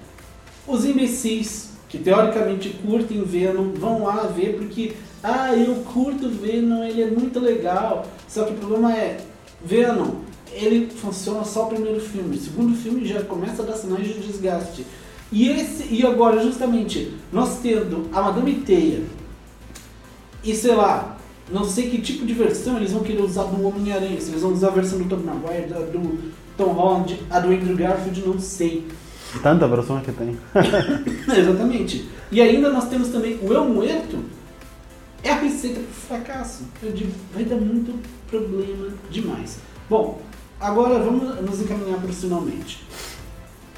os 0.66 0.85
imbecis 0.85 1.70
que 1.89 1.98
teoricamente 1.98 2.69
curtem 2.85 3.23
Venom 3.24 3.73
vão 3.74 4.05
lá 4.05 4.23
ver 4.27 4.57
porque, 4.57 4.93
ah, 5.23 5.52
eu 5.57 5.74
curto 5.93 6.28
Venom, 6.28 6.85
ele 6.85 7.02
é 7.02 7.11
muito 7.11 7.40
legal. 7.40 8.07
Só 8.28 8.44
que 8.44 8.52
o 8.52 8.57
problema 8.57 8.97
é, 8.97 9.19
Venom, 9.65 10.11
ele 10.52 10.89
funciona 10.89 11.44
só 11.44 11.65
o 11.65 11.69
primeiro 11.69 12.01
filme. 12.01 12.36
O 12.36 12.40
segundo 12.40 12.77
filme 12.77 13.05
já 13.05 13.23
começa 13.23 13.62
a 13.62 13.66
dar 13.66 13.77
sinais 13.77 14.07
de 14.07 14.15
desgaste. 14.20 14.86
E, 15.32 15.48
esse, 15.48 15.86
e 15.94 16.05
agora, 16.05 16.43
justamente, 16.43 17.15
nós 17.32 17.59
tendo 17.61 18.09
a 18.12 18.20
Madame 18.23 18.55
Teia 18.55 19.02
e 20.43 20.55
sei 20.55 20.74
lá, 20.74 21.16
não 21.52 21.65
sei 21.65 21.89
que 21.90 22.01
tipo 22.01 22.24
de 22.27 22.32
versão 22.32 22.77
eles 22.77 22.93
vão 22.93 23.02
querer 23.02 23.23
usar 23.23 23.44
do 23.44 23.65
Homem-Aranha. 23.65 24.20
Se 24.20 24.31
eles 24.31 24.43
vão 24.43 24.52
usar 24.52 24.69
a 24.69 24.73
versão 24.73 24.98
do 24.98 25.05
Tom 25.05 25.23
Maguire, 25.23 25.69
da- 25.69 25.81
do 25.81 26.19
Tom 26.57 26.73
Holland, 26.73 27.20
a 27.31 27.39
do 27.40 27.48
Andrew 27.52 27.77
Garfield, 27.77 28.23
não 28.27 28.39
sei. 28.40 28.86
Tanta 29.43 29.69
versão 29.69 30.01
que 30.01 30.11
tem. 30.12 30.36
Exatamente. 31.39 32.09
E 32.32 32.40
ainda 32.40 32.70
nós 32.70 32.89
temos 32.89 33.09
também 33.09 33.39
o 33.43 33.52
El 33.52 33.66
Muerto. 33.66 34.19
É 35.23 35.31
a 35.31 35.36
receita 35.36 35.78
pro 35.81 35.93
fracasso. 36.16 36.65
Eu 36.82 36.93
digo, 36.93 37.12
vai 37.35 37.44
dar 37.44 37.57
muito 37.57 37.94
problema 38.28 38.89
demais. 39.11 39.59
Bom, 39.89 40.20
agora 40.59 40.98
vamos 40.98 41.40
nos 41.43 41.61
encaminhar 41.61 41.98
profissionalmente. 42.01 42.82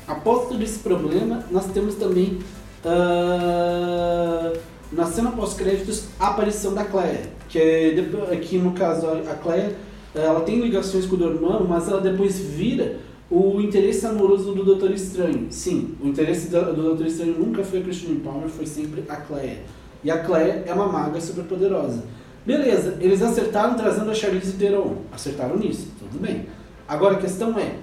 Após 0.06 0.48
todo 0.48 0.62
esse 0.62 0.80
problema, 0.80 1.44
nós 1.50 1.66
temos 1.66 1.94
também 1.94 2.38
ah, 2.84 4.52
na 4.92 5.06
cena 5.06 5.30
pós-créditos 5.30 6.04
a 6.18 6.28
aparição 6.28 6.74
da 6.74 6.84
Claire, 6.84 7.28
que 7.48 7.58
é 7.58 7.94
aqui 8.32 8.58
no 8.58 8.72
caso 8.72 9.06
a 9.06 9.34
Claire, 9.34 9.74
ela 10.14 10.40
tem 10.40 10.60
ligações 10.60 11.06
com 11.06 11.14
o 11.14 11.18
Dormammu, 11.18 11.66
mas 11.66 11.88
ela 11.88 12.00
depois 12.00 12.38
vira 12.38 12.98
o 13.30 13.60
interesse 13.62 14.04
amoroso 14.04 14.52
do 14.52 14.62
Doutor 14.62 14.90
Estranho. 14.90 15.46
Sim, 15.48 15.94
o 16.02 16.06
interesse 16.06 16.50
do, 16.50 16.60
do 16.74 16.82
Doutor 16.82 17.06
Estranho 17.06 17.38
nunca 17.38 17.64
foi 17.64 17.78
a 17.78 17.82
Christine 17.82 18.20
Palmer, 18.20 18.48
foi 18.48 18.66
sempre 18.66 19.04
a 19.08 19.16
Claire. 19.16 19.60
E 20.04 20.10
a 20.10 20.18
Claire 20.18 20.64
é 20.66 20.74
uma 20.74 20.86
maga 20.86 21.18
super 21.20 21.44
poderosa. 21.44 22.04
Beleza, 22.44 22.98
eles 23.00 23.22
acertaram 23.22 23.74
trazendo 23.74 24.10
a 24.10 24.14
Charlize 24.14 24.52
Theron. 24.54 24.96
Acertaram 25.12 25.56
nisso, 25.56 25.88
tudo 25.98 26.20
bem. 26.20 26.46
Agora 26.86 27.14
a 27.14 27.18
questão 27.18 27.58
é, 27.58 27.76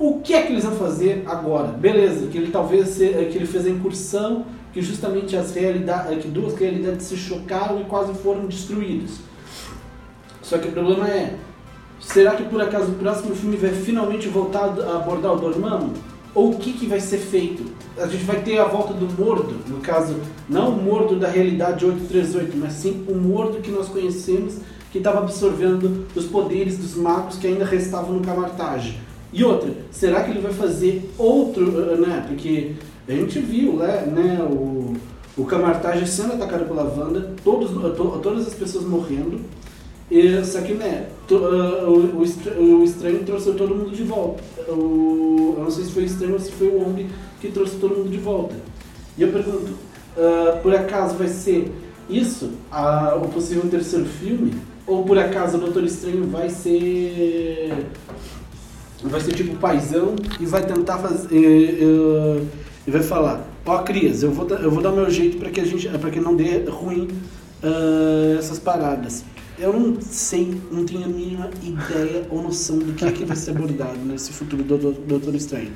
o 0.00 0.20
que 0.20 0.32
é 0.34 0.42
que 0.42 0.52
eles 0.52 0.64
vão 0.64 0.74
fazer 0.76 1.22
agora? 1.26 1.68
Beleza, 1.68 2.26
que 2.26 2.38
ele 2.38 2.50
talvez 2.50 2.88
se- 2.88 3.08
que 3.30 3.36
ele 3.36 3.46
fez 3.46 3.66
a 3.66 3.70
incursão, 3.70 4.46
que 4.72 4.80
justamente 4.80 5.36
as 5.36 5.54
realidades, 5.54 6.22
que 6.22 6.28
duas 6.28 6.54
realidades 6.54 7.06
se 7.06 7.16
chocaram 7.16 7.80
e 7.80 7.84
quase 7.84 8.14
foram 8.14 8.46
destruídas. 8.46 9.10
Só 10.42 10.58
que 10.58 10.68
o 10.68 10.72
problema 10.72 11.08
é, 11.08 11.34
será 12.00 12.32
que 12.32 12.44
por 12.44 12.60
acaso 12.60 12.92
o 12.92 12.94
próximo 12.94 13.34
filme 13.34 13.56
vai 13.56 13.70
finalmente 13.70 14.26
voltar 14.28 14.64
a 14.80 14.96
abordar 14.96 15.32
o 15.34 15.36
Dormammu? 15.38 15.92
Ou 16.34 16.52
o 16.52 16.58
que, 16.58 16.72
que 16.72 16.86
vai 16.86 17.00
ser 17.00 17.18
feito? 17.18 17.64
A 17.98 18.06
gente 18.06 18.22
vai 18.24 18.40
ter 18.40 18.58
a 18.58 18.64
volta 18.64 18.94
do 18.94 19.06
Mordo, 19.20 19.56
no 19.68 19.78
caso, 19.80 20.14
não 20.48 20.70
o 20.70 20.82
Mordo 20.82 21.18
da 21.18 21.28
realidade 21.28 21.84
838, 21.84 22.56
mas 22.56 22.72
sim 22.74 23.04
o 23.08 23.14
Mordo 23.16 23.58
que 23.60 23.70
nós 23.70 23.88
conhecemos, 23.88 24.54
que 24.92 24.98
estava 24.98 25.18
absorvendo 25.18 26.06
os 26.14 26.24
poderes 26.26 26.78
dos 26.78 26.94
magos 26.94 27.36
que 27.36 27.48
ainda 27.48 27.64
restavam 27.64 28.12
no 28.14 28.20
Camartage. 28.20 28.96
E 29.32 29.44
outra, 29.44 29.70
será 29.92 30.24
que 30.24 30.30
ele 30.32 30.40
vai 30.40 30.52
fazer 30.52 31.08
outro, 31.16 31.92
eh, 31.92 31.96
né? 31.96 32.24
Porque 32.26 32.72
a 33.08 33.12
gente 33.12 33.38
viu, 33.38 33.74
né, 33.74 34.04
né 34.06 34.38
o, 34.42 34.94
o 35.36 35.44
Camartage 35.44 36.06
sendo 36.06 36.32
atacado 36.34 36.64
pela 36.66 36.82
Wanda, 36.84 37.32
todos, 37.44 37.70
to- 37.70 38.20
todas 38.22 38.46
as 38.48 38.54
pessoas 38.54 38.84
morrendo, 38.84 39.40
e, 40.10 40.44
só 40.44 40.60
que, 40.60 40.74
né, 40.74 41.06
to- 41.28 41.36
ah, 41.44 41.88
o, 41.88 42.16
o 42.18 42.80
o 42.80 42.84
estranho 42.84 43.22
trouxe 43.24 43.52
todo 43.52 43.74
mundo 43.74 43.92
de 43.94 44.02
volta. 44.02 44.42
O, 44.68 45.54
eu 45.58 45.62
não 45.64 45.70
sei 45.70 45.84
se 45.84 45.92
foi 45.92 46.02
o 46.02 46.06
estranho 46.06 46.32
ou 46.34 46.40
se 46.40 46.50
foi 46.52 46.66
o 46.68 46.78
Wong 46.80 47.06
que 47.40 47.48
trouxe 47.52 47.76
todo 47.76 47.96
mundo 47.96 48.10
de 48.10 48.18
volta. 48.18 48.56
E 49.16 49.22
eu 49.22 49.28
pergunto, 49.32 49.72
ah, 50.18 50.58
por 50.60 50.74
acaso 50.74 51.14
vai 51.16 51.28
ser 51.28 51.70
isso, 52.08 52.50
a- 52.72 53.14
o 53.16 53.28
possível 53.28 53.62
terceiro 53.70 54.06
filme? 54.06 54.54
Ou 54.86 55.04
por 55.04 55.16
acaso 55.16 55.56
o 55.56 55.60
Doutor 55.60 55.84
Estranho 55.84 56.24
vai 56.26 56.48
ser. 56.50 57.86
Vai 59.02 59.20
ser 59.20 59.32
tipo 59.32 59.54
paizão 59.56 60.14
e 60.38 60.44
vai 60.46 60.64
tentar 60.66 60.98
fazer. 60.98 61.34
E, 61.34 61.38
e- 61.44 62.46
e 62.86 62.90
vai 62.90 63.02
falar: 63.02 63.46
Ó, 63.64 63.78
Crias, 63.82 64.22
eu 64.22 64.30
vou, 64.30 64.46
eu 64.48 64.70
vou 64.70 64.82
dar 64.82 64.92
meu 64.92 65.10
jeito 65.10 65.38
para 65.38 65.50
que, 65.50 65.60
a 65.60 65.64
gente- 65.64 65.88
pra 65.88 66.10
que 66.10 66.20
não 66.20 66.34
dê 66.36 66.58
ruim 66.68 67.08
ah, 67.62 68.36
essas 68.38 68.58
paradas. 68.58 69.24
Eu 69.58 69.72
não 69.78 70.00
sei, 70.00 70.58
não 70.72 70.84
tenho 70.86 71.04
a 71.04 71.08
mínima 71.08 71.50
ideia 71.62 72.26
ou 72.30 72.42
noção 72.42 72.78
do 72.78 72.94
que 72.94 73.04
é 73.04 73.12
que 73.12 73.24
vai 73.26 73.36
ser 73.36 73.50
abordado 73.50 73.98
nesse 74.06 74.32
futuro 74.32 74.62
do 74.62 74.92
Doutor 74.92 75.34
Estranho. 75.34 75.70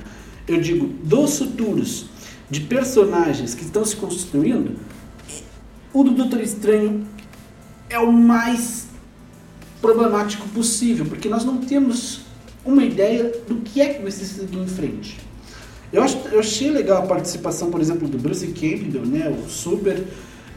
Eu 0.49 0.59
digo, 0.61 0.87
dos 1.03 1.39
futuros 1.39 2.07
de 2.51 2.61
personagens 2.61 3.55
que 3.55 3.63
estão 3.63 3.85
se 3.85 3.97
construindo, 3.97 4.77
o 5.93 6.03
do 6.03 6.13
Doutor 6.13 6.41
Estranho 6.41 7.05
é 7.91 7.99
o 7.99 8.11
mais 8.11 8.87
problemático 9.83 10.49
possível, 10.49 11.05
porque 11.05 11.29
nós 11.29 11.45
não 11.45 11.59
temos 11.59 12.21
uma 12.65 12.85
ideia 12.85 13.33
do 13.47 13.57
que 13.57 13.81
é 13.81 13.95
que 13.95 14.11
ser 14.11 14.25
seguir 14.25 14.59
em 14.59 14.67
frente. 14.67 15.19
Eu, 15.93 16.03
acho, 16.03 16.19
eu 16.33 16.41
achei 16.41 16.71
legal 16.71 17.03
a 17.03 17.07
participação, 17.07 17.71
por 17.71 17.81
exemplo, 17.81 18.09
do 18.09 18.19
Bruce 18.19 18.47
Campbell, 18.49 19.07
né, 19.07 19.29
o 19.29 19.49
super 19.49 20.03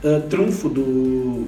ah, 0.04 0.22
trunfo 0.30 0.70
do, 0.70 1.46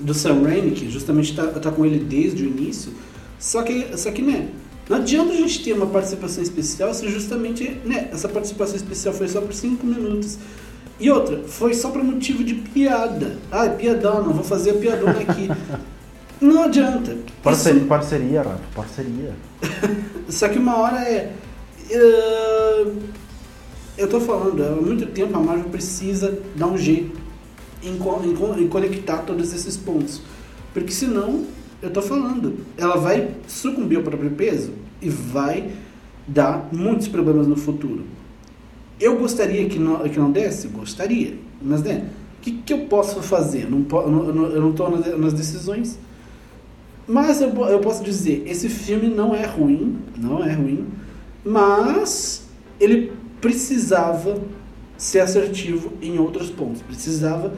do 0.00 0.14
Sam 0.14 0.42
Raimi, 0.42 0.72
que 0.72 0.90
justamente 0.90 1.30
está 1.30 1.46
tá 1.46 1.70
com 1.70 1.84
ele 1.84 1.98
desde 1.98 2.42
o 2.42 2.46
início. 2.46 2.92
Só 3.38 3.62
que, 3.62 3.96
só 3.96 4.10
que, 4.10 4.22
né, 4.22 4.48
não 4.88 4.96
adianta 4.96 5.32
a 5.32 5.36
gente 5.36 5.62
ter 5.62 5.72
uma 5.72 5.86
participação 5.86 6.42
especial 6.42 6.92
se 6.92 7.08
justamente, 7.08 7.80
né, 7.84 8.08
essa 8.12 8.28
participação 8.28 8.76
especial 8.76 9.14
foi 9.14 9.28
só 9.28 9.40
por 9.40 9.54
5 9.54 9.86
minutos. 9.86 10.38
E 10.98 11.10
outra, 11.10 11.44
foi 11.44 11.74
só 11.74 11.90
por 11.90 12.02
motivo 12.02 12.44
de 12.44 12.54
piada. 12.54 13.38
Ah, 13.50 13.68
piadão, 13.68 14.22
não 14.22 14.32
vou 14.32 14.44
fazer 14.44 14.70
a 14.70 14.74
piadona 14.74 15.20
aqui. 15.20 15.48
não 16.40 16.64
adianta. 16.64 17.16
Parceria, 17.42 17.78
Isso- 17.80 17.88
parceria, 17.88 18.42
Rafa, 18.42 18.60
parceria. 18.74 19.34
só 20.28 20.48
que 20.48 20.58
uma 20.58 20.76
hora 20.78 21.00
é. 21.00 21.32
é, 21.90 22.86
eu 23.98 24.08
tô 24.08 24.20
falando, 24.20 24.62
há 24.62 24.70
muito 24.80 25.06
tempo 25.06 25.36
a 25.36 25.40
Marvel 25.40 25.68
precisa 25.70 26.38
dar 26.56 26.66
um 26.68 26.78
jeito 26.78 27.18
em, 27.82 27.90
em 27.96 28.62
em 28.62 28.68
conectar 28.68 29.18
todos 29.18 29.52
esses 29.52 29.76
pontos. 29.76 30.22
Porque 30.72 30.92
senão, 30.92 31.44
eu 31.82 31.90
tô 31.90 32.00
falando, 32.00 32.58
ela 32.76 32.96
vai 32.96 33.30
sucumbir 33.46 33.96
ao 33.96 34.02
próprio 34.02 34.30
peso 34.30 34.72
e 35.02 35.08
vai 35.08 35.70
dar 36.26 36.68
muitos 36.72 37.08
problemas 37.08 37.46
no 37.46 37.56
futuro. 37.56 38.04
Eu 38.98 39.18
gostaria 39.18 39.68
que 39.68 39.78
não, 39.78 39.98
que 40.08 40.18
não 40.18 40.30
desse? 40.30 40.68
Gostaria. 40.68 41.34
Mas, 41.60 41.82
né, 41.82 42.08
o 42.38 42.42
que, 42.42 42.52
que 42.52 42.72
eu 42.72 42.80
posso 42.80 43.20
fazer? 43.22 43.68
Não, 43.68 43.84
eu 44.02 44.10
não- 44.10 44.70
estou 44.70 44.90
nas 45.18 45.32
decisões. 45.32 45.98
Mas 47.12 47.40
eu, 47.40 47.48
eu 47.66 47.80
posso 47.80 48.04
dizer, 48.04 48.44
esse 48.46 48.68
filme 48.68 49.08
não 49.08 49.34
é 49.34 49.44
ruim, 49.44 49.98
não 50.16 50.44
é 50.44 50.52
ruim, 50.52 50.86
mas 51.44 52.44
ele 52.78 53.12
precisava 53.40 54.40
ser 54.96 55.18
assertivo 55.18 55.92
em 56.00 56.20
outros 56.20 56.50
pontos. 56.50 56.80
Precisava 56.82 57.52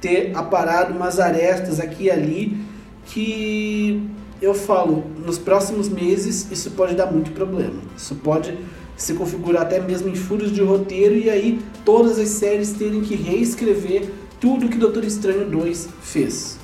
ter 0.00 0.34
aparado 0.34 0.94
umas 0.94 1.20
arestas 1.20 1.78
aqui 1.80 2.04
e 2.04 2.10
ali 2.10 2.56
que 3.04 4.02
eu 4.40 4.54
falo, 4.54 5.04
nos 5.22 5.38
próximos 5.38 5.86
meses 5.86 6.50
isso 6.50 6.70
pode 6.70 6.94
dar 6.94 7.12
muito 7.12 7.30
problema. 7.32 7.82
Isso 7.94 8.14
pode 8.14 8.56
se 8.96 9.12
configurar 9.12 9.64
até 9.64 9.80
mesmo 9.80 10.08
em 10.08 10.14
furos 10.14 10.50
de 10.50 10.62
roteiro 10.62 11.14
e 11.14 11.28
aí 11.28 11.60
todas 11.84 12.18
as 12.18 12.30
séries 12.30 12.72
terem 12.72 13.02
que 13.02 13.14
reescrever 13.14 14.08
tudo 14.40 14.66
que 14.66 14.78
Doutor 14.78 15.04
Estranho 15.04 15.44
2 15.50 15.90
fez. 16.00 16.58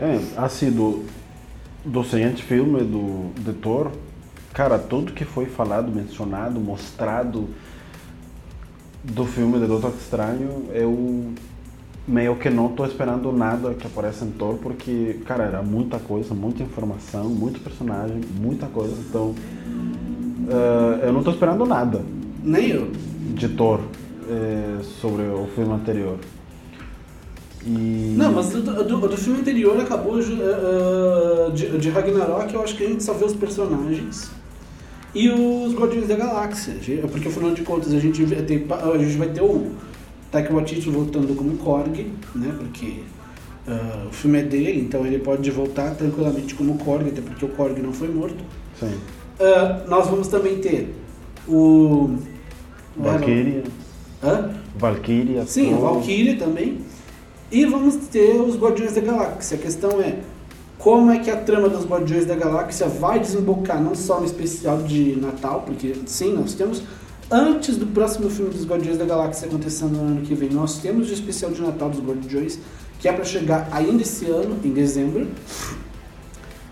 É, 0.00 0.18
assim, 0.36 0.70
do, 0.70 1.04
do 1.84 2.04
seguinte 2.04 2.42
filme 2.42 2.80
do, 2.80 3.32
de 3.40 3.52
Thor, 3.52 3.90
cara, 4.52 4.78
tudo 4.78 5.12
que 5.12 5.24
foi 5.24 5.46
falado, 5.46 5.90
mencionado, 5.90 6.58
mostrado 6.60 7.48
do 9.04 9.24
filme 9.24 9.58
de 9.58 9.66
Doutor 9.66 9.92
Estranho, 9.98 10.66
eu 10.72 11.32
meio 12.06 12.36
que 12.36 12.48
não 12.48 12.68
tô 12.68 12.84
esperando 12.84 13.30
nada 13.32 13.74
que 13.74 13.86
apareça 13.86 14.24
em 14.24 14.30
Thor, 14.32 14.56
porque, 14.56 15.20
cara, 15.26 15.44
era 15.44 15.62
muita 15.62 15.98
coisa, 15.98 16.34
muita 16.34 16.62
informação, 16.62 17.24
muito 17.24 17.60
personagem, 17.60 18.20
muita 18.40 18.66
coisa, 18.66 18.96
então 19.08 19.34
uh, 20.48 21.04
eu 21.04 21.12
não 21.12 21.22
tô 21.22 21.30
esperando 21.30 21.64
nada. 21.66 22.02
Nem 22.42 22.70
eu. 22.70 22.90
De 23.34 23.48
Thor 23.48 23.80
eh, 24.28 24.78
sobre 25.00 25.22
o 25.22 25.46
filme 25.54 25.72
anterior. 25.72 26.18
E... 27.66 28.14
Não, 28.16 28.32
mas 28.32 28.50
do, 28.50 28.62
do, 28.62 29.08
do, 29.08 29.16
filme 29.16 29.40
anterior 29.40 29.78
acabou 29.80 30.14
uh, 30.14 31.52
de, 31.52 31.78
de 31.78 31.90
Ragnarok, 31.90 32.54
eu 32.54 32.62
acho 32.62 32.76
que 32.76 32.84
a 32.84 32.88
gente 32.88 33.02
só 33.02 33.12
vê 33.12 33.24
os 33.24 33.34
personagens 33.34 34.30
e 35.14 35.28
os 35.28 35.74
Guardiões 35.74 36.06
da 36.06 36.16
Galáxia. 36.16 36.74
Porque 37.10 37.28
afinal 37.28 37.52
de 37.52 37.62
contas 37.62 37.92
a 37.92 37.98
gente, 37.98 38.24
vai 38.24 38.42
ter, 38.42 38.66
a 38.70 38.98
gente 38.98 39.16
vai 39.16 39.28
ter 39.28 39.42
o 39.42 39.72
Taika 40.30 40.52
Waititi 40.52 40.90
voltando 40.90 41.34
como 41.34 41.56
Korg, 41.56 42.06
né? 42.34 42.54
Porque 42.58 43.00
uh, 43.66 44.08
o 44.08 44.12
filme 44.12 44.38
é 44.38 44.42
dele, 44.42 44.80
então 44.80 45.06
ele 45.06 45.18
pode 45.18 45.50
voltar 45.50 45.94
tranquilamente 45.94 46.54
como 46.54 46.78
Korg, 46.78 47.08
até 47.08 47.20
porque 47.20 47.44
o 47.44 47.48
Korg 47.48 47.80
não 47.80 47.92
foi 47.92 48.08
morto. 48.08 48.42
Sim. 48.78 48.86
Uh, 48.86 49.88
nós 49.88 50.06
vamos 50.08 50.28
também 50.28 50.58
ter 50.58 50.94
o. 51.46 52.16
Valkyria. 52.96 53.62
Hã? 54.22 54.50
Valkyria. 54.76 55.46
Sim, 55.46 55.74
Valkyria 55.76 56.36
também. 56.36 56.78
E 57.50 57.64
vamos 57.64 57.96
ter 58.08 58.38
os 58.38 58.56
Guardiões 58.56 58.92
da 58.92 59.00
Galáxia. 59.00 59.56
A 59.56 59.60
questão 59.60 60.02
é 60.02 60.18
como 60.76 61.10
é 61.10 61.18
que 61.18 61.30
a 61.30 61.36
trama 61.36 61.68
dos 61.68 61.86
Guardiões 61.86 62.26
da 62.26 62.36
Galáxia 62.36 62.86
vai 62.86 63.18
desembocar 63.18 63.82
não 63.82 63.94
só 63.94 64.20
no 64.20 64.26
especial 64.26 64.82
de 64.82 65.16
Natal, 65.16 65.62
porque 65.64 65.94
sim, 66.04 66.34
nós 66.34 66.52
temos 66.52 66.82
antes 67.30 67.78
do 67.78 67.86
próximo 67.86 68.28
filme 68.28 68.50
dos 68.50 68.66
Guardiões 68.66 68.98
da 68.98 69.06
Galáxia 69.06 69.48
acontecendo 69.48 69.92
no 69.92 70.00
ano 70.02 70.20
que 70.20 70.34
vem, 70.34 70.50
nós 70.50 70.78
temos 70.78 71.08
o 71.08 71.12
especial 71.12 71.50
de 71.50 71.62
Natal 71.62 71.88
dos 71.88 72.00
Guardiões, 72.00 72.58
que 73.00 73.08
é 73.08 73.12
para 73.12 73.24
chegar 73.24 73.66
ainda 73.72 74.02
esse 74.02 74.26
ano, 74.26 74.58
em 74.62 74.70
dezembro. 74.70 75.26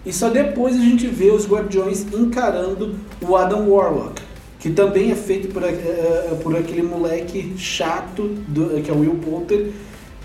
E 0.04 0.12
só 0.12 0.28
depois 0.28 0.76
a 0.76 0.80
gente 0.80 1.06
vê 1.06 1.30
os 1.30 1.48
Guardiões 1.48 2.06
encarando 2.12 2.96
o 3.26 3.34
Adam 3.34 3.66
Warlock, 3.68 4.20
que 4.60 4.70
também 4.70 5.10
é 5.10 5.16
feito 5.16 5.48
por, 5.48 5.62
uh, 5.62 6.36
por 6.42 6.54
aquele 6.54 6.82
moleque 6.82 7.54
chato 7.56 8.28
do, 8.46 8.82
que 8.82 8.90
é 8.90 8.94
o 8.94 9.00
Will 9.00 9.18
Poulter, 9.24 9.72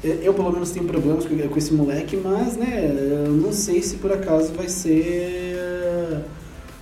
eu, 0.03 0.33
pelo 0.33 0.51
menos, 0.51 0.71
tenho 0.71 0.85
problemas 0.85 1.25
com, 1.25 1.57
esse 1.57 1.73
moleque, 1.73 2.17
mas, 2.17 2.57
né, 2.57 2.91
eu 3.25 3.33
não 3.33 3.53
sei 3.53 3.81
se 3.81 3.97
por 3.97 4.11
acaso 4.11 4.51
vai 4.53 4.67
ser. 4.67 6.21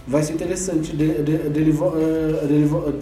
Vai 0.07 0.23
ser 0.23 0.33
interessante 0.33 0.95
dele, 0.95 1.21
dele, 1.49 1.71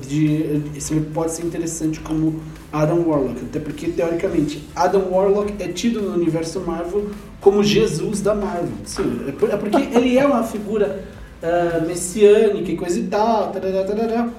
de, 0.01 0.59
de, 0.59 0.93
ele 0.93 1.05
pode 1.13 1.31
ser 1.31 1.45
interessante 1.45 2.01
como 2.01 2.41
Adam 2.69 3.07
Warlock, 3.07 3.45
até 3.45 3.59
porque 3.61 3.87
teoricamente 3.87 4.67
Adam 4.75 5.07
Warlock 5.09 5.53
é 5.57 5.69
tido 5.69 6.01
no 6.01 6.13
universo 6.13 6.59
Marvel 6.59 7.09
como 7.39 7.63
Jesus 7.63 8.19
da 8.19 8.35
Marvel. 8.35 8.73
Sim, 8.83 9.21
é, 9.25 9.53
é 9.53 9.57
porque 9.57 9.77
ele 9.77 10.17
é 10.17 10.25
uma 10.25 10.43
figura 10.43 11.01
uh, 11.41 11.87
messiânica 11.87 12.71
e 12.71 12.75
coisa 12.75 12.99
e 12.99 13.03
tal. 13.03 13.51
Tarará, 13.51 13.83
tarará. 13.85 14.29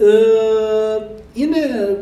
Uh, 0.00 1.14
e 1.36 1.46
né, 1.46 1.96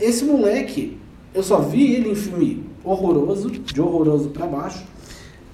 esse 0.00 0.24
moleque 0.24 0.98
eu 1.34 1.42
só 1.42 1.58
vi 1.60 1.94
ele 1.94 2.10
em 2.10 2.14
filme 2.14 2.64
horroroso, 2.84 3.50
de 3.50 3.80
horroroso 3.80 4.30
para 4.30 4.46
baixo. 4.46 4.84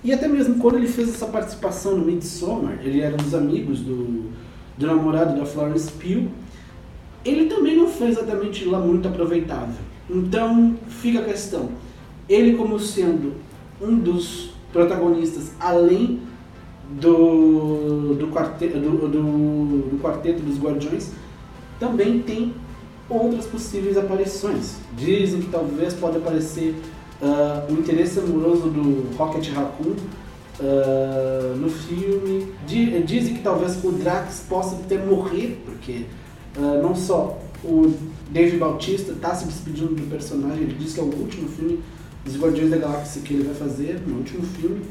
E 0.03 0.13
até 0.13 0.29
mesmo 0.29 0.57
quando 0.57 0.77
ele 0.77 0.87
fez 0.87 1.09
essa 1.09 1.27
participação 1.27 1.97
no 1.97 2.05
Midsommar, 2.05 2.81
ele 2.83 3.01
era 3.01 3.15
um 3.15 3.19
dos 3.19 3.35
amigos 3.35 3.81
do, 3.81 4.31
do 4.77 4.87
namorado 4.87 5.39
da 5.39 5.45
Florence 5.45 5.91
Pugh, 5.93 6.29
ele 7.25 7.47
também 7.47 7.77
não 7.77 7.89
foi 7.89 8.09
exatamente 8.09 8.65
lá 8.65 8.79
muito 8.79 9.09
aproveitável. 9.09 9.75
Então 10.09 10.77
fica 10.89 11.21
a 11.21 11.25
questão, 11.25 11.71
ele 12.29 12.57
como 12.57 12.79
sendo 12.79 13.35
um 13.81 13.97
dos 13.99 14.51
protagonistas 14.73 15.53
além 15.61 16.21
do, 17.01 18.15
do, 18.15 18.29
quarteto, 18.29 18.79
do, 18.79 19.09
do, 19.09 19.89
do 19.91 19.99
quarteto 20.03 20.43
dos 20.43 20.59
Guardiões, 20.59 21.13
também 21.79 22.21
tem 22.21 22.55
outras 23.09 23.47
possíveis 23.47 23.97
aparições. 23.97 24.77
Dizem 24.97 25.41
que 25.41 25.49
talvez 25.49 25.95
pode 25.95 26.19
aparecer 26.19 26.75
uh, 27.23 27.73
o 27.73 27.79
interesse 27.79 28.19
amoroso 28.19 28.69
do 28.69 29.17
Rocket 29.17 29.49
Raccoon 29.51 29.95
uh, 30.61 31.57
no 31.57 31.69
filme. 31.69 32.53
Dizem 32.67 33.35
que 33.35 33.43
talvez 33.43 33.83
o 33.83 33.93
Drax 33.93 34.45
possa 34.49 34.77
ter 34.89 35.05
morrido, 35.05 35.57
porque 35.65 36.05
uh, 36.57 36.83
não 36.83 36.95
só 36.95 37.39
o 37.65 37.93
Dave 38.31 38.57
Bautista 38.57 39.13
está 39.13 39.35
se 39.35 39.47
despedindo 39.47 39.95
do 39.95 40.09
personagem, 40.11 40.65
ele 40.65 40.77
diz 40.79 40.95
que 40.95 41.01
é 41.01 41.03
o 41.03 41.07
último 41.07 41.49
filme 41.49 41.81
dos 42.25 42.39
Guardiões 42.39 42.71
da 42.71 42.77
Galáxia 42.77 43.23
que 43.23 43.35
ele 43.35 43.45
vai 43.45 43.55
fazer, 43.55 44.01
no 44.07 44.19
último 44.19 44.43
filme 44.43 44.83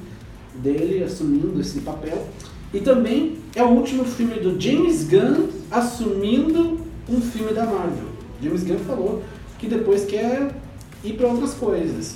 dele 0.56 1.04
assumindo 1.04 1.60
esse 1.62 1.80
papel. 1.82 2.28
E 2.74 2.80
também 2.80 3.38
é 3.56 3.64
o 3.64 3.70
último 3.70 4.04
filme 4.04 4.36
do 4.36 4.60
James 4.60 5.08
Gunn 5.08 5.48
assumindo 5.72 6.87
um 7.10 7.22
filme 7.22 7.54
da 7.54 7.66
Marvel. 7.66 8.08
James 8.42 8.64
Gunn 8.64 8.80
falou 8.80 9.24
que 9.58 9.68
depois 9.68 10.06
quer 10.06 10.52
ir 11.04 11.14
para 11.14 11.28
outras 11.28 11.54
coisas. 11.54 12.16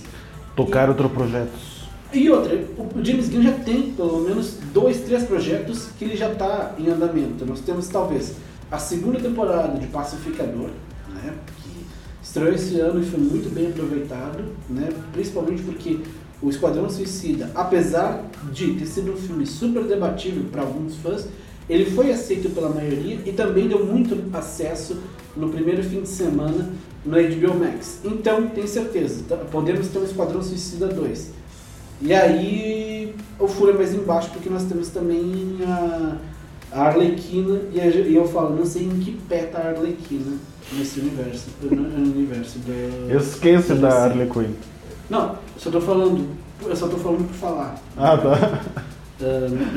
Tocar 0.56 0.90
outros 0.90 1.12
projetos. 1.12 1.82
E 2.14 2.30
outra, 2.30 2.56
o 2.78 3.04
James 3.04 3.30
Gunn 3.30 3.42
já 3.42 3.54
tem 3.54 3.94
pelo 3.94 4.22
menos 4.22 4.58
dois, 4.74 5.00
três 5.02 5.24
projetos 5.24 5.90
que 5.98 6.04
ele 6.04 6.18
já 6.18 6.32
está 6.32 6.76
em 6.78 6.90
andamento. 6.90 7.46
Nós 7.46 7.62
temos 7.62 7.88
talvez 7.88 8.36
a 8.70 8.78
segunda 8.78 9.20
temporada 9.20 9.80
de 9.80 9.88
Pacificador, 9.88 10.70
né, 11.14 11.34
que 11.64 11.86
estreou 12.22 12.54
esse 12.54 12.80
ano 12.80 13.02
e 13.02 13.06
foi 13.06 13.20
muito 13.20 13.54
bem 13.54 13.68
aproveitado, 13.68 14.44
né, 14.70 14.90
principalmente 15.14 15.62
porque 15.64 16.00
o 16.42 16.50
Esquadrão 16.50 16.90
Suicida, 16.90 17.50
apesar 17.56 18.26
de 18.52 18.74
ter 18.74 18.86
sido 18.86 19.14
um 19.14 19.18
filme 19.18 19.46
super 19.46 19.84
debatível 19.84 20.44
para 20.52 20.62
alguns 20.62 20.96
fãs, 20.98 21.28
ele 21.72 21.90
foi 21.92 22.12
aceito 22.12 22.50
pela 22.50 22.70
maioria 22.70 23.20
e 23.26 23.32
também 23.32 23.68
deu 23.68 23.86
muito 23.86 24.18
acesso 24.34 24.98
no 25.36 25.50
primeiro 25.50 25.82
fim 25.82 26.02
de 26.02 26.10
semana 26.10 26.70
no 27.06 27.16
HBO 27.16 27.58
Max. 27.58 28.00
Então, 28.04 28.48
tenho 28.50 28.68
certeza, 28.68 29.24
tá, 29.28 29.38
podemos 29.38 29.88
ter 29.88 30.00
um 30.00 30.04
Esquadrão 30.04 30.44
Suicida 30.44 30.88
2. 30.88 31.32
E 32.02 32.14
aí, 32.14 33.16
o 33.40 33.48
furo 33.48 33.72
é 33.72 33.74
mais 33.74 33.94
embaixo, 33.94 34.30
porque 34.32 34.50
nós 34.50 34.64
temos 34.64 34.90
também 34.90 35.60
a, 35.66 36.18
a 36.74 36.82
Arlequina, 36.88 37.62
e, 37.74 37.80
a, 37.80 37.86
e, 37.86 38.16
eu 38.16 38.28
falo, 38.28 38.56
não 38.56 38.66
sei 38.66 38.84
em 38.84 39.00
que 39.00 39.14
pé 39.30 39.44
tá 39.44 39.60
a 39.60 39.70
Arlequina 39.70 40.38
nesse 40.74 41.00
universo, 41.00 41.48
no, 41.62 42.12
universo 42.12 42.60
Eu 43.10 43.20
esqueço 43.20 43.76
da 43.76 44.06
Harley 44.06 44.30
Quinn. 44.30 44.54
Não, 45.10 45.36
só 45.58 45.70
tô 45.70 45.82
falando, 45.82 46.28
eu 46.66 46.76
só 46.76 46.88
tô 46.88 46.98
falando 46.98 47.28
por 47.28 47.36
falar. 47.36 47.76
Ah, 47.98 48.18
tá. 48.18 48.84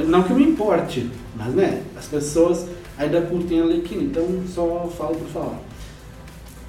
Não 0.07 0.23
que 0.23 0.33
me 0.33 0.45
importe, 0.45 1.11
mas 1.37 1.55
né, 1.55 1.83
as 1.97 2.07
pessoas 2.07 2.67
ainda 2.99 3.21
curtem 3.23 3.61
a 3.61 3.65
Arlequina, 3.65 4.03
então 4.03 4.27
só 4.47 4.91
falo 4.97 5.17
por 5.17 5.29
falar. 5.29 5.61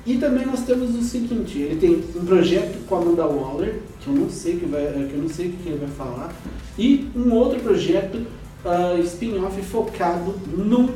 E 0.05 0.17
também 0.17 0.45
nós 0.45 0.61
temos 0.61 0.95
o 0.95 1.01
seguinte, 1.01 1.59
ele 1.59 1.79
tem 1.79 2.03
um 2.15 2.25
projeto 2.25 2.85
com 2.85 2.95
a 2.95 2.99
Amanda 2.99 3.25
Waller, 3.25 3.79
que 3.99 4.07
eu 4.07 4.13
não 4.13 4.29
sei 4.29 4.57
que 4.57 4.65
vai, 4.65 4.83
que 4.83 5.13
eu 5.15 5.21
não 5.21 5.29
sei 5.29 5.47
o 5.47 5.53
que 5.53 5.69
ele 5.69 5.79
vai 5.79 5.89
falar, 5.89 6.33
e 6.77 7.09
um 7.15 7.33
outro 7.33 7.59
projeto 7.59 8.17
uh, 8.17 8.99
spin-off 9.01 9.59
focado 9.63 10.35
num 10.55 10.89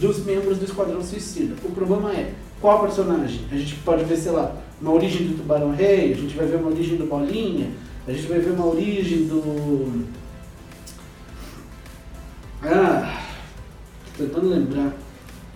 dos 0.00 0.24
membros 0.24 0.58
do 0.58 0.64
Esquadrão 0.64 1.02
Suicida. 1.02 1.54
O 1.62 1.70
problema 1.70 2.10
é 2.12 2.32
qual 2.60 2.80
personagem? 2.80 3.40
A 3.50 3.56
gente 3.56 3.74
pode 3.76 4.04
ver, 4.04 4.16
sei 4.16 4.32
lá, 4.32 4.56
uma 4.80 4.92
origem 4.92 5.26
do 5.26 5.36
Tubarão 5.36 5.72
Rei, 5.72 6.12
a 6.12 6.16
gente 6.16 6.34
vai 6.34 6.46
ver 6.46 6.56
uma 6.56 6.70
origem 6.70 6.96
do 6.96 7.06
Bolinha, 7.06 7.70
a 8.06 8.12
gente 8.12 8.26
vai 8.26 8.38
ver 8.38 8.52
uma 8.52 8.66
origem 8.66 9.24
do 9.24 10.04
ah, 12.64 13.20
tô 14.16 14.24
tentando 14.24 14.48
lembrar. 14.48 14.92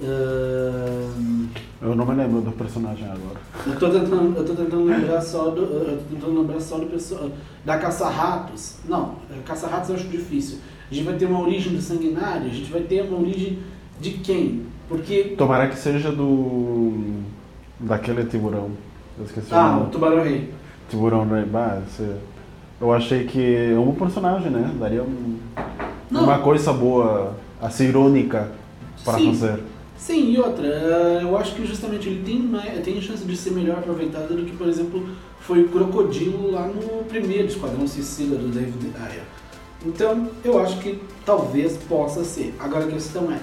Uh... 0.00 1.46
Eu 1.80 1.94
não 1.94 2.06
me 2.06 2.14
lembro 2.14 2.40
do 2.40 2.52
personagem 2.52 3.04
agora. 3.04 3.38
Eu 3.66 3.78
tô 3.78 3.90
tentando, 3.90 4.36
eu 4.36 4.44
tô 4.44 4.54
tentando 4.54 4.84
lembrar 4.84 5.20
só 5.20 5.50
do. 5.50 5.62
Eu 5.62 5.98
tô 5.98 6.14
tentando 6.14 6.40
lembrar 6.40 6.60
só 6.60 6.78
do 6.78 6.86
pessoal. 6.86 7.30
Da 7.64 7.78
caça-ratos. 7.78 8.76
Não, 8.88 9.16
caça-ratos 9.44 9.90
eu 9.90 9.96
acho 9.96 10.08
difícil. 10.08 10.58
A 10.90 10.94
gente 10.94 11.04
vai 11.04 11.14
ter 11.14 11.26
uma 11.26 11.40
origem 11.40 11.74
do 11.74 11.80
sanguinário, 11.80 12.46
a 12.46 12.54
gente 12.54 12.70
vai 12.70 12.82
ter 12.82 13.02
uma 13.02 13.20
origem 13.20 13.58
de 14.00 14.12
quem? 14.12 14.62
Porque. 14.88 15.34
Tomara 15.36 15.68
que 15.68 15.76
seja 15.76 16.10
do. 16.10 17.20
daquele 17.78 18.24
tiburão. 18.24 18.70
Eu 19.18 19.24
esqueci 19.24 19.48
ah, 19.52 19.78
o, 19.78 19.84
o 19.84 19.86
tubarão 19.90 20.22
rei. 20.22 20.52
Tiburão 20.88 21.28
rei. 21.28 21.44
Bah, 21.44 21.82
eu 22.80 22.92
achei 22.92 23.24
que. 23.24 23.72
É 23.72 23.78
um 23.78 23.94
personagem, 23.94 24.50
né? 24.50 24.74
Daria 24.78 25.02
um 25.02 25.38
Não. 26.10 26.24
uma 26.24 26.38
coisa 26.38 26.72
boa, 26.72 27.34
assim, 27.60 27.84
irônica 27.88 28.50
para 29.04 29.18
Sim. 29.18 29.34
fazer. 29.34 29.62
Sim, 29.98 30.32
e 30.32 30.38
outra, 30.38 30.66
eh, 30.66 31.20
eu 31.22 31.36
acho 31.36 31.54
que 31.54 31.66
justamente 31.66 32.08
ele 32.08 32.22
tem, 32.22 32.38
mais, 32.38 32.84
tem 32.84 33.00
chance 33.00 33.24
de 33.24 33.36
ser 33.36 33.52
melhor 33.52 33.78
aproveitado 33.78 34.36
do 34.36 34.44
que, 34.44 34.54
por 34.54 34.68
exemplo, 34.68 35.08
foi 35.40 35.62
o 35.62 35.68
Crocodilo 35.68 36.50
lá 36.50 36.66
no 36.66 37.04
primeiro 37.04 37.46
Esquadrão 37.46 37.86
Suicida 37.88 38.36
do 38.36 38.48
David 38.48 38.92
Ayer. 39.00 39.22
Então, 39.84 40.28
eu 40.44 40.58
acho 40.60 40.78
que 40.80 41.00
talvez 41.24 41.76
possa 41.88 42.24
ser. 42.24 42.54
Agora 42.58 42.84
a 42.84 42.88
questão 42.88 43.32
é, 43.32 43.38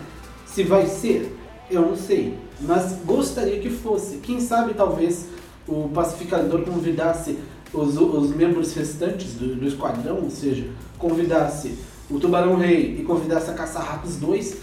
se 0.46 0.64
vai 0.64 0.86
ser, 0.86 1.36
eu 1.72 1.82
não 1.82 1.96
sei. 1.96 2.38
Mas 2.62 3.00
gostaria 3.06 3.60
que 3.60 3.70
fosse. 3.70 4.18
Quem 4.18 4.40
sabe 4.40 4.74
talvez 4.74 5.28
o 5.68 5.90
pacificador 5.90 6.62
convidasse 6.62 7.38
os, 7.74 7.98
os 7.98 8.36
membros 8.36 8.74
restantes 8.74 9.34
do, 9.34 9.56
do 9.56 9.68
esquadrão, 9.68 10.20
ou 10.24 10.30
seja, 10.30 10.66
convidasse 10.98 11.76
o 12.10 12.20
Tubarão 12.20 12.58
Rei 12.58 12.98
e 13.00 13.04
convidasse 13.04 13.50
a 13.50 13.54
Caça-Ratos 13.54 14.18
2 14.18 14.58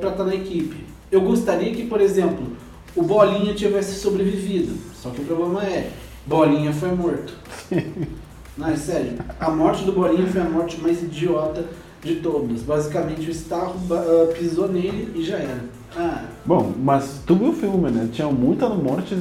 para 0.00 0.10
estar 0.10 0.24
na 0.24 0.34
equipe. 0.34 0.84
Eu 1.10 1.20
gostaria 1.20 1.72
que, 1.74 1.84
por 1.86 2.00
exemplo, 2.00 2.46
o 2.96 3.02
Bolinha 3.02 3.54
tivesse 3.54 3.98
sobrevivido. 3.98 4.74
Só 4.94 5.10
que 5.10 5.20
o 5.20 5.24
problema 5.24 5.64
é, 5.64 5.90
Bolinha 6.26 6.72
foi 6.72 6.92
morto. 6.92 7.34
Não, 8.56 8.68
é 8.68 8.76
sério. 8.76 9.18
A 9.40 9.50
morte 9.50 9.84
do 9.84 9.92
Bolinha 9.92 10.26
foi 10.26 10.40
a 10.40 10.44
morte 10.44 10.80
mais 10.80 11.02
idiota 11.02 11.64
de 12.02 12.16
todas. 12.16 12.62
Basicamente, 12.62 13.28
o 13.28 13.30
Starro 13.30 13.74
ah, 13.90 14.32
pisou 14.38 14.68
nele 14.68 15.12
e 15.14 15.22
já 15.22 15.36
era. 15.36 15.64
Ah, 15.96 16.24
Bom, 16.44 16.72
mas 16.78 17.20
tu 17.26 17.34
viu 17.34 17.50
o 17.50 17.52
filme, 17.52 17.90
né? 17.90 18.08
Tinha 18.12 18.28
muitas 18.28 18.70
mortes 18.76 19.18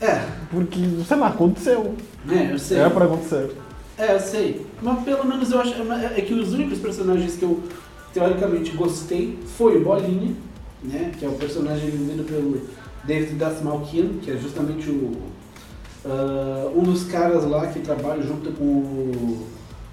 é, 0.00 0.26
porque, 0.50 0.80
sei 1.06 1.16
lá, 1.18 1.28
aconteceu. 1.28 1.94
é, 2.30 2.52
eu 2.52 2.58
sei. 2.58 2.78
Era 2.78 2.90
pra 2.90 3.04
acontecer. 3.04 3.50
É, 3.98 4.14
eu 4.14 4.20
sei. 4.20 4.66
Mas 4.82 5.02
pelo 5.04 5.24
menos 5.26 5.50
eu 5.50 5.60
acho. 5.60 5.74
É 6.16 6.20
que 6.20 6.34
os 6.34 6.52
únicos 6.52 6.78
personagens 6.78 7.36
que 7.36 7.42
eu 7.44 7.60
teoricamente 8.14 8.72
gostei 8.72 9.38
foi 9.56 9.76
o 9.78 9.84
Bolinha, 9.84 10.32
né? 10.82 11.12
Que 11.18 11.24
é 11.24 11.28
o 11.28 11.32
personagem 11.32 11.90
vivido 11.90 12.24
pelo 12.24 12.60
David 13.04 13.34
Dasmalkian, 13.34 14.08
que 14.22 14.30
é 14.30 14.36
justamente 14.36 14.88
o. 14.90 15.12
ah, 16.04 16.70
um 16.74 16.82
dos 16.82 17.04
caras 17.04 17.44
lá 17.44 17.66
que 17.66 17.80
trabalha 17.80 18.22
junto 18.22 18.50
com 18.52 18.64
o. 18.64 19.46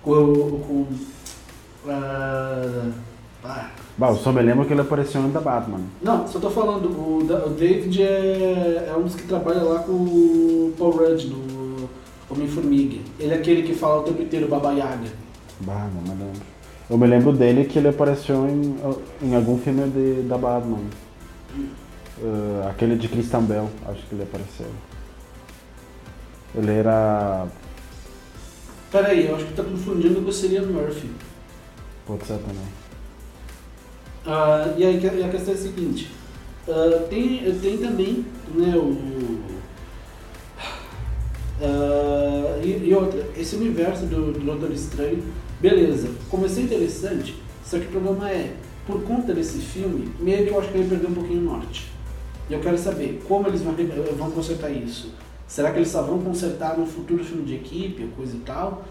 com. 0.04 0.12
o- 0.12 0.60
com 0.68 0.86
ah, 1.90 2.90
ah, 3.44 3.70
Bah, 3.98 4.10
eu 4.10 4.16
só 4.18 4.32
me 4.32 4.42
lembro 4.44 4.66
que 4.66 4.74
ele 4.74 4.82
apareceu 4.82 5.22
em 5.22 5.32
The 5.32 5.40
Batman. 5.40 5.80
não, 6.04 6.28
só 6.28 6.38
tô 6.40 6.50
falando, 6.52 6.86
o, 6.90 7.24
Da- 7.24 7.46
o 7.46 7.50
David 7.50 8.04
é, 8.04 8.90
é 8.92 8.96
um 8.98 9.04
dos 9.04 9.16
que 9.16 9.24
trabalha 9.24 9.64
lá 9.64 9.80
com 9.80 9.92
o 9.94 10.74
Paul 10.78 10.92
Rudd 10.92 11.26
no 11.26 11.47
Homem-Formiga. 12.30 13.00
Ele 13.20 13.34
é 13.34 13.38
aquele 13.38 13.64
que 13.64 13.74
fala 13.74 14.02
o 14.02 14.04
tempo 14.04 14.22
inteiro 14.22 14.48
Baba 14.48 14.74
Yaga. 14.74 15.10
Bah, 15.62 15.90
não 15.94 16.02
me 16.02 16.24
lembro. 16.24 16.42
Eu 16.90 16.98
me 16.98 17.08
lembro 17.08 17.34
dele 17.34 17.66
que 17.66 17.80
ele 17.80 17.90
apareceu 17.90 18.48
em, 18.48 18.78
em 19.22 19.36
algum 19.36 19.58
filme 19.58 19.90
de, 19.90 20.22
da 20.28 20.38
Batman. 20.38 20.80
Eh, 22.20 22.68
aquele 22.70 22.96
de 22.96 23.08
Christian 23.08 23.44
Bell, 23.44 23.70
acho 23.88 24.02
que 24.08 24.16
ele 24.16 24.24
apareceu. 24.24 24.68
Ele 26.56 26.72
era. 26.72 27.48
Peraí, 28.92 29.28
eu 29.28 29.36
acho 29.36 29.46
que 29.46 29.54
tá 29.54 29.64
confundindo 29.64 30.22
com 30.22 30.30
o 30.30 30.34
Cillian 30.34 30.64
Murphy. 30.64 31.12
Pode 32.06 32.26
ser 32.26 32.38
também. 32.40 32.68
Ah, 34.26 34.74
e 34.78 34.86
aí 34.86 35.00
e 35.00 35.24
a 35.24 35.30
questão 35.30 35.54
é 35.54 35.58
a 35.58 35.60
seguinte, 35.60 36.12
ah, 36.68 37.06
tem, 37.10 37.60
tem 37.60 37.78
também 37.78 38.26
né, 38.56 38.76
o. 38.76 39.17
ah, 41.62 42.60
e, 42.64 42.90
e 42.90 42.94
outra, 42.94 43.26
esse 43.38 43.56
universo 43.56 44.06
do, 44.06 44.34
do 44.34 44.40
Doutor 44.40 44.72
Estranho, 44.72 45.24
beleza, 45.60 46.10
começou 46.30 46.64
interessante, 46.64 47.36
só 47.66 47.80
que 47.80 47.86
o 47.86 47.90
problema 47.90 48.30
é, 48.30 48.54
por 48.86 49.04
conta 49.04 49.34
desse 49.34 49.60
filme, 49.60 50.10
meio 50.20 50.46
que 50.46 50.52
eu 50.52 50.60
acho 50.60 50.70
que 50.70 50.78
ele 50.78 50.90
perdeu 50.90 51.10
um 51.10 51.14
pouquinho 51.14 51.42
o 51.42 51.44
norte. 51.44 51.92
E 52.50 52.54
eu 52.54 52.60
quero 52.62 52.78
saber 52.78 53.22
como 53.28 53.48
eles 53.48 53.62
vão, 53.62 53.76
eh, 53.78 54.14
vão 54.18 54.32
consertar 54.32 54.72
isso. 54.72 55.14
Será 55.46 55.72
que 55.72 55.80
eles 55.80 55.90
só 55.90 56.02
vão 56.02 56.20
consertar 56.20 56.78
no 56.78 56.86
futuro 56.86 57.24
filme 57.24 57.44
de 57.44 57.56
equipe, 57.56 58.08
coisa 58.16 58.36
e 58.36 58.40
tal? 58.40 58.86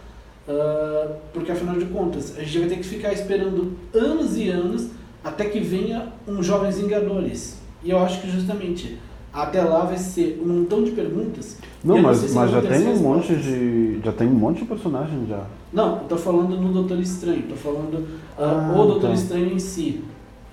Ah, 0.49 1.17
porque 1.33 1.51
afinal 1.51 1.77
de 1.77 1.87
contas, 1.87 2.37
a 2.37 2.43
gente 2.43 2.59
vai 2.59 2.69
ter 2.69 2.77
que 2.77 2.85
ficar 2.85 3.13
esperando 3.13 3.77
anos 3.95 4.37
e 4.37 4.49
anos 4.49 4.89
até 5.25 5.47
que 5.47 5.59
venha 5.59 6.13
um 6.27 6.43
Jovens 6.43 6.79
Vingadores. 6.79 7.59
E 7.83 7.91
eu 7.91 7.99
acho 7.99 8.21
que 8.21 8.31
justamente 8.31 8.99
até 9.37 9.63
lá 9.63 9.85
vai 9.85 9.99
ser 9.99 10.43
um 10.43 10.61
montão 10.61 10.83
de 10.83 10.93
perguntas. 10.93 11.59
Não, 11.85 12.01
mas, 12.01 12.19
se 12.19 12.35
mas 12.35 12.51
já 12.51 12.63
tem 12.63 12.89
um 12.89 12.97
monte 12.97 13.35
de. 13.37 14.01
Já 14.03 14.13
tem 14.13 14.27
um 14.27 14.35
monte 14.35 14.61
de 14.61 14.65
personagem 14.65 15.27
já. 15.29 15.45
Não, 15.73 15.99
eu 15.99 16.05
tô 16.09 16.17
falando 16.17 16.57
no 16.57 16.73
Doutor 16.73 16.99
Estranho, 16.99 17.43
tô 17.43 17.55
falando 17.55 18.07
ah, 18.39 18.73
Ah, 18.73 18.73
o 18.73 18.87
Doutor 18.87 19.11
tá. 19.11 19.15
Estranho 19.15 19.53
em 19.53 19.59
si. 19.59 20.03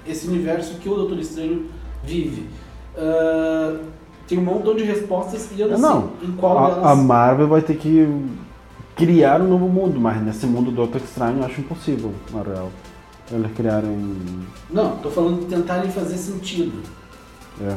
Esse 0.06 0.28
universo 0.28 0.76
que 0.80 0.90
o 0.90 0.96
Doutor 0.96 1.18
Estranho 1.18 1.68
vive. 2.04 2.46
Ah, 2.98 3.80
tem 4.28 4.38
um 4.38 4.44
montão 4.44 4.76
de 4.76 4.84
respostas 4.84 5.50
e 5.56 5.62
eu 5.62 5.70
não, 5.70 5.80
Não, 5.80 6.12
sei 6.20 6.30
em 6.30 6.32
qual 6.34 6.58
A, 6.58 6.70
delas. 6.70 6.86
a 6.86 6.96
Marvel 6.96 7.48
vai 7.48 7.62
ter 7.62 7.78
que 7.78 8.08
criar 8.96 9.42
um 9.42 9.48
novo 9.48 9.68
mundo, 9.68 10.00
mas 10.00 10.22
nesse 10.22 10.46
mundo 10.46 10.72
do 10.72 10.76
Doutor 10.76 11.02
Estranho 11.02 11.40
eu 11.40 11.46
acho 11.46 11.62
impossível, 11.62 12.12
na 12.34 12.42
real. 12.42 12.70
Eles 13.32 13.52
criarem. 13.54 13.98
Não, 14.70 14.98
tô 14.98 15.10
falando 15.10 15.40
de 15.40 15.46
tentarem 15.46 15.90
fazer 15.90 16.18
sentido. 16.18 16.82
É. 17.62 17.76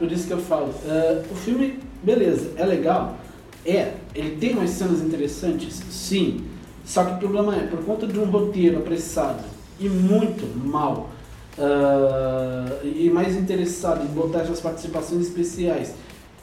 Por 0.00 0.10
isso 0.10 0.26
que 0.26 0.32
eu 0.32 0.38
falo. 0.38 0.74
ah, 0.88 1.22
o 1.30 1.34
filme, 1.36 1.78
beleza, 2.02 2.50
é 2.56 2.64
legal. 2.64 3.18
É, 3.64 3.92
ele 4.14 4.36
tem 4.36 4.54
umas 4.54 4.70
cenas 4.70 5.00
interessantes, 5.02 5.80
sim. 5.90 6.44
Só 6.84 7.04
que 7.04 7.12
o 7.12 7.18
problema 7.18 7.54
é, 7.54 7.60
por 7.66 7.84
conta 7.84 8.06
de 8.06 8.18
um 8.18 8.24
roteiro 8.24 8.78
apressado 8.78 9.44
e 9.78 9.88
muito 9.88 10.44
mal, 10.66 11.10
ah, 11.58 12.78
e 12.82 13.10
mais 13.10 13.36
interessado 13.36 14.02
em 14.02 14.08
botar 14.08 14.40
essas 14.40 14.60
participações 14.60 15.26
especiais 15.26 15.92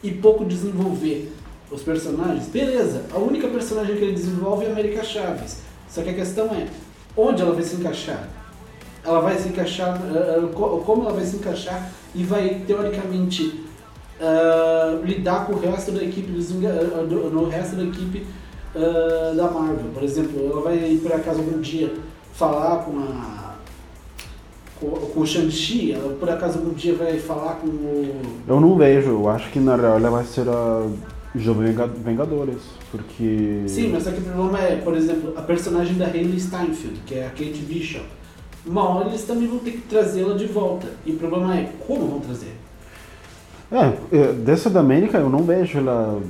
e 0.04 0.12
pouco 0.12 0.46
desenvolver 0.46 1.34
os 1.72 1.82
personagens, 1.82 2.48
beleza, 2.48 3.02
a 3.14 3.18
única 3.18 3.48
personagem 3.50 3.98
que 3.98 4.04
ele 4.04 4.14
desenvolve 4.14 4.64
é 4.66 4.70
a 4.70 4.72
América 4.72 5.04
Chaves. 5.04 5.58
Só 5.90 6.02
que 6.02 6.10
a 6.12 6.14
questão 6.14 6.46
é, 6.54 6.68
onde 7.18 7.42
ela 7.42 7.54
vai 7.54 7.64
se 7.64 7.76
encaixar? 7.76 8.30
ela 9.04 9.22
vai 9.22 9.38
se 9.38 9.48
encaixar, 9.48 9.98
co- 10.54 10.80
como 10.86 11.04
ela 11.04 11.14
vai 11.14 11.24
se 11.26 11.38
encaixar 11.38 11.92
e 12.16 12.24
vai 12.24 12.64
teoricamente 12.66 13.64
ah, 14.22 15.00
lidar 15.04 15.46
com 15.46 15.54
o 15.54 15.60
resto 15.60 15.92
da 15.92 16.04
equipe 16.04 16.32
dos 16.32 16.52
Vinga- 16.52 16.70
ah, 16.96 17.04
do- 17.04 17.30
no 17.30 17.48
resto 17.50 17.76
da 17.76 17.84
equipe 17.84 18.26
ah, 18.76 19.34
da 19.36 19.50
Marvel. 19.52 19.92
Por 19.94 20.04
exemplo, 20.04 20.46
ela 20.52 20.62
vai 20.62 21.00
por 21.02 21.12
acaso 21.14 21.40
algum 21.40 21.60
dia 21.62 21.94
falar 22.34 22.84
com 22.84 22.98
a 23.00 23.38
com, 24.80 24.90
com 24.92 25.20
o 25.22 25.26
Shang-Chi, 25.26 25.94
ela 25.94 26.14
por 26.20 26.30
acaso 26.30 26.60
algum 26.60 26.72
dia 26.74 26.94
vai 26.96 27.18
falar 27.18 27.56
com 27.56 27.66
o 27.68 28.16
Eu 28.48 28.60
não 28.60 28.76
vejo, 28.78 29.10
eu 29.10 29.28
acho 29.30 29.50
que 29.50 29.60
na 29.60 29.76
real 29.76 29.98
ela 29.98 30.10
vai 30.12 30.24
ser 30.24 30.48
a 30.48 30.86
Jovem 31.36 31.74
Vingadores, 32.06 32.62
porque. 32.92 33.64
Sim, 33.68 33.90
mas 33.92 34.04
só 34.04 34.12
que 34.12 34.20
o 34.20 34.24
problema 34.24 34.60
é, 34.60 34.76
por 34.78 34.96
exemplo, 34.96 35.34
a 35.36 35.42
personagem 35.42 35.96
da 35.96 36.06
Hayley 36.06 36.40
Steinfeld, 36.40 37.00
que 37.06 37.16
é 37.16 37.26
a 37.26 37.30
Kate 37.30 37.64
Bishop. 37.68 38.06
Uma 38.68 38.90
hora 38.90 39.10
eles 39.10 39.24
também 39.24 39.48
vão 39.48 39.60
ter 39.60 39.72
que 39.72 39.82
trazê-la 39.82 40.36
de 40.36 40.46
volta. 40.46 40.88
E 41.06 41.12
o 41.12 41.18
problema 41.18 41.58
é 41.58 41.72
como 41.88 42.08
vão 42.08 42.20
trazer. 42.20 42.54
É, 43.72 43.94
é, 44.18 44.34
dessa 44.34 44.70
da 44.70 44.80
América 44.80 45.18
eu 45.18 45.30
não 45.30 45.44
vejo 45.44 45.78
ela 45.80 46.22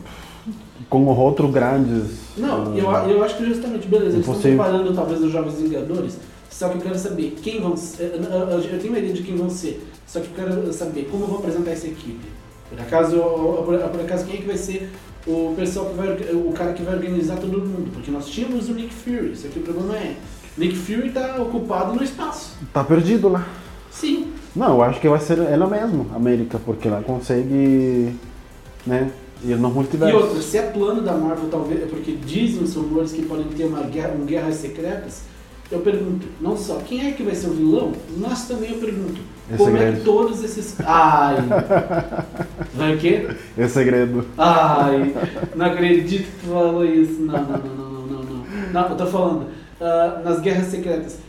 com 0.90 1.04
rotros 1.12 1.52
grandes. 1.52 2.18
Não, 2.38 2.76
eu, 2.76 2.92
eu 3.10 3.24
acho 3.24 3.38
que 3.38 3.46
justamente, 3.46 3.88
beleza, 3.88 4.16
eles 4.16 4.20
estão 4.20 4.34
Impossível. 4.34 4.64
preparando 4.64 4.96
talvez 4.96 5.22
os 5.22 5.32
Jovens 5.32 5.60
Vingadores, 5.60 6.18
só 6.50 6.70
que 6.70 6.78
eu 6.78 6.82
quero 6.82 6.98
saber 6.98 7.38
quem 7.42 7.62
vão 7.62 7.76
ser. 7.76 8.14
Eu, 8.16 8.80
tenho 8.80 8.94
uma 8.94 9.00
ideia 9.00 9.14
de 9.14 9.24
quem 9.24 9.36
vão 9.36 9.50
ser, 9.50 9.86
só 10.06 10.20
que 10.20 10.28
eu 10.28 10.34
quero 10.36 10.74
saber 10.74 11.08
como 11.12 11.24
eu 11.24 11.28
vou 11.28 11.40
apresentar 11.40 11.72
essa 11.72 11.88
equipe. 11.88 12.26
Por 12.70 12.80
acaso, 12.80 13.18
por, 13.18 13.78
por 13.78 14.02
acaso 14.02 14.26
quem 14.26 14.36
é 14.36 14.42
que 14.42 14.48
vai 14.48 14.58
ser 14.58 14.90
o 15.26 15.54
pessoal 15.56 15.88
que 15.88 15.96
vai, 15.96 16.10
o 16.34 16.52
cara 16.54 16.74
que 16.74 16.84
vai 16.84 16.96
organizar 16.96 17.38
todo 17.38 17.60
mundo? 17.60 17.92
Porque 17.94 18.10
nós 18.10 18.28
tínhamos 18.28 18.70
o 18.70 18.74
Nick 18.74 18.94
Fury, 18.94 19.36
só 19.36 19.48
que 19.48 19.60
o 19.60 19.62
problema 19.62 19.96
é, 19.98 20.16
Nick 20.58 20.76
Fury 20.76 21.10
está 21.10 21.36
ocupado 21.42 21.94
no 21.96 22.04
espaço. 22.04 22.56
Tá 22.74 22.84
perdido 22.84 23.30
lá. 23.30 23.46
Sim, 23.92 24.32
Não, 24.56 24.70
eu 24.76 24.84
acho 24.84 25.00
que 25.00 25.08
vai 25.10 25.20
ser 25.20 25.38
ela 25.40 25.68
mesma, 25.68 26.06
América, 26.16 26.60
porque 26.64 26.88
ela 26.88 27.02
consegue, 27.02 28.14
né, 28.86 29.10
ir 29.44 29.56
no 29.56 29.70
E 29.70 29.72
multiverso. 29.72 30.16
outra, 30.18 30.42
se 30.42 30.58
é 30.58 30.64
plano 30.64 31.02
da 31.02 31.14
Marvel, 31.14 31.48
talvez, 31.50 31.84
é 31.84 31.86
porque 31.86 32.12
dizem 32.14 32.64
os 32.64 32.74
rumores 32.76 33.12
que 33.12 33.24
podem 33.24 33.46
ter 33.50 33.66
uma 33.66 33.82
guerra, 33.84 34.14
um 34.20 34.26
guerras 34.26 34.56
secretas, 34.56 35.22
eu 35.72 35.80
pergunto, 35.80 36.26
não 36.42 36.56
só 36.56 36.76
quem 36.78 37.08
é 37.08 37.12
que 37.12 37.24
vai 37.24 37.36
ser 37.36 37.48
o 37.48 37.54
vilão, 37.54 37.92
mas 38.18 38.48
também 38.48 38.72
eu 38.72 38.78
pergunto, 38.78 39.20
É 39.52 39.58
como 39.58 39.70
é 39.70 39.80
segredo. 39.80 39.98
que 40.00 40.04
todos 40.06 40.44
esses. 40.44 40.76
Ai! 40.86 41.36
Vai 42.76 42.96
o 42.96 42.98
quê? 43.00 43.28
É 43.58 43.68
segredo. 43.68 44.26
Ai! 44.38 45.14
Não 45.56 45.66
acredito 45.66 46.26
que 46.26 46.40
tu 46.46 46.52
falou 46.52 46.86
isso. 46.86 47.20
Não, 47.22 47.34
não, 47.34 47.58
não, 47.58 47.76
não, 47.76 48.02
não, 48.02 48.24
não. 48.24 48.24
Não, 48.74 48.74
não 48.74 48.90
eu 48.90 48.96
tô 48.96 49.06
falando, 49.08 49.46
ah, 49.80 50.22
nas 50.24 50.40
guerras 50.40 50.68
secretas. 50.68 51.20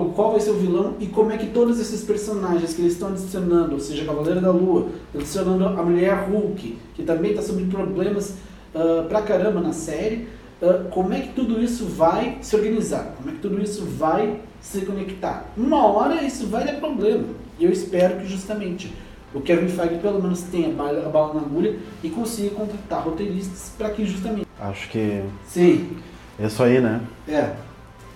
o 0.00 0.12
qual 0.14 0.32
vai 0.32 0.40
ser 0.40 0.50
o 0.50 0.58
vilão 0.58 0.94
e 0.98 1.06
como 1.06 1.30
é 1.32 1.38
que 1.38 1.46
todos 1.46 1.78
esses 1.78 2.02
personagens 2.02 2.74
que 2.74 2.82
eles 2.82 2.94
estão 2.94 3.08
adicionando, 3.08 3.74
ou 3.74 3.80
seja, 3.80 4.04
Cavaleiro 4.04 4.40
da 4.40 4.50
Lua, 4.50 4.88
adicionando 5.14 5.66
a 5.66 5.82
mulher 5.82 6.28
Hulk, 6.28 6.78
que 6.94 7.02
também 7.02 7.30
está 7.30 7.42
sob 7.42 7.64
problemas 7.66 8.34
ah, 8.74 9.06
pra 9.08 9.22
caramba 9.22 9.60
na 9.60 9.72
série, 9.72 10.28
ah, 10.62 10.86
como 10.90 11.12
é 11.12 11.20
que 11.20 11.28
tudo 11.28 11.62
isso 11.62 11.86
vai 11.86 12.38
se 12.40 12.56
organizar, 12.56 13.14
como 13.16 13.30
é 13.30 13.32
que 13.32 13.38
tudo 13.38 13.62
isso 13.62 13.84
vai 13.84 14.40
se 14.60 14.80
conectar. 14.80 15.52
Uma 15.56 15.86
hora 15.86 16.22
isso 16.22 16.46
vai 16.46 16.64
dar 16.64 16.74
problema. 16.74 17.24
E 17.58 17.64
eu 17.64 17.70
espero 17.70 18.18
que 18.18 18.26
justamente 18.26 18.92
o 19.34 19.40
Kevin 19.40 19.68
Feige 19.68 19.98
pelo 19.98 20.22
menos 20.22 20.42
tenha 20.42 20.68
a 20.68 21.08
bala 21.08 21.34
na 21.34 21.40
agulha 21.40 21.76
e 22.02 22.08
consiga 22.08 22.50
contratar 22.50 23.04
roteiristas 23.04 23.72
para 23.76 23.90
que 23.90 24.04
justamente. 24.04 24.46
Acho 24.58 24.88
que 24.90 25.22
Sim, 25.46 25.96
é 26.38 26.46
isso 26.46 26.62
aí, 26.62 26.80
né? 26.80 27.00
é. 27.28 27.52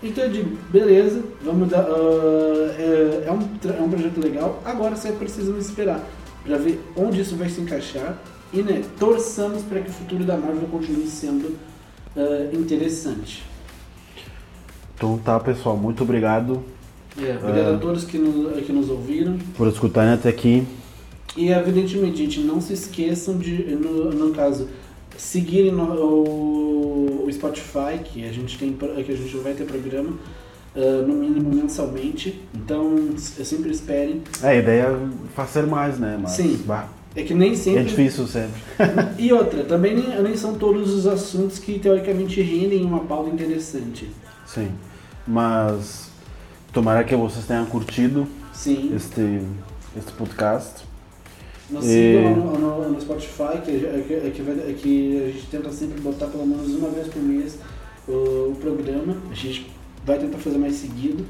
Então 0.01 0.23
eu 0.25 0.31
digo, 0.31 0.57
beleza, 0.71 1.21
vamos 1.43 1.69
dar. 1.69 1.81
ah, 1.81 2.75
é, 2.79 3.25
é 3.27 3.33
um, 3.33 3.41
é 3.77 3.83
um 3.83 3.89
projeto 3.91 4.21
legal, 4.23 4.63
agora 4.65 4.95
só 4.95 5.11
precisamos 5.11 5.67
esperar 5.67 6.01
para 6.45 6.57
ver 6.57 6.81
onde 6.97 7.21
isso 7.21 7.35
vai 7.35 7.49
se 7.49 7.61
encaixar 7.61 8.17
e 8.53 8.63
né, 8.63 8.83
torçamos 8.99 9.63
para 9.65 9.81
que 9.81 9.91
o 9.91 9.93
futuro 9.93 10.23
da 10.25 10.37
Marvel 10.37 10.69
continue 10.71 11.09
sendo 11.09 11.57
ah, 12.17 12.49
interessante. 12.53 13.43
Então 14.95 15.19
tá, 15.19 15.39
pessoal, 15.41 15.77
muito 15.77 16.03
obrigado 16.05 16.63
É, 17.21 17.37
obrigado 17.43 17.75
a 17.75 17.79
todos 17.79 18.05
que 18.05 18.19
nos, 18.19 18.65
que 18.65 18.73
nos 18.73 18.89
ouviram. 18.91 19.37
por 19.57 19.67
escutarem 19.69 20.13
até 20.13 20.29
aqui. 20.29 20.65
E 21.37 21.51
evidentemente, 21.51 22.19
gente, 22.19 22.41
não 22.41 22.61
se 22.61 22.73
esqueçam 22.73 23.37
de, 23.37 23.53
no, 23.77 24.11
no 24.11 24.35
caso, 24.35 24.69
seguirem 25.19 25.73
no- 25.73 25.93
o, 25.95 27.25
o 27.27 27.33
Spotify, 27.33 27.99
que 28.05 28.25
a 28.27 28.33
gente 28.33 28.57
tem 28.59 28.73
que 28.73 29.13
a 29.13 29.17
gente 29.17 29.37
vai 29.39 29.53
ter 29.53 29.65
programa, 29.65 30.17
ah, 30.75 31.03
no 31.07 31.15
mínimo 31.15 31.55
mensalmente. 31.55 32.41
Então 32.55 32.97
sempre 33.19 33.71
esperem. 33.71 34.23
É, 34.43 34.49
a 34.49 34.55
ideia 34.55 34.83
é 34.85 35.09
fazer 35.35 35.67
mais, 35.67 35.99
né? 35.99 36.19
Mas, 36.21 36.33
Sim. 36.33 36.63
bah, 36.67 36.89
É 37.17 37.23
que 37.23 37.35
nem 37.35 37.55
sempre. 37.55 37.81
é 37.81 37.83
difícil 37.85 38.27
sempre. 38.27 38.61
E 39.19 39.33
outra, 39.33 39.65
também 39.65 39.95
nem, 39.97 40.23
nem 40.23 40.37
são 40.37 40.55
todos 40.55 40.93
os 40.95 41.07
assuntos 41.07 41.59
que 41.59 41.79
teoricamente 41.79 42.41
rendem 42.41 42.85
uma 42.85 43.01
pauta 43.01 43.29
interessante. 43.31 44.09
Sim. 44.47 44.71
Mas 45.27 46.09
tomara 46.73 47.05
que 47.05 47.15
vocês 47.17 47.45
tenham 47.45 47.67
curtido 47.67 48.27
Sim. 48.53 48.93
este, 48.95 49.43
este 49.97 50.13
podcast. 50.13 50.88
E- 51.85 52.13
no, 52.35 52.59
no- 52.59 52.89
no 52.91 53.01
Spotify, 53.01 53.61
que, 53.65 53.71
é 53.71 54.05
que, 54.07 54.15
é 54.15 54.33
que 54.35 54.43
vai- 54.43 54.71
é 54.71 54.73
que 54.73 55.23
a 55.23 55.27
gente 55.33 55.47
tenta 55.51 55.71
sempre 55.73 56.01
botar 56.01 56.27
pelo 56.27 56.47
menos 56.47 56.69
uma 56.75 56.89
vez 56.91 57.09
por 57.09 57.23
mês 57.23 57.59
o, 58.09 58.13
o 58.53 58.57
programa. 58.61 59.17
A 59.31 59.35
gente 59.35 59.71
vai 60.05 60.19
tentar 60.19 60.39
fazer 60.39 60.59
mais 60.59 60.75
seguido. 60.77 61.25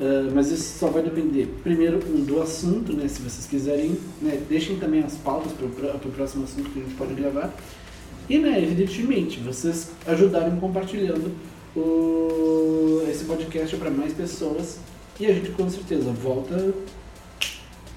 Ah, 0.00 0.30
mas 0.34 0.50
isso 0.50 0.78
só 0.78 0.88
vai 0.88 1.02
depender, 1.02 1.46
primeiro, 1.62 1.98
do 2.00 2.42
assunto, 2.42 2.92
né? 2.92 3.06
Se 3.08 3.22
vocês 3.22 3.46
quiserem, 3.46 3.96
né, 4.20 4.40
deixem 4.48 4.76
também 4.76 5.02
as 5.02 5.14
pautas 5.14 5.52
para 5.52 5.66
o 5.66 6.12
próximo 6.12 6.44
assunto 6.44 6.70
que 6.70 6.80
a 6.80 6.82
gente 6.82 6.94
pode 6.96 7.14
gravar. 7.14 7.54
E, 8.28 8.38
né, 8.38 8.60
evidentemente, 8.62 9.38
vocês 9.40 9.90
ajudarem 10.06 10.56
compartilhando 10.56 11.30
o, 11.76 13.02
esse 13.08 13.24
podcast 13.24 13.76
para 13.76 13.90
mais 13.90 14.12
pessoas. 14.12 14.78
E 15.20 15.26
a 15.26 15.32
gente 15.32 15.50
com 15.50 15.68
certeza 15.70 16.10
volta 16.10 16.74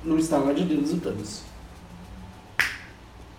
no 0.04 0.20
instalar 0.20 0.54
de 0.54 0.64
dedos 0.64 0.92
do 0.92 1.00
Thanos. 1.02 1.42